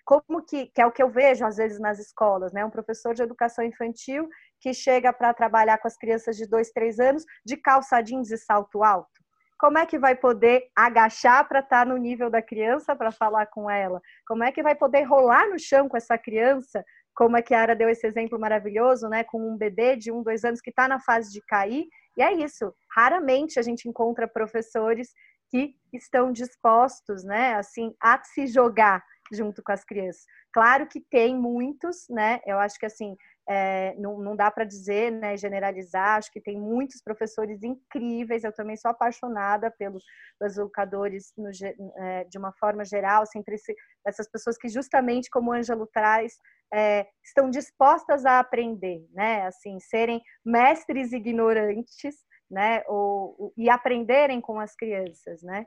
como 0.06 0.40
que, 0.40 0.66
que 0.66 0.80
é 0.80 0.86
o 0.86 0.92
que 0.92 1.02
eu 1.02 1.10
vejo 1.10 1.44
às 1.44 1.56
vezes 1.56 1.80
nas 1.80 1.98
escolas, 1.98 2.52
né? 2.52 2.64
Um 2.64 2.70
professor 2.70 3.12
de 3.12 3.22
educação 3.22 3.64
infantil 3.64 4.28
que 4.60 4.72
chega 4.72 5.12
para 5.12 5.34
trabalhar 5.34 5.78
com 5.78 5.88
as 5.88 5.96
crianças 5.96 6.36
de 6.36 6.46
dois, 6.46 6.70
três 6.70 7.00
anos 7.00 7.24
de 7.44 7.56
calça 7.56 8.00
jeans 8.00 8.30
e 8.30 8.38
salto 8.38 8.84
alto. 8.84 9.10
Como 9.58 9.78
é 9.78 9.84
que 9.84 9.98
vai 9.98 10.14
poder 10.14 10.68
agachar 10.76 11.48
para 11.48 11.58
estar 11.58 11.84
tá 11.84 11.84
no 11.84 11.96
nível 11.96 12.30
da 12.30 12.40
criança 12.40 12.94
para 12.94 13.10
falar 13.10 13.46
com 13.46 13.68
ela? 13.68 14.00
Como 14.28 14.44
é 14.44 14.52
que 14.52 14.62
vai 14.62 14.76
poder 14.76 15.02
rolar 15.02 15.48
no 15.48 15.58
chão 15.58 15.88
com 15.88 15.96
essa 15.96 16.16
criança? 16.16 16.84
Como 17.12 17.36
a 17.36 17.42
Kiara 17.42 17.74
deu 17.74 17.88
esse 17.88 18.06
exemplo 18.06 18.38
maravilhoso, 18.38 19.08
né? 19.08 19.24
Com 19.24 19.40
um 19.40 19.56
bebê 19.56 19.96
de 19.96 20.12
um, 20.12 20.22
dois 20.22 20.44
anos 20.44 20.60
que 20.60 20.70
está 20.70 20.86
na 20.86 21.00
fase 21.00 21.32
de 21.32 21.40
cair. 21.40 21.84
E 22.16 22.22
é 22.22 22.32
isso. 22.32 22.74
Raramente 22.94 23.58
a 23.58 23.62
gente 23.62 23.88
encontra 23.88 24.26
professores 24.28 25.12
que 25.50 25.74
estão 25.92 26.32
dispostos, 26.32 27.24
né? 27.24 27.54
Assim, 27.54 27.94
a 28.00 28.22
se 28.24 28.46
jogar 28.46 29.04
junto 29.32 29.62
com 29.62 29.72
as 29.72 29.84
crianças. 29.84 30.24
Claro 30.52 30.86
que 30.86 31.00
tem 31.00 31.36
muitos, 31.36 32.06
né? 32.08 32.40
Eu 32.46 32.58
acho 32.58 32.78
que 32.78 32.86
assim 32.86 33.16
é, 33.48 33.94
não, 33.96 34.18
não 34.18 34.34
dá 34.34 34.50
para 34.50 34.64
dizer, 34.64 35.12
né, 35.12 35.36
generalizar. 35.36 36.18
Acho 36.18 36.30
que 36.32 36.40
tem 36.40 36.58
muitos 36.58 37.00
professores 37.02 37.62
incríveis. 37.62 38.44
Eu 38.44 38.52
também 38.52 38.76
sou 38.76 38.90
apaixonada 38.90 39.70
pelos, 39.70 40.02
educadores 40.40 41.32
no, 41.36 41.50
é, 41.98 42.24
de 42.24 42.38
uma 42.38 42.52
forma 42.52 42.84
geral, 42.84 43.24
sempre 43.26 43.54
esse, 43.54 43.74
essas 44.06 44.28
pessoas 44.28 44.58
que 44.58 44.68
justamente, 44.68 45.30
como 45.30 45.50
o 45.50 45.54
Ângelo 45.54 45.86
traz, 45.86 46.34
é, 46.74 47.06
estão 47.24 47.48
dispostas 47.48 48.24
a 48.26 48.40
aprender, 48.40 49.06
né? 49.12 49.46
Assim, 49.46 49.78
serem 49.78 50.20
mestres 50.44 51.12
ignorantes, 51.12 52.16
né? 52.50 52.82
Ou, 52.88 53.52
e 53.56 53.70
aprenderem 53.70 54.40
com 54.40 54.58
as 54.58 54.74
crianças, 54.74 55.42
né? 55.42 55.66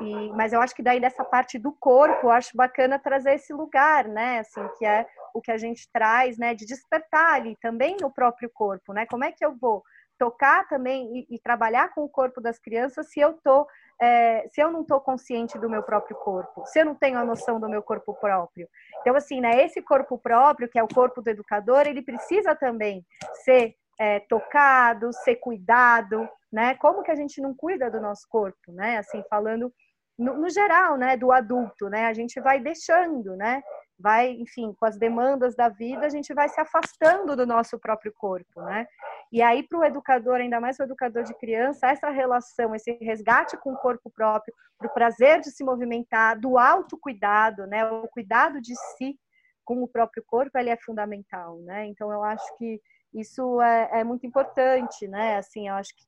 E, 0.00 0.32
mas 0.32 0.52
eu 0.52 0.60
acho 0.60 0.74
que 0.74 0.82
daí 0.82 1.00
dessa 1.00 1.24
parte 1.24 1.58
do 1.58 1.72
corpo, 1.72 2.26
eu 2.26 2.30
acho 2.30 2.56
bacana 2.56 2.98
trazer 2.98 3.34
esse 3.34 3.52
lugar, 3.52 4.06
né? 4.08 4.40
Assim, 4.40 4.66
que 4.78 4.84
é 4.84 5.06
o 5.32 5.40
que 5.40 5.50
a 5.50 5.58
gente 5.58 5.88
traz, 5.92 6.36
né? 6.38 6.54
De 6.54 6.66
despertar 6.66 7.34
ali 7.34 7.56
também 7.60 7.96
no 8.00 8.10
próprio 8.10 8.50
corpo, 8.52 8.92
né? 8.92 9.06
Como 9.06 9.24
é 9.24 9.32
que 9.32 9.44
eu 9.44 9.54
vou 9.54 9.82
tocar 10.18 10.66
também 10.68 11.26
e, 11.30 11.36
e 11.36 11.38
trabalhar 11.38 11.92
com 11.94 12.02
o 12.02 12.08
corpo 12.08 12.40
das 12.40 12.58
crianças 12.58 13.10
se 13.10 13.20
eu 13.20 13.34
tô 13.42 13.66
é, 14.00 14.48
se 14.48 14.60
eu 14.60 14.70
não 14.70 14.82
estou 14.82 15.00
consciente 15.00 15.58
do 15.58 15.70
meu 15.70 15.82
próprio 15.82 16.16
corpo, 16.16 16.66
se 16.66 16.80
eu 16.80 16.84
não 16.84 16.94
tenho 16.94 17.18
a 17.18 17.24
noção 17.24 17.60
do 17.60 17.68
meu 17.68 17.82
corpo 17.82 18.12
próprio. 18.14 18.68
Então, 19.00 19.14
assim, 19.14 19.40
né, 19.40 19.64
esse 19.64 19.80
corpo 19.80 20.18
próprio, 20.18 20.68
que 20.68 20.78
é 20.78 20.82
o 20.82 20.88
corpo 20.88 21.22
do 21.22 21.30
educador, 21.30 21.86
ele 21.86 22.02
precisa 22.02 22.54
também 22.54 23.06
ser 23.44 23.76
é, 23.98 24.20
tocado, 24.20 25.12
ser 25.12 25.36
cuidado, 25.36 26.28
né? 26.52 26.74
Como 26.74 27.02
que 27.02 27.10
a 27.10 27.14
gente 27.14 27.40
não 27.40 27.54
cuida 27.54 27.90
do 27.90 28.00
nosso 28.00 28.28
corpo, 28.28 28.72
né? 28.72 28.98
Assim, 28.98 29.22
falando 29.30 29.72
no, 30.18 30.34
no, 30.34 30.48
geral, 30.48 30.96
né, 30.96 31.16
do 31.16 31.32
adulto, 31.32 31.88
né? 31.88 32.06
A 32.06 32.12
gente 32.12 32.40
vai 32.40 32.60
deixando, 32.60 33.36
né? 33.36 33.62
Vai, 33.98 34.30
enfim, 34.30 34.72
com 34.72 34.86
as 34.86 34.96
demandas 34.96 35.54
da 35.54 35.68
vida, 35.68 36.06
a 36.06 36.08
gente 36.08 36.32
vai 36.34 36.48
se 36.48 36.60
afastando 36.60 37.36
do 37.36 37.46
nosso 37.46 37.78
próprio 37.78 38.12
corpo, 38.12 38.62
né? 38.62 38.86
E 39.32 39.42
aí, 39.42 39.62
para 39.62 39.78
o 39.78 39.84
educador, 39.84 40.36
ainda 40.36 40.60
mais 40.60 40.78
o 40.78 40.82
educador 40.82 41.24
de 41.24 41.34
criança, 41.34 41.88
essa 41.88 42.10
relação, 42.10 42.74
esse 42.74 42.92
resgate 43.00 43.56
com 43.56 43.72
o 43.72 43.78
corpo 43.78 44.10
próprio, 44.10 44.54
o 44.82 44.88
prazer 44.88 45.40
de 45.40 45.50
se 45.50 45.64
movimentar, 45.64 46.38
do 46.38 46.58
autocuidado, 46.58 47.66
né? 47.66 47.84
O 47.84 48.08
cuidado 48.08 48.60
de 48.60 48.74
si 48.76 49.18
com 49.64 49.82
o 49.82 49.88
próprio 49.88 50.22
corpo, 50.26 50.58
ele 50.58 50.70
é 50.70 50.76
fundamental, 50.76 51.58
né? 51.60 51.86
Então, 51.86 52.12
eu 52.12 52.22
acho 52.22 52.56
que 52.58 52.80
isso 53.14 53.60
é, 53.62 54.00
é 54.00 54.04
muito 54.04 54.26
importante, 54.26 55.08
né? 55.08 55.36
Assim, 55.36 55.68
eu 55.68 55.74
acho 55.74 55.94
que 55.96 56.04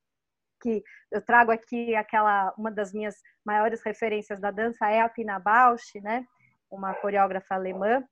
que 0.60 0.82
eu 1.10 1.22
trago 1.22 1.50
aqui 1.50 1.94
aquela 1.94 2.54
uma 2.56 2.70
das 2.70 2.92
minhas 2.92 3.16
maiores 3.44 3.82
referências 3.82 4.40
da 4.40 4.50
dança 4.50 4.88
é 4.90 5.00
a 5.00 5.08
Pina 5.08 5.38
Bausch, 5.38 6.00
né? 6.00 6.24
Uma 6.70 6.94
coreógrafa 6.94 7.54
alemã. 7.54 8.02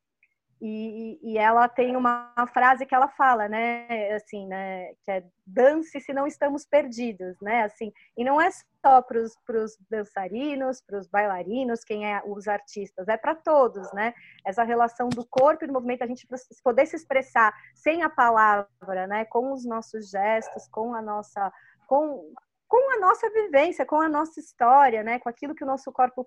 E, 0.66 1.18
e, 1.22 1.36
ela 1.36 1.68
tem 1.68 1.94
uma 1.94 2.32
frase 2.54 2.86
que 2.86 2.94
ela 2.94 3.08
fala, 3.08 3.48
né, 3.48 4.14
assim, 4.14 4.46
né, 4.46 4.94
que 5.04 5.10
é 5.10 5.22
dance 5.46 6.00
se 6.00 6.12
não 6.14 6.26
estamos 6.26 6.64
perdidos, 6.64 7.36
né, 7.42 7.64
assim, 7.64 7.92
e 8.16 8.24
não 8.24 8.40
é 8.40 8.48
só 8.50 9.02
para 9.02 9.18
os 9.18 9.76
dançarinos, 9.90 10.80
para 10.80 10.98
os 10.98 11.06
bailarinos, 11.06 11.84
quem 11.84 12.10
é 12.10 12.22
os 12.24 12.48
artistas, 12.48 13.08
é 13.08 13.16
para 13.18 13.34
todos, 13.34 13.92
né, 13.92 14.14
essa 14.42 14.62
relação 14.62 15.10
do 15.10 15.26
corpo 15.26 15.64
e 15.64 15.66
do 15.66 15.72
movimento, 15.72 16.02
a 16.02 16.06
gente 16.06 16.26
poder 16.62 16.86
se 16.86 16.96
expressar 16.96 17.52
sem 17.74 18.02
a 18.02 18.08
palavra, 18.08 19.06
né, 19.06 19.26
com 19.26 19.52
os 19.52 19.66
nossos 19.66 20.08
gestos, 20.08 20.66
com 20.68 20.94
a 20.94 21.02
nossa 21.02 21.52
com, 21.86 22.32
com 22.69 22.93
a 22.93 23.01
nossa 23.01 23.28
vivência, 23.31 23.86
com 23.86 24.01
a 24.01 24.09
nossa 24.09 24.40
história, 24.40 25.02
né? 25.02 25.19
com 25.19 25.28
aquilo 25.28 25.55
que 25.55 25.65
o 25.65 25.66
nosso 25.66 25.93
corpo, 25.93 26.27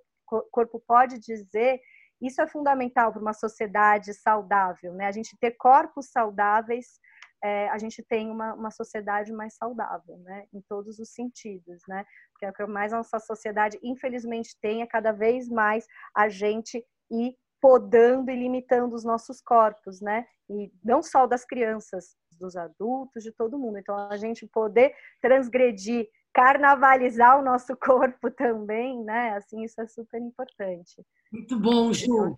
corpo 0.51 0.81
pode 0.87 1.19
dizer. 1.19 1.79
Isso 2.21 2.41
é 2.41 2.47
fundamental 2.47 3.11
para 3.11 3.21
uma 3.21 3.33
sociedade 3.33 4.13
saudável. 4.13 4.93
Né? 4.93 5.05
A 5.07 5.11
gente 5.11 5.37
ter 5.37 5.51
corpos 5.51 6.09
saudáveis, 6.11 6.99
é, 7.43 7.69
a 7.69 7.77
gente 7.77 8.03
tem 8.03 8.29
uma, 8.31 8.53
uma 8.53 8.71
sociedade 8.71 9.31
mais 9.31 9.55
saudável, 9.55 10.17
né? 10.19 10.45
em 10.53 10.61
todos 10.67 10.99
os 10.99 11.09
sentidos. 11.13 11.81
Né? 11.87 12.03
Porque 12.31 12.45
é 12.45 12.49
o 12.49 12.53
que 12.53 12.65
mais 12.65 12.93
a 12.93 12.97
nossa 12.97 13.19
sociedade, 13.19 13.79
infelizmente, 13.83 14.57
tem 14.61 14.81
é 14.81 14.87
cada 14.87 15.11
vez 15.11 15.47
mais 15.47 15.85
a 16.15 16.27
gente 16.29 16.83
ir 17.11 17.35
podando 17.61 18.31
e 18.31 18.35
limitando 18.35 18.95
os 18.95 19.03
nossos 19.03 19.41
corpos, 19.41 19.99
né? 19.99 20.25
E 20.49 20.71
não 20.83 21.01
só 21.01 21.25
das 21.25 21.43
crianças, 21.43 22.15
dos 22.37 22.55
adultos, 22.55 23.23
de 23.23 23.31
todo 23.31 23.57
mundo. 23.57 23.77
Então, 23.77 23.97
a 23.97 24.17
gente 24.17 24.45
poder 24.47 24.93
transgredir, 25.21 26.07
carnavalizar 26.33 27.39
o 27.39 27.43
nosso 27.43 27.75
corpo 27.77 28.31
também, 28.31 29.03
né? 29.03 29.31
Assim, 29.35 29.63
isso 29.63 29.79
é 29.81 29.87
super 29.87 30.21
importante. 30.21 31.03
Muito 31.31 31.59
bom, 31.59 31.91
Ju. 31.91 32.37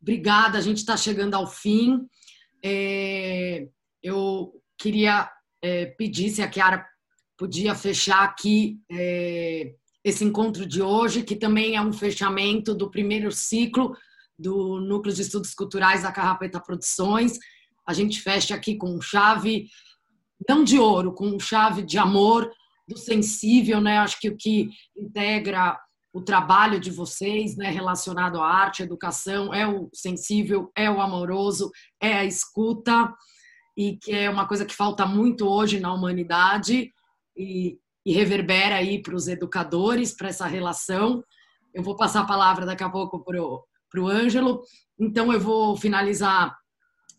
Obrigada, 0.00 0.58
a 0.58 0.60
gente 0.60 0.78
está 0.78 0.96
chegando 0.96 1.34
ao 1.34 1.46
fim. 1.46 2.06
É, 2.62 3.68
eu 4.02 4.52
queria 4.78 5.30
é, 5.62 5.86
pedir 5.86 6.28
se 6.28 6.42
a 6.42 6.50
Chiara 6.50 6.86
podia 7.36 7.74
fechar 7.74 8.22
aqui 8.22 8.78
é, 8.90 9.74
esse 10.04 10.24
encontro 10.24 10.66
de 10.66 10.82
hoje, 10.82 11.22
que 11.22 11.34
também 11.34 11.74
é 11.76 11.80
um 11.80 11.92
fechamento 11.92 12.74
do 12.74 12.90
primeiro 12.90 13.32
ciclo 13.32 13.96
do 14.38 14.78
Núcleo 14.80 15.14
de 15.14 15.22
Estudos 15.22 15.54
Culturais 15.54 16.02
da 16.02 16.12
Carrapeta 16.12 16.60
Produções 16.60 17.38
a 17.86 17.92
gente 17.92 18.20
fecha 18.20 18.54
aqui 18.54 18.76
com 18.76 19.00
chave, 19.00 19.66
não 20.48 20.64
de 20.64 20.78
ouro, 20.78 21.12
com 21.12 21.38
chave 21.38 21.82
de 21.82 21.98
amor, 21.98 22.50
do 22.86 22.98
sensível, 22.98 23.80
né? 23.80 23.98
Acho 23.98 24.18
que 24.20 24.28
o 24.28 24.36
que 24.36 24.68
integra 24.96 25.78
o 26.12 26.22
trabalho 26.22 26.78
de 26.78 26.92
vocês, 26.92 27.56
né, 27.56 27.70
relacionado 27.70 28.40
à 28.40 28.48
arte, 28.48 28.82
à 28.82 28.84
educação, 28.84 29.52
é 29.52 29.66
o 29.66 29.90
sensível, 29.92 30.70
é 30.76 30.88
o 30.88 31.00
amoroso, 31.00 31.72
é 32.00 32.12
a 32.12 32.24
escuta, 32.24 33.12
e 33.76 33.96
que 33.96 34.12
é 34.12 34.30
uma 34.30 34.46
coisa 34.46 34.64
que 34.64 34.74
falta 34.74 35.04
muito 35.04 35.48
hoje 35.48 35.80
na 35.80 35.92
humanidade 35.92 36.92
e, 37.36 37.76
e 38.06 38.12
reverbera 38.12 38.76
aí 38.76 39.02
para 39.02 39.16
os 39.16 39.26
educadores, 39.26 40.16
para 40.16 40.28
essa 40.28 40.46
relação. 40.46 41.20
Eu 41.74 41.82
vou 41.82 41.96
passar 41.96 42.20
a 42.20 42.26
palavra 42.26 42.64
daqui 42.64 42.84
a 42.84 42.90
pouco 42.90 43.24
para 43.24 44.00
o 44.00 44.08
Ângelo, 44.08 44.62
então 44.96 45.32
eu 45.32 45.40
vou 45.40 45.76
finalizar 45.76 46.56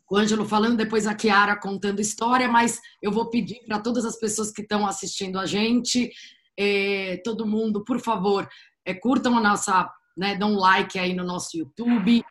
o 0.10 0.18
Ângelo 0.18 0.45
falando, 0.45 0.77
depois 0.77 1.07
a 1.07 1.15
Kiara 1.15 1.60
contando 1.60 1.99
história, 1.99 2.48
mas 2.48 2.80
eu 3.02 3.11
vou 3.11 3.30
pedir 3.30 3.64
para 3.65 3.80
todas 3.80 4.06
as 4.06 4.18
pessoas 4.18 4.52
que 4.52 4.61
estão 4.61 4.86
assistindo 4.86 5.40
a 5.40 5.45
gente, 5.45 6.11
é, 6.57 7.18
todo 7.23 7.45
mundo, 7.45 7.84
por 7.84 7.99
favor, 7.99 8.48
é, 8.86 8.94
curtam 8.94 9.38
a 9.38 9.41
nossa, 9.41 9.91
né, 10.15 10.36
dão 10.36 10.53
um 10.53 10.60
like 10.60 10.98
aí 10.99 11.14
no 11.14 11.23
nosso 11.23 11.57
YouTube, 11.57 12.23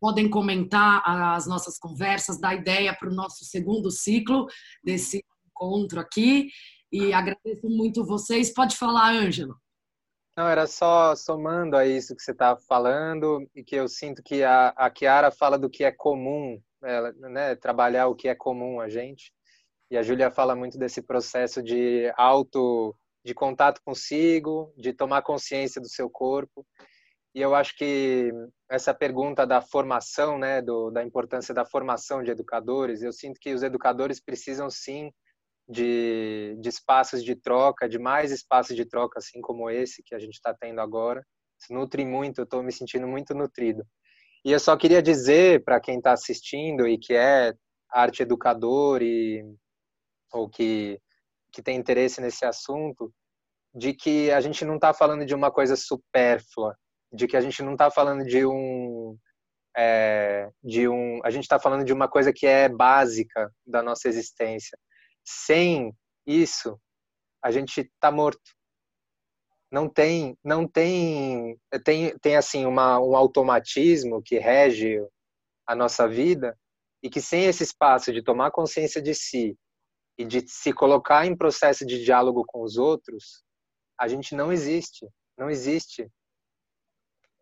podem 0.00 0.28
comentar 0.28 1.02
as 1.06 1.46
nossas 1.46 1.78
conversas, 1.78 2.40
dar 2.40 2.56
ideia 2.56 2.92
para 2.92 3.08
o 3.08 3.14
nosso 3.14 3.44
segundo 3.44 3.88
ciclo 3.88 4.46
desse 4.82 5.24
encontro 5.46 6.00
aqui. 6.00 6.48
E 6.90 7.12
agradeço 7.12 7.68
muito 7.68 8.04
vocês. 8.04 8.52
Pode 8.52 8.76
falar, 8.76 9.12
Ângelo. 9.12 9.56
Não, 10.36 10.48
era 10.48 10.66
só 10.66 11.14
somando 11.14 11.76
a 11.76 11.86
isso 11.86 12.16
que 12.16 12.22
você 12.22 12.32
estava 12.32 12.58
falando 12.68 13.48
e 13.54 13.62
que 13.62 13.76
eu 13.76 13.86
sinto 13.86 14.22
que 14.24 14.42
a, 14.42 14.68
a 14.70 14.90
Kiara 14.90 15.30
fala 15.30 15.56
do 15.56 15.70
que 15.70 15.84
é 15.84 15.92
comum 15.92 16.60
ela, 16.82 17.12
né, 17.12 17.54
trabalhar 17.54 18.08
o 18.08 18.14
que 18.14 18.28
é 18.28 18.34
comum 18.34 18.80
a 18.80 18.88
gente. 18.88 19.32
E 19.90 19.96
a 19.96 20.02
Júlia 20.02 20.30
fala 20.30 20.54
muito 20.56 20.78
desse 20.78 21.02
processo 21.02 21.62
de 21.62 22.12
auto, 22.16 22.96
de 23.24 23.34
contato 23.34 23.80
consigo, 23.84 24.72
de 24.76 24.92
tomar 24.92 25.22
consciência 25.22 25.80
do 25.80 25.88
seu 25.88 26.08
corpo. 26.08 26.66
E 27.34 27.40
eu 27.40 27.54
acho 27.54 27.76
que 27.76 28.30
essa 28.70 28.92
pergunta 28.92 29.46
da 29.46 29.60
formação, 29.60 30.38
né, 30.38 30.60
do, 30.60 30.90
da 30.90 31.02
importância 31.02 31.54
da 31.54 31.64
formação 31.64 32.22
de 32.22 32.30
educadores, 32.30 33.02
eu 33.02 33.12
sinto 33.12 33.40
que 33.40 33.54
os 33.54 33.62
educadores 33.62 34.20
precisam 34.20 34.68
sim 34.68 35.10
de, 35.68 36.56
de 36.60 36.68
espaços 36.68 37.24
de 37.24 37.34
troca, 37.34 37.88
de 37.88 37.98
mais 37.98 38.30
espaços 38.30 38.76
de 38.76 38.84
troca, 38.84 39.18
assim 39.18 39.40
como 39.40 39.70
esse 39.70 40.02
que 40.02 40.14
a 40.14 40.18
gente 40.18 40.34
está 40.34 40.54
tendo 40.54 40.80
agora. 40.80 41.24
Se 41.58 41.72
nutre 41.72 42.04
muito, 42.04 42.40
eu 42.40 42.44
estou 42.44 42.62
me 42.62 42.72
sentindo 42.72 43.06
muito 43.06 43.34
nutrido. 43.34 43.86
E 44.44 44.50
eu 44.50 44.58
só 44.58 44.76
queria 44.76 45.02
dizer 45.02 45.62
para 45.64 45.80
quem 45.80 45.98
está 45.98 46.12
assistindo 46.12 46.86
e 46.86 46.98
que 46.98 47.14
é 47.14 47.54
arte 47.90 48.22
educador 48.22 49.02
e 49.02 49.44
ou 50.32 50.48
que 50.48 50.98
que 51.52 51.62
tem 51.62 51.76
interesse 51.76 52.18
nesse 52.18 52.46
assunto, 52.46 53.12
de 53.74 53.92
que 53.92 54.30
a 54.30 54.40
gente 54.40 54.64
não 54.64 54.76
está 54.76 54.94
falando 54.94 55.26
de 55.26 55.34
uma 55.34 55.50
coisa 55.50 55.76
supérflua, 55.76 56.74
de 57.12 57.28
que 57.28 57.36
a 57.36 57.42
gente 57.42 57.62
não 57.62 57.72
está 57.72 57.90
falando 57.90 58.24
de 58.24 58.44
um 58.46 59.16
é, 59.76 60.50
de 60.62 60.88
um 60.88 61.20
a 61.24 61.30
gente 61.30 61.44
está 61.44 61.58
falando 61.60 61.84
de 61.84 61.92
uma 61.92 62.08
coisa 62.08 62.32
que 62.32 62.46
é 62.46 62.68
básica 62.68 63.52
da 63.66 63.82
nossa 63.82 64.08
existência. 64.08 64.78
Sem 65.24 65.94
isso, 66.26 66.78
a 67.42 67.50
gente 67.50 67.82
está 67.82 68.10
morto 68.10 68.40
não 69.72 69.88
tem 69.88 70.36
não 70.44 70.68
tem 70.68 71.58
tem 71.82 72.16
tem 72.18 72.36
assim 72.36 72.66
uma, 72.66 73.00
um 73.00 73.16
automatismo 73.16 74.22
que 74.22 74.38
rege 74.38 75.00
a 75.66 75.74
nossa 75.74 76.06
vida 76.06 76.54
e 77.02 77.08
que 77.08 77.22
sem 77.22 77.46
esse 77.46 77.62
espaço 77.62 78.12
de 78.12 78.22
tomar 78.22 78.50
consciência 78.50 79.00
de 79.00 79.14
si 79.14 79.56
e 80.18 80.26
de 80.26 80.46
se 80.46 80.74
colocar 80.74 81.24
em 81.24 81.34
processo 81.34 81.86
de 81.86 82.04
diálogo 82.04 82.44
com 82.46 82.62
os 82.62 82.76
outros 82.76 83.42
a 83.98 84.06
gente 84.06 84.34
não 84.34 84.52
existe 84.52 85.08
não 85.38 85.48
existe. 85.48 86.06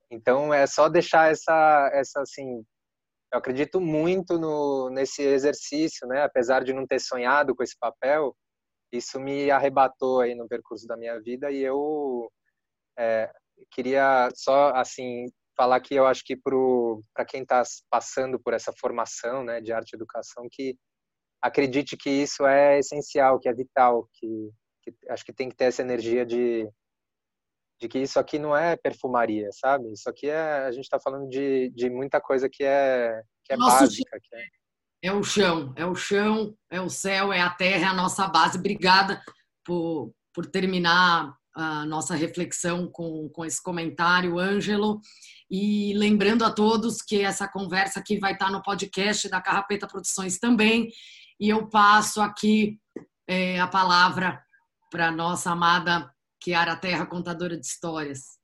Então 0.09 0.55
é 0.55 0.67
só 0.69 0.89
deixar 0.89 1.33
essa 1.33 1.91
essa 1.93 2.23
assim 2.23 2.65
eu 3.33 3.39
acredito 3.41 3.81
muito 3.81 4.39
no 4.39 4.89
nesse 4.91 5.21
exercício 5.23 6.07
né? 6.07 6.23
Apesar 6.23 6.63
de 6.63 6.73
não 6.73 6.87
ter 6.87 7.01
sonhado 7.01 7.57
com 7.57 7.65
esse 7.65 7.77
papel 7.77 8.37
isso 8.93 9.21
me 9.21 9.51
arrebatou 9.51 10.21
aí 10.21 10.35
no 10.35 10.49
percurso 10.49 10.87
da 10.87 10.97
minha 10.97 11.21
vida 11.21 11.51
e 11.51 11.59
eu 11.63 12.31
é, 12.99 13.31
queria 13.71 14.29
só 14.35 14.73
assim 14.75 15.27
falar 15.57 15.81
que 15.81 15.95
eu 15.95 16.07
acho 16.07 16.25
que 16.25 16.37
para 16.37 17.25
quem 17.25 17.43
está 17.43 17.63
passando 17.91 18.41
por 18.41 18.55
essa 18.55 18.73
formação 18.79 19.45
né, 19.45 19.61
de 19.61 19.73
arte 19.73 19.93
e 19.93 19.97
educação 19.97 20.47
que 20.51 20.77
acredite 21.43 21.97
que 21.97 22.11
isso 22.11 22.47
é 22.47 22.79
essencial, 22.79 23.39
que 23.39 23.49
é 23.49 23.53
vital, 23.53 24.09
que, 24.15 24.51
que 24.83 24.95
acho 25.09 25.25
que 25.25 25.33
tem 25.33 25.49
que 25.49 25.57
ter 25.57 25.65
essa 25.67 25.83
energia 25.83 26.25
de 26.25 26.69
de 27.81 27.89
que 27.89 27.99
isso 27.99 28.21
aqui 28.21 28.39
não 28.39 28.55
é 28.55 28.77
perfumaria, 28.77 29.49
sabe? 29.53 29.91
Isso 29.91 30.09
aqui 30.09 30.29
é 30.29 30.37
a 30.37 30.71
gente 30.71 30.85
está 30.85 31.01
falando 31.01 31.27
de, 31.31 31.71
de 31.71 31.89
muita 31.89 32.21
coisa 32.21 32.47
que 32.47 32.63
é 32.63 33.23
que 33.43 33.55
é 33.55 33.57
Nosso 33.57 33.79
básica. 33.79 34.21
Que 34.23 34.37
é... 34.37 34.60
é 35.03 35.13
o 35.13 35.23
chão, 35.23 35.73
é 35.77 35.87
o 35.87 35.95
chão, 35.95 36.55
é 36.71 36.81
o 36.81 36.91
céu, 36.91 37.33
é 37.33 37.41
a 37.41 37.51
terra, 37.51 37.87
é 37.87 37.89
a 37.89 37.95
nossa 37.95 38.29
base. 38.29 38.59
Obrigada 38.59 39.23
por, 39.65 40.13
por 40.35 40.47
terminar 40.47 41.35
a 41.55 41.85
nossa 41.87 42.15
reflexão 42.15 42.87
com, 42.87 43.29
com 43.31 43.45
esse 43.45 43.63
comentário, 43.63 44.39
Ângelo. 44.39 45.01
E 45.51 45.95
lembrando 45.95 46.45
a 46.45 46.51
todos 46.51 47.03
que 47.03 47.23
essa 47.23 47.49
conversa 47.49 48.01
aqui 48.01 48.19
vai 48.19 48.33
estar 48.33 48.51
no 48.51 48.63
podcast 48.63 49.29
da 49.29 49.41
Carrapeta 49.41 49.89
Produções 49.89 50.39
também. 50.39 50.91
E 51.39 51.49
eu 51.49 51.69
passo 51.69 52.21
aqui 52.21 52.79
é, 53.27 53.59
a 53.59 53.67
palavra 53.67 54.43
para 54.91 55.11
nossa 55.11 55.51
amada 55.51 56.13
Kiara 56.41 56.77
Terra, 56.77 57.07
contadora 57.07 57.59
de 57.59 57.67
histórias. 57.67 58.39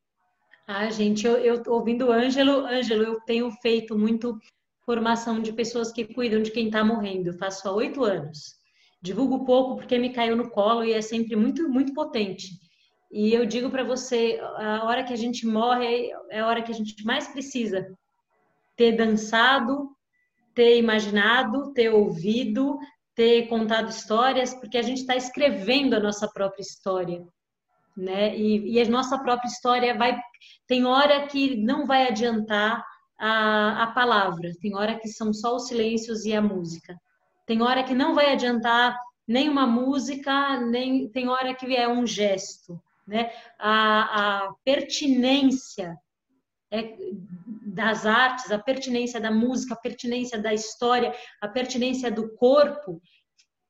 Ah, 0.66 0.90
gente, 0.90 1.26
eu, 1.26 1.36
eu 1.36 1.62
ouvindo 1.68 2.06
o 2.06 2.12
Ângelo, 2.12 2.66
Ângelo, 2.66 3.02
eu 3.02 3.20
tenho 3.20 3.50
feito 3.62 3.96
muito 3.96 4.38
formação 4.86 5.42
de 5.42 5.52
pessoas 5.52 5.92
que 5.92 6.14
cuidam 6.14 6.40
de 6.40 6.52
quem 6.52 6.66
está 6.66 6.84
morrendo. 6.84 7.26
Eu 7.26 7.38
faço 7.38 7.68
há 7.68 7.72
oito 7.72 8.04
anos. 8.04 8.54
Divulgo 9.02 9.44
pouco 9.44 9.76
porque 9.76 9.98
me 9.98 10.12
caiu 10.12 10.36
no 10.36 10.48
colo 10.50 10.84
e 10.84 10.92
é 10.92 11.02
sempre 11.02 11.34
muito, 11.36 11.68
muito 11.68 11.92
potente. 11.92 12.48
E 13.10 13.34
eu 13.34 13.44
digo 13.44 13.68
para 13.68 13.84
você, 13.84 14.38
a 14.56 14.84
hora 14.84 15.04
que 15.04 15.12
a 15.12 15.16
gente 15.16 15.46
morre 15.46 16.10
é 16.30 16.40
a 16.40 16.46
hora 16.46 16.62
que 16.62 16.72
a 16.72 16.74
gente 16.74 17.04
mais 17.04 17.26
precisa 17.28 17.86
ter 18.76 18.92
dançado, 18.92 19.90
ter 20.54 20.78
imaginado, 20.78 21.72
ter 21.72 21.92
ouvido, 21.92 22.78
ter 23.14 23.48
contado 23.48 23.88
histórias, 23.88 24.54
porque 24.54 24.78
a 24.78 24.82
gente 24.82 24.98
está 24.98 25.16
escrevendo 25.16 25.94
a 25.94 26.00
nossa 26.00 26.28
própria 26.28 26.62
história, 26.62 27.24
né? 27.96 28.36
E, 28.36 28.74
e, 28.74 28.80
a 28.80 28.88
nossa 28.88 29.18
própria 29.18 29.48
história 29.48 29.96
vai 29.96 30.18
tem 30.66 30.84
hora 30.84 31.26
que 31.26 31.56
não 31.56 31.86
vai 31.86 32.08
adiantar 32.08 32.84
a, 33.18 33.84
a 33.84 33.86
palavra, 33.88 34.52
tem 34.60 34.74
hora 34.74 34.98
que 34.98 35.08
são 35.08 35.32
só 35.32 35.56
os 35.56 35.68
silêncios 35.68 36.24
e 36.24 36.34
a 36.34 36.42
música, 36.42 36.98
tem 37.46 37.62
hora 37.62 37.84
que 37.84 37.94
não 37.94 38.14
vai 38.14 38.32
adiantar 38.32 38.98
nem 39.26 39.48
uma 39.48 39.66
música, 39.66 40.60
nem 40.60 41.08
tem 41.08 41.28
hora 41.28 41.54
que 41.54 41.74
é 41.74 41.88
um 41.88 42.06
gesto, 42.06 42.80
né? 43.06 43.32
A, 43.58 44.44
a 44.44 44.54
pertinência 44.64 45.96
é, 46.70 46.96
das 47.66 48.06
artes, 48.06 48.50
a 48.50 48.58
pertinência 48.58 49.20
da 49.20 49.30
música, 49.30 49.74
a 49.74 49.78
pertinência 49.78 50.38
da 50.38 50.52
história, 50.52 51.14
a 51.40 51.48
pertinência 51.48 52.10
do 52.10 52.34
corpo 52.36 53.00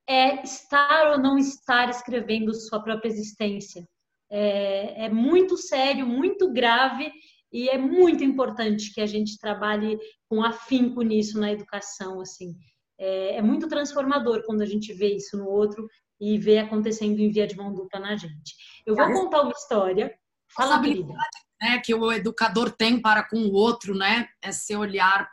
é 0.06 0.42
estar 0.42 1.12
ou 1.12 1.18
não 1.18 1.36
estar 1.36 1.88
escrevendo 1.88 2.54
sua 2.54 2.80
própria 2.80 3.08
existência. 3.08 3.86
É, 4.30 5.06
é, 5.06 5.08
muito 5.08 5.56
sério, 5.56 6.06
muito 6.06 6.52
grave 6.52 7.12
e 7.56 7.70
é 7.70 7.78
muito 7.78 8.22
importante 8.22 8.92
que 8.92 9.00
a 9.00 9.06
gente 9.06 9.38
trabalhe 9.38 9.98
com 10.28 10.44
afinco 10.44 11.00
nisso 11.00 11.40
na 11.40 11.50
educação. 11.50 12.20
Assim, 12.20 12.54
é, 12.98 13.36
é 13.36 13.42
muito 13.42 13.66
transformador 13.66 14.42
quando 14.44 14.60
a 14.60 14.66
gente 14.66 14.92
vê 14.92 15.16
isso 15.16 15.38
no 15.38 15.48
outro 15.48 15.88
e 16.20 16.36
vê 16.36 16.58
acontecendo 16.58 17.18
em 17.18 17.30
via 17.30 17.46
de 17.46 17.56
mão 17.56 17.72
dupla 17.72 17.98
na 17.98 18.14
gente. 18.14 18.54
Eu 18.84 18.94
vou 18.94 19.10
contar 19.10 19.40
uma 19.40 19.52
história. 19.52 20.14
Fala, 20.54 20.78
querida. 20.82 21.14
Né, 21.62 21.78
que 21.82 21.94
o 21.94 22.12
educador 22.12 22.70
tem 22.70 23.00
para 23.00 23.26
com 23.26 23.38
o 23.38 23.54
outro, 23.54 23.94
né? 23.94 24.28
Esse 24.44 24.76
olhar, 24.76 25.26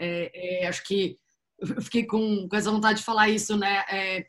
é, 0.00 0.64
é, 0.64 0.66
acho 0.66 0.82
que 0.82 1.16
eu 1.60 1.80
fiquei 1.80 2.04
com, 2.04 2.48
com 2.48 2.56
essa 2.56 2.72
vontade 2.72 2.98
de 2.98 3.04
falar 3.04 3.28
isso, 3.28 3.56
né? 3.56 3.84
É, 3.88 4.26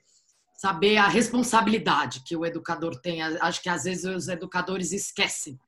saber 0.53 0.97
a 0.97 1.07
responsabilidade 1.07 2.21
que 2.23 2.35
o 2.35 2.45
educador 2.45 3.01
tem. 3.01 3.23
Acho 3.23 3.63
que 3.63 3.69
às 3.69 3.85
vezes 3.85 4.05
os 4.05 4.27
educadores 4.27 4.91
esquecem, 4.91 5.59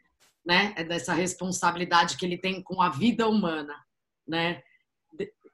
né? 0.45 0.73
É 0.77 0.83
dessa 0.83 1.13
responsabilidade 1.13 2.17
que 2.17 2.25
ele 2.25 2.37
tem 2.37 2.61
com 2.61 2.81
a 2.81 2.89
vida 2.89 3.27
humana, 3.27 3.75
né? 4.27 4.61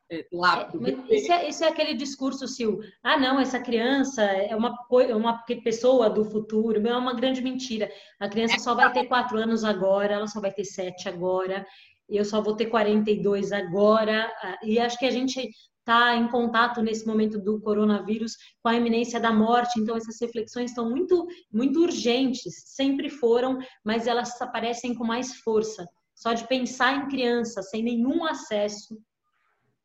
É, 0.10 0.26
lá. 0.32 0.72
É, 1.10 1.16
isso, 1.16 1.34
é, 1.34 1.50
isso 1.50 1.64
é 1.66 1.68
aquele 1.68 1.94
discurso, 1.94 2.48
Sil. 2.48 2.80
Ah, 3.04 3.18
não, 3.18 3.40
essa 3.40 3.60
criança 3.60 4.22
é 4.24 4.56
uma, 4.56 4.74
uma 5.16 5.44
pessoa 5.64 6.10
do 6.10 6.24
futuro. 6.24 6.86
É 6.88 6.98
uma 6.98 7.14
grande 7.14 7.42
mentira. 7.42 7.92
A 8.20 8.30
criança 8.30 8.58
só 8.60 8.74
vai 8.74 8.92
ter 8.94 9.06
quatro 9.06 9.38
anos 9.38 9.64
agora, 9.64 10.14
ela 10.14 10.28
só 10.28 10.40
vai 10.40 10.52
ter 10.52 10.64
sete 10.64 11.10
agora, 11.10 11.66
eu 12.08 12.24
só 12.24 12.42
vou 12.42 12.56
ter 12.56 12.68
42 12.68 13.52
agora. 13.52 14.34
Ah, 14.42 14.58
e 14.64 14.80
acho 14.80 14.98
que 14.98 15.06
a 15.06 15.12
gente 15.12 15.50
está 15.88 16.18
em 16.18 16.28
contato 16.28 16.82
nesse 16.82 17.08
momento 17.08 17.40
do 17.40 17.62
coronavírus 17.62 18.34
com 18.62 18.68
a 18.68 18.76
iminência 18.76 19.22
da 19.22 19.32
morte. 19.32 19.80
Então, 19.80 19.96
essas 19.96 20.20
reflexões 20.20 20.72
estão 20.72 20.90
muito, 20.90 21.26
muito 21.52 21.82
urgentes, 21.82 22.54
sempre 22.66 23.10
foram, 23.10 23.58
mas 23.86 24.06
elas 24.06 24.40
aparecem 24.42 24.94
com 24.94 25.06
mais 25.06 25.38
força. 25.38 25.88
Só 26.14 26.34
de 26.34 26.46
pensar 26.46 26.94
em 26.96 27.08
criança 27.08 27.62
sem 27.62 27.82
nenhum 27.82 28.26
acesso 28.26 28.98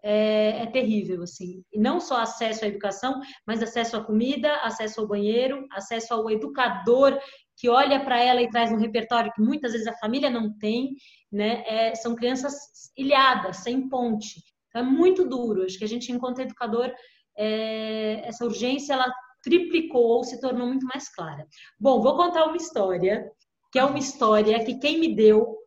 é, 0.03 0.63
é, 0.63 0.67
terrível, 0.67 1.23
assim. 1.23 1.63
E 1.73 1.79
não 1.79 2.01
só 2.01 2.21
acesso 2.21 2.65
à 2.65 2.69
educação, 2.69 3.21
mas 3.47 3.63
acesso 3.63 3.97
à 3.97 4.05
comida, 4.05 4.57
acesso 4.57 5.01
ao 5.01 5.07
banheiro, 5.07 5.65
acesso 5.71 6.13
ao 6.13 6.29
educador 6.29 7.17
que 7.57 7.69
olha 7.69 8.03
para 8.03 8.19
ela 8.19 8.43
e 8.43 8.51
traz 8.51 8.73
um 8.73 8.79
repertório 8.79 9.31
que 9.33 9.41
muitas 9.41 9.71
vezes 9.71 9.87
a 9.87 9.97
família 9.99 10.29
não 10.29 10.53
tem, 10.59 10.97
né? 11.31 11.63
É, 11.65 11.95
são 11.95 12.17
crianças 12.17 12.55
ilhadas, 12.97 13.59
sem 13.59 13.89
ponte. 13.89 14.52
Então, 14.73 14.83
é 14.83 14.85
muito 14.85 15.29
duro. 15.29 15.65
Acho 15.65 15.79
que 15.79 15.85
a 15.85 15.89
gente, 15.89 16.11
enquanto 16.11 16.41
educador, 16.41 16.91
é, 17.37 18.27
essa 18.27 18.45
urgência 18.45 18.95
ela 18.95 19.13
triplicou 19.43 20.03
ou 20.03 20.25
se 20.25 20.41
tornou 20.41 20.67
muito 20.67 20.87
mais 20.87 21.09
clara. 21.15 21.47
Bom, 21.79 22.01
vou 22.01 22.17
contar 22.17 22.45
uma 22.47 22.57
história, 22.57 23.31
que 23.71 23.79
é 23.79 23.85
uma 23.85 23.99
história 23.99 24.65
que 24.65 24.79
quem 24.79 24.99
me 24.99 25.15
deu 25.15 25.59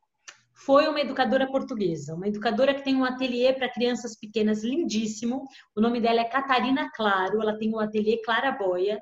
foi 0.54 0.88
uma 0.88 1.02
educadora 1.02 1.52
portuguesa, 1.52 2.16
uma 2.16 2.28
educadora 2.28 2.74
que 2.74 2.84
tem 2.84 2.96
um 2.96 3.04
ateliê 3.04 3.54
para 3.54 3.72
crianças 3.72 4.18
pequenas 4.18 4.64
lindíssimo. 4.64 5.44
O 5.76 5.82
nome 5.82 6.00
dela 6.00 6.22
é 6.22 6.24
Catarina 6.24 6.90
Claro, 6.96 7.42
ela 7.42 7.58
tem 7.58 7.74
um 7.74 7.80
ateliê 7.80 8.22
Claraboia. 8.24 9.00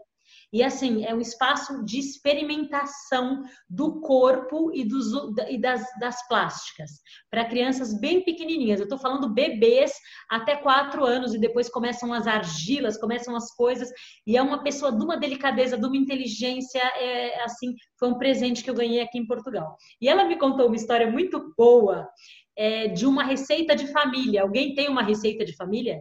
E 0.54 0.62
assim, 0.62 1.04
é 1.04 1.16
um 1.16 1.20
espaço 1.20 1.84
de 1.84 1.98
experimentação 1.98 3.44
do 3.68 4.00
corpo 4.02 4.72
e, 4.72 4.86
dos, 4.86 5.08
e 5.50 5.58
das, 5.60 5.84
das 6.00 6.28
plásticas 6.28 6.92
para 7.32 7.44
crianças 7.44 8.00
bem 8.00 8.24
pequenininhas. 8.24 8.80
Eu 8.80 8.84
estou 8.84 9.00
falando 9.00 9.34
bebês 9.34 9.92
até 10.30 10.56
quatro 10.56 11.04
anos 11.04 11.34
e 11.34 11.40
depois 11.40 11.70
começam 11.70 12.14
as 12.14 12.28
argilas, 12.28 13.00
começam 13.00 13.36
as 13.36 13.52
coisas. 13.56 13.90
E 14.28 14.38
é 14.38 14.42
uma 14.44 14.62
pessoa 14.62 14.92
de 14.92 15.04
uma 15.04 15.18
delicadeza, 15.18 15.76
de 15.76 15.88
uma 15.88 15.98
inteligência, 15.98 16.82
é, 17.00 17.42
assim, 17.44 17.74
foi 17.98 18.10
um 18.10 18.20
presente 18.20 18.64
que 18.64 18.70
eu 18.70 18.76
ganhei 18.76 19.02
aqui 19.02 19.18
em 19.18 19.26
Portugal. 19.26 19.76
E 20.00 20.08
ela 20.08 20.24
me 20.24 20.38
contou 20.38 20.68
uma 20.68 20.76
história 20.76 21.10
muito 21.10 21.52
boa 21.58 22.08
é, 22.56 22.90
de 22.90 23.08
uma 23.08 23.24
receita 23.24 23.76
de 23.76 23.88
família. 23.88 24.44
Alguém 24.44 24.76
tem 24.76 24.88
uma 24.88 25.02
receita 25.02 25.44
de 25.44 25.56
família? 25.56 26.00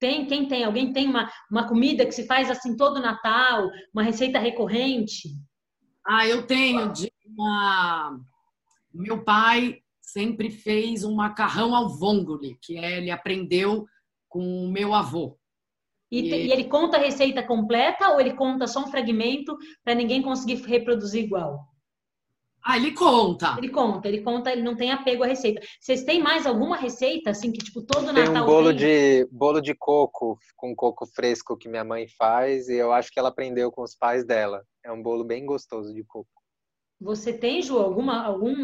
Tem, 0.00 0.24
quem 0.24 0.48
tem? 0.48 0.64
Alguém 0.64 0.92
tem 0.92 1.06
uma, 1.06 1.30
uma 1.50 1.68
comida 1.68 2.06
que 2.06 2.12
se 2.12 2.26
faz 2.26 2.50
assim 2.50 2.74
todo 2.74 3.02
Natal, 3.02 3.68
uma 3.92 4.02
receita 4.02 4.38
recorrente? 4.38 5.28
Ah, 6.04 6.26
eu 6.26 6.46
tenho 6.46 6.90
de 6.90 7.12
uma... 7.24 8.18
Meu 8.92 9.22
pai 9.22 9.76
sempre 10.00 10.50
fez 10.50 11.04
um 11.04 11.14
macarrão 11.14 11.74
ao 11.74 11.90
vongole, 11.90 12.58
que 12.62 12.78
é, 12.78 12.96
ele 12.96 13.10
aprendeu 13.10 13.86
com 14.28 14.64
o 14.64 14.70
meu 14.72 14.94
avô. 14.94 15.38
E, 16.10 16.20
e... 16.20 16.46
e 16.46 16.52
ele 16.52 16.64
conta 16.64 16.96
a 16.96 17.00
receita 17.00 17.42
completa 17.42 18.08
ou 18.08 18.20
ele 18.20 18.32
conta 18.32 18.66
só 18.66 18.80
um 18.80 18.88
fragmento 18.88 19.56
para 19.84 19.94
ninguém 19.94 20.22
conseguir 20.22 20.56
reproduzir 20.64 21.24
igual? 21.24 21.69
Ah, 22.62 22.76
ele 22.76 22.92
conta. 22.92 23.56
Ele 23.58 23.70
conta, 23.70 24.08
ele 24.08 24.22
conta, 24.22 24.52
ele 24.52 24.62
não 24.62 24.76
tem 24.76 24.92
apego 24.92 25.24
à 25.24 25.26
receita. 25.26 25.60
Vocês 25.80 26.04
têm 26.04 26.22
mais 26.22 26.46
alguma 26.46 26.76
receita, 26.76 27.30
assim, 27.30 27.50
que 27.50 27.58
tipo 27.58 27.82
todo 27.82 28.12
tem 28.12 28.24
Natal 28.24 28.44
um 28.44 28.46
bolo 28.46 28.68
tem? 28.68 28.76
de 28.76 29.28
bolo 29.30 29.60
de 29.60 29.74
coco, 29.74 30.38
com 30.56 30.74
coco 30.74 31.06
fresco 31.06 31.56
que 31.56 31.68
minha 31.68 31.84
mãe 31.84 32.06
faz, 32.06 32.68
e 32.68 32.74
eu 32.74 32.92
acho 32.92 33.10
que 33.10 33.18
ela 33.18 33.30
aprendeu 33.30 33.70
com 33.72 33.82
os 33.82 33.94
pais 33.94 34.24
dela. 34.24 34.62
É 34.84 34.92
um 34.92 35.02
bolo 35.02 35.24
bem 35.24 35.46
gostoso 35.46 35.94
de 35.94 36.04
coco. 36.04 36.28
Você 37.00 37.32
tem, 37.32 37.62
Ju, 37.62 37.78
alguma, 37.78 38.24
algum... 38.24 38.54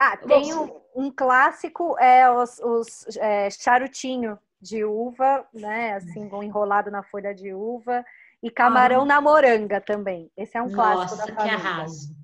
Ah, 0.00 0.16
tem 0.16 0.54
um, 0.54 0.80
um 0.96 1.10
clássico, 1.10 1.96
é 1.98 2.30
os, 2.30 2.58
os 2.58 3.16
é, 3.16 3.48
charutinho 3.50 4.38
de 4.60 4.82
uva, 4.84 5.46
né, 5.52 5.94
assim, 5.94 6.28
enrolado 6.42 6.90
na 6.90 7.02
folha 7.02 7.34
de 7.34 7.52
uva, 7.52 8.04
e 8.44 8.50
camarão 8.50 9.02
ah. 9.02 9.06
na 9.06 9.20
moranga 9.22 9.80
também. 9.80 10.30
Esse 10.36 10.58
é 10.58 10.62
um 10.62 10.70
clássico 10.70 11.16
Nossa, 11.16 11.16
da 11.16 11.34
família. 11.34 11.58
que 11.58 11.66
arraso. 11.66 12.16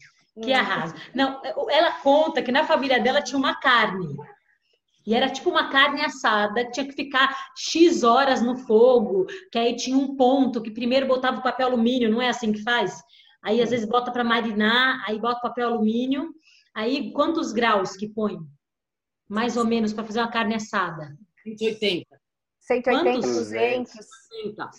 Que 0.43 0.53
hum. 0.53 0.57
arraso. 0.57 0.95
Não, 1.15 1.41
ela 1.71 1.93
conta 2.03 2.43
que 2.43 2.53
na 2.53 2.65
família 2.65 3.01
dela 3.01 3.23
tinha 3.23 3.39
uma 3.39 3.59
carne. 3.59 4.15
E 5.07 5.15
era 5.15 5.31
tipo 5.31 5.49
uma 5.49 5.71
carne 5.71 6.03
assada, 6.03 6.63
que 6.67 6.73
tinha 6.73 6.87
que 6.87 6.93
ficar 6.93 7.35
X 7.57 8.03
horas 8.03 8.43
no 8.43 8.55
fogo, 8.55 9.25
que 9.51 9.59
aí 9.59 9.75
tinha 9.75 9.97
um 9.97 10.15
ponto, 10.15 10.61
que 10.61 10.71
primeiro 10.71 11.07
botava 11.07 11.39
o 11.39 11.43
papel 11.43 11.69
alumínio, 11.69 12.11
não 12.11 12.21
é 12.21 12.29
assim 12.29 12.53
que 12.53 12.63
faz? 12.63 13.01
Aí 13.43 13.63
às 13.63 13.71
vezes 13.71 13.89
bota 13.89 14.13
para 14.13 14.23
marinar, 14.23 15.03
aí 15.09 15.19
bota 15.19 15.41
papel 15.41 15.69
alumínio. 15.69 16.35
Aí 16.75 17.13
quantos 17.15 17.51
graus 17.51 17.97
que 17.97 18.07
põe? 18.07 18.37
Mais 19.27 19.57
ou 19.57 19.65
menos 19.65 19.95
para 19.95 20.05
fazer 20.05 20.21
uma 20.21 20.31
carne 20.31 20.55
assada? 20.55 21.17
180. 21.45 22.20
180, 22.71 23.03
Quantos? 23.03 23.31
200. 23.31 23.93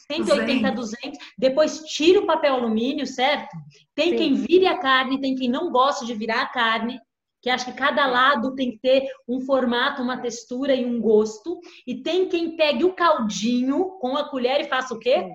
180, 0.09 0.71
200. 0.71 1.19
Depois 1.37 1.79
tira 1.83 2.21
o 2.21 2.25
papel 2.25 2.55
alumínio, 2.55 3.05
certo? 3.05 3.49
Tem 3.93 4.11
Sim. 4.11 4.17
quem 4.17 4.33
vire 4.35 4.67
a 4.67 4.77
carne, 4.77 5.19
tem 5.19 5.35
quem 5.35 5.49
não 5.49 5.71
gosta 5.71 6.05
de 6.05 6.13
virar 6.13 6.41
a 6.41 6.47
carne, 6.47 6.99
que 7.41 7.49
acha 7.49 7.65
que 7.65 7.77
cada 7.77 8.05
lado 8.05 8.55
tem 8.55 8.71
que 8.71 8.79
ter 8.79 9.09
um 9.27 9.41
formato, 9.41 10.01
uma 10.01 10.17
textura 10.17 10.73
e 10.73 10.85
um 10.85 11.01
gosto. 11.01 11.59
E 11.85 12.01
tem 12.01 12.29
quem 12.29 12.55
pegue 12.55 12.85
o 12.85 12.93
caldinho 12.93 13.97
com 13.99 14.15
a 14.15 14.29
colher 14.29 14.61
e 14.61 14.69
faça 14.69 14.93
o 14.93 14.99
quê? 14.99 15.29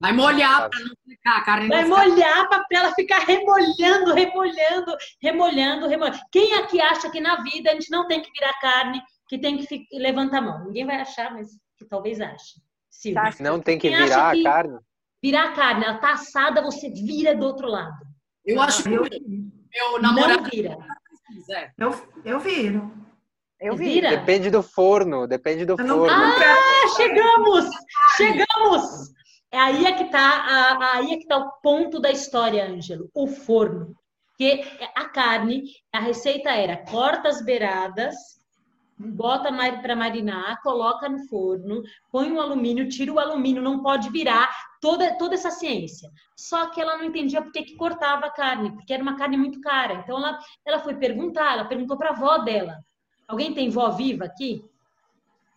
Vai 0.00 0.14
molhar 0.14 0.70
para 0.70 0.80
não 0.80 0.94
ficar 1.06 1.36
a 1.36 1.42
carne. 1.42 1.68
Vai 1.68 1.84
molhar 1.84 2.48
para 2.48 2.64
ela 2.72 2.94
ficar 2.94 3.18
remolhando, 3.18 4.14
remolhando, 4.14 4.96
remolhando, 5.22 5.86
remolhando. 5.86 6.18
Quem 6.32 6.54
aqui 6.54 6.80
acha 6.80 7.10
que 7.10 7.20
na 7.20 7.42
vida 7.42 7.70
a 7.70 7.74
gente 7.74 7.90
não 7.90 8.06
tem 8.06 8.22
que 8.22 8.30
virar 8.32 8.58
carne, 8.60 9.02
que 9.30 9.38
tem 9.38 9.58
que 9.58 9.86
levantar 9.92 10.38
a 10.38 10.42
mão? 10.42 10.64
Ninguém 10.64 10.84
vai 10.84 10.96
achar, 10.96 11.32
mas 11.32 11.50
que 11.78 11.84
talvez 11.84 12.20
ache. 12.20 12.60
Silvia. 12.90 13.32
Não 13.38 13.60
tem 13.60 13.78
que 13.78 13.88
Quem 13.88 13.96
virar 13.96 14.32
a 14.32 14.42
carne? 14.42 14.78
Virar 15.22 15.44
a 15.44 15.52
carne, 15.52 15.84
ela 15.84 15.98
tá 15.98 16.14
assada, 16.14 16.60
você 16.60 16.90
vira 16.90 17.36
do 17.36 17.46
outro 17.46 17.68
lado. 17.68 18.04
Eu 18.44 18.60
acho 18.60 18.82
que 18.82 18.88
meu 18.88 20.02
namorado 20.02 20.42
não 20.42 20.50
vira. 20.50 20.76
Eu, 21.78 22.08
eu 22.24 22.40
viro. 22.40 22.92
Eu 23.60 23.76
viro. 23.76 24.08
Depende 24.08 24.50
do 24.50 24.64
forno, 24.64 25.28
depende 25.28 25.64
do 25.64 25.76
forno. 25.76 26.06
Ah, 26.10 26.96
chegamos! 26.96 27.66
Chegamos! 28.16 29.12
É 29.52 29.58
aí 29.58 29.86
é 29.86 29.92
que 29.92 30.10
tá, 30.10 30.78
aí 30.94 31.12
é 31.12 31.18
que 31.18 31.26
tá 31.26 31.36
o 31.36 31.52
ponto 31.60 32.00
da 32.00 32.10
história, 32.10 32.68
Ângelo, 32.68 33.08
o 33.14 33.28
forno. 33.28 33.94
Que 34.36 34.64
a 34.96 35.08
carne, 35.08 35.64
a 35.92 36.00
receita 36.00 36.50
era 36.50 36.78
corta 36.78 37.28
as 37.28 37.44
beiradas, 37.44 38.39
bota 39.00 39.50
para 39.80 39.96
marinar, 39.96 40.60
coloca 40.62 41.08
no 41.08 41.26
forno, 41.26 41.82
põe 42.12 42.30
o 42.30 42.40
alumínio, 42.40 42.88
tira 42.88 43.12
o 43.12 43.18
alumínio, 43.18 43.62
não 43.62 43.82
pode 43.82 44.10
virar, 44.10 44.50
toda, 44.80 45.16
toda 45.16 45.34
essa 45.34 45.50
ciência. 45.50 46.10
Só 46.36 46.66
que 46.66 46.80
ela 46.80 46.98
não 46.98 47.04
entendia 47.04 47.40
por 47.40 47.50
que, 47.50 47.76
cortava 47.76 48.26
a 48.26 48.30
carne, 48.30 48.72
porque 48.72 48.92
era 48.92 49.02
uma 49.02 49.16
carne 49.16 49.38
muito 49.38 49.60
cara. 49.60 49.94
Então 49.94 50.18
ela, 50.18 50.38
ela 50.66 50.78
foi 50.80 50.94
perguntar, 50.94 51.54
ela 51.54 51.64
perguntou 51.64 51.96
para 51.96 52.10
a 52.10 52.12
avó 52.12 52.38
dela. 52.38 52.78
Alguém 53.26 53.54
tem 53.54 53.70
vó 53.70 53.88
viva 53.90 54.26
aqui? 54.26 54.62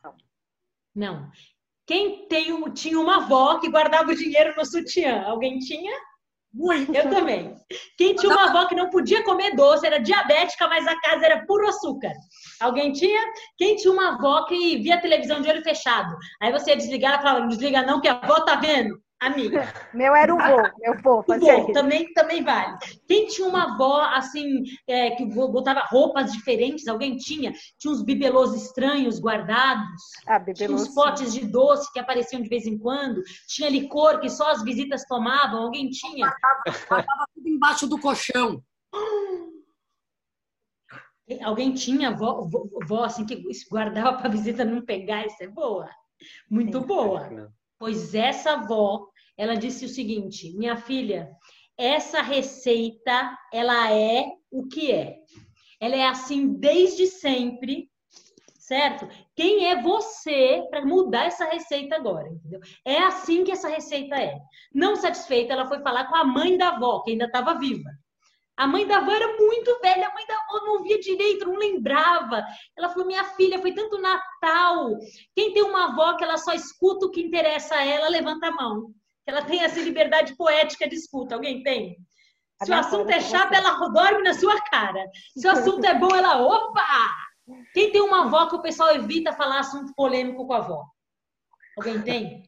Não. 0.02 0.16
Não. 0.96 1.32
Quem 1.86 2.28
tem, 2.28 2.64
tinha 2.72 2.98
uma 2.98 3.18
avó 3.18 3.60
que 3.60 3.70
guardava 3.70 4.12
o 4.12 4.16
dinheiro 4.16 4.56
no 4.56 4.66
sutiã? 4.66 5.24
Alguém 5.24 5.60
tinha? 5.60 5.94
Muito. 6.54 6.94
Eu 6.94 7.10
também. 7.10 7.56
Quem 7.98 8.16
tinha 8.16 8.32
uma 8.32 8.50
avó 8.50 8.68
que 8.68 8.76
não 8.76 8.90
podia 8.92 9.24
comer 9.24 9.56
doce, 9.56 9.88
era 9.88 9.98
diabética, 9.98 10.68
mas 10.68 10.86
a 10.86 11.00
casa 11.02 11.26
era 11.26 11.46
puro 11.48 11.68
açúcar. 11.68 12.12
Alguém 12.64 12.94
tinha? 12.94 13.22
Quem 13.58 13.76
tinha 13.76 13.94
uma 13.94 14.14
avó 14.14 14.46
que 14.46 14.78
via 14.78 15.02
televisão 15.02 15.42
de 15.42 15.50
olho 15.50 15.62
fechado? 15.62 16.16
Aí 16.42 16.52
você 16.52 16.72
ia 16.72 16.78
desligar 16.78 17.20
e 17.20 17.22
falava, 17.22 17.42
não 17.42 17.48
desliga 17.50 17.84
não, 17.84 18.00
que 18.00 18.08
a 18.08 18.14
avó 18.14 18.40
tá 18.42 18.56
vendo. 18.56 18.98
Amiga. 19.20 19.74
Meu 19.94 20.14
era 20.16 20.34
o 20.34 20.38
vô, 20.38 20.70
meu 20.82 21.02
vô. 21.02 21.24
Fazia 21.24 21.72
também, 21.72 22.12
também 22.14 22.44
vale. 22.44 22.78
Quem 23.08 23.28
tinha 23.28 23.48
uma 23.48 23.74
avó, 23.74 24.02
assim, 24.02 24.64
é, 24.88 25.12
que 25.12 25.26
botava 25.26 25.82
roupas 25.88 26.32
diferentes? 26.34 26.88
Alguém 26.88 27.16
tinha? 27.16 27.54
Tinha 27.80 27.94
uns 27.94 28.04
bibelôs 28.04 28.54
estranhos 28.54 29.22
guardados. 29.22 30.02
Ah, 30.28 30.40
tinha 30.54 30.72
uns 30.72 30.90
potes 30.90 31.34
de 31.34 31.46
doce 31.46 31.92
que 31.94 32.00
apareciam 32.00 32.42
de 32.42 32.50
vez 32.50 32.66
em 32.66 32.78
quando. 32.78 33.22
Tinha 33.48 33.70
licor 33.70 34.20
que 34.20 34.30
só 34.30 34.52
as 34.52 34.64
visitas 34.64 35.06
tomavam. 35.06 35.64
Alguém 35.64 35.90
tinha? 35.90 36.30
Tava 36.90 37.06
tudo 37.34 37.48
embaixo 37.48 37.88
do 37.88 38.00
colchão. 38.00 38.62
Alguém 41.42 41.74
tinha 41.74 42.12
vó, 42.12 42.48
vó, 42.86 43.04
assim, 43.04 43.26
que 43.26 43.42
guardava 43.70 44.18
para 44.18 44.28
a 44.28 44.32
visita 44.32 44.66
não 44.66 44.82
pegar? 44.82 45.26
Isso 45.26 45.42
é 45.42 45.48
boa. 45.48 45.90
Muito 46.50 46.82
boa. 46.82 47.52
Pois 47.80 48.14
essa 48.14 48.54
avó 48.54 49.08
ela 49.38 49.56
disse 49.56 49.86
o 49.86 49.90
seguinte: 49.90 50.56
minha 50.56 50.76
filha, 50.76 51.30
essa 51.78 52.22
receita 52.22 53.38
ela 53.52 53.92
é 53.92 54.26
o 54.52 54.68
que 54.68 54.92
é. 54.92 55.18
Ela 55.80 55.96
é 55.96 56.06
assim 56.06 56.54
desde 56.54 57.08
sempre, 57.08 57.90
certo? 58.58 59.08
Quem 59.36 59.66
é 59.68 59.82
você 59.82 60.66
para 60.70 60.86
mudar 60.86 61.26
essa 61.26 61.46
receita 61.46 61.96
agora, 61.96 62.30
entendeu? 62.30 62.62
É 62.86 63.00
assim 63.00 63.44
que 63.44 63.52
essa 63.52 63.68
receita 63.68 64.16
é. 64.16 64.40
Não 64.74 64.96
satisfeita, 64.96 65.54
ela 65.54 65.68
foi 65.68 65.82
falar 65.82 66.06
com 66.06 66.16
a 66.16 66.24
mãe 66.24 66.58
da 66.58 66.70
avó, 66.70 67.02
que 67.02 67.12
ainda 67.12 67.26
estava 67.26 67.58
viva. 67.60 67.90
A 68.56 68.68
mãe 68.68 68.86
da 68.86 68.98
avó 68.98 69.12
era 69.12 69.36
muito 69.36 69.80
velha, 69.82 70.08
a 70.08 70.14
mãe 70.14 70.26
da 70.28 70.36
avó 70.36 70.66
não 70.66 70.84
via 70.84 71.00
direito, 71.00 71.46
não 71.46 71.58
lembrava. 71.58 72.46
Ela 72.78 72.90
falou: 72.90 73.08
Minha 73.08 73.24
filha, 73.24 73.60
foi 73.60 73.74
tanto 73.74 74.00
Natal. 74.00 74.92
Quem 75.36 75.54
tem 75.54 75.64
uma 75.64 75.86
avó 75.86 76.16
que 76.16 76.24
ela 76.24 76.38
só 76.38 76.54
escuta 76.54 77.06
o 77.06 77.12
que 77.12 77.22
interessa 77.22 77.76
a 77.76 77.86
ela, 77.86 78.08
levanta 78.10 78.48
a 78.48 78.52
mão 78.52 78.94
que 79.24 79.32
ela 79.32 79.42
tem 79.44 79.62
essa 79.62 79.80
liberdade 79.80 80.36
poética 80.36 80.88
de 80.88 80.96
escuta. 80.96 81.36
Alguém 81.36 81.64
tem? 81.64 81.98
Se 82.64 82.72
o 82.72 82.76
assunto 82.76 83.10
é 83.10 83.20
chato, 83.20 83.54
ela 83.54 83.72
dorme 83.90 84.24
na 84.24 84.34
sua 84.34 84.60
cara. 84.62 85.06
Se 85.36 85.48
o 85.48 85.52
assunto 85.52 85.84
é 85.86 85.98
bom, 85.98 86.14
ela, 86.16 86.42
opa! 86.42 87.10
Quem 87.74 87.92
tem 87.92 88.02
uma 88.02 88.26
avó 88.26 88.48
que 88.48 88.56
o 88.56 88.62
pessoal 88.62 88.94
evita 88.94 89.34
falar 89.34 89.60
assunto 89.60 89.94
polêmico 89.96 90.46
com 90.46 90.54
a 90.54 90.58
avó? 90.58 90.86
Alguém 91.78 92.02
tem? 92.02 92.44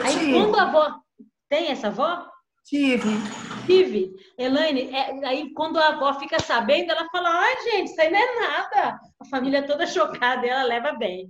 Aí 0.00 0.32
quando 0.32 0.58
a 0.58 0.62
avó. 0.62 1.00
Tem 1.48 1.68
essa 1.68 1.86
avó? 1.86 2.28
Tive. 2.64 3.08
Tive. 3.68 4.16
Elaine, 4.38 4.90
é, 4.94 5.26
aí 5.26 5.52
quando 5.52 5.78
a 5.78 5.88
avó 5.88 6.14
fica 6.14 6.40
sabendo, 6.40 6.90
ela 6.90 7.06
fala: 7.10 7.28
ai, 7.28 7.62
gente, 7.64 7.90
isso 7.90 8.00
aí 8.00 8.10
não 8.10 8.18
é 8.18 8.40
nada. 8.40 8.98
A 9.20 9.24
família 9.26 9.62
toda 9.62 9.86
chocada 9.86 10.46
ela 10.46 10.62
leva 10.62 10.92
bem 10.92 11.28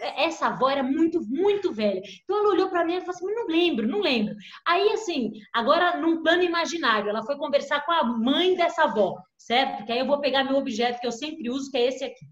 essa 0.00 0.48
avó 0.48 0.68
era 0.68 0.82
muito, 0.82 1.20
muito 1.26 1.72
velha. 1.72 2.00
Então 2.24 2.38
ela 2.38 2.50
olhou 2.50 2.68
para 2.68 2.84
mim 2.84 2.96
e 2.96 3.00
falou 3.00 3.14
assim: 3.14 3.34
não 3.34 3.46
lembro, 3.46 3.88
não 3.88 4.00
lembro. 4.00 4.34
Aí, 4.66 4.90
assim, 4.90 5.32
agora 5.52 5.96
num 5.96 6.22
plano 6.22 6.42
imaginário, 6.42 7.08
ela 7.08 7.22
foi 7.22 7.36
conversar 7.36 7.84
com 7.84 7.92
a 7.92 8.04
mãe 8.04 8.54
dessa 8.56 8.84
avó, 8.84 9.16
certo? 9.36 9.78
Porque 9.78 9.92
aí 9.92 9.98
eu 9.98 10.06
vou 10.06 10.20
pegar 10.20 10.44
meu 10.44 10.56
objeto 10.56 11.00
que 11.00 11.06
eu 11.06 11.12
sempre 11.12 11.48
uso, 11.50 11.70
que 11.70 11.78
é 11.78 11.88
esse 11.88 12.04
aqui. 12.04 12.26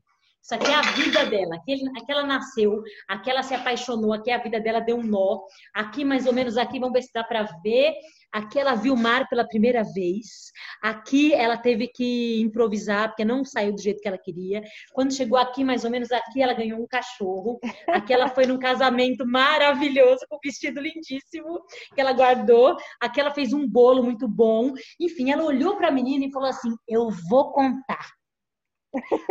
Isso 0.44 0.54
aqui 0.56 0.70
é 0.70 0.74
a 0.74 0.82
vida 0.82 1.24
dela. 1.24 1.56
Aqui, 1.56 1.72
aqui 1.96 2.12
ela 2.12 2.22
nasceu, 2.24 2.82
aqui 3.08 3.30
ela 3.30 3.42
se 3.42 3.54
apaixonou, 3.54 4.12
aqui 4.12 4.30
a 4.30 4.36
vida 4.36 4.60
dela 4.60 4.78
deu 4.78 4.98
um 4.98 5.02
nó. 5.02 5.40
Aqui, 5.72 6.04
mais 6.04 6.26
ou 6.26 6.34
menos, 6.34 6.58
aqui, 6.58 6.78
vamos 6.78 6.92
ver 6.92 7.00
se 7.00 7.10
dá 7.14 7.24
para 7.24 7.44
ver. 7.62 7.94
Aqui 8.30 8.58
ela 8.58 8.74
viu 8.74 8.92
o 8.92 8.96
mar 8.96 9.26
pela 9.30 9.48
primeira 9.48 9.82
vez. 9.82 10.52
Aqui 10.82 11.32
ela 11.32 11.56
teve 11.56 11.88
que 11.88 12.42
improvisar, 12.42 13.08
porque 13.08 13.24
não 13.24 13.42
saiu 13.42 13.72
do 13.72 13.80
jeito 13.80 14.02
que 14.02 14.08
ela 14.08 14.18
queria. 14.18 14.62
Quando 14.92 15.14
chegou 15.14 15.38
aqui, 15.38 15.64
mais 15.64 15.82
ou 15.82 15.90
menos 15.90 16.12
aqui, 16.12 16.42
ela 16.42 16.52
ganhou 16.52 16.78
um 16.78 16.86
cachorro. 16.86 17.58
Aqui 17.88 18.12
ela 18.12 18.28
foi 18.28 18.44
num 18.44 18.58
casamento 18.58 19.26
maravilhoso, 19.26 20.26
com 20.28 20.36
um 20.36 20.40
vestido 20.44 20.78
lindíssimo, 20.78 21.64
que 21.94 22.00
ela 22.02 22.12
guardou. 22.12 22.76
Aqui 23.00 23.18
ela 23.18 23.30
fez 23.30 23.54
um 23.54 23.66
bolo 23.66 24.02
muito 24.02 24.28
bom. 24.28 24.74
Enfim, 25.00 25.30
ela 25.30 25.42
olhou 25.42 25.78
para 25.78 25.88
a 25.88 25.90
menina 25.90 26.26
e 26.26 26.30
falou 26.30 26.50
assim: 26.50 26.68
Eu 26.86 27.08
vou 27.30 27.50
contar. 27.50 28.23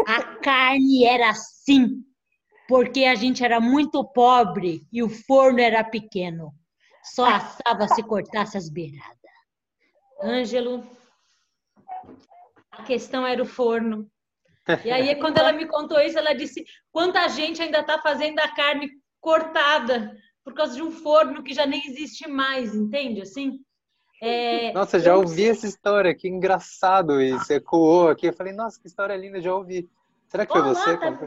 A 0.07 0.23
carne 0.37 1.05
era 1.05 1.29
assim, 1.29 2.03
porque 2.67 3.05
a 3.05 3.15
gente 3.15 3.43
era 3.43 3.59
muito 3.59 4.03
pobre 4.03 4.87
e 4.91 5.01
o 5.03 5.09
forno 5.09 5.59
era 5.59 5.83
pequeno. 5.83 6.53
Só 7.03 7.25
assava 7.25 7.87
se 7.89 8.01
cortasse 8.03 8.57
as 8.57 8.69
beiradas. 8.69 9.17
Ângelo, 10.21 10.85
a 12.71 12.83
questão 12.83 13.27
era 13.27 13.41
o 13.41 13.45
forno. 13.45 14.09
E 14.85 14.91
aí, 14.91 15.15
quando 15.15 15.37
ela 15.37 15.51
me 15.51 15.67
contou 15.67 15.99
isso, 15.99 16.17
ela 16.17 16.33
disse: 16.33 16.63
quanta 16.91 17.27
gente 17.27 17.61
ainda 17.61 17.79
está 17.79 17.99
fazendo 18.01 18.39
a 18.39 18.47
carne 18.55 18.89
cortada 19.19 20.15
por 20.43 20.53
causa 20.53 20.75
de 20.75 20.81
um 20.81 20.91
forno 20.91 21.43
que 21.43 21.53
já 21.53 21.65
nem 21.65 21.85
existe 21.85 22.27
mais, 22.27 22.73
entende? 22.73 23.21
Assim, 23.21 23.59
é, 24.25 24.73
nossa, 24.73 24.99
já 24.99 25.15
ouvi 25.15 25.49
essa 25.49 25.67
história, 25.67 26.15
que 26.15 26.27
engraçado 26.27 27.21
isso. 27.21 27.51
Ecoou 27.51 28.09
aqui. 28.09 28.27
Eu 28.27 28.33
falei, 28.33 28.53
nossa, 28.53 28.79
que 28.79 28.87
história 28.87 29.15
linda, 29.15 29.41
já 29.41 29.53
ouvi. 29.53 29.89
Será 30.27 30.45
que 30.45 30.53
foi 30.53 30.61
você? 30.61 30.97
Tá... 30.97 31.19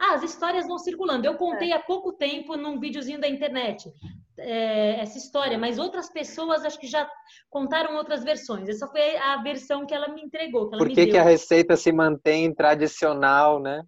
Ah, 0.00 0.14
as 0.14 0.22
histórias 0.22 0.66
vão 0.66 0.78
circulando. 0.78 1.26
Eu 1.26 1.34
contei 1.34 1.72
é. 1.72 1.76
há 1.76 1.80
pouco 1.80 2.12
tempo 2.12 2.56
num 2.56 2.78
videozinho 2.78 3.20
da 3.20 3.28
internet 3.28 3.92
é, 4.38 5.00
essa 5.00 5.18
história, 5.18 5.58
mas 5.58 5.78
outras 5.78 6.08
pessoas 6.10 6.64
acho 6.64 6.78
que 6.78 6.86
já 6.86 7.08
contaram 7.50 7.96
outras 7.96 8.22
versões. 8.22 8.68
Essa 8.68 8.86
foi 8.86 9.16
a 9.16 9.36
versão 9.42 9.84
que 9.86 9.94
ela 9.94 10.08
me 10.08 10.22
entregou. 10.22 10.70
Que 10.70 10.78
Por 10.78 10.88
que, 10.88 11.06
que 11.06 11.18
a 11.18 11.22
receita 11.22 11.76
se 11.76 11.90
mantém 11.92 12.54
tradicional, 12.54 13.60
né? 13.60 13.82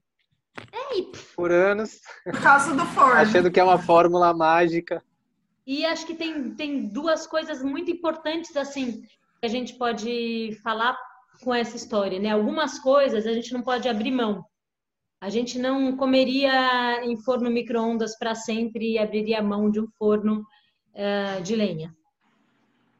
É, 0.72 0.98
e... 0.98 1.12
Por 1.36 1.52
anos. 1.52 2.00
Por 2.24 2.42
causa 2.42 2.74
do 2.74 2.84
forno. 2.86 3.14
Achando 3.14 3.50
que 3.50 3.60
é 3.60 3.64
uma 3.64 3.78
fórmula 3.78 4.34
mágica. 4.34 5.02
E 5.70 5.86
acho 5.86 6.04
que 6.04 6.16
tem, 6.16 6.52
tem 6.56 6.88
duas 6.88 7.28
coisas 7.28 7.62
muito 7.62 7.92
importantes, 7.92 8.56
assim, 8.56 9.02
que 9.02 9.46
a 9.46 9.48
gente 9.48 9.74
pode 9.74 10.58
falar 10.64 10.98
com 11.44 11.54
essa 11.54 11.76
história, 11.76 12.18
né? 12.18 12.30
Algumas 12.30 12.80
coisas 12.80 13.24
a 13.24 13.32
gente 13.32 13.52
não 13.52 13.62
pode 13.62 13.88
abrir 13.88 14.10
mão. 14.10 14.44
A 15.20 15.30
gente 15.30 15.60
não 15.60 15.96
comeria 15.96 17.04
em 17.04 17.16
forno 17.22 17.48
micro-ondas 17.48 18.18
para 18.18 18.34
sempre 18.34 18.94
e 18.94 18.98
abriria 18.98 19.40
mão 19.40 19.70
de 19.70 19.78
um 19.78 19.86
forno 19.96 20.44
uh, 20.92 21.40
de 21.40 21.54
lenha. 21.54 21.94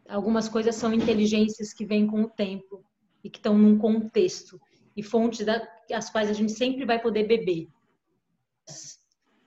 Algumas 0.09 0.49
coisas 0.49 0.77
são 0.77 0.95
inteligências 0.95 1.73
que 1.73 1.85
vêm 1.85 2.07
com 2.07 2.23
o 2.23 2.31
tempo 2.31 2.85
e 3.25 3.29
que 3.29 3.39
estão 3.39 3.59
num 3.59 3.79
contexto 3.79 4.61
e 4.97 5.03
fontes 5.03 5.45
das 5.45 6.09
quais 6.09 6.31
a 6.31 6.35
gente 6.35 6.53
sempre 6.53 6.85
vai 6.85 7.03
poder 7.03 7.27
beber. 7.27 7.67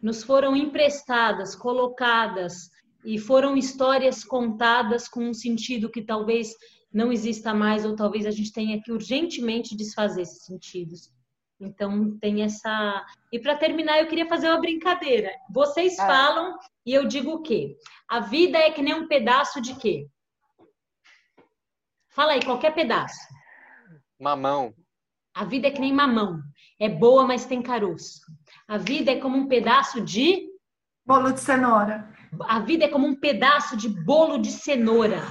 nos 0.01 0.21
foram 0.25 0.57
emprestadas, 0.57 1.55
colocadas 1.55 2.72
e 3.05 3.17
foram 3.17 3.57
histórias 3.57 4.23
contadas 4.23 5.07
com 5.07 5.29
um 5.29 5.33
sentido 5.33 5.89
que 5.89 6.01
talvez 6.01 6.53
não 6.91 7.11
exista 7.11 7.53
mais 7.53 7.85
ou 7.85 7.95
talvez 7.95 8.25
a 8.25 8.31
gente 8.31 8.53
tenha 8.53 8.81
que 8.81 8.91
urgentemente 8.91 9.75
desfazer 9.75 10.21
esses 10.21 10.45
sentidos. 10.45 11.11
Então 11.59 12.17
tem 12.19 12.43
essa. 12.43 13.05
E 13.31 13.39
para 13.39 13.57
terminar, 13.57 13.99
eu 13.99 14.07
queria 14.07 14.27
fazer 14.27 14.49
uma 14.49 14.59
brincadeira. 14.59 15.31
Vocês 15.49 15.97
ah. 15.99 16.05
falam 16.05 16.57
e 16.85 16.93
eu 16.93 17.07
digo 17.07 17.31
o 17.31 17.41
quê? 17.41 17.77
A 18.07 18.19
vida 18.19 18.57
é 18.57 18.71
que 18.71 18.81
nem 18.81 18.93
um 18.93 19.07
pedaço 19.07 19.61
de 19.61 19.75
quê? 19.75 20.07
Fala 22.09 22.33
aí, 22.33 22.43
qualquer 22.43 22.75
pedaço. 22.75 23.17
Mamão. 24.19 24.73
A 25.33 25.43
vida 25.45 25.67
é 25.67 25.71
que 25.71 25.81
nem 25.81 25.91
mamão. 25.91 26.41
É 26.79 26.87
boa, 26.87 27.25
mas 27.25 27.45
tem 27.45 27.61
caroço. 27.61 28.21
A 28.67 28.77
vida 28.77 29.11
é 29.11 29.19
como 29.19 29.37
um 29.37 29.47
pedaço 29.47 30.01
de. 30.01 30.47
Bolo 31.05 31.31
de 31.31 31.39
cenoura. 31.39 32.07
A 32.41 32.59
vida 32.59 32.85
é 32.85 32.87
como 32.87 33.07
um 33.07 33.15
pedaço 33.15 33.77
de 33.77 33.87
bolo 33.87 34.37
de 34.37 34.51
cenoura. 34.51 35.21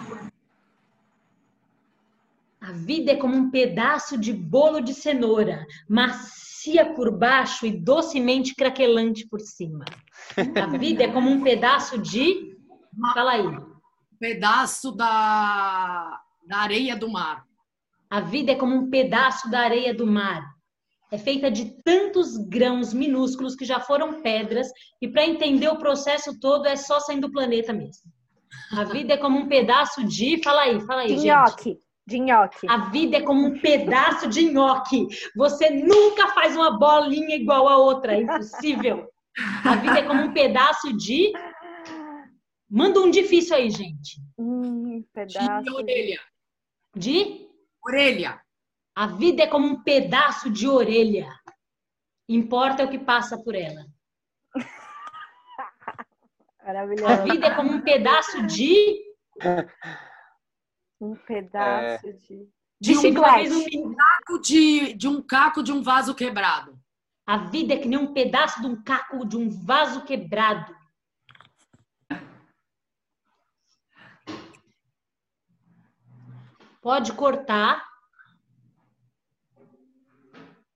A 2.60 2.70
vida 2.70 3.12
é 3.12 3.16
como 3.16 3.36
um 3.36 3.50
pedaço 3.50 4.16
de 4.16 4.32
bolo 4.32 4.80
de 4.80 4.94
cenoura, 4.94 5.66
macia 5.88 6.94
por 6.94 7.10
baixo 7.10 7.66
e 7.66 7.76
docemente 7.76 8.54
craquelante 8.54 9.26
por 9.26 9.40
cima. 9.40 9.84
A 10.36 10.66
vida 10.78 11.02
é 11.02 11.12
como 11.12 11.28
um 11.28 11.42
pedaço 11.42 11.98
de. 11.98 12.56
Fala 13.14 13.32
aí. 13.32 13.58
Pedaço 14.20 14.92
da, 14.92 16.20
da 16.46 16.58
areia 16.58 16.94
do 16.94 17.10
mar. 17.10 17.44
A 18.08 18.20
vida 18.20 18.52
é 18.52 18.54
como 18.54 18.76
um 18.76 18.90
pedaço 18.90 19.50
da 19.50 19.60
areia 19.60 19.92
do 19.92 20.06
mar. 20.06 20.51
É 21.12 21.18
feita 21.18 21.50
de 21.50 21.76
tantos 21.84 22.36
grãos 22.36 22.92
minúsculos 22.92 23.54
que 23.54 23.64
já 23.64 23.78
foram 23.78 24.22
pedras, 24.22 24.66
e 25.00 25.06
para 25.06 25.26
entender 25.26 25.68
o 25.68 25.78
processo 25.78 26.40
todo 26.40 26.66
é 26.66 26.74
só 26.74 26.98
saindo 26.98 27.28
do 27.28 27.32
planeta 27.32 27.72
mesmo. 27.72 28.10
A 28.72 28.84
vida 28.84 29.14
é 29.14 29.16
como 29.16 29.38
um 29.38 29.46
pedaço 29.46 30.02
de. 30.04 30.42
Fala 30.42 30.62
aí, 30.62 30.80
fala 30.80 31.02
aí. 31.02 31.14
De 31.14 31.26
nhoque 31.26 31.78
de 32.06 32.18
nhoque. 32.18 32.66
A 32.68 32.90
vida 32.90 33.18
é 33.18 33.22
como 33.22 33.46
um 33.46 33.60
pedaço 33.60 34.28
de 34.28 34.42
nhoque. 34.50 35.06
Você 35.36 35.70
nunca 35.70 36.28
faz 36.34 36.56
uma 36.56 36.78
bolinha 36.78 37.36
igual 37.36 37.68
a 37.68 37.76
outra, 37.76 38.14
é 38.14 38.22
impossível. 38.22 39.08
A 39.64 39.76
vida 39.76 40.00
é 40.00 40.02
como 40.02 40.22
um 40.22 40.32
pedaço 40.32 40.92
de. 40.96 41.32
Manda 42.68 43.00
um 43.00 43.10
difícil 43.10 43.54
aí, 43.54 43.70
gente. 43.70 44.20
Hum, 44.38 45.04
pedaço 45.12 45.62
de 45.62 45.70
orelha. 45.70 46.20
De? 46.96 47.48
Orelha. 47.84 48.41
A 48.94 49.06
vida 49.06 49.44
é 49.44 49.46
como 49.46 49.66
um 49.66 49.82
pedaço 49.82 50.50
de 50.50 50.68
orelha. 50.68 51.28
Importa 52.28 52.84
o 52.84 52.90
que 52.90 52.98
passa 52.98 53.42
por 53.42 53.54
ela. 53.54 53.86
Maravilhoso. 56.64 57.12
A 57.12 57.16
vida 57.16 57.46
é 57.46 57.54
como 57.54 57.72
um 57.72 57.80
pedaço 57.80 58.46
de. 58.46 59.02
Um 61.00 61.16
pedaço 61.16 62.06
é... 62.06 62.12
de. 62.12 62.48
De 62.80 62.96
um, 62.96 63.10
um 63.10 63.94
caco 63.94 64.40
de, 64.40 64.92
de 64.94 65.08
um 65.08 65.22
caco 65.22 65.62
de 65.62 65.72
um 65.72 65.82
vaso 65.82 66.16
quebrado. 66.16 66.76
A 67.24 67.38
vida 67.38 67.74
é 67.74 67.78
que 67.78 67.86
nem 67.86 67.98
um 67.98 68.12
pedaço 68.12 68.60
de 68.60 68.66
um 68.66 68.82
caco 68.82 69.24
de 69.24 69.36
um 69.36 69.48
vaso 69.48 70.04
quebrado. 70.04 70.76
Pode 76.80 77.12
cortar, 77.12 77.91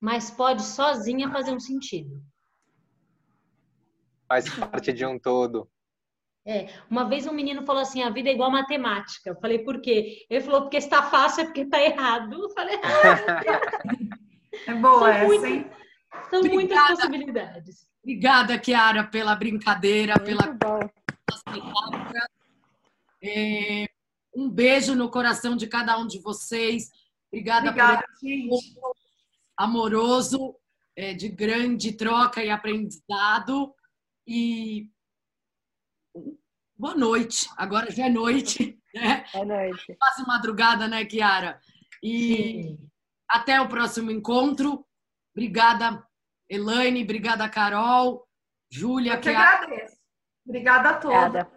mas 0.00 0.30
pode 0.30 0.62
sozinha 0.62 1.30
fazer 1.30 1.52
um 1.52 1.60
sentido. 1.60 2.22
Faz 4.28 4.48
parte 4.48 4.92
de 4.92 5.06
um 5.06 5.18
todo. 5.18 5.68
É, 6.44 6.68
uma 6.88 7.08
vez 7.08 7.26
um 7.26 7.32
menino 7.32 7.66
falou 7.66 7.82
assim: 7.82 8.02
a 8.02 8.10
vida 8.10 8.28
é 8.28 8.32
igual 8.32 8.50
matemática. 8.50 9.30
Eu 9.30 9.36
falei, 9.40 9.58
por 9.58 9.80
quê? 9.80 10.24
Ele 10.30 10.40
falou, 10.40 10.62
porque 10.62 10.76
está 10.76 11.02
fácil 11.02 11.42
é 11.42 11.44
porque 11.46 11.62
está 11.62 11.82
errado. 11.82 12.40
Eu 12.40 12.50
falei, 12.50 12.78
ah, 12.84 13.40
é 14.70 14.74
boa 14.74 14.98
são 14.98 15.08
essa, 15.08 15.24
muito, 15.24 15.46
hein? 15.46 15.70
São 16.30 16.38
Obrigada. 16.38 16.54
muitas 16.54 16.88
possibilidades. 16.88 17.88
Obrigada, 18.00 18.58
Kiara, 18.58 19.04
pela 19.04 19.34
brincadeira, 19.34 20.14
muito 20.24 20.24
pela. 20.24 20.90
É, 23.20 23.88
um 24.32 24.48
beijo 24.48 24.94
no 24.94 25.10
coração 25.10 25.56
de 25.56 25.66
cada 25.66 25.98
um 25.98 26.06
de 26.06 26.20
vocês. 26.20 26.92
Obrigada, 27.28 27.70
Obrigada 27.70 28.04
por 28.20 28.28
esse 28.28 28.74
amoroso, 29.56 30.56
é, 30.96 31.14
de 31.14 31.28
grande 31.28 31.92
troca 31.92 32.42
e 32.42 32.50
aprendizado. 32.50 33.74
E 34.26 34.90
boa 36.76 36.94
noite. 36.94 37.48
Agora 37.56 37.90
já 37.90 38.06
é 38.06 38.08
noite, 38.10 38.78
né? 38.94 39.24
É 39.34 39.44
noite. 39.44 39.96
Quase 39.98 40.26
madrugada, 40.26 40.88
né, 40.88 41.04
Kiara? 41.04 41.60
E 42.02 42.36
Sim. 42.36 42.88
até 43.28 43.60
o 43.60 43.68
próximo 43.68 44.10
encontro. 44.10 44.84
Obrigada, 45.34 46.06
Elaine. 46.48 47.02
Obrigada, 47.02 47.48
Carol. 47.48 48.26
Júlia, 48.70 49.14
Eu 49.14 49.20
que 49.20 49.30
Kiara. 49.30 49.56
agradeço. 49.64 49.96
Obrigada 50.46 50.90
a 50.90 50.94
todos. 50.94 51.16
Obrigada. 51.16 51.56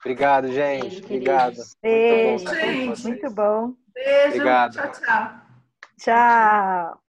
Obrigado, 0.00 0.48
gente. 0.48 0.82
Beijo, 0.82 1.04
Obrigado. 1.04 1.56
Beijo, 1.80 2.44
muito 2.44 2.54
bom. 2.54 3.08
Muito 3.08 3.30
bom. 3.34 3.76
Beijo. 3.94 4.28
Obrigado. 4.36 4.72
Tchau, 4.74 4.92
tchau. 4.92 5.42
Tchau. 5.98 7.01